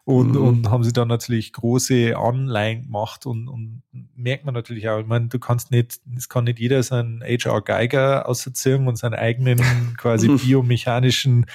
und, 0.05 0.32
mhm. 0.32 0.42
und 0.42 0.70
haben 0.70 0.84
sie 0.84 0.92
dann 0.92 1.09
natürlich 1.09 1.53
große 1.53 2.16
Anleihen 2.16 2.82
gemacht 2.82 3.26
und, 3.26 3.49
und 3.49 3.82
merkt 4.14 4.44
man 4.44 4.55
natürlich 4.55 4.88
auch. 4.88 4.99
Ich 4.99 5.07
meine, 5.07 5.28
du 5.28 5.38
kannst 5.38 5.70
nicht, 5.70 6.01
es 6.16 6.28
kann 6.28 6.44
nicht 6.44 6.59
jeder 6.59 6.82
seinen 6.82 7.22
HR 7.22 7.62
Geiger 7.62 8.28
auserziehen 8.28 8.88
und 8.88 8.97
seinen 8.97 9.14
eigenen 9.14 9.59
quasi 9.97 10.28
biomechanischen 10.28 11.47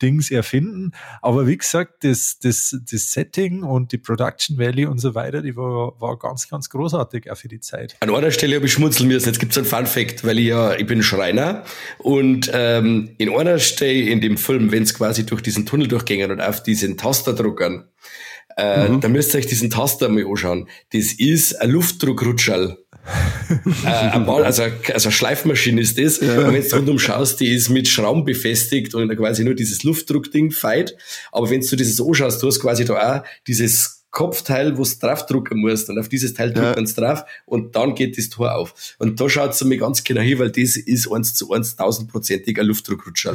Dings 0.00 0.30
erfinden. 0.30 0.92
Aber 1.22 1.46
wie 1.46 1.56
gesagt, 1.56 2.04
das, 2.04 2.38
das, 2.38 2.76
das 2.90 3.12
Setting 3.12 3.62
und 3.62 3.92
die 3.92 3.98
Production 3.98 4.58
Value 4.58 4.88
und 4.88 4.98
so 4.98 5.14
weiter, 5.14 5.42
die 5.42 5.56
war, 5.56 6.00
war 6.00 6.18
ganz, 6.18 6.48
ganz 6.48 6.70
großartig 6.70 7.26
für 7.40 7.48
die 7.48 7.60
Zeit. 7.60 7.96
An 8.00 8.14
einer 8.14 8.30
Stelle 8.30 8.56
habe 8.56 8.66
ich 8.66 8.72
schmunzeln 8.72 9.08
müssen. 9.08 9.26
Jetzt 9.26 9.40
gibt 9.40 9.52
es 9.52 9.58
einen 9.58 9.66
Fun 9.66 9.86
Fact, 9.86 10.24
weil 10.24 10.38
ich 10.38 10.46
ja, 10.46 10.74
ich 10.74 10.86
bin 10.86 11.02
Schreiner 11.02 11.64
und 11.98 12.50
ähm, 12.52 13.10
in 13.18 13.30
einer 13.34 13.58
Stelle 13.58 14.10
in 14.10 14.20
dem 14.20 14.36
Film, 14.36 14.72
wenn 14.72 14.82
es 14.82 14.94
quasi 14.94 15.24
durch 15.24 15.42
diesen 15.42 15.66
Tunnel 15.66 15.88
durchgängen 15.88 16.30
und 16.30 16.40
auf 16.40 16.62
diesen 16.62 16.96
Taster 16.96 17.32
druckern, 17.32 17.88
äh, 18.56 18.88
mhm. 18.88 19.00
da 19.00 19.08
müsst 19.08 19.34
ihr 19.34 19.38
euch 19.38 19.46
diesen 19.46 19.70
Taster 19.70 20.08
mal 20.08 20.26
anschauen. 20.26 20.68
Das 20.92 21.12
ist 21.12 21.60
ein 21.60 21.70
Luftdruckrutschall. 21.70 22.78
äh, 23.84 23.88
ein 23.88 24.26
Ball, 24.26 24.44
also, 24.44 24.62
also 24.62 25.08
eine 25.08 25.12
Schleifmaschine 25.12 25.80
ist 25.80 25.98
das. 25.98 26.20
Ja. 26.20 26.46
Und 26.46 26.52
wenn 26.52 26.62
du 26.62 26.76
rundum 26.76 26.98
schaust, 26.98 27.40
die 27.40 27.48
ist 27.48 27.70
mit 27.70 27.88
Schrauben 27.88 28.24
befestigt 28.24 28.94
und 28.94 29.14
quasi 29.16 29.44
nur 29.44 29.54
dieses 29.54 29.82
Luftdruckding 29.82 30.50
feit. 30.50 30.96
Aber 31.32 31.48
wenn 31.50 31.60
du 31.60 31.76
dieses 31.76 32.00
anschaust, 32.00 32.42
du 32.42 32.48
hast 32.48 32.60
quasi 32.60 32.84
da 32.84 33.18
auch 33.18 33.24
dieses 33.46 33.99
Kopfteil, 34.10 34.76
wo 34.76 34.82
du 34.82 34.90
draufdrucken 35.00 35.60
musst 35.60 35.88
und 35.88 35.98
auf 35.98 36.08
dieses 36.08 36.34
Teil 36.34 36.52
drückt 36.52 36.76
man 36.76 36.84
es 36.84 36.94
drauf 36.94 37.24
und 37.46 37.76
dann 37.76 37.94
geht 37.94 38.18
das 38.18 38.28
Tor 38.28 38.56
auf. 38.56 38.96
Und 38.98 39.20
da 39.20 39.28
schaut 39.28 39.52
es 39.52 39.64
mir 39.64 39.78
ganz 39.78 40.02
genau 40.02 40.20
hin, 40.20 40.38
weil 40.38 40.50
das 40.50 40.76
ist 40.76 41.10
eins 41.12 41.34
zu 41.34 41.52
eins 41.52 41.76
tausendprozentiger 41.76 42.64
Luftdruckrutscher. 42.64 43.34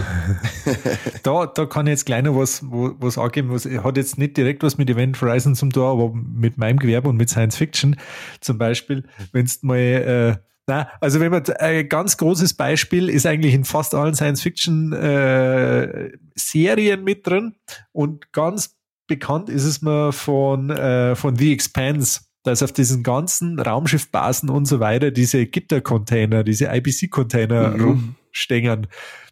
da, 1.23 1.45
da 1.45 1.65
kann 1.65 1.87
ich 1.87 1.91
jetzt 1.91 2.05
gleich 2.05 2.23
noch 2.23 2.35
was, 2.35 2.61
was 2.63 3.17
angeben, 3.17 3.51
was 3.51 3.65
hat 3.65 3.97
jetzt 3.97 4.17
nicht 4.17 4.35
direkt 4.35 4.63
was 4.63 4.77
mit 4.77 4.89
Event 4.89 5.19
Horizon 5.21 5.55
zum 5.55 5.71
Tor, 5.71 5.91
aber 5.91 6.13
mit 6.13 6.57
meinem 6.57 6.79
Gewerbe 6.79 7.07
und 7.07 7.15
mit 7.15 7.29
Science 7.29 7.55
Fiction. 7.55 7.95
Zum 8.41 8.57
Beispiel, 8.57 9.05
wenn 9.31 9.45
es 9.45 9.63
mal 9.63 9.77
äh, 9.77 10.35
na, 10.67 10.89
also 10.99 11.19
wenn 11.19 11.31
man 11.31 11.43
ein 11.59 11.87
ganz 11.89 12.17
großes 12.17 12.55
Beispiel 12.55 13.09
ist 13.09 13.27
eigentlich 13.27 13.53
in 13.53 13.65
fast 13.65 13.93
allen 13.93 14.15
Science-Fiction-Serien 14.15 16.99
äh, 16.99 17.03
mit 17.03 17.27
drin 17.27 17.53
und 17.91 18.33
ganz 18.33 18.74
bekannt 19.07 19.49
ist 19.49 19.65
es 19.65 19.81
mir 19.81 20.11
von, 20.11 20.69
äh, 20.69 21.15
von 21.15 21.35
The 21.35 21.53
Expanse, 21.53 22.21
dass 22.43 22.63
auf 22.63 22.71
diesen 22.71 23.03
ganzen 23.03 23.59
Raumschiffbasen 23.59 24.49
und 24.49 24.65
so 24.65 24.79
weiter 24.79 25.11
diese 25.11 25.45
Gittercontainer, 25.45 26.43
diese 26.43 26.67
IBC-Container 26.67 27.69
mhm. 27.69 27.81
rumstängern. 27.81 28.87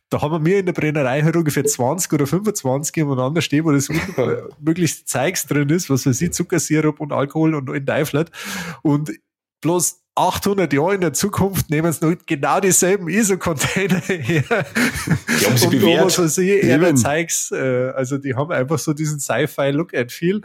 Da 0.10 0.22
haben 0.22 0.46
wir 0.46 0.60
in 0.60 0.68
der 0.68 0.74
Brennerei 0.74 1.24
halt 1.24 1.36
ungefähr 1.36 1.66
20 1.66 2.14
oder 2.14 2.28
25 2.28 3.04
umeinander 3.04 3.42
stehen, 3.42 3.66
wo 3.66 3.72
das 3.72 3.90
möglichst 4.60 5.08
Zeugs 5.10 5.48
drin 5.48 5.70
ist, 5.70 5.90
was 5.90 6.06
weiß 6.06 6.22
ich, 6.22 6.34
Zuckersirup 6.34 7.00
und 7.00 7.12
Alkohol 7.12 7.56
und 7.56 7.70
in 7.70 7.86
Teiflet. 7.86 8.30
Und 8.84 9.12
bloß 9.62 10.03
800 10.16 10.72
Jahre 10.74 10.96
in 10.96 11.02
der 11.02 11.14
Zukunft 11.14 11.70
nehmen 11.70 11.92
sie 11.92 12.06
noch 12.06 12.16
genau 12.26 12.60
dieselben 12.60 13.08
ISO-Container 13.08 14.00
her. 14.08 14.44
Die 15.40 15.46
haben 15.46 15.58
sie 15.58 15.66
und 15.66 15.72
bewährt. 15.72 16.06
Was 16.06 16.20
weiß 16.20 16.38
ich, 16.40 17.52
äh, 17.52 17.90
also 17.96 18.18
die 18.18 18.36
haben 18.36 18.52
einfach 18.52 18.78
so 18.78 18.94
diesen 18.94 19.20
Sci-Fi-Look 19.20 19.94
and 19.96 20.12
Feel. 20.12 20.42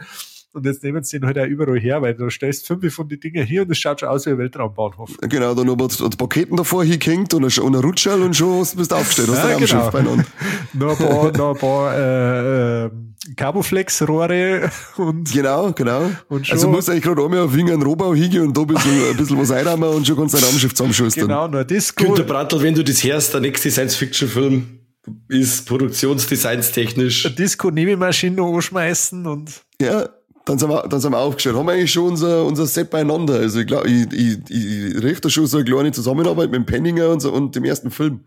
Und 0.51 0.65
jetzt 0.65 0.83
nehmen 0.83 1.03
sie 1.03 1.19
den 1.19 1.27
halt 1.27 1.37
auch 1.37 1.45
überall 1.45 1.79
her, 1.79 2.01
weil 2.01 2.15
du 2.15 2.27
stellst 2.31 2.65
fünf 2.65 2.91
von 2.93 3.07
den 3.07 3.19
Dingen 3.19 3.45
hier 3.45 3.61
und 3.61 3.71
es 3.71 3.77
schaut 3.77 3.99
schon 3.99 4.09
aus 4.09 4.25
wie 4.25 4.31
ein 4.31 4.39
Weltraumbahnhof. 4.39 5.17
Genau, 5.21 5.53
dann 5.53 5.69
haben 5.69 5.79
wir 5.79 6.09
Paketen 6.17 6.57
davor 6.57 6.83
hingehängt 6.83 7.35
und 7.35 7.45
ein, 7.45 7.75
Rutschall 7.75 8.23
und 8.23 8.35
schon 8.35 8.65
bist 8.75 8.91
du 8.91 8.95
aufgestellt. 8.95 9.29
Hast 9.29 9.47
ja, 9.47 9.55
ein 9.55 9.63
genau. 9.63 9.91
beieinander. 9.91 10.25
noch 10.73 10.99
ein 10.99 11.07
paar, 11.07 11.37
noch 11.37 11.53
ein 11.53 11.59
paar 11.59 11.95
äh, 11.95 12.85
äh, 12.85 12.89
Carboflex-Rohre 13.35 14.71
und. 14.97 15.31
Genau, 15.31 15.71
genau. 15.73 16.09
Und 16.29 16.47
schon, 16.47 16.55
also 16.55 16.69
musst 16.69 16.89
eigentlich 16.89 17.03
gerade 17.03 17.23
einmal 17.23 17.39
auf 17.39 17.53
einen 17.53 17.81
Rohbau 17.81 18.13
hingehen 18.13 18.47
und 18.47 18.57
da 18.57 18.61
ein 18.61 18.67
bisschen, 18.67 19.09
ein 19.11 19.17
bisschen 19.17 19.39
was 19.39 19.51
einrahmen 19.51 19.89
und 19.89 20.07
schon 20.07 20.15
kannst 20.15 20.35
du 20.35 20.37
ein 20.37 20.43
Raumschiff 20.43 20.73
zusammenschustern. 20.73 21.27
Genau, 21.27 21.47
nur 21.47 21.65
das 21.65 21.93
Günter 21.93 22.23
Brandl, 22.23 22.61
wenn 22.61 22.75
du 22.75 22.83
das 22.83 23.03
hörst, 23.03 23.33
der 23.33 23.41
nächste 23.41 23.69
Science-Fiction-Film 23.69 24.79
ist 25.27 25.65
produktionsdesignstechnisch. 25.67 27.35
Disco-Nebelmaschine 27.35 28.35
noch 28.35 28.53
anschmeißen 28.53 29.25
und. 29.25 29.61
Ja, 29.81 30.09
dann 30.45 30.57
sind 30.57 30.69
wir, 30.69 30.87
dann 30.87 30.99
sind 30.99 31.11
wir 31.11 31.19
aufgestellt. 31.19 31.55
Haben 31.55 31.67
wir 31.67 31.73
eigentlich 31.73 31.91
schon 31.91 32.11
unser, 32.11 32.45
unser 32.45 32.65
Set 32.65 32.89
beieinander. 32.89 33.35
Also 33.35 33.59
ich 33.59 33.67
glaube, 33.67 33.87
ich, 33.87 34.11
ich, 34.11 34.37
ich 34.49 35.03
richte 35.03 35.29
schon 35.29 35.45
so 35.45 35.57
eine 35.57 35.65
kleine 35.65 35.91
Zusammenarbeit 35.91 36.49
mit 36.51 36.55
dem 36.55 36.65
Penninger 36.65 37.09
und, 37.09 37.19
so, 37.19 37.31
und 37.31 37.55
dem 37.55 37.65
ersten 37.65 37.91
Film. 37.91 38.21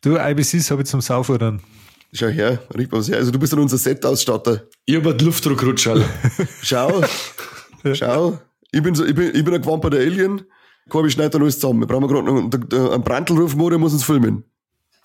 Du, 0.00 0.16
IBCs 0.16 0.70
habe 0.70 0.82
ich 0.82 0.88
zum 0.88 1.00
Saufen 1.00 1.38
dann. 1.38 1.60
Schau 2.16 2.28
her, 2.28 2.58
riech 2.74 2.90
was 2.90 3.08
her. 3.08 3.18
Also 3.18 3.30
du 3.30 3.38
bist 3.38 3.52
dann 3.52 3.60
unser 3.60 3.76
Set-Ausstatter. 3.76 4.62
Ich 4.86 4.96
habe 4.96 5.10
einen 5.10 5.18
Luftdruckrutschall. 5.18 6.02
schau, 6.62 7.02
schau. 7.92 8.38
Ich 8.72 8.82
bin, 8.82 8.94
so, 8.94 9.04
ich 9.04 9.14
bin, 9.14 9.34
ich 9.34 9.44
bin 9.44 9.54
ein 9.54 9.60
gewamperter 9.60 9.98
Alien. 9.98 10.42
Korbi 10.88 11.10
schneidet 11.10 11.34
dann 11.34 11.42
alles 11.42 11.60
zusammen. 11.60 11.80
Wir 11.80 11.86
brauchen 11.86 12.08
gerade 12.08 12.24
noch 12.24 12.92
einen 12.94 13.02
Brandlruf, 13.02 13.54
der 13.54 13.78
muss 13.78 13.92
uns 13.92 14.04
filmen. 14.04 14.44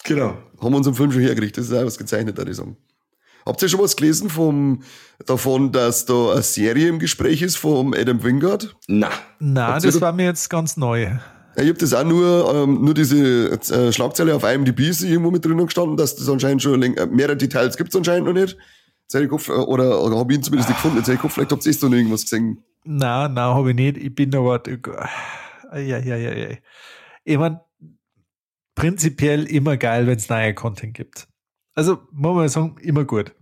Genau. 0.06 0.38
Haben 0.62 0.72
wir 0.72 0.78
unseren 0.78 0.96
Film 0.96 1.12
schon 1.12 1.22
hergerichtet. 1.22 1.64
Das 1.64 1.70
ist 1.70 1.78
auch 1.78 1.86
was 1.86 1.98
gezeichnet, 1.98 2.38
würde 2.38 2.52
ich 2.52 2.58
sagen. 2.58 2.78
Habt 3.46 3.62
ihr 3.62 3.70
schon 3.70 3.82
was 3.82 3.96
gelesen 3.96 4.30
vom, 4.30 4.84
davon, 5.26 5.72
dass 5.72 6.06
da 6.06 6.34
eine 6.34 6.44
Serie 6.44 6.88
im 6.88 7.00
Gespräch 7.00 7.42
ist 7.42 7.58
vom 7.58 7.94
Adam 7.94 8.24
Wingard? 8.24 8.76
Na. 8.88 9.10
Na, 9.40 9.80
das 9.80 10.00
war 10.00 10.14
mir 10.14 10.26
jetzt 10.26 10.50
ganz 10.50 10.78
neu. 10.78 11.18
Ich 11.56 11.68
habe 11.68 11.74
das 11.74 11.94
auch 11.94 12.06
nur, 12.06 12.54
ähm, 12.54 12.84
nur 12.84 12.94
diese 12.94 13.52
äh, 13.52 13.92
Schlagzeile 13.92 14.36
auf 14.36 14.44
IMDb 14.44 14.80
ist 14.82 15.02
irgendwo 15.02 15.32
mit 15.32 15.44
drinnen 15.44 15.66
gestanden, 15.66 15.98
dass 15.98 16.16
das 16.16 16.30
anscheinend 16.30 16.62
schon 16.62 16.80
länger, 16.80 17.08
mehrere 17.08 17.36
Details 17.36 17.76
gibt 17.76 17.90
es 17.90 17.96
anscheinend 17.96 18.28
noch 18.28 18.34
nicht. 18.34 18.58
Kopf, 19.30 19.50
äh, 19.50 19.52
oder, 19.52 20.02
oder 20.02 20.18
habe 20.18 20.32
ich 20.32 20.40
ihn 20.40 20.44
zumindest 20.44 20.70
nicht 20.70 20.82
gefunden. 20.82 21.04
Jetzt 21.06 21.20
Kopf, 21.20 21.34
vielleicht 21.34 21.52
habt 21.52 21.66
ihr 21.66 21.74
noch 21.82 21.92
irgendwas 21.92 22.22
gesehen. 22.22 22.64
Nein, 22.84 23.34
nein, 23.34 23.54
habe 23.54 23.70
ich 23.72 23.76
nicht. 23.76 23.98
Ich 23.98 24.16
bin 24.16 24.34
aber. 24.36 24.62
Ja, 25.74 25.80
ja, 25.80 25.98
ja, 25.98 26.34
ja. 26.34 26.58
Ich 27.24 27.38
meine, 27.38 27.62
prinzipiell 28.76 29.44
immer 29.46 29.78
geil, 29.78 30.08
wenn 30.08 30.18
es 30.18 30.30
neue 30.30 30.54
Content 30.54 30.94
gibt. 30.94 31.28
Also, 31.74 32.00
muss 32.12 32.36
man 32.36 32.50
sagen, 32.50 32.78
immer 32.82 33.06
gut. 33.06 33.34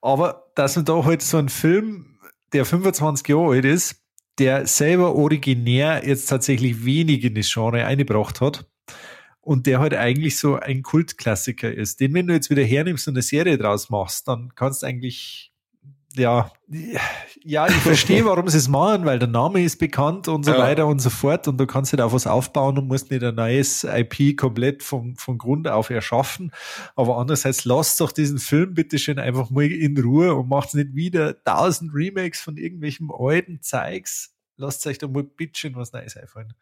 Aber 0.00 0.50
dass 0.54 0.76
man 0.76 0.84
da 0.84 1.04
halt 1.04 1.22
so 1.22 1.38
einen 1.38 1.48
Film, 1.48 2.18
der 2.52 2.64
25 2.64 3.26
Jahre 3.28 3.52
alt 3.52 3.64
ist, 3.64 4.05
der 4.38 4.66
selber 4.66 5.14
originär 5.14 6.06
jetzt 6.06 6.26
tatsächlich 6.26 6.84
wenig 6.84 7.24
in 7.24 7.34
das 7.34 7.52
Genre 7.52 7.84
eingebracht 7.84 8.40
hat 8.40 8.66
und 9.40 9.66
der 9.66 9.78
halt 9.78 9.94
eigentlich 9.94 10.38
so 10.38 10.56
ein 10.56 10.82
Kultklassiker 10.82 11.72
ist, 11.72 12.00
den 12.00 12.14
wenn 12.14 12.26
du 12.26 12.34
jetzt 12.34 12.50
wieder 12.50 12.64
hernimmst 12.64 13.08
und 13.08 13.14
eine 13.14 13.22
Serie 13.22 13.58
draus 13.58 13.90
machst, 13.90 14.28
dann 14.28 14.52
kannst 14.54 14.82
du 14.82 14.86
eigentlich 14.86 15.52
ja, 16.18 16.50
ja, 17.44 17.68
ich 17.68 17.74
verstehe, 17.74 18.24
warum 18.26 18.48
sie 18.48 18.58
es 18.58 18.68
machen, 18.68 19.04
weil 19.04 19.18
der 19.18 19.28
Name 19.28 19.62
ist 19.62 19.78
bekannt 19.78 20.28
und 20.28 20.44
so 20.44 20.52
ja. 20.52 20.58
weiter 20.58 20.86
und 20.86 21.00
so 21.00 21.10
fort 21.10 21.46
und 21.48 21.58
du 21.58 21.66
kannst 21.66 21.92
halt 21.92 22.00
auf 22.00 22.12
was 22.12 22.26
aufbauen 22.26 22.78
und 22.78 22.88
musst 22.88 23.10
nicht 23.10 23.22
ein 23.22 23.34
neues 23.34 23.84
IP 23.84 24.36
komplett 24.36 24.82
vom, 24.82 25.16
von 25.16 25.38
Grund 25.38 25.68
auf 25.68 25.90
erschaffen. 25.90 26.50
Aber 26.94 27.18
andererseits 27.18 27.64
lasst 27.64 28.00
doch 28.00 28.12
diesen 28.12 28.38
Film 28.38 28.74
bitte 28.74 28.98
schön 28.98 29.18
einfach 29.18 29.50
mal 29.50 29.70
in 29.70 29.98
Ruhe 29.98 30.34
und 30.34 30.48
macht 30.48 30.74
nicht 30.74 30.94
wieder 30.94 31.42
tausend 31.44 31.92
Remakes 31.94 32.40
von 32.40 32.56
irgendwelchen 32.56 33.10
alten 33.16 33.62
Zeugs. 33.62 34.34
Lasst 34.56 34.86
euch 34.86 34.98
doch 34.98 35.10
mal 35.10 35.22
bitte 35.22 35.58
schön 35.58 35.76
was 35.76 35.92
Neues 35.92 36.16
einfallen. 36.16 36.54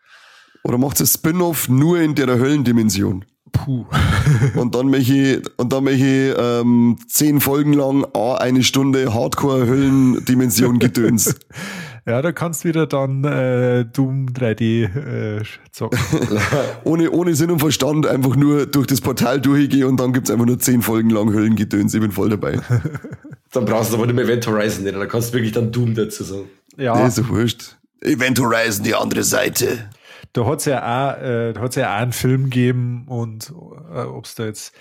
Oder 0.65 0.79
macht 0.79 1.01
es 1.01 1.15
Spin-off 1.15 1.69
nur 1.69 2.01
in 2.01 2.15
der 2.15 2.27
Höllendimension? 2.27 3.25
Puh. 3.55 3.87
und 4.57 4.75
dann 4.75 4.89
möchte 4.89 5.15
ich, 5.15 5.41
und 5.57 5.73
dann 5.73 5.85
möchte 5.85 6.05
ich 6.05 6.35
ähm, 6.39 6.99
zehn 7.09 7.41
Folgen 7.41 7.73
lang 7.73 8.05
A, 8.13 8.35
eine 8.35 8.63
Stunde 8.63 9.15
Hardcore-Höllendimension-Gedöns. 9.15 11.37
ja, 12.07 12.21
da 12.21 12.33
kannst 12.33 12.65
du 12.65 12.69
wieder 12.69 12.87
dann 12.87 13.25
äh, 13.25 13.87
Doom 13.87 14.27
3D 14.27 15.39
äh, 15.39 15.43
zocken. 15.71 15.99
ohne, 16.85 17.11
ohne 17.13 17.35
Sinn 17.35 17.51
und 17.51 17.61
Verstand 17.61 18.07
einfach 18.07 18.37
nur 18.37 18.67
durch 18.67 18.87
das 18.87 19.01
Portal 19.01 19.41
durchgehen 19.41 19.85
und 19.85 19.99
dann 19.99 20.13
gibt's 20.13 20.31
einfach 20.31 20.45
nur 20.47 20.59
zehn 20.59 20.83
Folgen 20.83 21.09
lang 21.11 21.33
Höllengedöns. 21.33 21.95
Ich 21.95 22.01
bin 22.01 22.13
voll 22.13 22.29
dabei. 22.29 22.61
dann 23.53 23.65
brauchst 23.65 23.93
du 23.93 23.97
aber 23.97 24.05
nicht 24.07 24.17
mehr 24.17 24.25
Event 24.25 24.47
Horizon 24.47 24.85
nicht, 24.85 24.95
dann 24.95 25.09
kannst 25.09 25.31
du 25.31 25.35
wirklich 25.35 25.53
dann 25.53 25.73
Doom 25.73 25.95
dazu 25.95 26.25
sagen. 26.25 26.45
Ja. 26.77 27.01
Nee, 27.01 27.07
ist 27.07 27.15
so 27.17 27.27
wurscht. 27.29 27.77
Event 28.01 28.41
Horizon, 28.41 28.85
die 28.85 28.95
andere 28.95 29.23
Seite 29.23 29.89
da 30.35 30.45
hat 30.47 30.59
es 30.59 30.65
ja 30.67 30.83
auch, 30.83 31.23
äh, 31.23 31.53
da 31.53 31.61
hat's 31.61 31.77
ja 31.77 31.95
auch 31.95 32.01
einen 32.01 32.13
Film 32.13 32.45
gegeben 32.45 33.07
und 33.09 33.51
äh, 33.51 34.01
ob 34.01 34.27
es 34.27 34.35
da 34.35 34.45
jetzt 34.45 34.77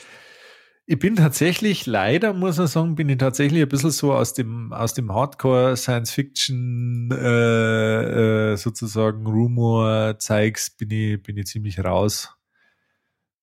Ich 0.85 0.99
bin 0.99 1.15
tatsächlich, 1.15 1.85
leider 1.85 2.33
muss 2.33 2.57
man 2.57 2.67
sagen, 2.67 2.95
bin 2.95 3.07
ich 3.07 3.19
tatsächlich 3.19 3.61
ein 3.61 3.69
bisschen 3.69 3.91
so 3.91 4.13
aus 4.13 4.33
dem, 4.33 4.73
aus 4.73 4.95
dem 4.95 5.13
Hardcore 5.13 5.77
Science 5.77 6.11
Fiction 6.11 7.11
äh, 7.11 8.53
äh, 8.53 8.57
sozusagen 8.57 9.27
Rumor 9.27 10.17
Zeugs 10.19 10.71
bin 10.71 10.89
ich, 10.91 11.21
bin 11.21 11.37
ich 11.37 11.45
ziemlich 11.45 11.79
raus. 11.79 12.35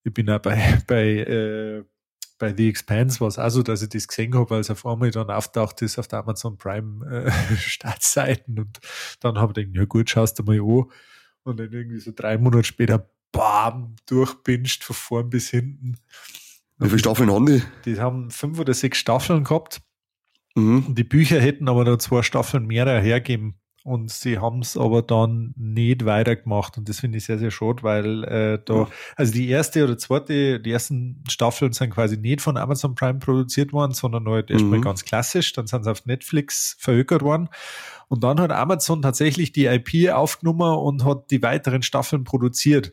Ich 0.02 0.12
bin 0.12 0.28
auch 0.30 0.40
bei, 0.40 0.78
bei, 0.88 1.04
äh, 1.04 1.84
bei 2.38 2.54
The 2.56 2.68
Expanse 2.68 3.20
war 3.20 3.28
es 3.28 3.54
so, 3.54 3.62
dass 3.62 3.82
ich 3.82 3.90
das 3.90 4.08
gesehen 4.08 4.34
habe, 4.34 4.50
weil 4.50 4.60
es 4.60 4.70
auf 4.70 4.84
einmal 4.84 5.12
dann 5.12 5.30
auftaucht 5.30 5.80
ist 5.82 5.98
auf 5.98 6.08
der 6.08 6.20
Amazon 6.20 6.58
Prime 6.58 7.06
äh, 7.06 7.30
Startseiten 7.56 8.58
und 8.58 8.80
dann 9.20 9.38
habe 9.38 9.52
ich 9.52 9.66
gedacht, 9.66 9.76
ja 9.76 9.84
gut, 9.84 10.10
schaust 10.10 10.40
du 10.40 10.42
mal 10.42 10.60
an. 10.60 10.90
Und 11.44 11.58
dann 11.58 11.72
irgendwie 11.72 12.00
so 12.00 12.12
drei 12.14 12.38
Monate 12.38 12.64
später, 12.64 13.10
bam, 13.32 13.96
durchbinscht 14.06 14.84
von 14.84 14.96
vorn 14.96 15.30
bis 15.30 15.50
hinten. 15.50 15.96
Wie 16.78 16.88
viele 16.88 16.98
Staffeln 16.98 17.30
haben 17.30 17.46
die? 17.46 17.62
Die 17.84 18.00
haben 18.00 18.30
fünf 18.30 18.58
oder 18.58 18.74
sechs 18.74 18.98
Staffeln 18.98 19.44
gehabt. 19.44 19.80
Mhm. 20.54 20.94
Die 20.94 21.04
Bücher 21.04 21.40
hätten 21.40 21.68
aber 21.68 21.84
noch 21.84 21.98
zwei 21.98 22.22
Staffeln 22.22 22.66
mehr 22.66 22.86
hergeben. 23.00 23.54
Und 23.82 24.10
sie 24.10 24.38
haben 24.38 24.60
es 24.60 24.76
aber 24.76 25.00
dann 25.00 25.54
nicht 25.56 26.04
weitergemacht. 26.04 26.76
Und 26.76 26.88
das 26.90 27.00
finde 27.00 27.16
ich 27.16 27.24
sehr, 27.24 27.38
sehr 27.38 27.50
schade, 27.50 27.82
weil 27.82 28.24
äh, 28.24 28.58
da, 28.62 28.88
also 29.16 29.32
die 29.32 29.48
erste 29.48 29.84
oder 29.84 29.96
zweite, 29.96 30.60
die 30.60 30.70
ersten 30.70 31.24
Staffeln 31.30 31.72
sind 31.72 31.88
quasi 31.90 32.18
nicht 32.18 32.42
von 32.42 32.58
Amazon 32.58 32.94
Prime 32.94 33.20
produziert 33.20 33.72
worden, 33.72 33.92
sondern 33.92 34.28
halt 34.28 34.50
erstmal 34.50 34.80
Mhm. 34.80 34.82
ganz 34.82 35.04
klassisch. 35.06 35.54
Dann 35.54 35.66
sind 35.66 35.84
sie 35.84 35.90
auf 35.90 36.04
Netflix 36.04 36.76
verhökert 36.78 37.22
worden. 37.22 37.48
Und 38.10 38.24
dann 38.24 38.40
hat 38.40 38.50
Amazon 38.50 39.02
tatsächlich 39.02 39.52
die 39.52 39.66
IP 39.66 40.10
aufgenommen 40.10 40.76
und 40.78 41.04
hat 41.04 41.30
die 41.30 41.42
weiteren 41.42 41.82
Staffeln 41.82 42.24
produziert. 42.24 42.92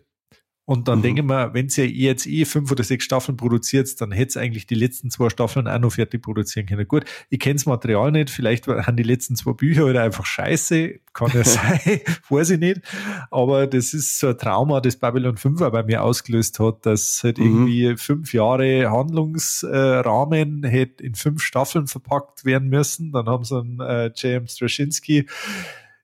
Und 0.69 0.89
dann 0.89 0.99
Mhm. 0.99 1.03
denke 1.03 1.21
ich 1.21 1.27
mir, 1.27 1.53
wenn 1.53 1.69
ihr 1.77 1.87
jetzt 1.87 2.27
eh 2.27 2.43
fünf 2.43 2.69
oder 2.73 2.83
sechs 2.83 3.05
Staffeln 3.05 3.37
produziert, 3.37 4.01
dann 4.01 4.11
hätte 4.11 4.27
es 4.31 4.35
eigentlich 4.37 4.67
die 4.67 4.75
letzten 4.75 5.09
zwei 5.09 5.29
Staffeln 5.29 5.65
auch 5.65 5.79
noch 5.79 5.93
fertig 5.93 6.21
produzieren 6.21 6.65
können. 6.65 6.85
Gut, 6.89 7.05
ich 7.29 7.39
kenne 7.39 7.55
das 7.55 7.65
Material 7.65 8.11
nicht, 8.11 8.29
vielleicht 8.29 8.67
waren 8.67 8.97
die 8.97 9.03
letzten 9.03 9.37
zwei 9.37 9.53
Bücher 9.53 9.85
oder 9.85 10.03
einfach 10.03 10.25
scheiße, 10.25 10.99
kann 11.13 11.31
ja 11.33 11.43
sein, 11.45 11.79
weiß 12.29 12.49
ich 12.49 12.59
nicht. 12.59 12.81
Aber 13.31 13.65
das 13.65 13.93
ist 13.93 14.19
so 14.19 14.27
ein 14.27 14.37
Trauma, 14.37 14.81
das 14.81 14.97
Babylon 14.97 15.37
5 15.37 15.61
auch 15.61 15.71
bei 15.71 15.83
mir 15.83 16.03
ausgelöst 16.03 16.59
hat, 16.59 16.85
dass 16.85 17.21
halt 17.23 17.37
Mhm. 17.37 17.45
irgendwie 17.45 17.95
fünf 17.95 18.33
Jahre 18.33 18.91
Handlungsrahmen 18.91 20.63
hätte 20.65 21.01
in 21.01 21.15
fünf 21.15 21.41
Staffeln 21.43 21.87
verpackt 21.87 22.43
werden 22.43 22.67
müssen. 22.67 23.13
Dann 23.13 23.27
haben 23.27 23.45
sie 23.45 23.57
einen 23.57 23.79
äh, 23.79 24.07
J.M. 24.07 24.47
Straczynski 24.47 25.27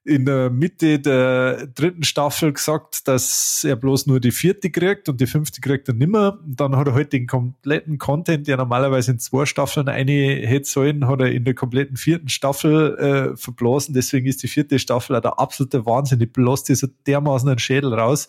in 0.05 0.25
der 0.25 0.49
Mitte 0.49 0.99
der 0.99 1.67
dritten 1.67 2.03
Staffel 2.03 2.51
gesagt, 2.51 3.07
dass 3.07 3.63
er 3.63 3.77
bloß 3.77 4.07
nur 4.07 4.19
die 4.19 4.31
vierte 4.31 4.69
kriegt 4.69 5.07
und 5.07 5.21
die 5.21 5.27
fünfte 5.27 5.61
kriegt 5.61 5.87
er 5.87 5.93
nimmer. 5.93 6.39
Dann 6.45 6.75
hat 6.75 6.87
er 6.87 6.93
halt 6.93 7.13
den 7.13 7.25
kompletten 7.25 7.97
Content, 7.97 8.47
der 8.47 8.57
normalerweise 8.57 9.11
in 9.11 9.19
zwei 9.19 9.45
Staffeln 9.45 9.87
eine 9.87 10.45
hätte 10.45 10.69
sollen, 10.69 11.07
hat 11.07 11.21
er 11.21 11.31
in 11.31 11.45
der 11.45 11.53
kompletten 11.53 11.95
vierten 11.95 12.27
Staffel 12.27 12.97
äh, 12.97 13.37
verblasen. 13.37 13.93
Deswegen 13.93 14.27
ist 14.27 14.43
die 14.43 14.49
vierte 14.49 14.77
Staffel 14.77 15.15
auch 15.15 15.21
der 15.21 15.39
absolute 15.39 15.85
Wahnsinn. 15.85 16.19
Die 16.19 16.25
bloß 16.25 16.65
dieser 16.65 16.89
dermaßen 17.07 17.47
einen 17.47 17.59
Schädel 17.59 17.93
raus. 17.93 18.27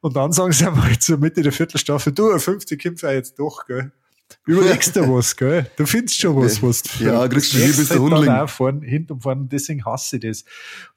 Und 0.00 0.16
dann 0.16 0.32
sagen 0.32 0.52
sie 0.52 0.66
einmal 0.66 0.98
zur 0.98 1.18
Mitte 1.18 1.42
der 1.42 1.52
Viertelstaffel, 1.52 2.12
du, 2.12 2.36
fünfte 2.38 2.76
Kämpfe 2.76 3.10
jetzt 3.10 3.38
doch, 3.38 3.66
gell? 3.66 3.92
Überlegst 4.46 4.94
du 4.94 5.00
was, 5.12 5.36
gell? 5.36 5.66
Du 5.76 5.86
findest 5.86 6.18
schon 6.20 6.36
was, 6.36 6.62
was 6.62 6.82
du 6.82 7.04
Ja, 7.04 7.26
kriegst 7.28 7.52
du 7.52 7.58
das 7.58 7.66
lieb, 7.66 7.76
bis 7.76 7.88
der 7.88 8.00
halt 8.00 8.12
Hundling. 8.12 8.28
auch 8.30 8.48
vorn, 8.48 8.82
hinten 8.82 9.14
und 9.14 9.22
vorne, 9.22 9.46
deswegen 9.50 9.84
hasse 9.84 10.16
ich 10.16 10.22
das. 10.22 10.44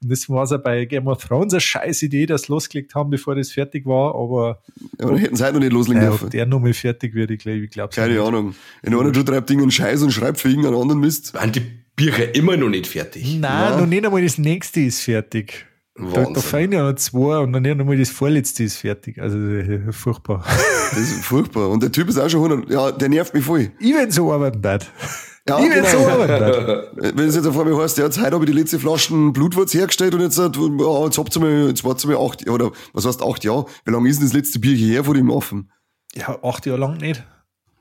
Und 0.02 0.10
das 0.10 0.28
war 0.28 0.44
es 0.44 0.52
auch 0.52 0.62
bei 0.62 0.84
Game 0.84 1.06
of 1.08 1.24
Thrones 1.24 1.52
eine 1.54 1.60
scheiß 1.60 2.02
Idee, 2.02 2.26
dass 2.26 2.42
sie 2.42 2.52
losgelegt 2.52 2.94
haben, 2.94 3.10
bevor 3.10 3.34
das 3.34 3.50
fertig 3.50 3.86
war, 3.86 4.14
aber 4.14 4.62
Ja, 4.98 5.04
aber 5.04 5.10
dann 5.12 5.16
hätten 5.20 5.36
sie 5.36 5.44
heute 5.44 5.54
noch 5.54 5.60
nicht 5.60 5.72
loslegen 5.72 6.02
äh, 6.02 6.06
dürfen. 6.06 6.24
ob 6.26 6.30
der 6.30 6.46
nochmal 6.46 6.72
fertig 6.74 7.14
wird, 7.14 7.30
ich 7.32 7.38
glaube, 7.40 7.58
ich 7.58 7.70
glaube 7.70 7.94
Keine 7.94 8.20
Ahnung. 8.22 8.54
In 8.82 8.94
einer 8.94 9.10
du 9.12 9.22
treibt 9.22 9.50
irgendeinen 9.50 9.70
Scheiß 9.72 10.02
und 10.02 10.12
schreibt 10.12 10.38
für 10.40 10.48
irgendeinen 10.48 10.76
anderen 10.80 11.00
Mist. 11.00 11.34
Waren 11.34 11.52
die 11.52 11.62
Bücher 11.96 12.34
immer 12.34 12.56
noch 12.56 12.68
nicht 12.68 12.86
fertig? 12.86 13.24
Nein, 13.38 13.40
Ja. 13.72 13.76
noch 13.80 13.86
nicht 13.86 14.04
einmal 14.04 14.22
das 14.22 14.38
nächste 14.38 14.80
ist 14.80 15.00
fertig. 15.02 15.66
Da, 15.96 16.24
da 16.24 16.40
fehlen 16.40 16.72
ja 16.72 16.88
noch 16.88 16.96
zwei 16.96 17.38
und 17.38 17.52
dann 17.52 17.62
nicht 17.62 17.78
einmal 17.78 17.98
das 17.98 18.10
vorletzte 18.10 18.64
ist 18.64 18.76
fertig. 18.76 19.20
Also 19.20 19.36
äh, 19.38 19.92
furchtbar. 19.92 20.44
Das 20.90 20.98
ist 20.98 21.24
furchtbar. 21.24 21.68
Und 21.68 21.82
der 21.82 21.92
Typ 21.92 22.08
ist 22.08 22.18
auch 22.18 22.28
schon 22.28 22.44
100. 22.44 22.70
Ja, 22.70 22.92
der 22.92 23.08
nervt 23.08 23.34
mich 23.34 23.44
voll. 23.44 23.70
ich 23.78 23.94
will 23.94 24.10
so 24.10 24.32
arbeiten 24.32 24.62
dort. 24.62 24.90
Ja, 25.48 25.58
ich 25.58 25.64
will 25.64 25.82
genau. 25.82 25.88
so 25.88 25.98
arbeiten 26.08 26.38
dort. 26.38 27.16
Wenn 27.16 27.28
es 27.28 27.34
jetzt 27.34 27.46
vor 27.48 27.64
mir 27.64 27.76
heißt, 27.76 27.98
ja, 27.98 28.04
jetzt 28.04 28.18
heute 28.18 28.32
habe 28.32 28.44
ich 28.44 28.50
die 28.50 28.56
letzte 28.56 28.78
Flaschen 28.78 29.32
Blutwurz 29.32 29.74
hergestellt 29.74 30.14
und 30.14 30.20
jetzt, 30.20 30.38
äh, 30.38 30.42
ja, 30.42 31.04
jetzt 31.04 31.18
habt 31.18 31.36
ihr 31.36 31.40
mal, 31.40 31.68
jetzt 31.68 31.84
wartet 31.84 32.04
ihr 32.04 32.10
mal 32.16 32.26
acht, 32.26 32.48
oder 32.48 32.72
was 32.92 33.06
heißt 33.06 33.22
acht 33.22 33.44
Jahre? 33.44 33.66
Wie 33.84 33.90
lange 33.90 34.08
ist 34.08 34.18
denn 34.18 34.26
das 34.26 34.34
letzte 34.34 34.58
Bier 34.58 34.76
her 34.76 35.04
von 35.04 35.14
dem 35.14 35.30
Affen? 35.30 35.70
Ja, 36.14 36.38
acht 36.42 36.66
Jahre 36.66 36.80
lang 36.80 36.96
nicht. 36.98 37.24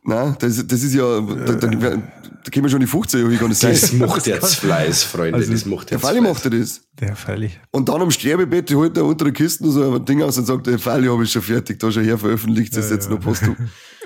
Nein, 0.10 0.36
das, 0.40 0.66
das 0.68 0.84
ist 0.84 0.94
ja, 0.94 1.22
da, 1.22 1.54
da, 1.54 1.68
da 1.68 2.52
können 2.52 2.66
wir 2.66 2.70
schon 2.70 2.80
die 2.80 2.88
15 2.88 3.22
Jahre, 3.22 3.36
kann 3.36 3.50
das 3.50 3.60
sein. 3.60 3.72
Das 3.72 3.94
macht 3.94 4.26
jetzt 4.28 4.56
Fleiß, 4.56 5.04
Freunde. 5.04 5.38
Also, 5.38 5.52
das 5.52 5.66
macht 5.66 5.90
Der 5.92 5.98
jetzt 5.98 6.06
Falli 6.06 6.20
Fleiß. 6.20 6.34
macht 6.34 6.46
er 6.46 6.52
das. 6.52 6.82
Der 7.00 7.16
freilich. 7.16 7.60
Und 7.72 7.90
dann 7.90 8.02
am 8.02 8.12
Sterbebett 8.12 8.74
holt 8.74 8.98
er 8.98 9.06
unter 9.06 9.26
der 9.26 9.34
Kiste 9.34 9.70
so 9.70 9.96
ein 9.96 10.06
Ding 10.06 10.24
aus 10.24 10.38
und 10.38 10.46
sagt, 10.46 10.68
der 10.68 10.80
Falli 10.80 11.08
habe 11.08 11.24
ich 11.24 11.32
schon 11.32 11.42
fertig, 11.42 11.80
da 11.80 11.92
schon 11.92 12.04
her, 12.04 12.18
veröffentlicht 12.18 12.76
es 12.76 12.90
jetzt 12.90 13.10
noch 13.10 13.20
postum. 13.20 13.56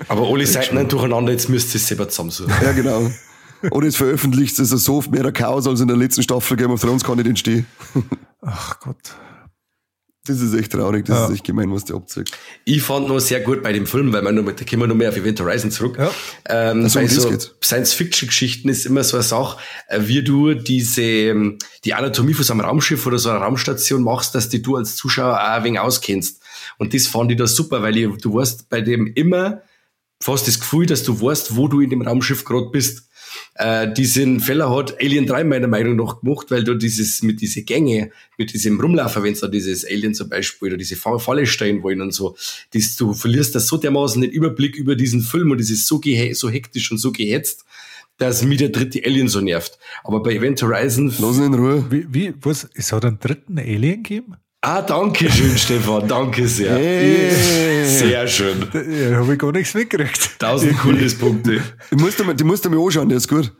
Aber 0.08 0.28
alle 0.28 0.46
Seiten 0.46 0.76
sind 0.76 0.92
durcheinander, 0.92 1.32
jetzt 1.32 1.48
müsst 1.48 1.74
ihr 1.74 1.76
es 1.76 1.86
selber 1.86 2.08
zusammensuchen. 2.08 2.52
Ja, 2.62 2.72
genau. 2.72 3.10
Oder 3.70 3.86
jetzt 3.86 3.96
veröffentlicht 3.96 4.58
es 4.58 4.68
so 4.70 4.96
oft 4.96 5.10
mehr 5.10 5.32
Chaos 5.32 5.66
als 5.66 5.80
in 5.80 5.88
der 5.88 5.96
letzten 5.96 6.22
Staffel 6.22 6.56
Game 6.56 6.70
of 6.70 6.80
Thrones 6.80 7.02
kann 7.02 7.16
nicht 7.16 7.28
entstehen. 7.28 7.66
Ach 8.42 8.78
Gott. 8.80 9.14
Das 10.26 10.40
ist 10.40 10.54
echt 10.54 10.72
traurig, 10.72 11.04
das 11.04 11.16
Ja. 11.18 11.26
ist 11.26 11.34
echt 11.34 11.44
gemein, 11.44 11.70
was 11.70 11.84
der 11.84 11.96
abzeigt. 11.96 12.30
Ich 12.64 12.80
fand 12.82 13.08
noch 13.08 13.18
sehr 13.20 13.40
gut 13.40 13.62
bei 13.62 13.74
dem 13.74 13.86
Film, 13.86 14.10
weil 14.10 14.22
man 14.22 14.34
noch, 14.34 14.44
da 14.52 14.64
kommen 14.64 14.82
wir 14.82 14.86
noch 14.86 14.94
mehr 14.94 15.10
auf 15.10 15.16
Event 15.18 15.38
Horizon 15.38 15.70
zurück. 15.70 15.98
Ja. 15.98 16.10
Ähm, 16.48 16.84
Ach 16.86 16.90
so, 16.90 17.28
um. 17.28 17.38
Science-Fiction-Geschichten 17.62 18.70
ist 18.70 18.86
immer 18.86 19.04
so 19.04 19.18
eine 19.18 19.22
Sache, 19.24 19.58
äh, 19.88 20.00
wie 20.04 20.22
du 20.24 20.54
diese, 20.54 21.02
ähm, 21.02 21.58
die 21.84 21.92
Anatomie 21.92 22.32
von 22.32 22.42
so 22.44 22.54
einem 22.54 22.62
Raumschiff 22.62 23.04
oder 23.06 23.18
so 23.18 23.28
einer 23.28 23.40
Raumstation 23.40 24.02
machst, 24.02 24.34
dass 24.34 24.48
die 24.48 24.62
du 24.62 24.76
als 24.76 24.96
Zuschauer 24.96 25.34
auch 25.34 25.56
ein 25.58 25.64
wenig 25.64 25.80
auskennst. 25.80 26.40
Und 26.78 26.94
das 26.94 27.06
fand 27.06 27.30
ich 27.30 27.36
da 27.36 27.46
super, 27.46 27.82
weil 27.82 27.94
ich, 27.98 28.08
du 28.22 28.32
warst 28.32 28.70
bei 28.70 28.80
dem 28.80 29.06
immer 29.08 29.60
fast 30.22 30.48
das 30.48 30.58
Gefühl, 30.58 30.86
dass 30.86 31.02
du 31.02 31.20
weißt, 31.20 31.54
wo 31.54 31.68
du 31.68 31.82
in 31.82 31.90
dem 31.90 32.00
Raumschiff 32.00 32.46
gerade 32.46 32.70
bist. 32.72 33.08
Äh, 33.54 33.92
diesen 33.92 34.40
Fehler 34.40 34.74
hat 34.74 35.00
Alien 35.00 35.26
3 35.26 35.44
meiner 35.44 35.68
Meinung 35.68 35.96
nach 35.96 36.20
gemacht, 36.20 36.50
weil 36.50 36.64
du 36.64 36.74
dieses, 36.74 37.22
mit 37.22 37.40
diese 37.40 37.62
Gänge, 37.62 38.10
mit 38.36 38.52
diesem 38.52 38.80
Rumlaufen, 38.80 39.22
wenn 39.22 39.34
du 39.34 39.48
dieses 39.48 39.84
Alien 39.84 40.14
zum 40.14 40.28
Beispiel 40.28 40.68
oder 40.68 40.76
diese 40.76 40.96
Fa- 40.96 41.18
Falle 41.18 41.46
stehen 41.46 41.82
wollen 41.82 42.00
und 42.00 42.12
so, 42.12 42.36
das, 42.72 42.96
du 42.96 43.14
verlierst 43.14 43.54
das 43.54 43.66
so 43.66 43.76
dermaßen 43.76 44.22
den 44.22 44.30
Überblick 44.30 44.76
über 44.76 44.96
diesen 44.96 45.20
Film 45.20 45.50
und 45.50 45.60
es 45.60 45.70
ist 45.70 45.86
so, 45.86 46.00
so 46.32 46.50
hektisch 46.50 46.90
und 46.90 46.98
so 46.98 47.12
gehetzt, 47.12 47.64
dass 48.18 48.42
mich 48.44 48.58
der 48.58 48.68
dritte 48.68 49.02
Alien 49.04 49.28
so 49.28 49.40
nervt. 49.40 49.78
Aber 50.04 50.22
bei 50.22 50.34
Event 50.34 50.62
Horizon, 50.62 51.12
ihn 51.18 51.42
in 51.44 51.54
Ruhe. 51.54 51.84
Wie, 51.90 52.06
wie, 52.12 52.34
was, 52.40 52.68
es 52.74 52.92
hat 52.92 53.04
einen 53.04 53.18
dritten 53.18 53.58
Alien 53.58 54.02
gegeben? 54.02 54.34
Ah, 54.64 54.82
danke 54.82 55.30
schön, 55.30 55.56
Stefan, 55.56 56.08
danke 56.08 56.48
sehr. 56.48 56.74
Hey. 56.74 57.84
Sehr 57.84 58.26
schön. 58.26 58.66
Da 58.72 58.80
ja, 58.80 59.16
habe 59.16 59.32
ich 59.34 59.38
gar 59.38 59.52
nichts 59.52 59.74
mitgekriegt. 59.74 60.38
Tausend 60.38 60.78
Kundespunkte. 60.78 61.62
Die 61.90 61.96
musst 61.96 62.18
du, 62.18 62.32
die 62.32 62.44
musst 62.44 62.64
du 62.64 62.70
mir 62.70 62.80
anschauen, 62.80 63.08
der 63.08 63.18
ist 63.18 63.28
gut. 63.28 63.52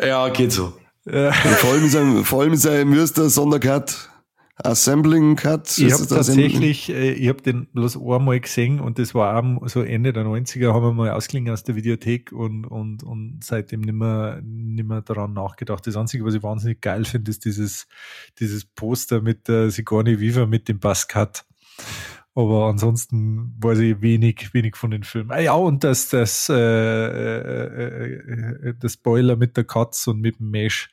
Ja, 0.00 0.28
geht 0.28 0.52
so. 0.52 0.74
Ja. 1.04 1.32
Vor 1.32 1.72
allem 1.72 1.84
in 1.84 1.90
seinem, 1.90 2.24
vor 2.24 2.42
allem 2.42 2.52
in 2.52 2.58
seinem 2.58 2.90
Mürster 2.90 3.30
Sondercut. 3.30 4.10
Assembling 4.56 5.36
Cut. 5.36 5.76
Ich 5.76 5.92
habe 5.92 6.06
tatsächlich, 6.06 6.88
äh, 6.88 7.12
ich 7.12 7.28
habe 7.28 7.42
den 7.42 7.66
bloß 7.66 7.98
einmal 7.98 8.40
gesehen 8.40 8.80
und 8.80 8.98
das 8.98 9.14
war 9.14 9.38
auch 9.38 9.68
so 9.68 9.82
Ende 9.82 10.14
der 10.14 10.24
90er, 10.24 10.72
haben 10.72 10.82
wir 10.82 10.92
mal 10.92 11.10
ausgeliehen 11.10 11.50
aus 11.50 11.62
der 11.62 11.76
Videothek 11.76 12.32
und, 12.32 12.64
und, 12.64 13.02
und 13.02 13.44
seitdem 13.44 13.82
nimmer, 13.82 14.40
nimmer 14.42 15.02
daran 15.02 15.34
nachgedacht. 15.34 15.86
Das 15.86 15.96
Einzige, 15.96 16.24
was 16.24 16.34
ich 16.34 16.42
wahnsinnig 16.42 16.80
geil 16.80 17.04
finde, 17.04 17.30
ist 17.30 17.44
dieses, 17.44 17.86
dieses 18.38 18.64
Poster 18.64 19.20
mit 19.20 19.46
der 19.46 19.70
Sigourney 19.70 20.20
Weaver 20.20 20.46
mit 20.46 20.68
dem 20.68 20.80
Buzzcut. 20.80 21.44
Aber 22.34 22.66
ansonsten 22.66 23.54
weiß 23.58 23.78
ich 23.80 24.00
wenig, 24.00 24.54
wenig 24.54 24.76
von 24.76 24.90
den 24.90 25.04
Filmen. 25.04 25.32
Ah 25.32 25.40
ja, 25.40 25.52
und 25.52 25.84
das, 25.84 26.08
das, 26.08 26.48
äh, 26.48 26.54
äh, 26.54 28.14
äh, 28.68 28.74
das 28.78 28.94
Spoiler 28.94 29.36
mit 29.36 29.56
der 29.56 29.64
Katz 29.64 30.06
und 30.06 30.20
mit 30.20 30.38
dem 30.38 30.50
Mesh, 30.50 30.90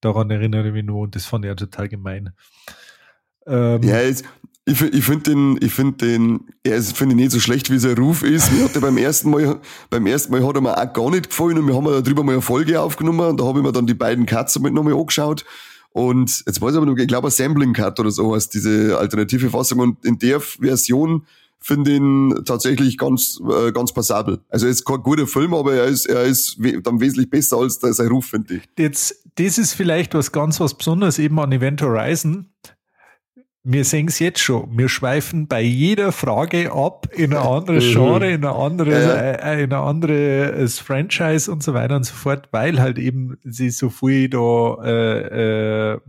daran 0.00 0.30
erinnere 0.30 0.68
ich 0.68 0.72
mich 0.72 0.84
nur 0.84 1.00
und 1.00 1.14
das 1.16 1.26
fand 1.26 1.44
ich 1.44 1.48
ja 1.48 1.54
total 1.54 1.88
gemein. 1.88 2.32
Ähm, 3.46 3.82
Ja, 3.82 4.00
jetzt, 4.00 4.24
ich, 4.66 4.80
ich 4.80 5.04
finde 5.04 5.30
den, 5.30 5.58
ich 5.60 5.72
finde 5.72 6.06
den, 6.06 6.40
er 6.62 6.76
ist, 6.76 6.96
finde 6.96 7.14
ich 7.14 7.20
nicht 7.20 7.32
so 7.32 7.40
schlecht, 7.40 7.70
wie 7.70 7.78
sein 7.78 7.98
Ruf 7.98 8.22
ist. 8.22 8.50
Mir 8.52 8.64
hat 8.64 8.74
er 8.74 8.80
beim 8.80 8.96
ersten 8.96 9.30
Mal, 9.30 9.60
beim 9.90 10.06
ersten 10.06 10.32
Mal 10.32 10.46
hat 10.46 10.54
er 10.54 10.62
mir 10.62 10.76
auch 10.76 10.92
gar 10.92 11.10
nicht 11.10 11.28
gefallen 11.28 11.58
und 11.58 11.66
wir 11.66 11.74
haben 11.74 11.84
darüber 11.84 12.24
mal 12.24 12.32
eine 12.32 12.42
Folge 12.42 12.80
aufgenommen 12.80 13.20
und 13.28 13.40
da 13.40 13.44
habe 13.44 13.58
ich 13.58 13.64
mir 13.64 13.72
dann 13.72 13.86
die 13.86 13.94
beiden 13.94 14.24
Cuts 14.24 14.58
mit 14.58 14.72
nochmal 14.72 14.94
angeschaut. 14.94 15.44
Und 15.90 16.42
jetzt 16.46 16.60
weiß 16.60 16.72
ich 16.72 16.76
aber 16.78 16.86
noch, 16.86 16.96
ich 16.96 17.06
glaube, 17.06 17.30
Sampling 17.30 17.72
Cut 17.72 18.00
oder 18.00 18.10
so 18.10 18.34
heißt 18.34 18.52
diese 18.54 18.98
alternative 18.98 19.50
Fassung 19.50 19.78
und 19.80 20.04
in 20.04 20.18
der 20.18 20.40
Version 20.40 21.26
finde 21.60 21.92
ich 21.92 21.96
ihn 21.98 22.44
tatsächlich 22.44 22.98
ganz, 22.98 23.40
äh, 23.48 23.70
ganz 23.70 23.92
passabel. 23.92 24.40
Also 24.48 24.66
er 24.66 24.72
ist 24.72 24.84
kein 24.84 25.02
guter 25.02 25.26
Film, 25.26 25.54
aber 25.54 25.74
er 25.74 25.84
ist, 25.84 26.06
er 26.06 26.24
ist 26.24 26.56
we 26.58 26.80
dann 26.82 27.00
wesentlich 27.00 27.30
besser 27.30 27.58
als 27.58 27.78
sein 27.80 28.08
Ruf, 28.08 28.26
finde 28.26 28.56
ich. 28.56 28.62
Jetzt, 28.78 29.24
das 29.36 29.56
ist 29.56 29.72
vielleicht 29.72 30.14
was 30.14 30.32
ganz 30.32 30.58
was 30.58 30.74
Besonderes 30.74 31.18
eben 31.18 31.38
an 31.38 31.52
Event 31.52 31.80
Horizon. 31.80 32.48
Wir 33.66 33.84
sehen 33.86 34.08
es 34.08 34.18
jetzt 34.18 34.40
schon. 34.40 34.76
Wir 34.76 34.90
schweifen 34.90 35.48
bei 35.48 35.62
jeder 35.62 36.12
Frage 36.12 36.70
ab 36.70 37.08
in 37.12 37.32
ein 37.32 37.38
anderes 37.38 37.86
mhm. 37.86 37.92
Genre, 37.92 38.30
in 38.30 38.44
ein 38.44 38.52
anderes, 38.52 39.04
äh, 39.06 39.62
in 39.64 39.72
ein 39.72 39.80
anderes 39.80 40.78
Franchise 40.78 41.50
und 41.50 41.62
so 41.62 41.72
weiter 41.72 41.96
und 41.96 42.04
so 42.04 42.14
fort, 42.14 42.48
weil 42.50 42.78
halt 42.78 42.98
eben 42.98 43.38
sie 43.42 43.70
so 43.70 43.88
viel 43.88 44.28
da 44.28 44.76
äh, 44.84 45.92
äh, 45.94 46.00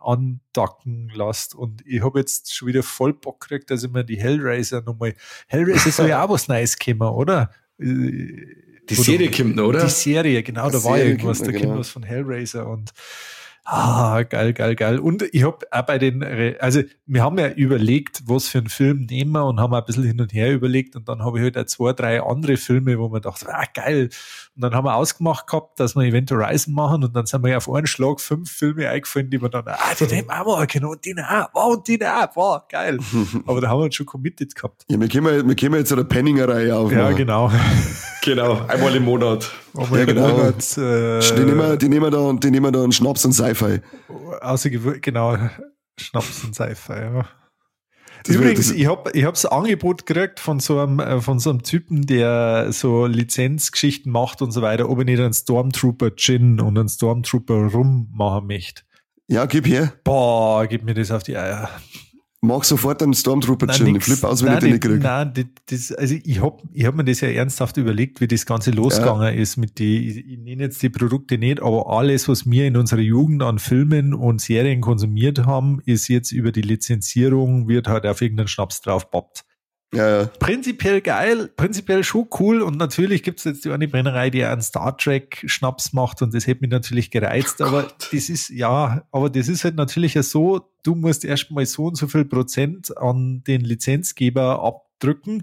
andacken 0.00 1.10
lässt. 1.12 1.56
Und 1.56 1.82
ich 1.84 2.04
habe 2.04 2.20
jetzt 2.20 2.54
schon 2.54 2.68
wieder 2.68 2.84
voll 2.84 3.14
Bock 3.14 3.40
gekriegt, 3.40 3.70
dass 3.72 3.82
ich 3.82 3.90
mir 3.90 4.04
die 4.04 4.20
Hellraiser 4.20 4.80
nochmal. 4.82 5.14
Hellraiser 5.48 5.90
soll 5.90 6.08
ja 6.08 6.22
auch 6.24 6.30
was 6.30 6.46
Neues 6.46 6.78
kommen, 6.78 7.02
oder? 7.02 7.50
Die 7.78 8.94
Serie 8.94 9.28
kommt 9.30 9.56
noch, 9.56 9.66
oder? 9.66 9.84
Die 9.84 9.90
Serie, 9.90 10.40
genau, 10.44 10.70
da 10.70 10.82
war 10.84 10.98
irgendwas, 10.98 11.40
da 11.40 11.50
genau. 11.50 11.66
kommt 11.66 11.78
was 11.80 11.88
von 11.88 12.04
Hellraiser 12.04 12.68
und 12.68 12.92
Ah, 13.64 14.22
geil, 14.22 14.52
geil, 14.54 14.74
geil. 14.74 14.98
Und 14.98 15.22
ich 15.32 15.44
habe 15.44 15.64
auch 15.70 15.82
bei 15.82 15.98
den, 15.98 16.24
also 16.58 16.82
wir 17.06 17.22
haben 17.22 17.38
ja 17.38 17.48
überlegt, 17.48 18.22
was 18.26 18.48
für 18.48 18.58
einen 18.58 18.68
Film 18.68 19.06
nehmen 19.08 19.32
wir 19.32 19.46
und 19.46 19.60
haben 19.60 19.72
ein 19.72 19.84
bisschen 19.84 20.02
hin 20.02 20.20
und 20.20 20.32
her 20.32 20.52
überlegt 20.52 20.96
und 20.96 21.08
dann 21.08 21.22
habe 21.22 21.38
ich 21.38 21.44
halt 21.44 21.56
auch 21.56 21.66
zwei, 21.66 21.92
drei 21.92 22.20
andere 22.20 22.56
Filme, 22.56 22.98
wo 22.98 23.08
man 23.08 23.22
dachte, 23.22 23.46
ah, 23.48 23.62
geil. 23.72 24.10
Und 24.56 24.62
dann 24.62 24.74
haben 24.74 24.84
wir 24.84 24.96
ausgemacht 24.96 25.46
gehabt, 25.46 25.78
dass 25.78 25.94
wir 25.94 26.02
Event 26.02 26.32
Horizon 26.32 26.74
machen 26.74 27.04
und 27.04 27.14
dann 27.14 27.26
sind 27.26 27.42
mir 27.42 27.56
auf 27.56 27.70
einen 27.70 27.86
Schlag 27.86 28.20
fünf 28.20 28.50
Filme 28.50 28.88
eingefallen, 28.88 29.30
die 29.30 29.40
wir 29.40 29.48
dann, 29.48 29.64
ah, 29.68 29.78
die 29.98 30.06
nehmen 30.06 30.28
wir 30.28 30.40
auch 30.40 30.58
mal 30.58 30.66
genau, 30.66 30.90
und 30.90 31.04
die 31.04 31.14
auch, 31.16 31.48
wow, 31.54 31.76
und 31.76 31.86
die 31.86 32.04
auch, 32.04 32.28
wow, 32.34 32.62
geil. 32.68 32.98
Aber 33.46 33.60
da 33.60 33.68
haben 33.68 33.78
wir 33.78 33.84
uns 33.84 33.94
schon 33.94 34.06
committed 34.06 34.56
gehabt. 34.56 34.84
Ja, 34.90 34.98
wir 34.98 35.08
können, 35.08 35.46
wir 35.48 35.54
können 35.54 35.76
jetzt 35.76 35.92
eine 35.92 36.04
Penninger-Reihe 36.04 36.76
aufmachen. 36.76 36.98
Ja, 36.98 37.12
genau. 37.12 37.52
genau, 38.24 38.66
einmal 38.66 38.96
im 38.96 39.04
Monat. 39.04 39.52
Einmal 39.74 40.00
ja, 40.00 40.04
genau. 40.04 40.28
Monat, 40.28 40.78
äh, 40.78 41.20
die, 41.20 41.44
nehmen 41.44 41.56
wir, 41.56 41.76
die, 41.76 41.88
nehmen 41.88 42.10
da, 42.10 42.32
die 42.32 42.50
nehmen 42.50 42.66
wir 42.66 42.72
da 42.72 42.82
einen 42.82 42.92
Schnaps 42.92 43.24
und 43.24 43.32
Sci-Fi. 43.32 43.80
Außergewöhnlich, 44.40 45.02
genau, 45.02 45.36
Schnaps 45.98 46.44
und 46.44 46.54
Sci-Fi, 46.54 46.92
ja. 46.92 47.28
Das 48.24 48.36
Übrigens, 48.36 48.70
ich 48.70 48.86
habe 48.86 49.10
ich 49.14 49.24
hab's 49.24 49.44
Angebot 49.44 50.06
gekriegt 50.06 50.38
von 50.38 50.60
so 50.60 50.78
einem 50.78 51.00
äh, 51.00 51.20
von 51.20 51.40
so 51.40 51.50
einem 51.50 51.62
Typen, 51.62 52.06
der 52.06 52.68
so 52.70 53.06
Lizenzgeschichten 53.06 54.12
macht 54.12 54.42
und 54.42 54.52
so 54.52 54.62
weiter, 54.62 54.88
ob 54.88 55.00
ich 55.00 55.06
nicht 55.06 55.18
einen 55.18 55.32
Stormtrooper 55.32 56.14
Gin 56.14 56.60
und 56.60 56.78
einen 56.78 56.88
Stormtrooper 56.88 57.72
Rum 57.72 58.08
machen 58.12 58.46
möchte. 58.46 58.82
Ja, 59.26 59.46
gib 59.46 59.66
her. 59.66 59.92
Boah, 60.04 60.66
gib 60.66 60.84
mir 60.84 60.94
das 60.94 61.10
auf 61.10 61.24
die 61.24 61.36
Eier 61.36 61.68
mach 62.42 62.64
sofort 62.64 63.02
einen 63.02 63.14
Stormtrooper 63.14 63.68
Gin. 63.68 63.96
Ich 63.96 64.04
flippe 64.04 64.28
aus, 64.28 64.42
wenn 64.42 64.48
nein, 64.48 64.58
ich 64.58 64.62
den 64.64 64.70
nicht 64.72 64.82
kriege. 64.82 64.98
Nein, 64.98 65.50
das, 65.66 65.92
also 65.92 66.14
ich 66.22 66.42
hab, 66.42 66.62
ich 66.72 66.84
hab 66.84 66.94
mir 66.94 67.04
das 67.04 67.20
ja 67.20 67.28
ernsthaft 67.28 67.76
überlegt, 67.76 68.20
wie 68.20 68.26
das 68.26 68.44
Ganze 68.44 68.72
losgegangen 68.72 69.22
ja. 69.22 69.40
ist 69.40 69.56
mit 69.56 69.78
die, 69.78 70.08
ich, 70.08 70.26
ich 70.26 70.38
nenne 70.38 70.64
jetzt 70.64 70.82
die 70.82 70.90
Produkte 70.90 71.38
nicht, 71.38 71.62
aber 71.62 71.88
alles, 71.88 72.28
was 72.28 72.44
wir 72.50 72.66
in 72.66 72.76
unserer 72.76 73.00
Jugend 73.00 73.42
an 73.42 73.58
Filmen 73.58 74.12
und 74.12 74.40
Serien 74.40 74.80
konsumiert 74.80 75.46
haben, 75.46 75.80
ist 75.86 76.08
jetzt 76.08 76.32
über 76.32 76.52
die 76.52 76.62
Lizenzierung, 76.62 77.68
wird 77.68 77.86
halt 77.86 78.06
auf 78.06 78.20
irgendeinen 78.20 78.48
Schnaps 78.48 78.80
drauf 78.80 79.10
poppt. 79.10 79.44
Ja, 79.94 80.22
ja. 80.22 80.26
Prinzipiell 80.38 81.02
geil, 81.02 81.50
prinzipiell 81.54 82.02
schon 82.02 82.26
cool 82.40 82.62
und 82.62 82.78
natürlich 82.78 83.22
gibt 83.22 83.40
es 83.40 83.44
jetzt 83.44 83.64
die 83.64 83.70
eine 83.70 83.88
Brennerei, 83.88 84.30
die 84.30 84.42
einen 84.42 84.62
Star 84.62 84.96
Trek 84.96 85.44
Schnaps 85.46 85.92
macht 85.92 86.22
und 86.22 86.32
das 86.32 86.46
hätte 86.46 86.62
mich 86.62 86.70
natürlich 86.70 87.10
gereizt, 87.10 87.60
oh 87.60 87.64
aber 87.64 87.82
Gott. 87.82 88.08
das 88.10 88.30
ist, 88.30 88.48
ja, 88.48 89.02
aber 89.12 89.28
das 89.28 89.48
ist 89.48 89.64
halt 89.64 89.76
natürlich 89.76 90.14
ja 90.14 90.22
so, 90.22 90.62
du 90.82 90.94
musst 90.94 91.26
erstmal 91.26 91.66
so 91.66 91.84
und 91.86 91.96
so 91.96 92.08
viel 92.08 92.24
Prozent 92.24 92.96
an 92.96 93.44
den 93.46 93.60
Lizenzgeber 93.60 94.62
ab 94.62 94.86
drücken. 95.02 95.42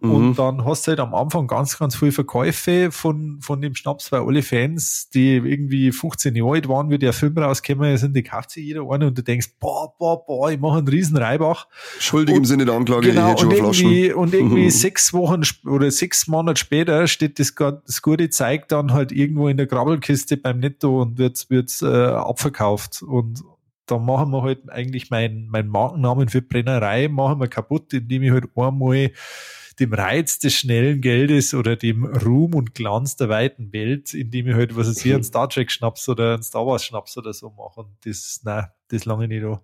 Mhm. 0.00 0.10
Und 0.10 0.38
dann 0.38 0.64
hast 0.64 0.86
du 0.86 0.90
halt 0.90 1.00
am 1.00 1.14
Anfang 1.14 1.46
ganz, 1.46 1.78
ganz 1.78 1.96
viele 1.96 2.12
Verkäufe 2.12 2.90
von, 2.90 3.38
von 3.40 3.60
dem 3.60 3.74
Schnaps, 3.74 4.12
weil 4.12 4.20
alle 4.20 4.42
Fans, 4.42 5.08
die 5.10 5.36
irgendwie 5.36 5.92
15 5.92 6.34
Jahre 6.34 6.52
alt 6.52 6.68
waren, 6.68 6.90
wie 6.90 6.98
der 6.98 7.12
Film 7.12 7.36
rausgekommen 7.38 7.96
sind, 7.96 8.14
die 8.14 8.22
kauft 8.22 8.50
sich 8.50 8.64
jeder 8.64 8.88
eine 8.90 9.08
und 9.08 9.18
du 9.18 9.22
denkst, 9.22 9.48
boah, 9.60 9.94
boah, 9.98 10.24
boah, 10.24 10.50
ich 10.50 10.58
mache 10.58 10.78
einen 10.78 10.88
riesen 10.88 11.16
Reibach. 11.16 11.66
Schuldig 11.98 12.34
und, 12.34 12.42
im 12.42 12.44
Sinne 12.44 12.64
der 12.64 12.74
Anklage, 12.74 13.08
genau, 13.08 13.34
ich 13.34 13.42
und 13.44 13.52
irgendwie, 13.52 14.12
und 14.12 14.34
irgendwie 14.34 14.70
sechs 14.70 15.12
Wochen 15.12 15.42
oder 15.66 15.90
sechs 15.90 16.26
Monate 16.26 16.58
später 16.58 17.06
steht 17.06 17.38
das, 17.38 17.54
das 17.54 18.02
gute 18.02 18.30
Zeug 18.30 18.68
dann 18.68 18.92
halt 18.92 19.12
irgendwo 19.12 19.48
in 19.48 19.56
der 19.56 19.66
Grabbelkiste 19.66 20.36
beim 20.36 20.60
Netto 20.60 21.02
und 21.02 21.18
wird, 21.18 21.48
wird 21.50 21.72
äh, 21.82 21.86
abverkauft 21.86 23.02
und 23.02 23.42
da 23.86 23.98
machen 23.98 24.30
wir 24.30 24.42
halt 24.42 24.70
eigentlich 24.70 25.10
meinen 25.10 25.48
mein 25.48 25.68
Markennamen 25.68 26.28
für 26.28 26.42
Brennerei 26.42 27.08
machen 27.08 27.40
wir 27.40 27.48
kaputt, 27.48 27.92
indem 27.92 28.22
ich 28.22 28.30
halt 28.32 28.48
einmal 28.56 29.12
dem 29.78 29.92
Reiz 29.92 30.38
des 30.38 30.54
schnellen 30.54 31.00
Geldes 31.00 31.54
oder 31.54 31.76
dem 31.76 32.04
Ruhm 32.04 32.54
und 32.54 32.74
Glanz 32.74 33.16
der 33.16 33.28
weiten 33.28 33.72
Welt, 33.72 34.14
indem 34.14 34.48
ich 34.48 34.54
halt, 34.54 34.76
was 34.76 34.88
weiß 34.88 35.04
ich, 35.04 35.12
einen 35.12 35.24
Star 35.24 35.48
Trek 35.48 35.70
Schnaps 35.70 36.08
oder 36.08 36.34
einen 36.34 36.42
Star 36.42 36.66
Wars 36.66 36.84
Schnaps 36.84 37.16
oder 37.18 37.32
so 37.32 37.50
mache. 37.50 37.80
Und 37.80 37.90
das, 38.04 38.40
nein, 38.44 38.66
das 38.88 39.04
lange 39.04 39.28
nicht 39.28 39.44
da. 39.44 39.60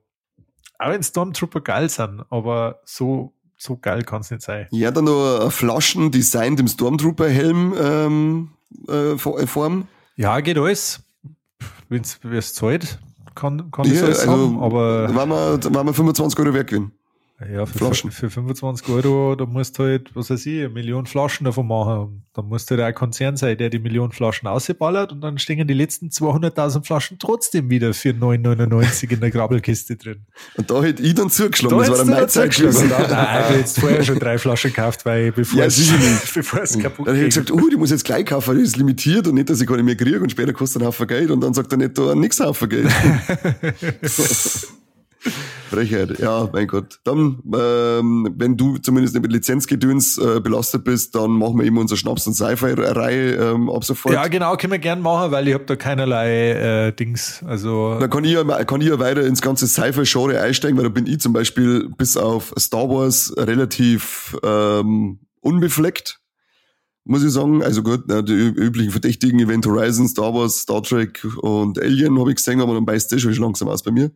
Auch 0.79 0.91
wenn 0.91 1.03
Stormtrooper 1.03 1.61
geil 1.61 1.89
sind, 1.89 2.25
aber 2.29 2.81
so, 2.85 3.33
so 3.57 3.79
geil 3.79 4.03
kann 4.03 4.21
es 4.21 4.31
nicht 4.31 4.43
sein. 4.43 4.67
Ja, 4.71 4.91
dann 4.91 5.05
noch 5.05 5.51
Flaschen 5.51 6.11
designt 6.11 6.61
im 6.61 6.69
Stormtrooper-Helm 6.69 7.75
ähm, 7.81 8.51
äh, 8.89 9.17
Form. 9.17 9.89
Ja, 10.17 10.41
geht 10.41 10.59
alles. 10.59 11.03
Wenn 11.89 12.03
es 12.03 12.55
zahlt, 12.55 12.99
kann, 13.35 13.71
kann 13.71 13.85
ja, 13.87 13.93
ich 13.93 13.99
so 13.99 14.07
also, 14.07 14.31
haben, 14.31 14.63
aber. 14.63 15.09
Wenn 15.09 15.29
wir, 15.29 15.59
wenn 15.65 15.87
wir 15.87 15.95
25 15.95 16.39
Euro 16.39 16.55
wert 16.55 16.69
gewinnen. 16.69 16.93
Ja, 17.51 17.67
für, 17.67 17.79
Flaschen. 17.79 18.11
für 18.11 18.31
25 18.31 18.89
Euro, 18.89 19.35
da 19.35 19.47
musst 19.47 19.79
du 19.79 19.85
halt, 19.85 20.15
was 20.15 20.31
weiß 20.31 20.47
ich, 20.47 20.61
eine 20.61 20.69
Million 20.69 21.07
Flaschen 21.07 21.45
davon 21.45 21.67
machen. 21.67 22.25
Da 22.35 22.43
musst 22.43 22.71
du 22.71 22.75
halt 22.75 22.85
ein 22.85 22.95
Konzern 22.95 23.37
sein, 23.37 23.57
der 23.57 23.71
die 23.71 23.79
Million 23.79 24.13
Flaschen 24.13 24.49
ausballert 24.49 25.13
und 25.13 25.21
dann 25.21 25.39
stehen 25.39 25.67
die 25.67 25.75
letzten 25.75 26.09
200.000 26.09 26.85
Flaschen 26.85 27.19
trotzdem 27.19 27.71
wieder 27.71 27.95
für 27.95 28.11
9,99 28.11 29.11
in 29.13 29.21
der 29.21 29.31
Grabbelkiste 29.31 29.97
drin. 29.97 30.27
Und 30.57 30.71
da 30.71 30.83
hätte 30.83 31.03
ich 31.03 31.15
dann 31.15 31.31
zugeschlagen, 31.31 31.79
da 31.79 31.85
das 31.85 31.91
war 31.91 31.99
dann 31.99 32.09
meine 32.09 32.27
Zeit 32.27 32.55
gewesen. 32.55 32.89
Nein, 32.89 33.03
ich 33.03 33.11
habe 33.11 33.55
jetzt 33.55 33.81
vorher 33.81 34.03
schon 34.05 34.19
drei 34.19 34.39
Flaschen 34.39 34.73
gekauft, 34.73 35.05
weil 35.05 35.33
bevor, 35.33 35.61
ja, 35.61 35.67
es, 35.67 35.93
bevor 36.35 36.63
es 36.63 36.79
kaputt 36.79 37.07
Dann 37.07 37.15
hätte 37.15 37.29
ich 37.29 37.35
gesagt, 37.35 37.51
oh, 37.51 37.69
die 37.69 37.77
muss 37.77 37.91
jetzt 37.91 38.05
gleich 38.05 38.27
kaufen, 38.27 38.57
die 38.57 38.63
ist 38.63 38.77
limitiert 38.77 39.27
und 39.27 39.35
nicht, 39.35 39.51
dass 39.51 39.61
ich 39.61 39.67
gar 39.67 39.77
nicht 39.77 39.87
mehr 39.87 39.97
kriege 39.97 40.21
und 40.21 40.31
später 40.31 40.53
kostet 40.53 40.83
ein 40.83 40.87
Haufen 40.87 41.07
Geld 41.07 41.31
und 41.31 41.41
dann 41.41 41.55
sagt 41.55 41.73
er 41.73 41.79
nicht, 41.79 41.97
da 41.97 42.15
nix 42.15 42.41
Haufen 42.41 42.69
Geld. 42.69 42.89
Frechheit, 45.73 46.19
ja, 46.19 46.49
mein 46.53 46.67
Gott. 46.67 47.01
Dann, 47.05 47.43
ähm, 47.55 48.35
wenn 48.37 48.57
du 48.57 48.79
zumindest 48.79 49.15
nicht 49.15 49.23
mit 49.23 49.33
Lizenzgedöns 49.33 50.19
äh, 50.19 50.41
belastet 50.41 50.85
bist, 50.85 51.15
dann 51.15 51.31
machen 51.33 51.59
wir 51.59 51.65
eben 51.65 51.79
unsere 51.79 51.97
Schnaps- 51.97 52.27
und 52.27 52.35
Sci-Fi-Reihe 52.35 53.35
ähm, 53.35 53.71
ab 53.71 53.85
sofort. 53.85 54.15
Ja, 54.15 54.29
genau, 54.29 54.57
können 54.57 54.73
wir 54.73 54.79
gern 54.79 55.01
machen, 55.01 55.33
weil 55.33 55.49
ich 55.49 55.55
habe 55.55 55.65
da 55.65 55.77
keinerlei 55.77 56.51
äh, 56.89 56.93
Dings. 56.93 57.43
Also 57.47 57.99
dann 57.99 58.11
kann 58.11 58.25
ich, 58.25 58.33
ja, 58.33 58.45
kann 58.65 58.81
ich 58.81 58.89
ja 58.89 58.99
weiter 58.99 59.25
ins 59.25 59.43
ganze 59.43 59.67
Sci-Fi-Genre 59.67 60.41
einsteigen, 60.41 60.77
weil 60.77 60.85
da 60.85 60.91
bin 60.91 61.07
ich 61.07 61.21
zum 61.21 61.33
Beispiel 61.33 61.89
bis 61.97 62.17
auf 62.17 62.53
Star 62.59 62.89
Wars 62.89 63.33
relativ 63.37 64.37
ähm, 64.45 65.21
unbefleckt 65.41 66.23
muss 67.05 67.25
ich 67.25 67.33
sagen. 67.33 67.63
Also 67.63 67.83
gut, 67.83 68.05
die 68.09 68.33
üblichen 68.33 68.91
verdächtigen 68.91 69.41
Event 69.41 69.67
Horizon, 69.67 70.09
Star 70.09 70.35
Wars, 70.35 70.59
Star 70.59 70.83
Trek 70.83 71.25
und 71.39 71.81
Alien 71.81 72.19
habe 72.19 72.31
ich 72.31 72.37
gesehen, 72.37 72.61
aber 72.61 72.75
dann 72.75 72.87
beißt 72.87 73.13
das 73.13 73.21
schon 73.21 73.33
langsam 73.35 73.69
aus 73.69 73.83
bei 73.83 73.91
mir. 73.91 74.11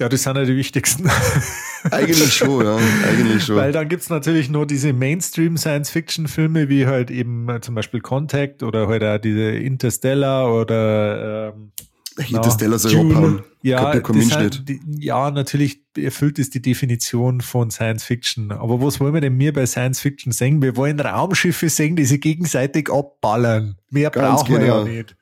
Ja, 0.00 0.08
das 0.08 0.22
sind 0.22 0.36
ja 0.36 0.44
die 0.44 0.56
wichtigsten. 0.56 1.10
Eigentlich 1.90 2.32
schon, 2.32 2.64
ja. 2.64 2.76
Eigentlich 3.08 3.44
schon. 3.44 3.56
Weil 3.56 3.72
dann 3.72 3.88
gibt's 3.88 4.10
natürlich 4.10 4.48
nur 4.48 4.66
diese 4.66 4.92
Mainstream-Science-Fiction-Filme, 4.92 6.68
wie 6.68 6.86
halt 6.86 7.10
eben 7.10 7.48
äh, 7.48 7.60
zum 7.60 7.74
Beispiel 7.74 8.00
Contact 8.00 8.62
oder 8.62 8.86
halt 8.86 9.02
auch 9.02 9.18
diese 9.18 9.50
Interstellar 9.50 10.52
oder 10.54 11.52
ähm, 11.54 11.72
Interstellar 12.16 12.78
soll 12.78 12.92
Dune. 12.92 13.44
Ja, 13.62 13.92
halt, 13.92 14.68
die, 14.68 14.80
ja, 14.98 15.30
natürlich 15.32 15.82
erfüllt 15.96 16.38
es 16.38 16.50
die 16.50 16.62
Definition 16.62 17.40
von 17.40 17.70
Science 17.70 18.04
Fiction. 18.04 18.52
Aber 18.52 18.80
was 18.80 19.00
wollen 19.00 19.14
wir 19.14 19.20
denn 19.20 19.36
mir 19.36 19.52
bei 19.52 19.66
Science 19.66 20.00
Fiction 20.00 20.32
sehen? 20.32 20.62
Wir 20.62 20.76
wollen 20.76 21.00
Raumschiffe 21.00 21.68
sehen, 21.68 21.96
die 21.96 22.04
sich 22.04 22.20
gegenseitig 22.20 22.90
abballern. 22.90 23.76
Mehr 23.90 24.10
Ganz 24.10 24.42
brauchen 24.42 24.60
genau. 24.60 24.84
wir 24.84 24.92
ja 24.92 24.98
nicht. 24.98 25.16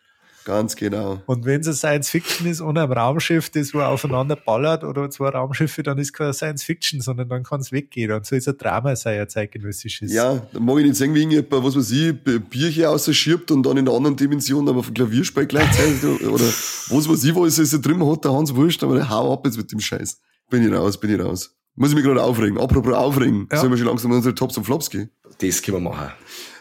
Ganz 0.47 0.77
genau. 0.77 1.21
Und 1.27 1.45
wenn 1.45 1.61
es 1.63 1.79
Science 1.79 2.09
Fiction 2.09 2.47
ist 2.47 2.61
und 2.61 2.79
ein 2.79 2.93
Raumschiff, 2.93 3.51
das 3.51 3.75
wo 3.75 3.81
aufeinander 3.81 4.37
ballert 4.37 4.85
oder 4.85 5.11
zwei 5.11 5.31
Raumschiffe, 5.31 5.83
dann 5.83 5.99
ist 5.99 6.13
kein 6.13 6.33
Science 6.33 6.63
Fiction, 6.63 7.01
sondern 7.01 7.29
dann 7.29 7.43
kann 7.43 7.59
es 7.59 7.73
weggehen. 7.73 8.13
Und 8.13 8.25
so 8.25 8.37
ist 8.37 8.47
ein 8.47 8.57
Drama 8.57 8.95
sein, 8.95 9.21
ein 9.21 9.29
zeitgenössisches. 9.29 10.13
Ja, 10.13 10.47
da 10.53 10.61
mag 10.61 10.79
ich 10.79 10.85
nicht 10.85 10.95
sehen, 10.95 11.13
wie 11.17 11.19
irgendjemand, 11.19 11.65
was 11.65 11.75
weiß 11.75 11.91
ich, 11.91 12.15
Bierchen 12.49 12.85
ausschirbt 12.85 13.51
und 13.51 13.65
dann 13.65 13.77
in 13.77 13.89
einer 13.89 13.97
anderen 13.97 14.15
Dimension 14.15 14.69
aber 14.69 14.79
auf 14.79 14.87
dem 14.87 14.95
Klavier 14.95 15.25
spielt 15.25 15.49
gleichzeitig. 15.49 16.25
oder 16.25 16.45
was 16.45 17.09
weiß 17.09 17.25
ich, 17.25 17.35
was 17.35 17.59
es 17.59 17.81
drin 17.81 18.09
hat, 18.09 18.25
der 18.25 18.33
Hans 18.33 18.55
Wurscht, 18.55 18.85
aber 18.85 18.95
der 18.95 19.11
hau 19.11 19.33
ab 19.33 19.45
jetzt 19.47 19.57
mit 19.57 19.73
dem 19.73 19.81
Scheiß. 19.81 20.21
Bin 20.49 20.65
ich 20.65 20.73
raus, 20.73 20.97
bin 21.01 21.13
ich 21.13 21.21
raus. 21.21 21.57
Muss 21.75 21.89
ich 21.89 21.97
mich 21.97 22.05
gerade 22.05 22.23
aufregen. 22.23 22.57
Apropos 22.57 22.95
aufregen, 22.95 23.49
ja. 23.51 23.59
sollen 23.59 23.73
wir 23.73 23.79
schon 23.79 23.89
langsam 23.89 24.13
in 24.13 24.19
unsere 24.19 24.37
Tops 24.37 24.57
und 24.57 24.63
Flops 24.63 24.91
gehen? 24.91 25.11
Das 25.41 25.61
können 25.61 25.79
wir 25.79 25.91
machen 25.91 26.13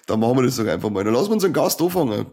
dann 0.06 0.20
machen 0.20 0.38
wir 0.38 0.44
das 0.44 0.56
doch 0.56 0.68
einfach 0.68 0.90
mal. 0.90 1.04
Dann 1.04 1.14
lassen 1.14 1.30
wir 1.30 1.34
unseren 1.34 1.54
Gast 1.54 1.82
anfangen. 1.82 2.26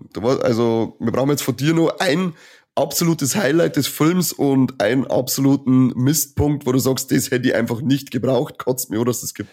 Also, 0.43 0.97
wir 1.01 1.12
brauchen 1.12 1.31
jetzt 1.31 1.43
von 1.43 1.57
dir 1.57 1.73
nur 1.73 2.01
ein 2.01 2.35
absolutes 2.74 3.36
Highlight 3.36 3.77
des 3.77 3.86
Films 3.86 4.32
und 4.32 4.81
einen 4.81 5.07
absoluten 5.07 5.89
Mistpunkt, 5.89 6.66
wo 6.66 6.73
du 6.73 6.78
sagst, 6.78 7.11
das 7.12 7.31
hätte 7.31 7.49
ich 7.49 7.55
einfach 7.55 7.81
nicht 7.81 8.11
gebraucht. 8.11 8.59
Kotzt 8.59 8.90
mir, 8.90 9.05
dass 9.05 9.23
es 9.23 9.35
gibt. 9.35 9.51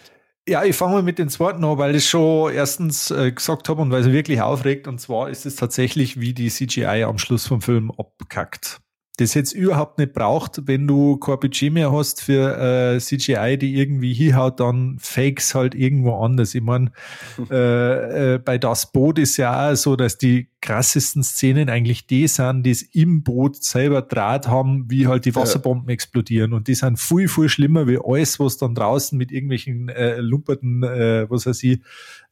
Ja, 0.48 0.64
ich 0.64 0.74
fange 0.74 0.94
mal 0.94 1.02
mit 1.02 1.18
den 1.18 1.28
zweiten 1.28 1.64
an, 1.64 1.78
weil 1.78 1.94
ich 1.94 2.08
schon 2.08 2.52
erstens 2.52 3.10
äh, 3.10 3.30
gesagt 3.30 3.68
habe 3.68 3.82
und 3.82 3.90
weil 3.90 4.00
es 4.00 4.10
wirklich 4.10 4.40
aufregt. 4.40 4.88
Und 4.88 5.00
zwar 5.00 5.28
ist 5.28 5.46
es 5.46 5.56
tatsächlich, 5.56 6.18
wie 6.18 6.32
die 6.32 6.48
CGI 6.48 7.04
am 7.04 7.18
Schluss 7.18 7.46
vom 7.46 7.60
Film 7.60 7.90
abkackt. 7.90 8.80
Das 9.20 9.34
jetzt 9.34 9.52
überhaupt 9.52 9.98
nicht 9.98 10.12
braucht, 10.14 10.66
wenn 10.66 10.86
du 10.86 11.18
kein 11.18 11.38
Budget 11.38 11.72
mehr 11.72 11.92
hast 11.92 12.22
für 12.22 12.94
äh, 12.94 12.98
CGI, 12.98 13.58
die 13.58 13.76
irgendwie 13.76 14.14
hinhaut, 14.14 14.60
dann 14.60 14.96
Fakes 14.98 15.54
halt 15.54 15.74
irgendwo 15.74 16.16
anders. 16.16 16.54
Ich 16.54 16.62
meine, 16.62 16.90
äh, 17.50 18.34
äh, 18.34 18.38
bei 18.38 18.58
Das 18.58 18.90
Boot 18.90 19.18
ist 19.18 19.36
ja 19.36 19.70
auch 19.70 19.76
so, 19.76 19.96
dass 19.96 20.16
die 20.18 20.48
krassesten 20.62 21.22
Szenen 21.22 21.70
eigentlich 21.70 22.06
die 22.06 22.28
sind, 22.28 22.64
die 22.64 22.70
es 22.70 22.82
im 22.82 23.22
Boot 23.22 23.62
selber 23.62 24.02
Draht 24.02 24.46
haben, 24.46 24.90
wie 24.90 25.06
halt 25.06 25.24
die 25.24 25.34
Wasserbomben 25.34 25.88
ja. 25.88 25.94
explodieren. 25.94 26.52
Und 26.52 26.68
die 26.68 26.74
sind 26.74 26.98
viel, 26.98 27.28
viel 27.28 27.48
schlimmer 27.48 27.86
wie 27.86 27.98
alles, 28.02 28.38
was 28.38 28.58
dann 28.58 28.74
draußen 28.74 29.16
mit 29.16 29.32
irgendwelchen 29.32 29.88
äh, 29.88 30.16
lumperten, 30.20 30.82
äh, 30.82 31.30
was 31.30 31.46
weiß 31.46 31.62
ich, 31.62 31.80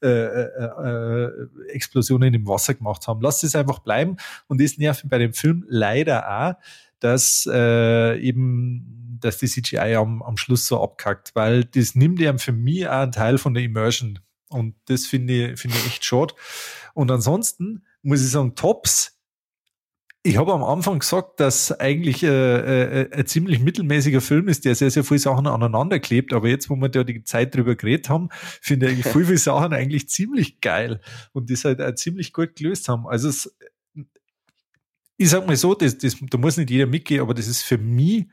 äh, 0.02 0.08
äh, 0.08 1.24
äh, 1.24 1.30
Explosionen 1.70 2.34
im 2.34 2.46
Wasser 2.46 2.74
gemacht 2.74 3.08
haben. 3.08 3.22
Lasst 3.22 3.44
es 3.44 3.56
einfach 3.56 3.78
bleiben. 3.78 4.16
Und 4.46 4.60
das 4.60 4.76
nervt 4.76 5.08
bei 5.08 5.18
dem 5.18 5.32
Film 5.32 5.64
leider 5.66 6.28
auch, 6.28 6.54
dass 7.00 7.48
äh, 7.50 8.18
eben, 8.20 9.18
dass 9.20 9.38
die 9.38 9.46
CGI 9.46 9.96
am, 9.96 10.22
am 10.22 10.36
Schluss 10.36 10.66
so 10.66 10.82
abkackt, 10.82 11.34
weil 11.34 11.64
das 11.64 11.94
nimmt 11.94 12.20
ja 12.20 12.36
für 12.36 12.52
mich 12.52 12.86
auch 12.86 12.92
einen 12.92 13.12
Teil 13.12 13.38
von 13.38 13.54
der 13.54 13.62
Immersion. 13.62 14.18
Und 14.50 14.74
das 14.86 15.06
finde 15.06 15.52
ich, 15.52 15.60
finde 15.60 15.76
ich 15.78 15.86
echt 15.86 16.04
schade. 16.04 16.34
Und 16.94 17.10
ansonsten 17.10 17.82
muss 18.02 18.22
ich 18.22 18.30
sagen, 18.30 18.54
Tops 18.54 19.18
ich 20.28 20.36
habe 20.36 20.52
am 20.52 20.64
Anfang 20.64 20.98
gesagt, 20.98 21.40
dass 21.40 21.72
eigentlich 21.72 22.22
äh, 22.22 22.28
äh, 23.02 23.10
ein 23.12 23.26
ziemlich 23.26 23.60
mittelmäßiger 23.60 24.20
Film 24.20 24.48
ist, 24.48 24.64
der 24.64 24.74
sehr, 24.74 24.90
sehr 24.90 25.04
viele 25.04 25.20
Sachen 25.20 25.46
aneinander 25.46 26.00
klebt. 26.00 26.32
Aber 26.32 26.48
jetzt, 26.48 26.68
wo 26.68 26.76
wir 26.76 26.88
da 26.88 27.04
die 27.04 27.22
Zeit 27.22 27.54
drüber 27.54 27.76
geredet 27.76 28.08
haben, 28.08 28.28
finde 28.60 28.90
ich 28.90 29.06
viele, 29.06 29.24
viele 29.26 29.38
Sachen 29.38 29.72
eigentlich 29.72 30.08
ziemlich 30.08 30.60
geil 30.60 31.00
und 31.32 31.48
die 31.48 31.54
halt 31.54 31.80
auch 31.80 31.94
ziemlich 31.94 32.32
gut 32.32 32.56
gelöst 32.56 32.88
haben. 32.88 33.06
Also 33.06 33.28
es, 33.28 33.56
ich 35.16 35.30
sag 35.30 35.46
mal 35.46 35.56
so, 35.56 35.74
das, 35.74 35.96
das, 35.98 36.16
da 36.20 36.38
muss 36.38 36.56
nicht 36.56 36.70
jeder 36.70 36.86
mitgehen, 36.86 37.20
aber 37.20 37.34
das 37.34 37.46
ist 37.46 37.62
für 37.62 37.78
mich, 37.78 38.26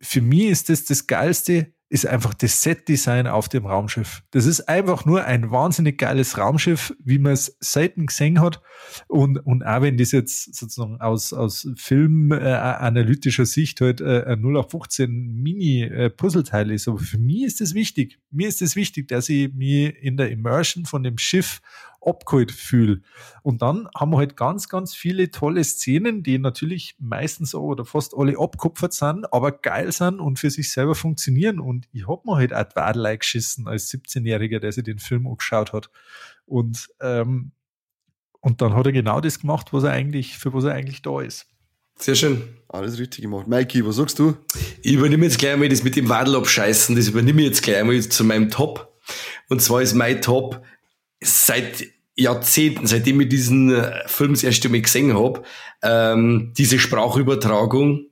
für 0.00 0.22
mich 0.22 0.44
ist 0.44 0.68
das 0.68 0.84
das 0.84 1.06
Geilste, 1.06 1.74
ist 1.90 2.06
einfach 2.06 2.34
das 2.34 2.62
Set-Design 2.62 3.26
auf 3.26 3.48
dem 3.48 3.66
Raumschiff. 3.66 4.22
Das 4.30 4.46
ist 4.46 4.68
einfach 4.68 5.04
nur 5.04 5.24
ein 5.24 5.50
wahnsinnig 5.50 5.98
geiles 5.98 6.38
Raumschiff, 6.38 6.94
wie 7.02 7.18
man 7.18 7.32
es 7.32 7.56
selten 7.58 8.06
gesehen 8.06 8.40
hat. 8.40 8.62
Und, 9.08 9.38
und 9.38 9.66
auch 9.66 9.82
wenn 9.82 9.98
das 9.98 10.12
jetzt 10.12 10.54
sozusagen 10.54 11.00
aus, 11.00 11.32
aus 11.32 11.68
filmanalytischer 11.74 13.42
äh, 13.42 13.46
Sicht 13.46 13.80
halt 13.80 14.00
äh, 14.00 14.22
ein 14.24 14.38
0815 14.38 15.42
Mini-Puzzleteil 15.42 16.70
ist. 16.70 16.86
Aber 16.86 16.98
für 16.98 17.18
mich 17.18 17.42
ist 17.42 17.60
das 17.60 17.74
wichtig. 17.74 18.20
Mir 18.30 18.46
ist 18.46 18.62
es 18.62 18.70
das 18.70 18.76
wichtig, 18.76 19.08
dass 19.08 19.28
ich 19.28 19.52
mich 19.52 19.92
in 20.00 20.16
der 20.16 20.30
Immersion 20.30 20.84
von 20.84 21.02
dem 21.02 21.18
Schiff 21.18 21.60
abgeholt 22.02 22.52
fühle. 22.52 23.02
Und 23.42 23.62
dann 23.62 23.88
haben 23.96 24.12
wir 24.12 24.18
halt 24.18 24.36
ganz, 24.36 24.68
ganz 24.68 24.94
viele 24.94 25.30
tolle 25.30 25.62
Szenen, 25.64 26.22
die 26.22 26.38
natürlich 26.38 26.96
meistens 26.98 27.54
oder 27.54 27.84
fast 27.84 28.14
alle 28.16 28.38
abkupfert 28.38 28.92
sind, 28.92 29.32
aber 29.32 29.52
geil 29.52 29.92
sind 29.92 30.20
und 30.20 30.38
für 30.38 30.50
sich 30.50 30.72
selber 30.72 30.94
funktionieren. 30.94 31.60
Und 31.60 31.88
ich 31.92 32.08
hab 32.08 32.24
mir 32.24 32.36
halt 32.36 32.54
auch 32.54 32.64
Wadlei 32.74 33.16
geschissen 33.16 33.68
als 33.68 33.90
17-Jähriger, 33.92 34.60
der 34.60 34.72
sich 34.72 34.84
den 34.84 34.98
Film 34.98 35.26
angeschaut 35.26 35.72
hat. 35.72 35.90
Und, 36.46 36.88
ähm, 37.00 37.52
und 38.40 38.62
dann 38.62 38.74
hat 38.74 38.86
er 38.86 38.92
genau 38.92 39.20
das 39.20 39.40
gemacht, 39.40 39.72
was 39.72 39.84
er 39.84 39.92
eigentlich, 39.92 40.38
für 40.38 40.54
was 40.54 40.64
er 40.64 40.72
eigentlich 40.72 41.02
da 41.02 41.20
ist. 41.20 41.46
Sehr 41.96 42.14
schön. 42.14 42.42
Alles 42.68 42.98
richtig 42.98 43.20
gemacht. 43.20 43.46
Mikey, 43.46 43.84
was 43.84 43.96
sagst 43.96 44.18
du? 44.18 44.34
Ich 44.82 44.94
übernehme 44.94 45.26
jetzt 45.26 45.38
gleich 45.38 45.56
mal 45.58 45.68
das 45.68 45.82
mit 45.82 45.96
dem 45.96 46.08
Wadel 46.08 46.34
abscheißen, 46.36 46.96
das 46.96 47.08
übernehme 47.08 47.42
ich 47.42 47.48
jetzt 47.48 47.62
gleich 47.62 47.84
mal 47.84 48.00
zu 48.00 48.24
meinem 48.24 48.48
Top. 48.48 48.98
Und 49.50 49.60
zwar 49.60 49.82
ist 49.82 49.92
mein 49.92 50.22
Top 50.22 50.62
seit 51.20 51.86
Jahrzehnten, 52.16 52.86
seitdem 52.86 53.20
ich 53.20 53.28
diesen 53.28 53.72
äh, 53.72 54.06
Film 54.06 54.34
das 54.34 54.42
erste 54.42 54.68
Mal 54.68 54.82
gesehen 54.82 55.14
habe, 55.14 55.42
ähm, 55.82 56.52
diese 56.56 56.78
Sprachübertragung, 56.78 58.06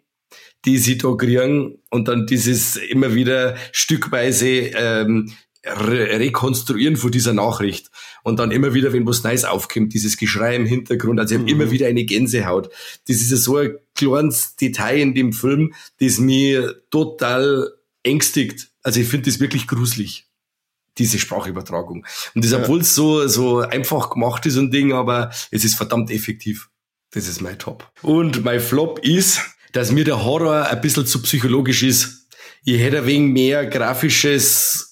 die 0.64 0.78
sie 0.78 0.98
da 0.98 1.14
kriegen 1.14 1.78
und 1.90 2.08
dann 2.08 2.26
dieses 2.26 2.76
immer 2.76 3.14
wieder 3.14 3.56
stückweise 3.72 4.48
ähm, 4.48 5.32
re 5.64 6.18
rekonstruieren 6.18 6.96
von 6.96 7.10
dieser 7.10 7.32
Nachricht 7.32 7.90
und 8.22 8.38
dann 8.38 8.50
immer 8.50 8.74
wieder, 8.74 8.92
wenn 8.92 9.06
was 9.06 9.24
Neues 9.24 9.44
aufkommt, 9.44 9.92
dieses 9.92 10.16
Geschrei 10.16 10.56
im 10.56 10.66
Hintergrund, 10.66 11.20
also 11.20 11.34
ich 11.34 11.40
habe 11.40 11.52
mhm. 11.52 11.60
immer 11.60 11.70
wieder 11.70 11.86
eine 11.86 12.04
Gänsehaut. 12.04 12.70
Das 13.06 13.16
ist 13.16 13.30
ja 13.30 13.36
so 13.36 13.56
ein 13.58 13.76
kleines 13.94 14.56
Detail 14.56 14.98
in 14.98 15.14
dem 15.14 15.32
Film, 15.32 15.74
das 16.00 16.18
mir 16.18 16.82
total 16.90 17.72
ängstigt. 18.02 18.68
Also 18.82 19.00
ich 19.00 19.08
finde 19.08 19.30
das 19.30 19.40
wirklich 19.40 19.66
gruselig 19.66 20.27
diese 20.98 21.18
Sprachübertragung. 21.18 22.04
Und 22.34 22.44
das, 22.44 22.52
obwohl 22.52 22.80
es 22.80 22.94
so, 22.94 23.26
so 23.26 23.60
einfach 23.60 24.10
gemacht 24.10 24.44
ist 24.46 24.56
und 24.56 24.72
Ding, 24.72 24.92
aber 24.92 25.30
es 25.50 25.64
ist 25.64 25.76
verdammt 25.76 26.10
effektiv. 26.10 26.68
Das 27.12 27.26
ist 27.26 27.40
mein 27.40 27.58
Top. 27.58 27.90
Und 28.02 28.44
mein 28.44 28.60
Flop 28.60 28.98
ist, 29.00 29.40
dass 29.72 29.92
mir 29.92 30.04
der 30.04 30.24
Horror 30.24 30.66
ein 30.66 30.80
bisschen 30.80 31.06
zu 31.06 31.22
psychologisch 31.22 31.82
ist. 31.82 32.28
Ich 32.64 32.80
hätte 32.80 32.98
ein 32.98 33.06
wenig 33.06 33.32
mehr 33.32 33.66
grafisches 33.66 34.87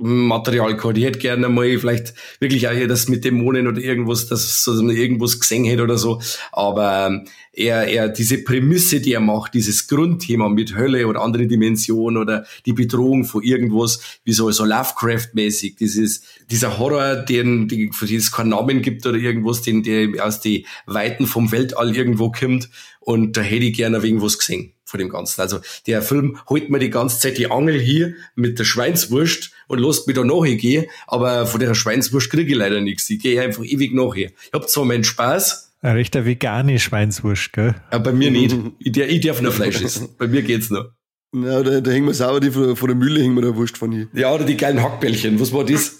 Material 0.00 0.78
hätte 0.80 1.18
gerne 1.18 1.48
mal 1.48 1.76
vielleicht 1.76 2.14
wirklich 2.38 2.68
auch 2.68 2.72
hier 2.72 2.86
das 2.86 3.08
mit 3.08 3.24
Dämonen 3.24 3.66
oder 3.66 3.80
irgendwas, 3.80 4.28
dass 4.28 4.64
man 4.68 4.90
irgendwas 4.90 5.40
gesehen 5.40 5.64
hätte 5.64 5.82
oder 5.82 5.98
so. 5.98 6.20
Aber 6.52 7.08
ähm, 7.08 7.24
er, 7.52 7.88
er, 7.88 8.08
diese 8.08 8.38
Prämisse, 8.44 9.00
die 9.00 9.14
er 9.14 9.20
macht, 9.20 9.54
dieses 9.54 9.88
Grundthema 9.88 10.48
mit 10.48 10.76
Hölle 10.76 11.08
oder 11.08 11.20
andere 11.20 11.48
Dimensionen 11.48 12.16
oder 12.16 12.46
die 12.64 12.74
Bedrohung 12.74 13.24
von 13.24 13.42
irgendwas, 13.42 14.00
wie 14.22 14.32
so, 14.32 14.48
so 14.52 14.64
Lovecraft-mäßig, 14.64 15.74
dieses, 15.74 16.22
dieser 16.48 16.78
Horror, 16.78 17.16
den, 17.16 17.66
die, 17.66 17.90
für 17.92 18.06
den 18.06 18.18
es 18.18 18.30
keinen 18.30 18.50
Namen 18.50 18.82
gibt 18.82 19.04
oder 19.04 19.18
irgendwas, 19.18 19.62
den, 19.62 19.82
der 19.82 20.24
aus 20.24 20.40
die 20.40 20.64
Weiten 20.86 21.26
vom 21.26 21.50
Weltall 21.50 21.96
irgendwo 21.96 22.30
kommt. 22.30 22.70
Und 23.00 23.36
da 23.36 23.40
hätte 23.40 23.64
ich 23.64 23.76
gerne 23.76 23.98
irgendwas 23.98 24.38
gesehen 24.38 24.74
von 24.88 24.98
dem 24.98 25.10
Ganzen. 25.10 25.40
Also 25.40 25.60
der 25.86 26.02
Film 26.02 26.38
holt 26.48 26.70
mir 26.70 26.78
die 26.78 26.90
ganze 26.90 27.20
Zeit 27.20 27.38
die 27.38 27.50
Angel 27.50 27.78
hier 27.78 28.14
mit 28.34 28.58
der 28.58 28.64
Schweinswurst 28.64 29.50
und 29.66 29.78
lässt 29.80 30.06
mich 30.06 30.16
da 30.16 30.24
nachher 30.24 30.56
gehen, 30.56 30.86
aber 31.06 31.46
von 31.46 31.60
der 31.60 31.74
Schweinswurst 31.74 32.30
kriege 32.30 32.52
ich 32.52 32.58
leider 32.58 32.80
nichts. 32.80 33.08
Ich 33.10 33.20
gehe 33.20 33.40
einfach 33.40 33.64
ewig 33.64 33.94
nachher. 33.94 34.30
Ich 34.46 34.52
habe 34.52 34.66
zwar 34.66 34.84
meinen 34.84 35.04
Spaß. 35.04 35.72
Ein 35.80 35.96
rechter 35.96 36.24
vegane 36.24 36.78
Schweinswurst, 36.78 37.52
gell? 37.52 37.74
Aber 37.90 38.04
bei 38.04 38.12
mir 38.12 38.30
nicht. 38.30 38.56
Ich, 38.78 38.96
ich 38.96 39.20
darf 39.20 39.40
nur 39.42 39.52
Fleisch 39.52 39.80
essen. 39.82 40.08
Bei 40.18 40.26
mir 40.26 40.42
geht's 40.42 40.70
noch. 40.70 40.86
Ja, 41.34 41.62
da, 41.62 41.80
da 41.80 41.90
hängen 41.90 42.06
wir 42.06 42.14
sauber 42.14 42.40
die 42.40 42.50
von, 42.50 42.74
von 42.74 42.88
der 42.88 42.96
Mühle 42.96 43.20
hängen 43.20 43.34
wir 43.34 43.42
da 43.42 43.54
Wurst 43.54 43.76
von 43.76 43.92
hier. 43.92 44.08
Ja, 44.14 44.32
oder 44.32 44.44
die 44.44 44.56
kleinen 44.56 44.82
Hackbällchen. 44.82 45.38
Was 45.38 45.52
war 45.52 45.64
das? 45.64 45.98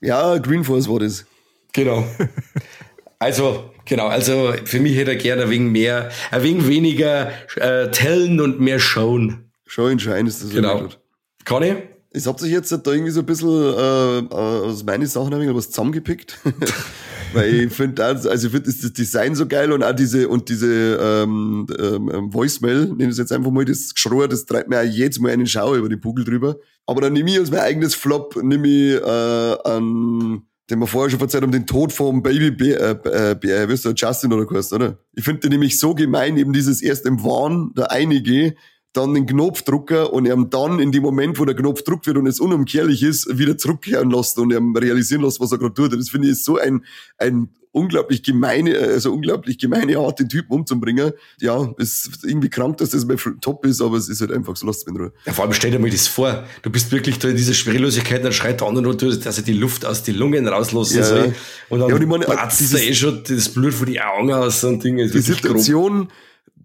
ja, 0.00 0.38
Green 0.38 0.62
Force 0.62 0.88
war 0.88 1.00
das. 1.00 1.26
Genau. 1.72 2.06
Also, 3.22 3.70
genau, 3.84 4.08
also 4.08 4.52
für 4.64 4.80
mich 4.80 4.96
hätte 4.96 5.12
er 5.12 5.16
gerne 5.16 5.42
ein 5.42 5.50
wenig 5.50 5.70
mehr, 5.70 6.10
ein 6.32 6.42
wenig 6.42 6.66
weniger 6.66 7.30
äh, 7.54 7.88
tellen 7.92 8.40
und 8.40 8.58
mehr 8.58 8.80
schauen. 8.80 9.52
Show 9.64 9.96
Schein 9.96 10.26
ist 10.26 10.42
das. 10.42 10.50
Genau. 10.50 10.86
Ich? 10.86 11.74
Ich 12.14 12.26
hab 12.26 12.40
sich 12.40 12.50
jetzt 12.50 12.72
da 12.72 12.92
irgendwie 12.92 13.12
so 13.12 13.20
ein 13.20 13.26
bisschen 13.26 13.48
äh, 13.48 14.34
aus 14.34 14.82
meinen 14.82 15.06
Sachen 15.06 15.32
ein 15.32 15.54
was 15.54 15.70
zusammengepickt. 15.70 16.40
Weil 17.32 17.54
ich 17.54 17.72
finde 17.72 18.04
also 18.04 18.28
ich 18.28 18.40
finde 18.52 18.62
das 18.62 18.92
Design 18.92 19.36
so 19.36 19.46
geil 19.46 19.70
und 19.70 19.84
auch 19.84 19.94
diese 19.94 20.28
und 20.28 20.48
diese 20.48 20.98
ähm, 21.00 21.66
ähm, 21.78 22.34
Voicemail, 22.34 22.86
nenne 22.88 23.04
ich 23.04 23.10
es 23.10 23.18
jetzt 23.18 23.32
einfach 23.32 23.52
mal, 23.52 23.64
das 23.64 23.94
Geschrei, 23.94 24.26
das 24.26 24.46
treibt 24.46 24.68
mir 24.68 24.80
auch 24.80 24.84
jedes 24.84 25.20
Mal 25.20 25.30
einen 25.30 25.46
Schauer 25.46 25.76
über 25.76 25.88
den 25.88 26.00
Bugel 26.00 26.24
drüber. 26.24 26.56
Aber 26.86 27.00
dann 27.00 27.12
nehme 27.12 27.30
ich 27.30 27.38
als 27.38 27.52
mein 27.52 27.60
eigenes 27.60 27.94
Flop, 27.94 28.36
nehme 28.42 28.66
ich 28.66 29.00
äh, 29.00 29.68
an 29.70 30.42
den 30.70 30.78
wir 30.78 30.86
vorher 30.86 31.10
schon 31.10 31.18
verzeiht 31.18 31.42
haben, 31.42 31.52
den 31.52 31.66
Tod 31.66 31.92
vom 31.92 32.22
Baby 32.22 32.50
Bär, 32.50 33.00
äh, 33.04 33.34
Bär, 33.34 33.68
wirst 33.68 33.84
du 33.84 33.90
Justin 33.90 34.32
oder 34.32 34.46
was, 34.50 34.72
oder? 34.72 34.98
Ich 35.14 35.24
finde 35.24 35.48
nämlich 35.48 35.78
so 35.78 35.94
gemein, 35.94 36.36
eben 36.36 36.52
dieses 36.52 36.82
erst 36.82 37.06
im 37.06 37.22
Wahn, 37.24 37.72
der 37.76 37.90
einige, 37.90 38.54
dann 38.92 39.14
den 39.14 39.26
Knopfdrucker 39.26 40.12
und 40.12 40.26
er 40.26 40.36
dann 40.36 40.78
in 40.78 40.92
dem 40.92 41.02
Moment, 41.02 41.38
wo 41.38 41.44
der 41.44 41.54
Knopf 41.54 41.82
druckt 41.82 42.06
wird 42.06 42.18
und 42.18 42.26
es 42.26 42.40
unumkehrlich 42.40 43.02
ist, 43.02 43.38
wieder 43.38 43.56
zurückkehren 43.56 44.10
lassen 44.10 44.40
und 44.40 44.52
er 44.52 44.60
realisieren 44.80 45.22
lassen, 45.22 45.40
was 45.40 45.52
er 45.52 45.58
gerade 45.58 45.74
tut. 45.74 45.92
Das 45.92 46.10
finde 46.10 46.28
ich 46.28 46.42
so 46.42 46.58
ein, 46.58 46.84
ein 47.18 47.48
unglaublich 47.72 48.22
gemeine, 48.22 48.78
also 48.78 49.12
unglaublich 49.12 49.58
gemeine 49.58 49.96
Art, 49.98 50.20
den 50.20 50.28
Typen 50.28 50.52
umzubringen. 50.52 51.12
Ja, 51.40 51.72
ist 51.78 52.20
irgendwie 52.22 52.50
krank, 52.50 52.76
dass 52.76 52.90
das 52.90 53.06
mein 53.06 53.16
Top 53.40 53.64
ist, 53.64 53.80
aber 53.80 53.96
es 53.96 54.08
ist 54.08 54.20
halt 54.20 54.30
einfach 54.30 54.54
so, 54.56 54.66
lasst 54.66 54.86
mich 54.86 54.94
in 54.94 55.00
Ruhe. 55.00 55.12
Ja, 55.24 55.32
vor 55.32 55.44
allem 55.44 55.54
stell 55.54 55.70
dir 55.70 55.78
mal 55.78 55.90
das 55.90 56.06
vor. 56.06 56.44
Du 56.60 56.70
bist 56.70 56.92
wirklich 56.92 57.18
da 57.18 57.28
in 57.28 57.36
dieser 57.36 57.54
Schwerelosigkeit, 57.54 58.22
dann 58.22 58.32
schreit 58.32 58.60
der 58.60 58.68
andere 58.68 58.84
nur, 58.84 58.96
dass 58.96 59.38
er 59.38 59.42
die 59.42 59.54
Luft 59.54 59.86
aus 59.86 60.02
den 60.02 60.16
Lungen 60.16 60.46
rauslassen 60.46 60.98
ja. 60.98 61.04
soll. 61.04 61.34
Und 61.70 61.80
dann 61.80 61.88
ja, 61.88 61.94
und 61.94 62.02
ich 62.02 62.08
meine, 62.08 62.26
platzt 62.26 62.74
da 62.74 62.78
eh 62.78 62.94
schon 62.94 63.22
das 63.26 63.48
Blut 63.48 63.72
von 63.72 63.86
die 63.86 64.00
Augen 64.00 64.32
aus 64.32 64.62
und 64.64 64.84
Dinge. 64.84 65.08
Die 65.08 65.20
Situation, 65.20 66.00
grob. 66.00 66.12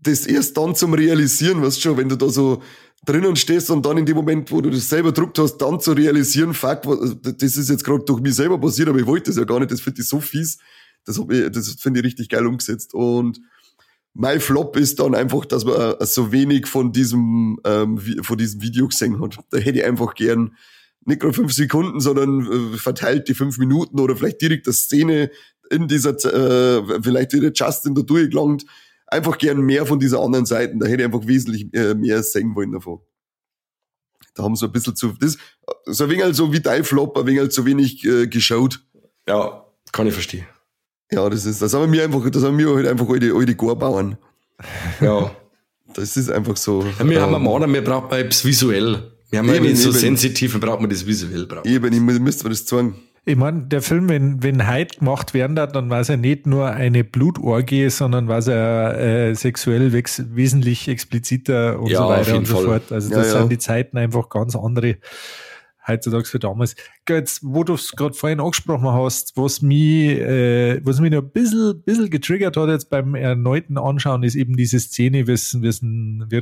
Das 0.01 0.25
erst 0.25 0.57
dann 0.57 0.75
zum 0.75 0.93
Realisieren, 0.93 1.61
weißt 1.61 1.81
schon, 1.81 1.97
wenn 1.97 2.09
du 2.09 2.15
da 2.15 2.29
so 2.29 2.61
drinnen 3.05 3.35
stehst 3.35 3.69
und 3.69 3.85
dann 3.85 3.97
in 3.97 4.05
dem 4.05 4.15
Moment, 4.15 4.51
wo 4.51 4.61
du 4.61 4.69
das 4.69 4.89
selber 4.89 5.11
druckt 5.11 5.39
hast, 5.39 5.57
dann 5.57 5.79
zu 5.79 5.93
realisieren, 5.93 6.53
fuck, 6.53 6.81
das 7.21 7.57
ist 7.57 7.69
jetzt 7.69 7.83
gerade 7.83 8.03
durch 8.03 8.21
mich 8.21 8.35
selber 8.35 8.59
passiert, 8.59 8.89
aber 8.89 8.99
ich 8.99 9.05
wollte 9.05 9.29
das 9.29 9.37
ja 9.37 9.43
gar 9.43 9.59
nicht, 9.59 9.71
das 9.71 9.81
finde 9.81 10.01
ich 10.01 10.07
so 10.07 10.19
fies. 10.19 10.57
Das, 11.05 11.17
hab 11.17 11.31
ich, 11.31 11.49
das 11.51 11.69
finde 11.79 12.01
ich 12.01 12.05
richtig 12.05 12.27
geil 12.29 12.45
umgesetzt. 12.45 12.93
Und 12.93 13.39
mein 14.13 14.41
Flop 14.41 14.75
ist 14.75 14.99
dann 14.99 15.15
einfach, 15.15 15.45
dass 15.45 15.63
man 15.63 15.95
äh, 15.99 16.05
so 16.05 16.31
wenig 16.31 16.67
von 16.67 16.91
diesem, 16.91 17.59
ähm, 17.63 17.99
von 18.21 18.37
diesem 18.37 18.61
Video 18.61 18.87
gesehen 18.87 19.21
hat. 19.21 19.37
Da 19.51 19.57
hätte 19.57 19.79
ich 19.79 19.85
einfach 19.85 20.15
gern 20.15 20.55
nicht 21.05 21.21
gerade 21.21 21.33
fünf 21.33 21.53
Sekunden, 21.53 22.01
sondern 22.01 22.73
äh, 22.73 22.77
verteilt 22.77 23.29
die 23.29 23.35
fünf 23.35 23.57
Minuten 23.57 23.99
oder 23.99 24.15
vielleicht 24.17 24.41
direkt 24.41 24.67
eine 24.67 24.73
Szene 24.73 25.31
in 25.69 25.87
dieser, 25.87 26.11
äh, 26.11 27.01
vielleicht 27.01 27.33
wieder 27.33 27.51
Justin 27.53 27.95
da 27.95 28.01
durchgelangt. 28.01 28.65
Einfach 29.07 29.37
gern 29.37 29.61
mehr 29.61 29.85
von 29.85 29.99
dieser 29.99 30.19
anderen 30.21 30.45
Seite. 30.45 30.75
Da 30.77 30.85
hätte 30.85 31.01
ich 31.01 31.05
einfach 31.05 31.25
wesentlich 31.27 31.73
äh, 31.73 31.93
mehr 31.95 32.21
sehen 32.23 32.55
wollen 32.55 32.71
davon. 32.71 32.99
Da 34.35 34.43
haben 34.43 34.55
sie 34.55 34.65
ein 34.65 34.71
bisschen 34.71 34.95
zu, 34.95 35.13
das, 35.19 35.37
so 35.85 36.03
ein 36.03 36.09
wenig 36.11 36.23
halt 36.23 36.35
so 36.35 36.53
wie 36.53 36.59
dein 36.59 36.83
Flop, 36.83 37.17
ein 37.17 37.25
wenig 37.25 37.39
halt 37.39 37.53
zu 37.53 37.65
wenig 37.65 38.05
äh, 38.05 38.27
geschaut. 38.27 38.79
Ja, 39.27 39.65
kann 39.91 40.07
ich 40.07 40.13
verstehen. 40.13 40.45
Ja, 41.11 41.27
das 41.29 41.45
ist, 41.45 41.61
das 41.61 41.73
haben 41.73 41.91
wir 41.91 42.03
einfach, 42.03 42.29
das 42.29 42.43
haben 42.43 42.57
wir 42.57 42.73
halt 42.75 42.87
einfach 42.87 43.09
alte, 43.09 43.33
alte 43.33 43.55
Gorbauern. 43.55 44.17
Ja. 45.01 45.31
Das 45.93 46.17
ist 46.17 46.29
einfach 46.29 46.57
so. 46.57 46.83
Ja, 46.99 47.09
wir 47.09 47.21
haben 47.21 47.33
einen 47.33 47.43
Mann, 47.43 47.73
wir 47.73 47.83
brauchen 47.83 48.11
es 48.11 48.43
visuell. 48.43 49.13
Wir 49.29 49.39
haben 49.39 49.47
ja 49.47 49.55
Eben, 49.55 49.65
nicht 49.65 49.77
so 49.77 49.89
eben. 49.89 49.97
sensitiv, 49.97 50.53
wir 50.53 50.59
brauchen 50.59 50.89
das 50.89 51.05
visuell. 51.05 51.45
Brauchen. 51.45 51.67
Eben, 51.67 51.93
ich 51.93 52.19
müsste 52.19 52.43
mir 52.43 52.49
das 52.49 52.65
zeigen. 52.65 52.95
Ich 53.27 53.35
meine, 53.35 53.63
der 53.63 53.81
Film, 53.81 54.07
wenn, 54.07 54.41
wenn 54.41 54.69
heute 54.71 54.99
gemacht 54.99 55.33
werden 55.33 55.57
darf, 55.57 55.73
dann 55.73 55.89
war 55.89 55.99
es 55.99 56.07
ja 56.07 56.15
nicht 56.15 56.47
nur 56.47 56.71
eine 56.71 57.03
Blutorgie, 57.03 57.89
sondern 57.89 58.29
war 58.29 58.37
es 58.37 58.47
ja 58.47 58.91
äh, 58.93 59.35
sexuell 59.35 59.91
wesentlich 59.91 60.87
expliziter 60.87 61.77
und 61.77 61.89
Ja, 61.89 62.03
so 62.03 62.07
weiter 62.07 62.37
und 62.37 62.47
so 62.47 62.55
Fall. 62.55 62.65
fort. 62.65 62.91
Also 62.93 63.11
Ja, 63.11 63.17
das 63.17 63.33
ja. 63.33 63.39
sind 63.39 63.51
die 63.51 63.57
Zeiten 63.57 63.97
einfach 63.97 64.29
ganz 64.29 64.55
andere 64.55 64.95
heutzutage 65.87 66.25
für 66.25 66.39
damals. 66.39 66.75
Jetzt, 67.07 67.39
wo 67.43 67.63
du 67.63 67.73
es 67.75 67.91
gerade 67.93 68.13
vorhin 68.13 68.39
angesprochen 68.39 68.87
hast, 68.89 69.37
was 69.37 69.61
mich, 69.61 70.09
äh, 70.19 70.85
was 70.85 70.99
mich 70.99 71.11
noch 71.11 71.21
ein 71.23 71.29
bisschen, 71.31 71.81
bisschen 71.83 72.09
getriggert 72.09 72.57
hat 72.57 72.69
jetzt 72.69 72.89
beim 72.89 73.15
erneuten 73.15 73.77
Anschauen, 73.77 74.23
ist 74.23 74.35
eben 74.35 74.57
diese 74.57 74.79
Szene, 74.79 75.27
wie, 75.27 75.31
es- 75.31 75.59
wie, 75.61 75.67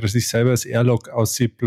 er 0.02 0.08
sich 0.08 0.28
selber 0.28 0.50
als 0.50 0.64
Airlock 0.64 1.08
aussieht 1.08 1.58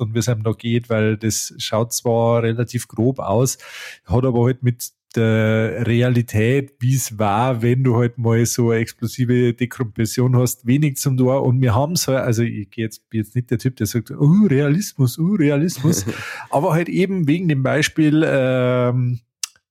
und 0.00 0.14
wie 0.14 0.18
es 0.18 0.28
einem 0.28 0.42
da 0.42 0.52
geht, 0.52 0.90
weil 0.90 1.16
das 1.16 1.54
schaut 1.58 1.92
zwar 1.92 2.42
relativ 2.42 2.88
grob 2.88 3.18
aus, 3.20 3.58
hat 4.04 4.24
aber 4.24 4.44
halt 4.44 4.62
mit 4.62 4.90
der 5.16 5.86
Realität, 5.86 6.74
wie 6.80 6.94
es 6.94 7.18
war, 7.18 7.62
wenn 7.62 7.84
du 7.84 7.96
halt 7.96 8.18
mal 8.18 8.44
so 8.46 8.70
eine 8.70 8.80
explosive 8.80 9.54
Dekompression 9.54 10.36
hast, 10.36 10.66
wenig 10.66 10.96
zum 10.96 11.16
Tor. 11.16 11.42
Und 11.44 11.60
wir 11.62 11.74
haben 11.74 11.92
es 11.92 12.08
halt, 12.08 12.20
also 12.20 12.42
ich 12.42 12.68
jetzt, 12.76 13.08
bin 13.08 13.20
jetzt 13.20 13.34
nicht 13.34 13.50
der 13.50 13.58
Typ, 13.58 13.76
der 13.76 13.86
sagt, 13.86 14.10
uh, 14.10 14.46
Realismus, 14.46 15.18
uh, 15.18 15.34
Realismus, 15.34 16.04
aber 16.50 16.72
halt 16.72 16.88
eben 16.88 17.26
wegen 17.26 17.48
dem 17.48 17.62
Beispiel 17.62 18.22
ähm, 18.26 19.20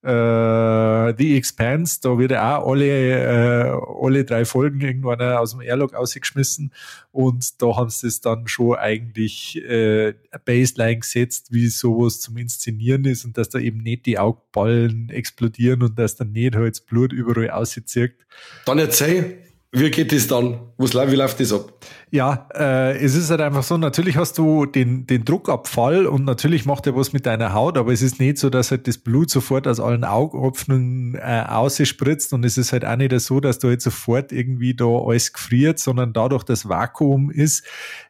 äh, 0.08 1.14
The 1.16 1.36
Expanse, 1.36 2.00
da 2.00 2.18
wird 2.18 2.30
ja 2.30 2.58
auch 2.58 2.72
alle, 2.72 2.86
äh, 2.86 3.78
alle 4.02 4.24
drei 4.24 4.44
Folgen 4.44 4.80
irgendwann 4.80 5.20
aus 5.20 5.52
dem 5.52 5.60
Airlock 5.60 5.94
ausgeschmissen 5.94 6.72
und 7.12 7.60
da 7.60 7.76
haben 7.76 7.90
sie 7.90 8.06
es 8.06 8.20
dann 8.20 8.48
schon 8.48 8.76
eigentlich 8.76 9.62
äh, 9.62 10.14
Baseline 10.44 11.00
gesetzt, 11.00 11.48
wie 11.52 11.68
sowas 11.68 12.20
zum 12.20 12.38
Inszenieren 12.38 13.04
ist 13.04 13.24
und 13.24 13.36
dass 13.36 13.50
da 13.50 13.58
eben 13.58 13.78
nicht 13.78 14.06
die 14.06 14.18
Augballen 14.18 15.10
explodieren 15.10 15.82
und 15.82 15.98
dass 15.98 16.16
dann 16.16 16.32
nicht 16.32 16.56
halt 16.56 16.76
das 16.76 16.80
Blut 16.80 17.12
überall 17.12 17.50
auszirkt. 17.50 18.26
Dann 18.64 18.78
erzähl, 18.78 19.38
wie 19.70 19.90
geht 19.90 20.12
das 20.12 20.26
dann? 20.26 20.60
Wie 20.78 21.16
läuft 21.16 21.40
das 21.40 21.52
ab? 21.52 21.72
Ja, 22.10 22.48
äh, 22.54 22.96
es 23.04 23.14
ist 23.14 23.28
halt 23.28 23.42
einfach 23.42 23.62
so, 23.62 23.76
natürlich 23.76 24.16
hast 24.16 24.38
du 24.38 24.64
den, 24.64 25.06
den 25.06 25.26
Druckabfall 25.26 26.06
und 26.06 26.24
natürlich 26.24 26.64
macht 26.64 26.86
er 26.86 26.96
was 26.96 27.12
mit 27.12 27.26
deiner 27.26 27.52
Haut, 27.52 27.76
aber 27.76 27.92
es 27.92 28.00
ist 28.00 28.18
nicht 28.18 28.38
so, 28.38 28.48
dass 28.48 28.70
halt 28.70 28.88
das 28.88 28.96
Blut 28.96 29.28
sofort 29.28 29.68
aus 29.68 29.78
allen 29.78 30.04
Augapfeln 30.04 31.16
äh, 31.16 31.44
ausspritzt 31.46 32.32
und 32.32 32.46
es 32.46 32.56
ist 32.56 32.72
halt 32.72 32.86
auch 32.86 32.96
nicht 32.96 33.12
so, 33.20 33.40
dass 33.40 33.58
du 33.58 33.68
halt 33.68 33.82
sofort 33.82 34.32
irgendwie 34.32 34.72
da 34.72 34.86
alles 34.86 35.34
gefriert, 35.34 35.78
sondern 35.78 36.14
dadurch, 36.14 36.44
dass 36.44 36.66
Vakuum 36.66 37.30
ist, 37.30 37.62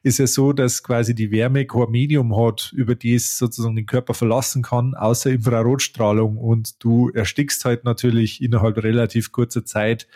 ist 0.04 0.20
es 0.20 0.34
so, 0.34 0.52
dass 0.52 0.84
quasi 0.84 1.12
die 1.12 1.32
Wärme 1.32 1.66
kein 1.66 1.90
Medium 1.90 2.36
hat, 2.36 2.72
über 2.76 2.94
die 2.94 3.14
es 3.14 3.36
sozusagen 3.36 3.74
den 3.74 3.86
Körper 3.86 4.14
verlassen 4.14 4.62
kann, 4.62 4.94
außer 4.94 5.30
Infrarotstrahlung 5.30 6.36
und 6.36 6.84
du 6.84 7.10
erstickst 7.10 7.64
halt 7.64 7.82
natürlich 7.82 8.40
innerhalb 8.40 8.76
relativ 8.76 9.32
kurzer 9.32 9.64
Zeit 9.64 10.06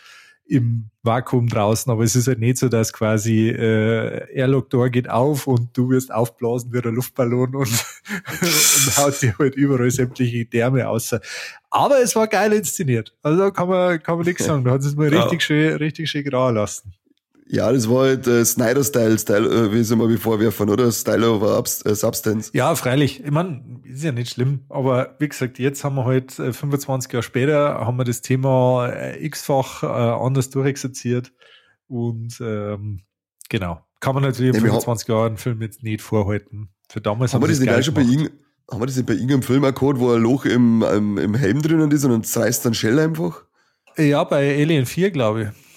im 0.52 0.90
Vakuum 1.02 1.48
draußen, 1.48 1.90
aber 1.90 2.04
es 2.04 2.14
ist 2.14 2.28
halt 2.28 2.38
nicht 2.38 2.58
so, 2.58 2.68
dass 2.68 2.92
quasi 2.92 3.48
äh, 3.48 4.32
Airlock-Door 4.34 4.90
geht 4.90 5.08
auf 5.10 5.46
und 5.46 5.76
du 5.76 5.90
wirst 5.90 6.12
aufblasen 6.12 6.72
wie 6.72 6.80
der 6.80 6.92
Luftballon 6.92 7.56
und, 7.56 7.68
und 8.42 8.98
haut 8.98 9.20
dir 9.22 9.34
halt 9.38 9.54
überall 9.56 9.90
sämtliche 9.90 10.44
Därme 10.44 10.86
aus. 10.88 11.14
Aber 11.70 12.00
es 12.00 12.14
war 12.14 12.28
geil 12.28 12.52
inszeniert. 12.52 13.14
Also 13.22 13.38
da 13.38 13.50
kann 13.50 13.68
man, 13.68 14.02
kann 14.02 14.18
man 14.18 14.26
nichts 14.26 14.44
sagen. 14.44 14.64
Da 14.64 14.72
hat 14.72 14.82
es 14.82 14.94
mal 14.94 15.12
Ja. 15.12 15.22
richtig 15.22 15.42
schön, 15.42 15.74
richtig 15.76 16.10
schön 16.10 16.24
grau 16.24 16.50
lassen. 16.50 16.92
Ja, 17.52 17.70
das 17.70 17.86
war 17.90 18.04
halt 18.04 18.26
äh, 18.26 18.46
Snyder-Style, 18.46 19.18
Style, 19.18 19.46
äh, 19.46 19.72
wie 19.74 19.84
soll 19.84 19.98
man 19.98 20.08
wie 20.08 20.16
vorwerfen, 20.16 20.70
oder? 20.70 20.90
Style 20.90 21.30
over 21.30 21.58
Abs 21.58 21.84
äh, 21.84 21.94
Substance. 21.94 22.50
Ja, 22.54 22.74
freilich. 22.74 23.22
Ich 23.22 23.30
meine, 23.30 23.62
ist 23.84 24.02
ja 24.02 24.10
nicht 24.10 24.32
schlimm. 24.32 24.60
Aber 24.70 25.16
wie 25.18 25.28
gesagt, 25.28 25.58
jetzt 25.58 25.84
haben 25.84 25.96
wir 25.96 26.06
halt 26.06 26.38
äh, 26.38 26.54
25 26.54 27.12
Jahre 27.12 27.22
später, 27.22 27.74
haben 27.80 27.98
wir 27.98 28.04
das 28.04 28.22
Thema 28.22 28.88
äh, 28.88 29.22
x-fach 29.26 29.82
äh, 29.82 29.86
anders 29.86 30.48
durchexerziert. 30.48 31.30
Und 31.88 32.40
ähm, 32.40 33.02
genau. 33.50 33.84
Kann 34.00 34.14
man 34.14 34.24
natürlich 34.24 34.56
in 34.56 34.62
wir 34.62 34.70
25 34.70 35.08
Jahren 35.08 35.26
einen 35.26 35.36
Film 35.36 35.60
jetzt 35.60 35.82
nicht 35.82 36.00
vorhalten. 36.00 36.70
Für 36.88 37.02
damals 37.02 37.34
Haben 37.34 37.42
wir 37.42 37.48
das 37.48 37.58
sie 37.58 37.66
nicht 37.66 37.84
schon 37.84 37.92
bei 37.92 38.00
ihm, 38.00 38.30
haben 38.70 38.80
wir 38.80 38.86
das 38.86 38.96
nicht 38.96 39.06
bei 39.06 39.12
irgendeinem 39.12 39.42
Film 39.42 39.60
gehabt, 39.60 39.80
wo 39.80 40.10
ein 40.10 40.22
Loch 40.22 40.46
im, 40.46 40.82
im, 40.82 41.18
im 41.18 41.34
Helm 41.34 41.60
drinnen 41.60 41.90
ist 41.90 42.02
und 42.06 42.12
dann 42.12 42.24
zerreißt 42.24 42.64
dann 42.64 42.72
Shell 42.72 42.98
einfach? 42.98 43.44
Ja, 43.98 44.24
bei 44.24 44.58
Alien 44.58 44.86
4, 44.86 45.10
glaube 45.10 45.42
ich. 45.42 45.71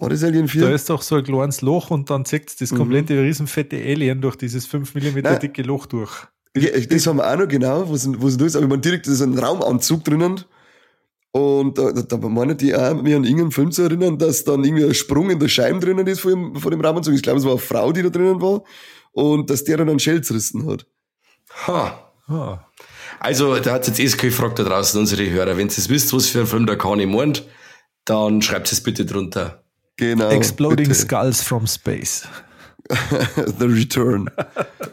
War 0.00 0.08
das 0.08 0.24
Alien 0.24 0.48
4? 0.48 0.62
Da 0.62 0.70
ist 0.70 0.88
doch 0.88 1.02
so 1.02 1.16
ein 1.16 1.24
kleines 1.24 1.60
Loch 1.60 1.90
und 1.90 2.08
dann 2.08 2.24
zieht 2.24 2.58
das 2.60 2.74
komplette 2.74 3.22
riesenfette 3.22 3.76
Alien 3.76 4.20
durch 4.20 4.36
dieses 4.36 4.66
5 4.66 4.94
mm 4.94 5.38
dicke 5.40 5.62
Loch 5.62 5.86
durch. 5.86 6.26
Ja, 6.56 6.70
das 6.70 7.06
haben 7.06 7.18
wir 7.18 7.30
auch 7.30 7.36
noch 7.36 7.46
genau, 7.46 7.88
wo 7.88 7.94
es 7.94 8.36
da 8.36 8.44
ist, 8.44 8.56
aber 8.56 8.66
man 8.66 8.80
direkt 8.80 9.06
ist 9.06 9.20
ein 9.20 9.38
Raumanzug 9.38 10.02
drinnen. 10.04 10.42
Und 11.32 11.78
da, 11.78 11.92
da, 11.92 12.16
meinen 12.16 12.56
die 12.56 12.74
auch, 12.74 12.94
mir 13.00 13.16
an 13.16 13.24
irgendeinen 13.24 13.52
Film 13.52 13.70
zu 13.70 13.82
erinnern, 13.82 14.18
dass 14.18 14.42
dann 14.42 14.64
irgendwie 14.64 14.84
ein 14.84 14.94
Sprung 14.94 15.30
in 15.30 15.38
der 15.38 15.48
Scheibe 15.48 15.78
drinnen 15.78 16.06
ist 16.06 16.20
von 16.20 16.30
dem, 16.32 16.56
von 16.56 16.70
dem 16.72 16.80
Raumanzug. 16.80 17.14
Ich 17.14 17.22
glaube, 17.22 17.38
es 17.38 17.44
war 17.44 17.52
eine 17.52 17.60
Frau, 17.60 17.92
die 17.92 18.02
da 18.02 18.08
drinnen 18.08 18.40
war. 18.40 18.64
Und 19.12 19.48
dass 19.50 19.62
der 19.64 19.76
dann 19.76 19.90
einen 19.90 20.00
Shell 20.00 20.24
zerrissen 20.24 20.66
hat. 20.66 20.86
Ha. 21.66 22.12
Ah. 22.26 22.58
Also, 23.20 23.58
da 23.58 23.74
hat 23.74 23.86
jetzt 23.86 24.00
eh 24.00 24.06
gefragt 24.06 24.58
da 24.58 24.64
draußen, 24.64 24.98
unsere 24.98 25.28
Hörer. 25.28 25.56
Wenn 25.56 25.68
ihr 25.68 25.88
wisst, 25.88 26.12
was 26.12 26.26
für 26.26 26.40
ein 26.40 26.46
Film 26.46 26.66
der 26.66 26.78
Kani 26.78 27.06
meint, 27.06 27.46
dann 28.04 28.40
schreibt 28.40 28.72
es 28.72 28.80
bitte 28.80 29.04
drunter. 29.04 29.62
Genau. 30.00 30.30
Exploding 30.30 30.88
bitte. 30.88 30.98
Skulls 30.98 31.42
from 31.42 31.66
Space. 31.66 32.26
The 32.88 33.66
Return. 33.66 34.30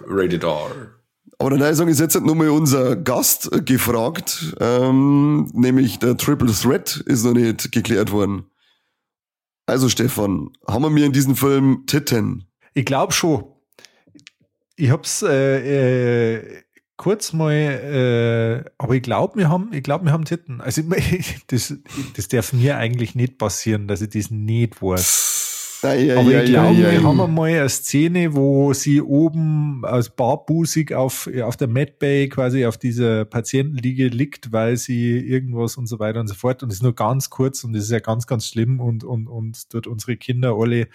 Rated 0.06 0.44
R. 0.44 0.98
Aber 1.40 1.56
ich 1.56 1.76
sagen, 1.78 1.90
ist 1.90 2.02
jetzt 2.02 2.16
halt 2.16 2.26
nochmal 2.26 2.50
unser 2.50 2.98
Gast 2.98 3.50
gefragt, 3.66 4.56
ähm, 4.60 5.50
nämlich 5.54 6.00
der 6.00 6.18
Triple 6.18 6.52
Threat 6.52 6.98
ist 7.06 7.24
noch 7.24 7.34
nicht 7.34 7.72
geklärt 7.72 8.12
worden. 8.12 8.48
Also 9.66 9.88
Stefan, 9.88 10.50
haben 10.68 10.82
wir 10.82 10.90
mir 10.90 11.06
in 11.06 11.14
diesem 11.14 11.38
Film 11.38 11.84
Titten? 11.88 12.46
Ich 12.74 12.86
glaube 12.86 13.14
schon. 13.14 13.46
Ich 14.76 14.90
hab's 14.90 15.22
äh, 15.22 16.36
äh, 16.36 16.64
kurz 16.98 17.32
mal, 17.32 17.54
äh, 17.54 18.70
aber 18.78 18.96
ich 18.96 19.04
glaube, 19.04 19.38
wir 19.38 19.50
haben, 19.50 19.72
ich 19.72 19.84
glaube, 19.84 20.06
wir 20.06 20.12
haben 20.12 20.26
Titten. 20.26 20.60
Also 20.62 20.82
das, 21.48 21.74
das 22.16 22.28
darf 22.28 22.54
mir 22.54 22.78
eigentlich 22.78 23.16
nicht 23.16 23.38
passieren, 23.38 23.88
dass 23.88 24.02
ich 24.02 24.10
das 24.10 24.32
nicht 24.32 24.82
weiß. 24.82 25.57
Ei, 25.88 26.12
ei, 26.12 26.18
Aber 26.18 26.44
ich 26.44 26.50
glaube, 26.50 26.78
wir 26.78 27.04
haben 27.04 27.22
einmal 27.22 27.50
eine 27.50 27.70
Szene, 27.70 28.36
wo 28.36 28.74
sie 28.74 29.02
oben 29.02 29.84
als 29.86 30.10
barbusig 30.10 30.94
auf, 30.94 31.30
auf 31.44 31.58
der 31.58 31.68
Medbay 31.68 32.30
quasi 32.30 32.66
auf 32.66 32.78
dieser 32.78 33.26
Patientenliege 33.26 34.08
liegt, 34.08 34.52
weil 34.52 34.78
sie 34.78 35.18
irgendwas 35.20 35.78
und 35.78 35.88
so 35.88 36.00
weiter 36.00 36.20
und 36.20 36.28
so 36.28 36.36
fort. 36.36 36.64
Und 36.64 36.70
es 36.70 36.78
ist 36.78 36.84
nur 36.84 36.96
ganz 36.96 37.30
kurz 37.30 37.64
und 37.64 37.76
es 37.76 37.86
ist 37.86 37.92
ja 37.92 38.00
ganz, 38.00 38.28
ganz 38.28 38.48
schlimm 38.48 38.80
und, 38.80 39.04
und, 39.04 39.28
und 39.28 39.70
tut 39.70 39.88
unsere 39.88 40.18
Kinder 40.18 40.56
alle 40.60 40.88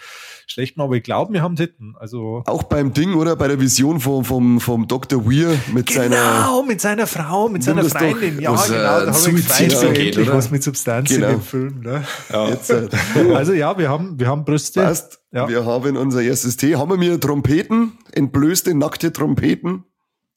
schlecht 0.47 0.77
machen. 0.77 0.87
Aber 0.87 0.97
ich 0.97 1.03
glaube, 1.03 1.33
wir 1.33 1.41
haben 1.41 1.55
Titten. 1.55 1.95
Also 1.99 2.43
Auch 2.45 2.63
beim 2.63 2.93
Ding, 2.93 3.15
oder? 3.15 3.35
Bei 3.35 3.47
der 3.47 3.59
Vision 3.59 3.99
vom, 3.99 4.23
vom, 4.23 4.59
vom 4.59 4.87
Dr. 4.87 5.25
Weir 5.25 5.57
mit 5.73 5.89
seiner. 5.89 6.15
Genau, 6.15 6.63
mit 6.63 6.81
seiner 6.81 7.07
Frau, 7.07 7.49
mit 7.49 7.63
seiner 7.63 7.83
das 7.83 7.93
doch, 7.93 7.99
Freundin. 7.99 8.39
Ja, 8.39 8.53
was, 8.53 8.67
genau, 8.67 8.77
äh, 8.77 8.81
da 8.81 9.13
habe 9.13 9.29
ich 9.39 9.47
gefreut, 9.47 9.97
endlich 9.97 10.31
was 10.31 10.51
mit 10.51 10.63
Substanz 10.63 11.09
Genau. 11.09 11.27
in 11.27 11.33
dem 11.33 11.41
Film. 11.41 11.81
Ne? 11.81 12.03
Ja. 12.31 12.49
Jetzt, 12.49 12.69
äh, 12.69 12.87
Also 13.33 13.53
ja, 13.53 13.77
wir 13.77 13.89
haben, 13.89 14.19
wir 14.19 14.27
haben 14.27 14.45
Brüste. 14.45 14.82
Passt. 14.85 15.19
Ja. 15.31 15.47
Wir 15.49 15.65
haben 15.65 15.97
unser 15.97 16.21
erstes 16.21 16.57
T. 16.57 16.75
Haben 16.75 16.91
wir 16.91 16.97
mir 16.97 17.19
Trompeten, 17.19 17.93
entblößte, 18.11 18.75
nackte 18.75 19.11
Trompeten 19.11 19.83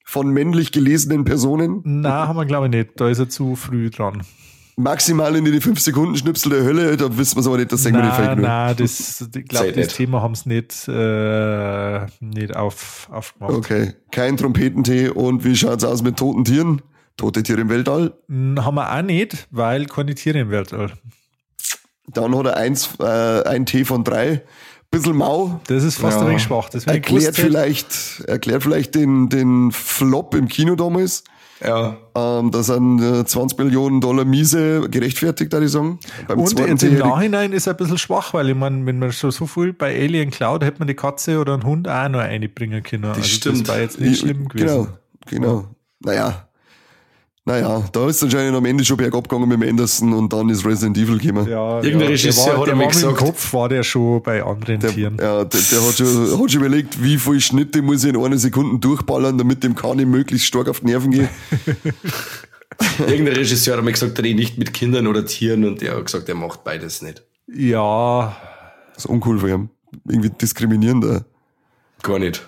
von 0.03 0.29
männlich 0.29 0.71
gelesenen 0.71 1.23
Personen. 1.25 1.81
Na, 1.83 2.27
haben 2.27 2.37
wir 2.37 2.45
glaube 2.45 2.67
ich 2.67 2.71
nicht. 2.71 2.89
Da 2.95 3.09
ist 3.09 3.19
er 3.19 3.29
zu 3.29 3.55
früh 3.55 3.89
dran. 3.89 4.23
Maximal 4.79 5.35
in 5.35 5.43
die 5.43 5.59
5 5.59 5.79
Sekunden 5.79 6.15
Schnipsel 6.15 6.51
der 6.51 6.63
Hölle, 6.63 6.97
da 6.97 7.17
wissen 7.17 7.35
wir 7.35 7.41
es 7.41 7.47
aber 7.47 7.57
nicht, 7.57 7.71
das 7.71 7.81
sagen 7.81 7.95
wir 7.95 8.03
die 8.03 8.11
Fake 8.11 8.37
Nein, 8.37 8.75
das, 8.77 9.21
ich 9.21 9.45
glaube, 9.45 9.69
das 9.69 9.75
nicht. 9.75 9.95
Thema 9.95 10.21
haben 10.21 10.35
sie 10.35 10.49
nicht, 10.49 10.87
äh, 10.87 12.05
nicht 12.19 12.55
auf, 12.55 13.09
aufgemacht. 13.11 13.53
Okay, 13.53 13.93
kein 14.11 14.37
Trompetentee. 14.37 15.09
Und 15.09 15.43
wie 15.43 15.55
schaut's 15.55 15.83
aus 15.83 16.03
mit 16.03 16.17
toten 16.17 16.45
Tieren? 16.45 16.83
Tote 17.17 17.41
Tiere 17.41 17.61
im 17.61 17.69
Weltall. 17.69 18.13
Haben 18.29 18.75
wir 18.75 18.95
auch 18.95 19.01
nicht, 19.01 19.47
weil 19.49 19.87
keine 19.87 20.13
Tiere 20.13 20.39
im 20.41 20.51
Weltall. 20.51 20.93
Dann 22.07 22.35
hat 22.37 22.45
er 22.45 22.57
eins, 22.57 22.89
äh, 22.99 23.43
ein 23.43 23.65
Tee 23.65 23.85
von 23.85 24.03
drei. 24.03 24.43
Bisschen 24.89 25.17
mau. 25.17 25.59
Das 25.67 25.83
ist 25.83 25.99
fast 25.99 26.17
Ja. 26.17 26.23
ein 26.23 26.29
wenig 26.29 26.43
schwach. 26.43 26.69
Das 26.69 26.85
Erklärt 26.85 27.35
vielleicht, 27.35 28.21
erklärt 28.25 28.63
vielleicht 28.63 28.95
den, 28.95 29.27
den 29.27 29.71
Flop 29.71 30.33
im 30.33 30.47
Kino 30.47 30.75
damals. 30.75 31.25
Ja. 31.65 31.97
Ähm, 32.15 32.51
da 32.51 32.63
sind 32.63 33.01
äh, 33.01 33.25
20 33.25 33.57
Millionen 33.57 33.99
Dollar 33.99 34.25
Miese 34.25 34.87
gerechtfertigt, 34.89 35.51
da 35.51 35.59
ich 35.59 35.71
sagen. 35.71 35.99
Beim 36.27 36.39
und 36.39 36.83
im 36.83 36.97
Nachhinein 36.99 37.51
ist 37.51 37.67
er 37.67 37.73
ein 37.73 37.77
bisschen 37.77 37.97
schwach, 37.97 38.33
weil 38.33 38.49
ich 38.49 38.55
meine, 38.55 38.85
wenn 38.85 38.99
man 38.99 39.11
schon 39.11 39.31
so 39.31 39.47
viel 39.47 39.73
bei 39.73 39.93
Alien 39.99 40.29
Cloud 40.29 40.63
hätte 40.63 40.79
man 40.79 40.87
die 40.87 40.93
Katze 40.93 41.39
oder 41.39 41.55
einen 41.55 41.63
Hund 41.63 41.87
auch 41.87 42.09
noch 42.09 42.19
einbringen 42.19 42.83
können. 42.83 43.03
Das 43.03 43.17
also 43.17 43.27
stimmt. 43.29 43.61
Das 43.67 43.75
war 43.75 43.81
jetzt 43.81 43.99
nicht 43.99 44.19
schlimm 44.21 44.47
gewesen. 44.47 44.87
Genau, 45.25 45.47
genau. 45.47 45.65
Naja, 45.99 46.46
naja, 47.47 47.81
da 47.93 48.09
ist 48.09 48.21
anscheinend 48.21 48.57
am 48.57 48.65
Ende 48.65 48.83
schon 48.83 48.97
bergab 48.97 49.29
gegangen 49.29 49.47
mit 49.47 49.61
dem 49.61 49.69
Anderson 49.69 50.11
und 50.11 50.33
dann 50.33 50.49
ist 50.49 50.65
Resident 50.65 50.97
Evil 50.97 51.17
gekommen. 51.17 51.47
Ja, 51.49 51.77
Irgendein 51.77 52.01
ja, 52.01 52.07
Regisseur 52.07 52.57
war, 52.57 52.67
hat 52.67 52.75
mir 52.75 52.87
gesagt. 52.87 53.21
Im 53.21 53.25
Kopf 53.25 53.53
war 53.53 53.69
der 53.69 53.83
schon 53.83 54.21
bei 54.21 54.43
anderen 54.43 54.81
der, 54.81 54.89
Tieren. 54.89 55.17
Ja, 55.17 55.45
der, 55.45 55.61
der 55.61 55.87
hat, 55.87 55.95
schon, 55.95 56.41
hat 56.41 56.51
schon 56.51 56.61
überlegt, 56.61 57.01
wie 57.01 57.17
viele 57.17 57.39
Schnitte 57.39 57.81
muss 57.81 58.03
ich 58.03 58.13
in 58.13 58.21
einer 58.21 58.37
Sekunde 58.37 58.79
durchballern, 58.79 59.37
damit 59.37 59.63
dem 59.63 59.75
Kani 59.75 60.03
möglichst 60.03 60.45
stark 60.45 60.67
auf 60.67 60.81
die 60.81 60.87
Nerven 60.87 61.11
geht. 61.11 61.29
Irgendein 63.07 63.35
Regisseur 63.35 63.77
hat 63.77 63.83
mir 63.85 63.93
gesagt, 63.93 64.17
dreh 64.17 64.33
nicht 64.33 64.57
mit 64.57 64.73
Kindern 64.73 65.07
oder 65.07 65.25
Tieren 65.25 65.63
und 65.63 65.81
der 65.81 65.95
hat 65.95 66.05
gesagt, 66.05 66.27
er 66.27 66.35
macht 66.35 66.65
beides 66.65 67.01
nicht. 67.01 67.23
Ja. 67.47 68.35
Das 68.93 69.05
ist 69.05 69.09
uncool 69.09 69.39
für 69.39 69.51
ihn. 69.51 69.69
Irgendwie 70.05 70.31
diskriminierender. 70.31 71.23
Gar 72.03 72.19
nicht. 72.19 72.45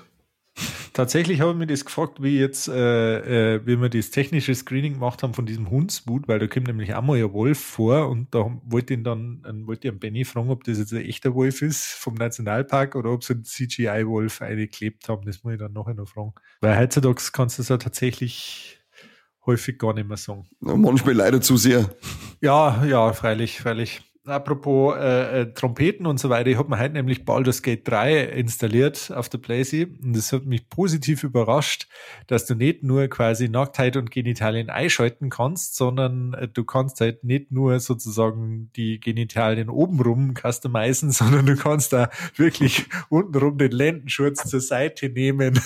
Tatsächlich 1.00 1.40
habe 1.40 1.52
ich 1.52 1.58
mir 1.58 1.66
das 1.66 1.86
gefragt, 1.86 2.22
wie 2.22 2.38
jetzt, 2.38 2.68
äh, 2.68 3.56
äh, 3.56 3.66
wie 3.66 3.80
wir 3.80 3.88
das 3.88 4.10
technische 4.10 4.54
Screening 4.54 4.96
gemacht 4.96 5.24
haben 5.24 5.34
von 5.34 5.46
diesem 5.46 5.70
Hundsboot, 5.70 6.28
weil 6.28 6.40
da 6.40 6.48
kommt 6.48 6.68
nämlich 6.68 6.94
auch 6.94 7.02
mal 7.02 7.18
ein 7.18 7.32
Wolf 7.32 7.58
vor 7.58 8.10
und 8.10 8.36
da 8.36 8.52
wollte 8.66 8.96
ich 8.96 9.04
dann, 9.04 9.42
dann 9.42 9.66
wollte 9.66 9.88
ich 9.88 9.98
Benny 9.98 10.26
fragen, 10.26 10.50
ob 10.50 10.66
das 10.66 10.78
jetzt 10.78 10.92
ein 10.92 11.06
echter 11.06 11.34
Wolf 11.34 11.62
ist 11.62 11.86
vom 11.86 12.16
Nationalpark 12.16 12.96
oder 12.96 13.12
ob 13.12 13.24
sie 13.24 13.32
einen 13.32 13.46
CGI-Wolf 13.46 14.42
eingeklebt 14.42 15.08
haben. 15.08 15.26
Das 15.26 15.42
muss 15.42 15.54
ich 15.54 15.60
dann 15.60 15.72
nachher 15.72 15.94
noch 15.94 16.10
fragen. 16.10 16.34
Weil 16.60 16.78
heutzutage 16.78 17.22
kannst 17.32 17.60
du 17.60 17.62
es 17.62 17.70
ja 17.70 17.78
tatsächlich 17.78 18.82
häufig 19.46 19.80
gar 19.80 19.94
nicht 19.94 20.06
mehr 20.06 20.18
sagen. 20.18 20.50
manchmal 20.60 21.14
leider 21.14 21.40
zu 21.40 21.56
sehr. 21.56 21.96
Ja, 22.42 22.84
ja, 22.84 23.14
freilich, 23.14 23.62
freilich 23.62 24.02
apropos 24.30 24.96
äh, 24.96 25.42
äh, 25.42 25.54
Trompeten 25.54 26.06
und 26.06 26.20
so 26.20 26.30
weiter, 26.30 26.50
ich 26.50 26.58
habe 26.58 26.70
mir 26.70 26.80
heute 26.80 26.94
nämlich 26.94 27.26
Baldur's 27.26 27.62
Gate 27.62 27.88
3 27.88 28.24
installiert 28.24 29.12
auf 29.16 29.30
der 29.30 29.40
Playsee 29.40 29.88
und 30.04 30.16
das 30.16 30.32
hat 30.32 30.46
mich 30.46 30.70
positiv 30.70 31.24
überrascht, 31.24 31.88
dass 32.28 32.46
du 32.46 32.56
nicht 32.56 32.84
nur 32.84 33.08
quasi 33.08 33.50
Nacktheit 33.50 33.98
und 33.98 34.12
Genitalien 34.12 34.70
einschalten 34.70 35.30
kannst, 35.30 35.76
sondern 35.76 36.34
äh, 36.34 36.48
du 36.48 36.64
kannst 36.64 37.02
halt 37.02 37.24
nicht 37.24 37.52
nur 37.52 37.80
sozusagen 37.80 38.72
die 38.76 39.00
Genitalien 39.00 39.70
obenrum 39.70 40.34
customizen, 40.34 41.12
sondern 41.12 41.46
du 41.46 41.56
kannst 41.56 41.94
da 41.94 42.10
wirklich 42.36 42.86
untenrum 43.10 43.58
den 43.58 43.72
Lendenschurz 43.72 44.48
zur 44.48 44.62
Seite 44.62 45.10
nehmen. 45.10 45.50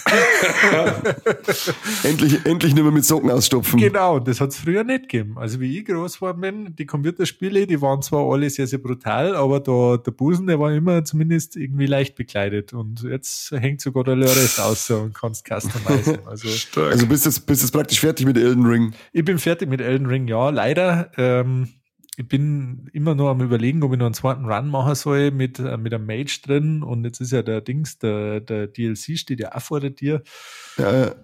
endlich, 2.03 2.45
endlich 2.45 2.73
nicht 2.73 2.84
mehr 2.84 2.91
mit 2.91 3.06
Socken 3.06 3.31
ausstopfen. 3.31 3.80
Genau, 3.80 4.19
das 4.19 4.40
hat 4.40 4.49
es 4.49 4.57
früher 4.57 4.84
nicht 4.84 5.10
gegeben. 5.10 5.38
Also 5.38 5.60
wie 5.60 5.77
ich 5.77 5.85
groß 5.85 6.22
war 6.22 6.34
bin, 6.34 6.76
die 6.76 6.85
Computerspiele, 6.85 7.68
die 7.68 7.81
waren 7.81 8.02
zwar 8.02 8.31
alle 8.31 8.49
sehr, 8.54 8.68
sehr 8.68 8.80
brutal, 8.80 9.36
aber 9.36 9.60
da, 9.60 9.98
der 9.98 10.12
Busen, 10.12 10.48
der 10.48 10.60
war 10.60 10.72
immer 10.72 11.04
zumindest 11.04 11.56
irgendwie 11.56 11.86
leicht 11.86 12.16
bekleidet. 12.16 12.74
Und 12.74 13.04
jetzt 13.04 13.52
hängt 13.52 13.82
sogar 13.82 14.04
der 14.04 14.16
Lörres 14.16 14.60
aus 14.60 14.90
und 14.90 15.14
kannst 15.14 15.48
customizen. 15.48 16.20
Also, 16.26 16.48
also 16.82 17.08
bist 17.08 17.26
du 17.26 17.30
jetzt, 17.30 17.46
bist 17.46 17.62
jetzt 17.62 17.72
praktisch 17.72 18.00
fertig 18.00 18.26
mit 18.26 18.38
Elden 18.38 18.66
Ring? 18.66 18.94
Ich 19.12 19.26
bin 19.26 19.38
fertig 19.38 19.70
mit 19.70 19.82
Elden 19.82 20.08
Ring, 20.08 20.28
ja. 20.28 20.50
Leider. 20.50 21.12
Ähm, 21.18 21.70
ich 22.16 22.28
bin 22.28 22.90
immer 22.94 23.16
nur 23.16 23.30
am 23.30 23.42
überlegen, 23.42 23.84
ob 23.84 23.92
ich 23.94 24.00
noch 24.00 24.06
einen 24.06 24.14
zweiten 24.14 24.46
Run 24.46 24.70
machen 24.70 24.96
soll 24.96 25.32
mit, 25.32 25.60
äh, 25.60 25.78
mit 25.78 25.94
einem 25.94 26.06
Mage 26.06 26.42
drin. 26.46 26.84
Und 26.84 27.04
jetzt 27.06 27.20
ist 27.22 27.32
ja 27.32 27.42
der 27.42 27.62
Dings, 27.62 27.98
der, 27.98 28.40
der 28.40 28.68
DLC 28.68 29.18
steht 29.18 29.40
ja 29.40 29.56
auch 29.56 29.62
vor 29.62 29.80
der 29.80 29.96
Tür. 29.96 30.22
Ja, 30.78 31.06
ja. 31.06 31.16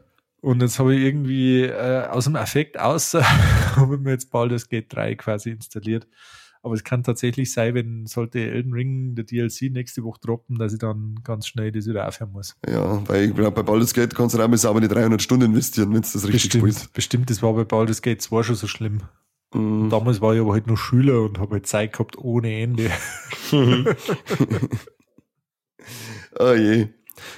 Und 0.42 0.62
jetzt 0.62 0.80
habe 0.80 0.96
ich 0.96 1.02
irgendwie 1.02 1.64
äh, 1.64 2.08
aus 2.08 2.24
dem 2.24 2.36
Affekt 2.36 2.80
außer, 2.80 3.24
habe 3.76 3.96
ich 3.96 4.02
mir 4.02 4.12
jetzt 4.12 4.32
Baldur's 4.32 4.70
Gate 4.70 4.88
3 4.90 5.16
quasi 5.16 5.52
installiert. 5.52 6.08
Aber 6.62 6.74
es 6.74 6.84
kann 6.84 7.04
tatsächlich 7.04 7.54
sein, 7.54 7.74
wenn 7.74 8.06
sollte 8.06 8.40
Elden 8.40 8.74
Ring 8.74 9.16
der 9.16 9.24
DLC 9.24 9.72
nächste 9.72 10.04
Woche 10.04 10.20
droppen, 10.20 10.58
dass 10.58 10.74
ich 10.74 10.80
dann 10.80 11.16
ganz 11.24 11.48
schnell 11.48 11.72
das 11.72 11.88
wieder 11.88 12.06
aufhören 12.06 12.34
muss. 12.34 12.58
Ja, 12.68 13.02
weil 13.08 13.30
ich 13.30 13.36
glaube, 13.36 13.52
bei 13.52 13.64
Baldur's 13.64 13.94
Gate 13.94 14.14
kannst 14.14 14.36
du 14.36 14.42
auch 14.42 14.48
mal 14.48 14.60
aber 14.66 14.82
die 14.82 14.90
300 14.90 15.22
Stunden 15.22 15.46
investieren, 15.46 15.94
wenn 15.94 16.02
es 16.02 16.12
das 16.12 16.28
richtig 16.28 16.52
bestimmt, 16.52 16.74
spielt. 16.74 16.94
Bestimmt, 16.94 17.30
das 17.30 17.42
war 17.42 17.54
bei 17.54 17.64
Baldur's 17.64 18.02
Gate 18.02 18.22
2 18.22 18.44
schon 18.44 18.56
so 18.56 18.68
schlimm. 18.68 19.04
Mm. 19.54 19.90
Damals 19.90 20.20
war 20.20 20.34
ich 20.34 20.42
aber 20.42 20.52
halt 20.52 20.68
noch 20.68 20.78
Schüler 20.78 21.22
und 21.22 21.40
habe 21.40 21.54
halt 21.54 21.66
Zeit 21.66 21.94
gehabt 21.94 22.18
ohne 22.18 22.54
Ende. 22.62 22.92
oh 26.40 26.54
je. 26.54 26.88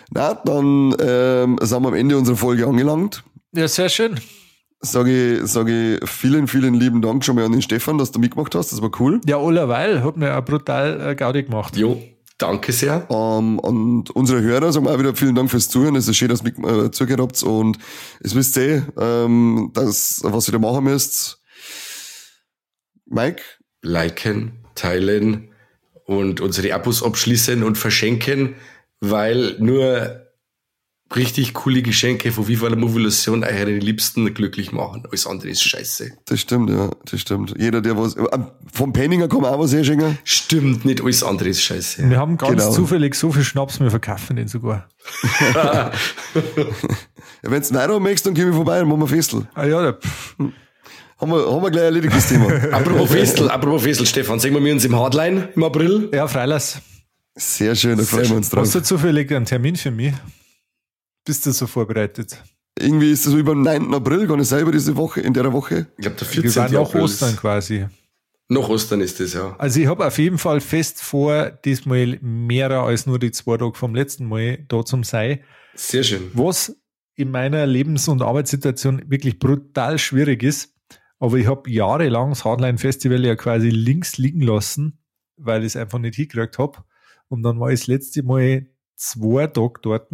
Na, 0.10 0.34
dann 0.34 0.96
ähm, 1.00 1.58
sind 1.62 1.84
wir 1.84 1.88
am 1.88 1.94
Ende 1.94 2.18
unserer 2.18 2.38
Folge 2.38 2.66
angelangt. 2.66 3.24
Ja, 3.54 3.68
sehr 3.68 3.90
schön 3.90 4.20
sage 4.82 5.36
ich, 5.36 5.48
sag 5.48 5.70
ich 5.70 6.00
vielen, 6.10 6.48
vielen 6.48 6.74
lieben 6.74 7.02
Dank 7.02 7.24
schon 7.24 7.36
mal 7.36 7.46
an 7.46 7.52
den 7.52 7.62
Stefan, 7.62 7.98
dass 7.98 8.12
du 8.12 8.20
mitgemacht 8.20 8.54
hast. 8.56 8.72
Das 8.72 8.82
war 8.82 8.92
cool. 9.00 9.22
Ja, 9.26 9.38
allerweil. 9.38 10.04
Hat 10.04 10.18
mir 10.18 10.38
auch 10.38 10.44
brutal 10.44 11.12
äh, 11.12 11.16
Gaudi 11.16 11.44
gemacht. 11.44 11.78
Jo, 11.78 12.02
danke 12.38 12.72
sehr. 12.72 13.08
Ähm, 13.10 13.60
und 13.60 14.10
unsere 14.12 14.42
Hörer 14.42 14.72
sagen 14.72 14.86
wir 14.86 14.94
auch 14.94 15.00
wieder 15.00 15.16
vielen 15.16 15.36
Dank 15.36 15.52
fürs 15.52 15.70
Zuhören. 15.70 15.96
Es 15.96 16.08
ist 16.08 16.18
schön, 16.18 16.30
dass 16.30 16.44
ihr 16.44 16.86
äh, 16.86 16.92
zugehört 16.92 17.22
habt. 17.22 17.44
Und 17.44 17.78
es 18.20 18.36
wisst 18.36 18.58
eh, 18.58 18.82
ähm, 19.00 19.72
das, 19.74 20.22
was 20.24 20.48
ihr 20.50 20.54
da 20.54 20.60
machen 20.60 20.84
müsst. 20.84 21.40
Mike? 23.06 23.42
Liken, 23.84 24.66
teilen 24.76 25.50
und 26.06 26.42
unsere 26.42 26.74
Abos 26.74 27.04
abschließen 27.04 27.64
und 27.64 27.78
verschenken, 27.78 28.56
weil 29.00 29.56
nur 29.60 30.21
richtig 31.16 31.54
coole 31.54 31.82
Geschenke 31.82 32.32
von 32.32 32.48
Viva 32.48 32.68
la 32.68 32.76
Movilusion 32.76 33.44
eure 33.44 33.72
Liebsten 33.72 34.34
glücklich 34.34 34.72
machen. 34.72 35.04
Alles 35.10 35.28
andere 35.28 35.50
ist 35.50 35.64
scheiße. 35.64 36.12
Das 36.26 36.40
stimmt, 36.40 36.70
ja, 36.70 36.90
das 37.10 37.22
stimmt. 37.22 37.54
Jeder, 37.58 37.82
der 37.82 37.98
was, 37.98 38.16
äh, 38.16 38.24
vom 38.72 38.94
Penninger 38.94 39.28
kann 39.28 39.42
man 39.42 39.54
auch 39.54 39.60
was 39.60 39.74
herschenken. 39.74 40.18
Stimmt, 40.24 40.86
nicht 40.86 41.02
alles 41.02 41.24
andere 41.24 41.50
ist 41.50 41.62
scheiße. 41.62 42.10
Wir 42.10 42.18
haben 42.18 42.38
ganz 42.38 42.64
genau. 42.64 42.72
zufällig 42.72 43.16
so 43.16 43.32
viel 43.32 43.44
Schnaps, 43.44 43.80
wir 43.80 43.90
verkaufen 43.90 44.36
den 44.36 44.48
sogar. 44.48 44.88
ja, 45.54 45.92
Wenn 47.42 47.62
du 47.62 47.80
einen 47.80 48.04
möchtest, 48.04 48.28
dann 48.28 48.34
komm 48.34 48.50
ich 48.50 48.56
vorbei 48.56 48.82
und 48.82 48.90
machen 48.90 49.02
wir 49.02 49.08
Festel. 49.08 49.48
Ah 49.54 49.66
ja, 49.66 49.82
da, 49.82 49.98
haben 51.22 51.32
wir, 51.32 51.52
haben 51.52 51.62
wir 51.62 51.72
gleich 51.72 51.84
erledigt 51.84 52.16
das 52.16 52.30
Thema. 52.30 52.48
apropos 52.72 53.12
Festel, 53.12 53.50
apropos 53.50 53.84
Festel, 53.84 54.08
Stefan, 54.08 54.40
sehen 54.40 54.54
wir 54.54 54.74
uns 54.74 54.86
im 54.86 54.96
Hardline 54.96 55.50
im 55.56 55.64
April? 55.64 56.10
Ja, 56.14 56.28
freilass. 56.28 56.82
Sehr 57.36 57.76
schön, 57.76 57.98
da 57.98 58.04
freuen 58.04 58.30
wir 58.30 58.38
uns 58.38 58.50
drauf. 58.50 58.64
Hast 58.64 58.76
du 58.76 58.82
zufällig 58.82 59.32
einen 59.32 59.46
Termin 59.46 59.76
für 59.76 59.92
mich? 59.92 60.14
Bist 61.26 61.46
du 61.46 61.52
so 61.52 61.68
vorbereitet? 61.68 62.42
Irgendwie 62.80 63.12
ist 63.12 63.26
das 63.26 63.34
über 63.34 63.54
den 63.54 63.64
9. 63.64 63.94
April, 63.94 64.28
gar 64.28 64.38
nicht 64.38 64.48
selber 64.48 64.72
diese 64.72 64.96
Woche, 64.96 65.22
in 65.22 65.34
der 65.34 65.52
Woche. 65.54 65.88
Ich 65.98 66.04
glaube, 66.04 66.18
der 66.18 66.28
14. 66.28 66.64
April. 66.64 66.80
noch 66.80 66.96
Ostern 66.96 67.36
quasi. 67.36 67.86
Noch 68.48 68.70
Ostern 68.70 69.02
ist 69.02 69.20
das, 69.20 69.34
ja. 69.34 69.56
Also 69.60 69.80
ich 69.80 69.88
habe 69.88 70.06
auf 70.06 70.18
jeden 70.18 70.38
Fall 70.38 70.60
fest 70.60 71.02
vor, 71.02 71.52
diesmal 71.64 72.18
mehr 72.22 72.72
als 72.72 73.06
nur 73.06 73.20
die 73.20 73.32
zwei 73.32 73.58
Tage 73.58 73.76
vom 73.76 73.96
letzten 73.96 74.26
Mal 74.26 74.66
da 74.68 74.84
zum 74.84 75.04
sei. 75.04 75.44
Sehr 75.76 76.04
schön. 76.04 76.32
Was 76.34 76.76
in 77.16 77.32
meiner 77.32 77.66
Lebens- 77.66 78.08
und 78.08 78.22
Arbeitssituation 78.22 79.04
wirklich 79.08 79.40
brutal 79.40 79.98
schwierig 80.00 80.44
ist. 80.44 80.74
Aber 81.20 81.38
ich 81.38 81.48
habe 81.48 81.70
jahrelang 81.70 82.32
das 82.32 82.44
Hardline 82.44 82.80
Festival 82.80 83.24
ja 83.24 83.36
quasi 83.36 83.70
links 83.70 84.18
liegen 84.18 84.42
lassen, 84.42 85.00
weil 85.38 85.62
ich 85.62 85.68
es 85.68 85.76
einfach 85.76 86.00
nicht 86.00 86.16
hingekriegt 86.16 86.58
habe. 86.58 86.80
Und 87.28 87.44
dann 87.44 87.60
war 87.60 87.72
ich 87.72 87.82
das 87.82 87.88
letzte 87.88 88.24
Mal 88.24 88.68
zwei 88.98 89.48
Tage 89.48 89.80
dort 89.82 90.12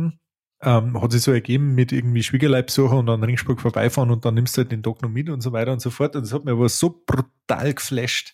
ähm, 0.62 1.02
hat 1.02 1.12
sich 1.12 1.22
so 1.22 1.32
ergeben 1.32 1.76
mit 1.76 1.92
irgendwie 1.92 2.24
Schwiegerleibsucher 2.24 2.98
und 2.98 3.10
an 3.10 3.24
Ringsburg 3.24 3.62
vorbeifahren 3.62 4.12
und 4.12 4.26
dann 4.26 4.34
nimmst 4.34 4.58
du 4.58 4.62
halt 4.62 4.72
den 4.72 4.84
Tag 4.84 5.02
noch 5.02 5.10
mit 5.10 5.30
und 5.30 5.42
so 5.42 5.52
weiter 5.52 5.72
und 5.72 5.82
so 5.82 5.90
fort. 5.90 6.16
Und 6.16 6.24
das 6.24 6.34
hat 6.34 6.46
mir 6.46 6.54
aber 6.54 6.70
so 6.70 7.04
brutal 7.06 7.74
geflasht, 7.74 8.34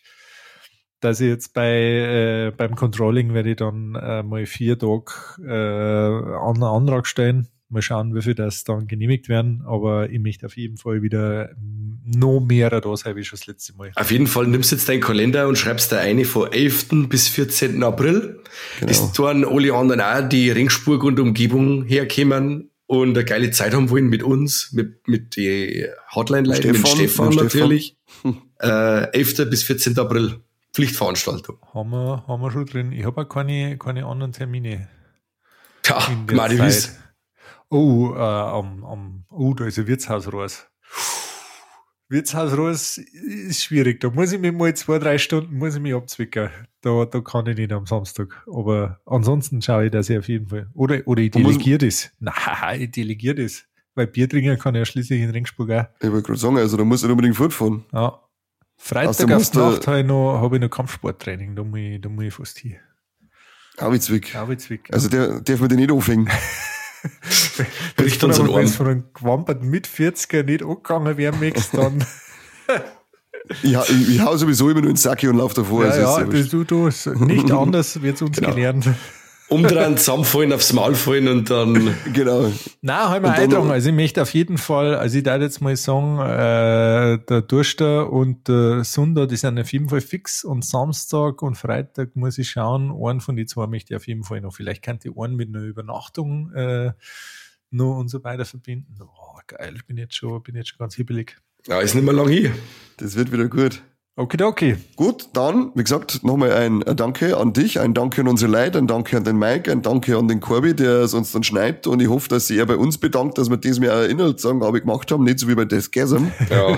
dass 1.02 1.20
ich 1.20 1.28
jetzt 1.28 1.54
bei 1.54 2.48
äh, 2.48 2.52
beim 2.56 2.76
Controlling 2.76 3.34
werde 3.34 3.52
ich 3.52 3.58
dann 3.58 3.95
äh, 3.95 4.24
mal 4.24 4.45
vier 4.45 4.80
Tage 4.80 5.12
äh, 5.41 6.50
einen 6.50 6.64
Antrag 6.64 7.08
stellen 7.08 7.50
Mal 7.74 7.82
schauen, 7.82 8.16
wie 8.16 8.22
viel 8.22 8.36
das 8.36 8.64
dann 8.64 8.88
genehmigt 8.88 9.30
werden. 9.30 9.64
Aber 9.66 10.10
ich 10.10 10.20
möchte 10.20 10.45
auf 10.45 10.56
jeden 10.56 10.78
Fall 10.78 11.02
wieder 11.02 11.50
noch 12.06 12.40
mehr 12.40 12.70
da 12.70 12.98
sein, 12.98 13.16
wie 13.16 13.24
schon 13.24 13.38
das 13.40 13.48
letzte 13.48 13.76
Mal. 13.76 13.91
Auf 13.95 14.12
jeden 14.12 14.28
Fall 14.28 14.48
nimmst 14.48 14.72
du 14.72 14.76
jetzt 14.76 14.88
deinen 14.88 15.02
Kalender 15.02 15.48
und 15.48 15.58
schreibst 15.58 15.91
da 15.91 16.00
eine 16.00 16.26
von 16.26 16.52
11. 16.52 17.10
bis 17.10 17.28
14. 17.30 17.82
April. 17.84 18.41
Genau. 18.80 18.91
Ist 18.91 19.14
dann 19.20 19.45
alle 19.45 19.74
anderen 19.74 20.02
auch, 20.02 20.28
die 20.28 20.52
Ringspur 20.52 21.04
und 21.04 21.20
Umgebung 21.20 21.86
herkommen 21.86 22.70
und 22.88 23.18
eine 23.18 23.26
geile 23.26 23.52
Zeit 23.52 23.74
haben 23.74 23.90
wollen 23.90 24.08
mit 24.08 24.24
uns, 24.24 24.72
mit, 24.74 25.08
mit 25.08 25.36
die 25.36 25.88
Hotline-Leuten, 26.14 26.72
mit 26.72 26.88
Stefan, 26.88 27.30
mit 27.30 27.38
natürlich. 27.38 27.86
Stefan. 27.86 28.41
Äh, 28.60 29.12
11. 29.12 29.50
bis 29.50 29.64
14. 29.64 30.00
April. 30.00 30.40
Pflichtveranstaltung. 30.74 31.58
Haben 31.74 31.90
wir, 31.90 32.24
haben 32.26 32.41
wir 32.41 32.50
schon 32.50 32.66
drin. 32.66 32.91
Ich 32.94 33.04
habe 33.04 33.22
auch 33.22 33.30
keine, 33.30 33.78
keine 33.78 34.06
anderen 34.06 34.32
Termine. 34.32 34.88
Ja, 35.86 36.00
Marius. 36.32 36.91
Oh, 37.74 38.14
äh, 38.16 38.20
am, 38.20 38.86
am, 38.86 39.26
oh, 39.32 39.56
da 39.56 39.66
ist 39.66 39.80
ein 39.80 39.88
Wirtshaus 39.88 40.32
raus. 40.32 40.68
Wirtshaus 42.08 42.56
raus 42.56 43.00
ist 43.00 43.64
schwierig. 43.64 44.00
Da 44.00 44.12
muss 44.12 44.32
ich 44.32 44.40
mich 44.40 44.54
mal 44.54 44.76
zwei, 44.76 45.00
drei 45.00 45.18
Stunden 45.18 45.58
muss 45.58 45.74
ich 45.74 45.82
mich 45.82 45.95
abzwicken. 45.95 46.52
Da, 46.82 47.06
da 47.06 47.22
kann 47.22 47.48
ich 47.48 47.58
nicht 47.58 47.74
am 47.74 47.88
Samstag. 47.88 48.44
Aber 48.45 49.00
ansonsten 49.08 49.60
schaue 49.64 49.86
ich 49.86 49.91
das 49.91 50.08
ja 50.08 50.20
auf 50.20 50.28
jeden 50.28 50.50
Fall. 50.50 50.70
Oder, 50.76 51.02
oder 51.08 51.24
ich 51.24 51.32
delegiere 51.32 51.80
das. 51.80 52.12
Nein, 52.20 52.82
ich 52.82 52.91
delegiere 52.91 53.41
das. 53.41 53.64
Weil 53.95 54.06
Bier 54.06 54.30
trinken 54.30 54.60
kann 54.60 54.76
ja 54.76 54.86
schließlich 54.86 55.22
in 55.22 55.32
Ringsburg 55.32 55.72
auch. 55.72 55.86
Ich 56.00 56.12
wollte 56.12 56.28
gerade 56.28 56.40
sagen, 56.40 56.58
also 56.58 56.78
da 56.78 56.84
musst 56.84 57.04
du 57.04 57.10
unbedingt 57.10 57.36
fortfahren. 57.36 57.86
Ja. 57.91 58.22
Freitag 58.78 59.32
auf 59.32 59.50
die 59.50 59.58
Nacht 59.58 59.88
habe 59.88 60.02
ich 60.02 60.06
noch, 60.06 60.40
hab 60.40 60.54
ich 60.54 60.62
noch 60.62 60.70
Kampfsporttraining, 60.70 61.56
da 61.56 61.64
muss 61.64 61.80
ich, 61.80 62.02
da 62.02 62.10
muss 62.10 62.26
ich 62.26 62.34
fast 62.36 62.60
hin. 62.60 62.76
Auwitzwick. 63.80 64.36
Auwitzwick. 64.36 64.94
Also 64.94 65.10
der 65.10 65.41
darf 65.41 65.60
man 65.60 65.70
den 65.70 65.80
nicht 65.80 65.91
aufhängen. 65.91 66.30
Bricht 67.95 68.23
uns 68.23 68.38
in 68.39 68.47
Wenn 68.47 68.65
es 68.65 68.75
von 68.75 68.88
einem 68.88 69.03
gewamperten 69.13 69.69
mit 69.69 69.88
40er 69.88 70.43
nicht 70.43 70.63
angegangen 70.63 71.39
möchtest, 71.39 71.73
dann. 71.75 72.03
Ich, 73.61 73.75
hau- 73.75 73.84
ich, 73.84 74.09
ich 74.15 74.21
hau 74.21 74.38
sowieso 74.38 74.69
immer 74.69 74.80
nur 74.80 74.89
in 74.89 74.95
den 74.95 75.01
Sacke 75.01 75.30
und 75.30 75.35
lauf 75.35 75.53
davor. 75.53 75.84
ja, 75.84 75.91
also 75.91 76.01
ja, 76.01 76.34
ja 76.34 76.43
du, 76.43 76.63
du, 76.63 76.89
nicht 77.25 77.51
anders 77.51 78.01
wird 78.01 78.21
uns 78.21 78.38
Genau. 78.38 78.51
gelernt. 78.53 78.88
Umdrehen, 79.53 79.97
zusammenfallen, 79.97 80.51
aufs 80.53 80.73
Maul 80.73 80.95
fallen 80.95 81.27
und 81.27 81.49
dann. 81.49 81.93
Genau. 82.13 82.51
Nein, 82.81 83.09
halt 83.09 83.23
mal 83.23 83.30
eintragen. 83.31 83.67
noch- 83.67 83.73
Also 83.73 83.89
ich 83.89 83.95
möchte 83.95 84.21
auf 84.21 84.34
jeden 84.34 84.57
Fall, 84.57 84.95
also 84.95 85.17
ich 85.17 85.23
darf 85.23 85.41
jetzt 85.41 85.61
mal 85.61 85.75
sagen, 85.75 86.19
äh, 86.19 87.19
der 87.27 87.41
Durster 87.41 88.11
und 88.11 88.47
der 88.47 88.84
Sunda, 88.84 89.25
die 89.25 89.35
sind 89.35 89.59
auf 89.59 89.71
jeden 89.71 89.89
Fall 89.89 90.01
fix 90.01 90.43
und 90.43 90.65
Samstag 90.65 91.41
und 91.41 91.55
Freitag 91.55 92.15
muss 92.15 92.38
ich 92.38 92.49
schauen, 92.49 92.91
einen 92.91 93.21
von 93.21 93.35
den 93.35 93.47
zwei 93.47 93.67
möchte 93.67 93.93
ich 93.93 93.97
auf 93.97 94.07
jeden 94.07 94.23
Fall 94.23 94.41
noch. 94.41 94.53
Vielleicht 94.53 94.81
kann 94.81 94.99
die 94.99 95.11
einen 95.15 95.35
mit 95.35 95.49
einer 95.49 95.63
Übernachtung 95.63 96.51
äh, 96.53 96.91
noch 97.71 97.97
und 97.97 98.09
so 98.09 98.23
weiter 98.23 98.45
verbinden. 98.45 98.95
Oh, 99.01 99.39
geil, 99.47 99.73
ich 99.75 99.85
bin 99.85 99.97
jetzt 99.97 100.15
schon, 100.15 100.41
bin 100.43 100.55
jetzt 100.55 100.69
schon 100.69 100.77
ganz 100.77 100.95
hibbelig. 100.95 101.38
Ja, 101.67 101.80
ist 101.80 101.95
nicht 101.95 102.03
mehr 102.03 102.13
lang 102.13 102.27
hier. 102.30 102.51
Das 102.97 103.15
wird 103.15 103.31
wieder 103.31 103.47
gut. 103.47 103.81
Okidoki. 104.15 104.76
Gut, 104.95 105.30
dann, 105.34 105.72
wie 105.73 105.84
gesagt, 105.84 106.23
nochmal 106.23 106.52
ein, 106.52 106.81
Danke 106.81 107.35
an 107.35 107.52
dich, 107.52 107.80
ein 107.80 107.95
Danke 107.95 108.22
an 108.22 108.27
unsere 108.27 108.52
Leute, 108.52 108.77
ein 108.77 108.85
Danke 108.85 109.18
an 109.18 109.23
den 109.23 109.38
Mike, 109.40 109.72
ein 109.72 109.81
Danke 109.81 110.15
an 110.15 110.27
den 110.27 110.40
Corby, 110.40 110.76
der 110.76 111.02
es 111.02 111.15
uns 111.15 111.31
dann 111.31 111.41
schneidet 111.44 111.88
und 111.88 111.99
ich 111.99 112.10
hoffe, 112.10 112.30
dass 112.30 112.45
sich 112.48 112.60
er 112.60 112.68
bei 112.68 112.77
uns 112.77 112.99
bedankt, 112.99 113.40
dass 113.40 113.49
wir 113.49 113.57
das 113.57 113.80
mir 113.80 113.91
auch 113.91 114.03
Inhaltsangabe 114.03 114.81
gemacht 114.81 115.11
haben, 115.11 115.23
nicht 115.23 115.40
so 115.40 115.48
wie 115.48 115.56
bei 115.56 115.65
Desgasm. 115.65 116.27
Ja. 116.52 116.77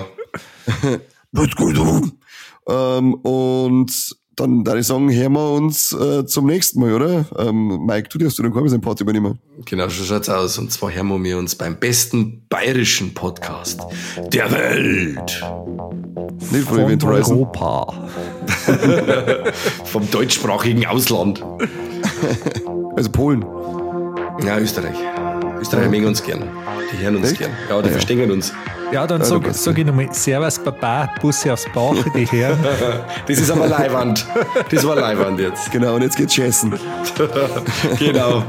Was 1.34 1.52
gut 1.58 1.78
um? 1.78 2.18
ähm, 2.70 3.16
Und 3.16 4.16
dann 4.36 4.66
würde 4.66 4.80
ich 4.80 4.88
sagen, 4.88 5.12
hören 5.12 5.34
wir 5.34 5.52
uns 5.52 5.92
äh, 5.94 6.26
zum 6.26 6.48
nächsten 6.48 6.80
Mal, 6.80 6.94
oder? 6.94 7.26
Ähm, 7.38 7.86
Mike, 7.86 8.10
du 8.10 8.18
darfst 8.18 8.38
du 8.38 8.44
den 8.44 8.82
Part 8.82 9.02
übernehmen. 9.02 9.40
Genau, 9.66 9.88
so 9.88 10.04
schaut's 10.04 10.30
aus. 10.30 10.58
Und 10.58 10.72
zwar 10.72 10.92
hören 10.92 11.24
wir 11.24 11.38
uns 11.38 11.56
beim 11.56 11.78
besten 11.78 12.46
bayerischen 12.50 13.14
Podcast 13.14 13.82
der 14.34 14.52
Welt. 14.52 15.44
Nicht 16.52 16.68
von 16.68 16.80
Event 16.80 17.04
Horizon. 17.04 17.38
Europa. 17.38 18.10
Vom 19.86 20.10
deutschsprachigen 20.12 20.86
Ausland. 20.86 21.44
Also 22.96 23.10
Polen. 23.12 23.46
Ja, 24.44 24.60
Österreich. 24.60 24.98
Österreicher 25.60 25.90
mögen 25.90 26.06
uns 26.08 26.24
gern. 26.24 26.44
Die 26.92 27.04
hören 27.04 27.16
uns 27.18 27.32
Echt? 27.32 27.40
gern. 27.40 27.52
Ja, 27.70 27.82
die 27.82 27.88
Ja. 27.88 27.92
verstehen 27.94 28.20
uns. 28.32 28.54
Ja, 28.92 29.08
dann 29.08 29.22
Ja, 29.22 29.26
sag, 29.26 29.42
sag 29.54 29.78
ich 29.78 29.86
nochmal 29.86 30.08
Servus 30.12 30.60
Baba, 30.60 31.10
Busse 31.20 31.52
aufs 31.54 31.66
Bauch, 31.74 31.96
die 32.16 32.26
Herren. 32.28 32.60
Das 33.28 33.40
ist 33.40 33.50
aber 33.50 33.68
Leiwand. 33.68 34.26
Das 34.70 34.86
war 34.88 34.96
Leiwand 34.96 35.40
jetzt. 35.40 35.72
Genau, 35.72 35.96
und 35.96 36.02
jetzt 36.04 36.18
geht's 36.18 36.36
scheißen. 36.36 36.74
Genau. 38.00 38.44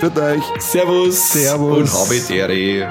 Für 0.00 0.22
euch. 0.22 0.42
Servus. 0.58 1.32
Servus. 1.32 1.78
Und 1.78 1.88
habe. 1.88 2.86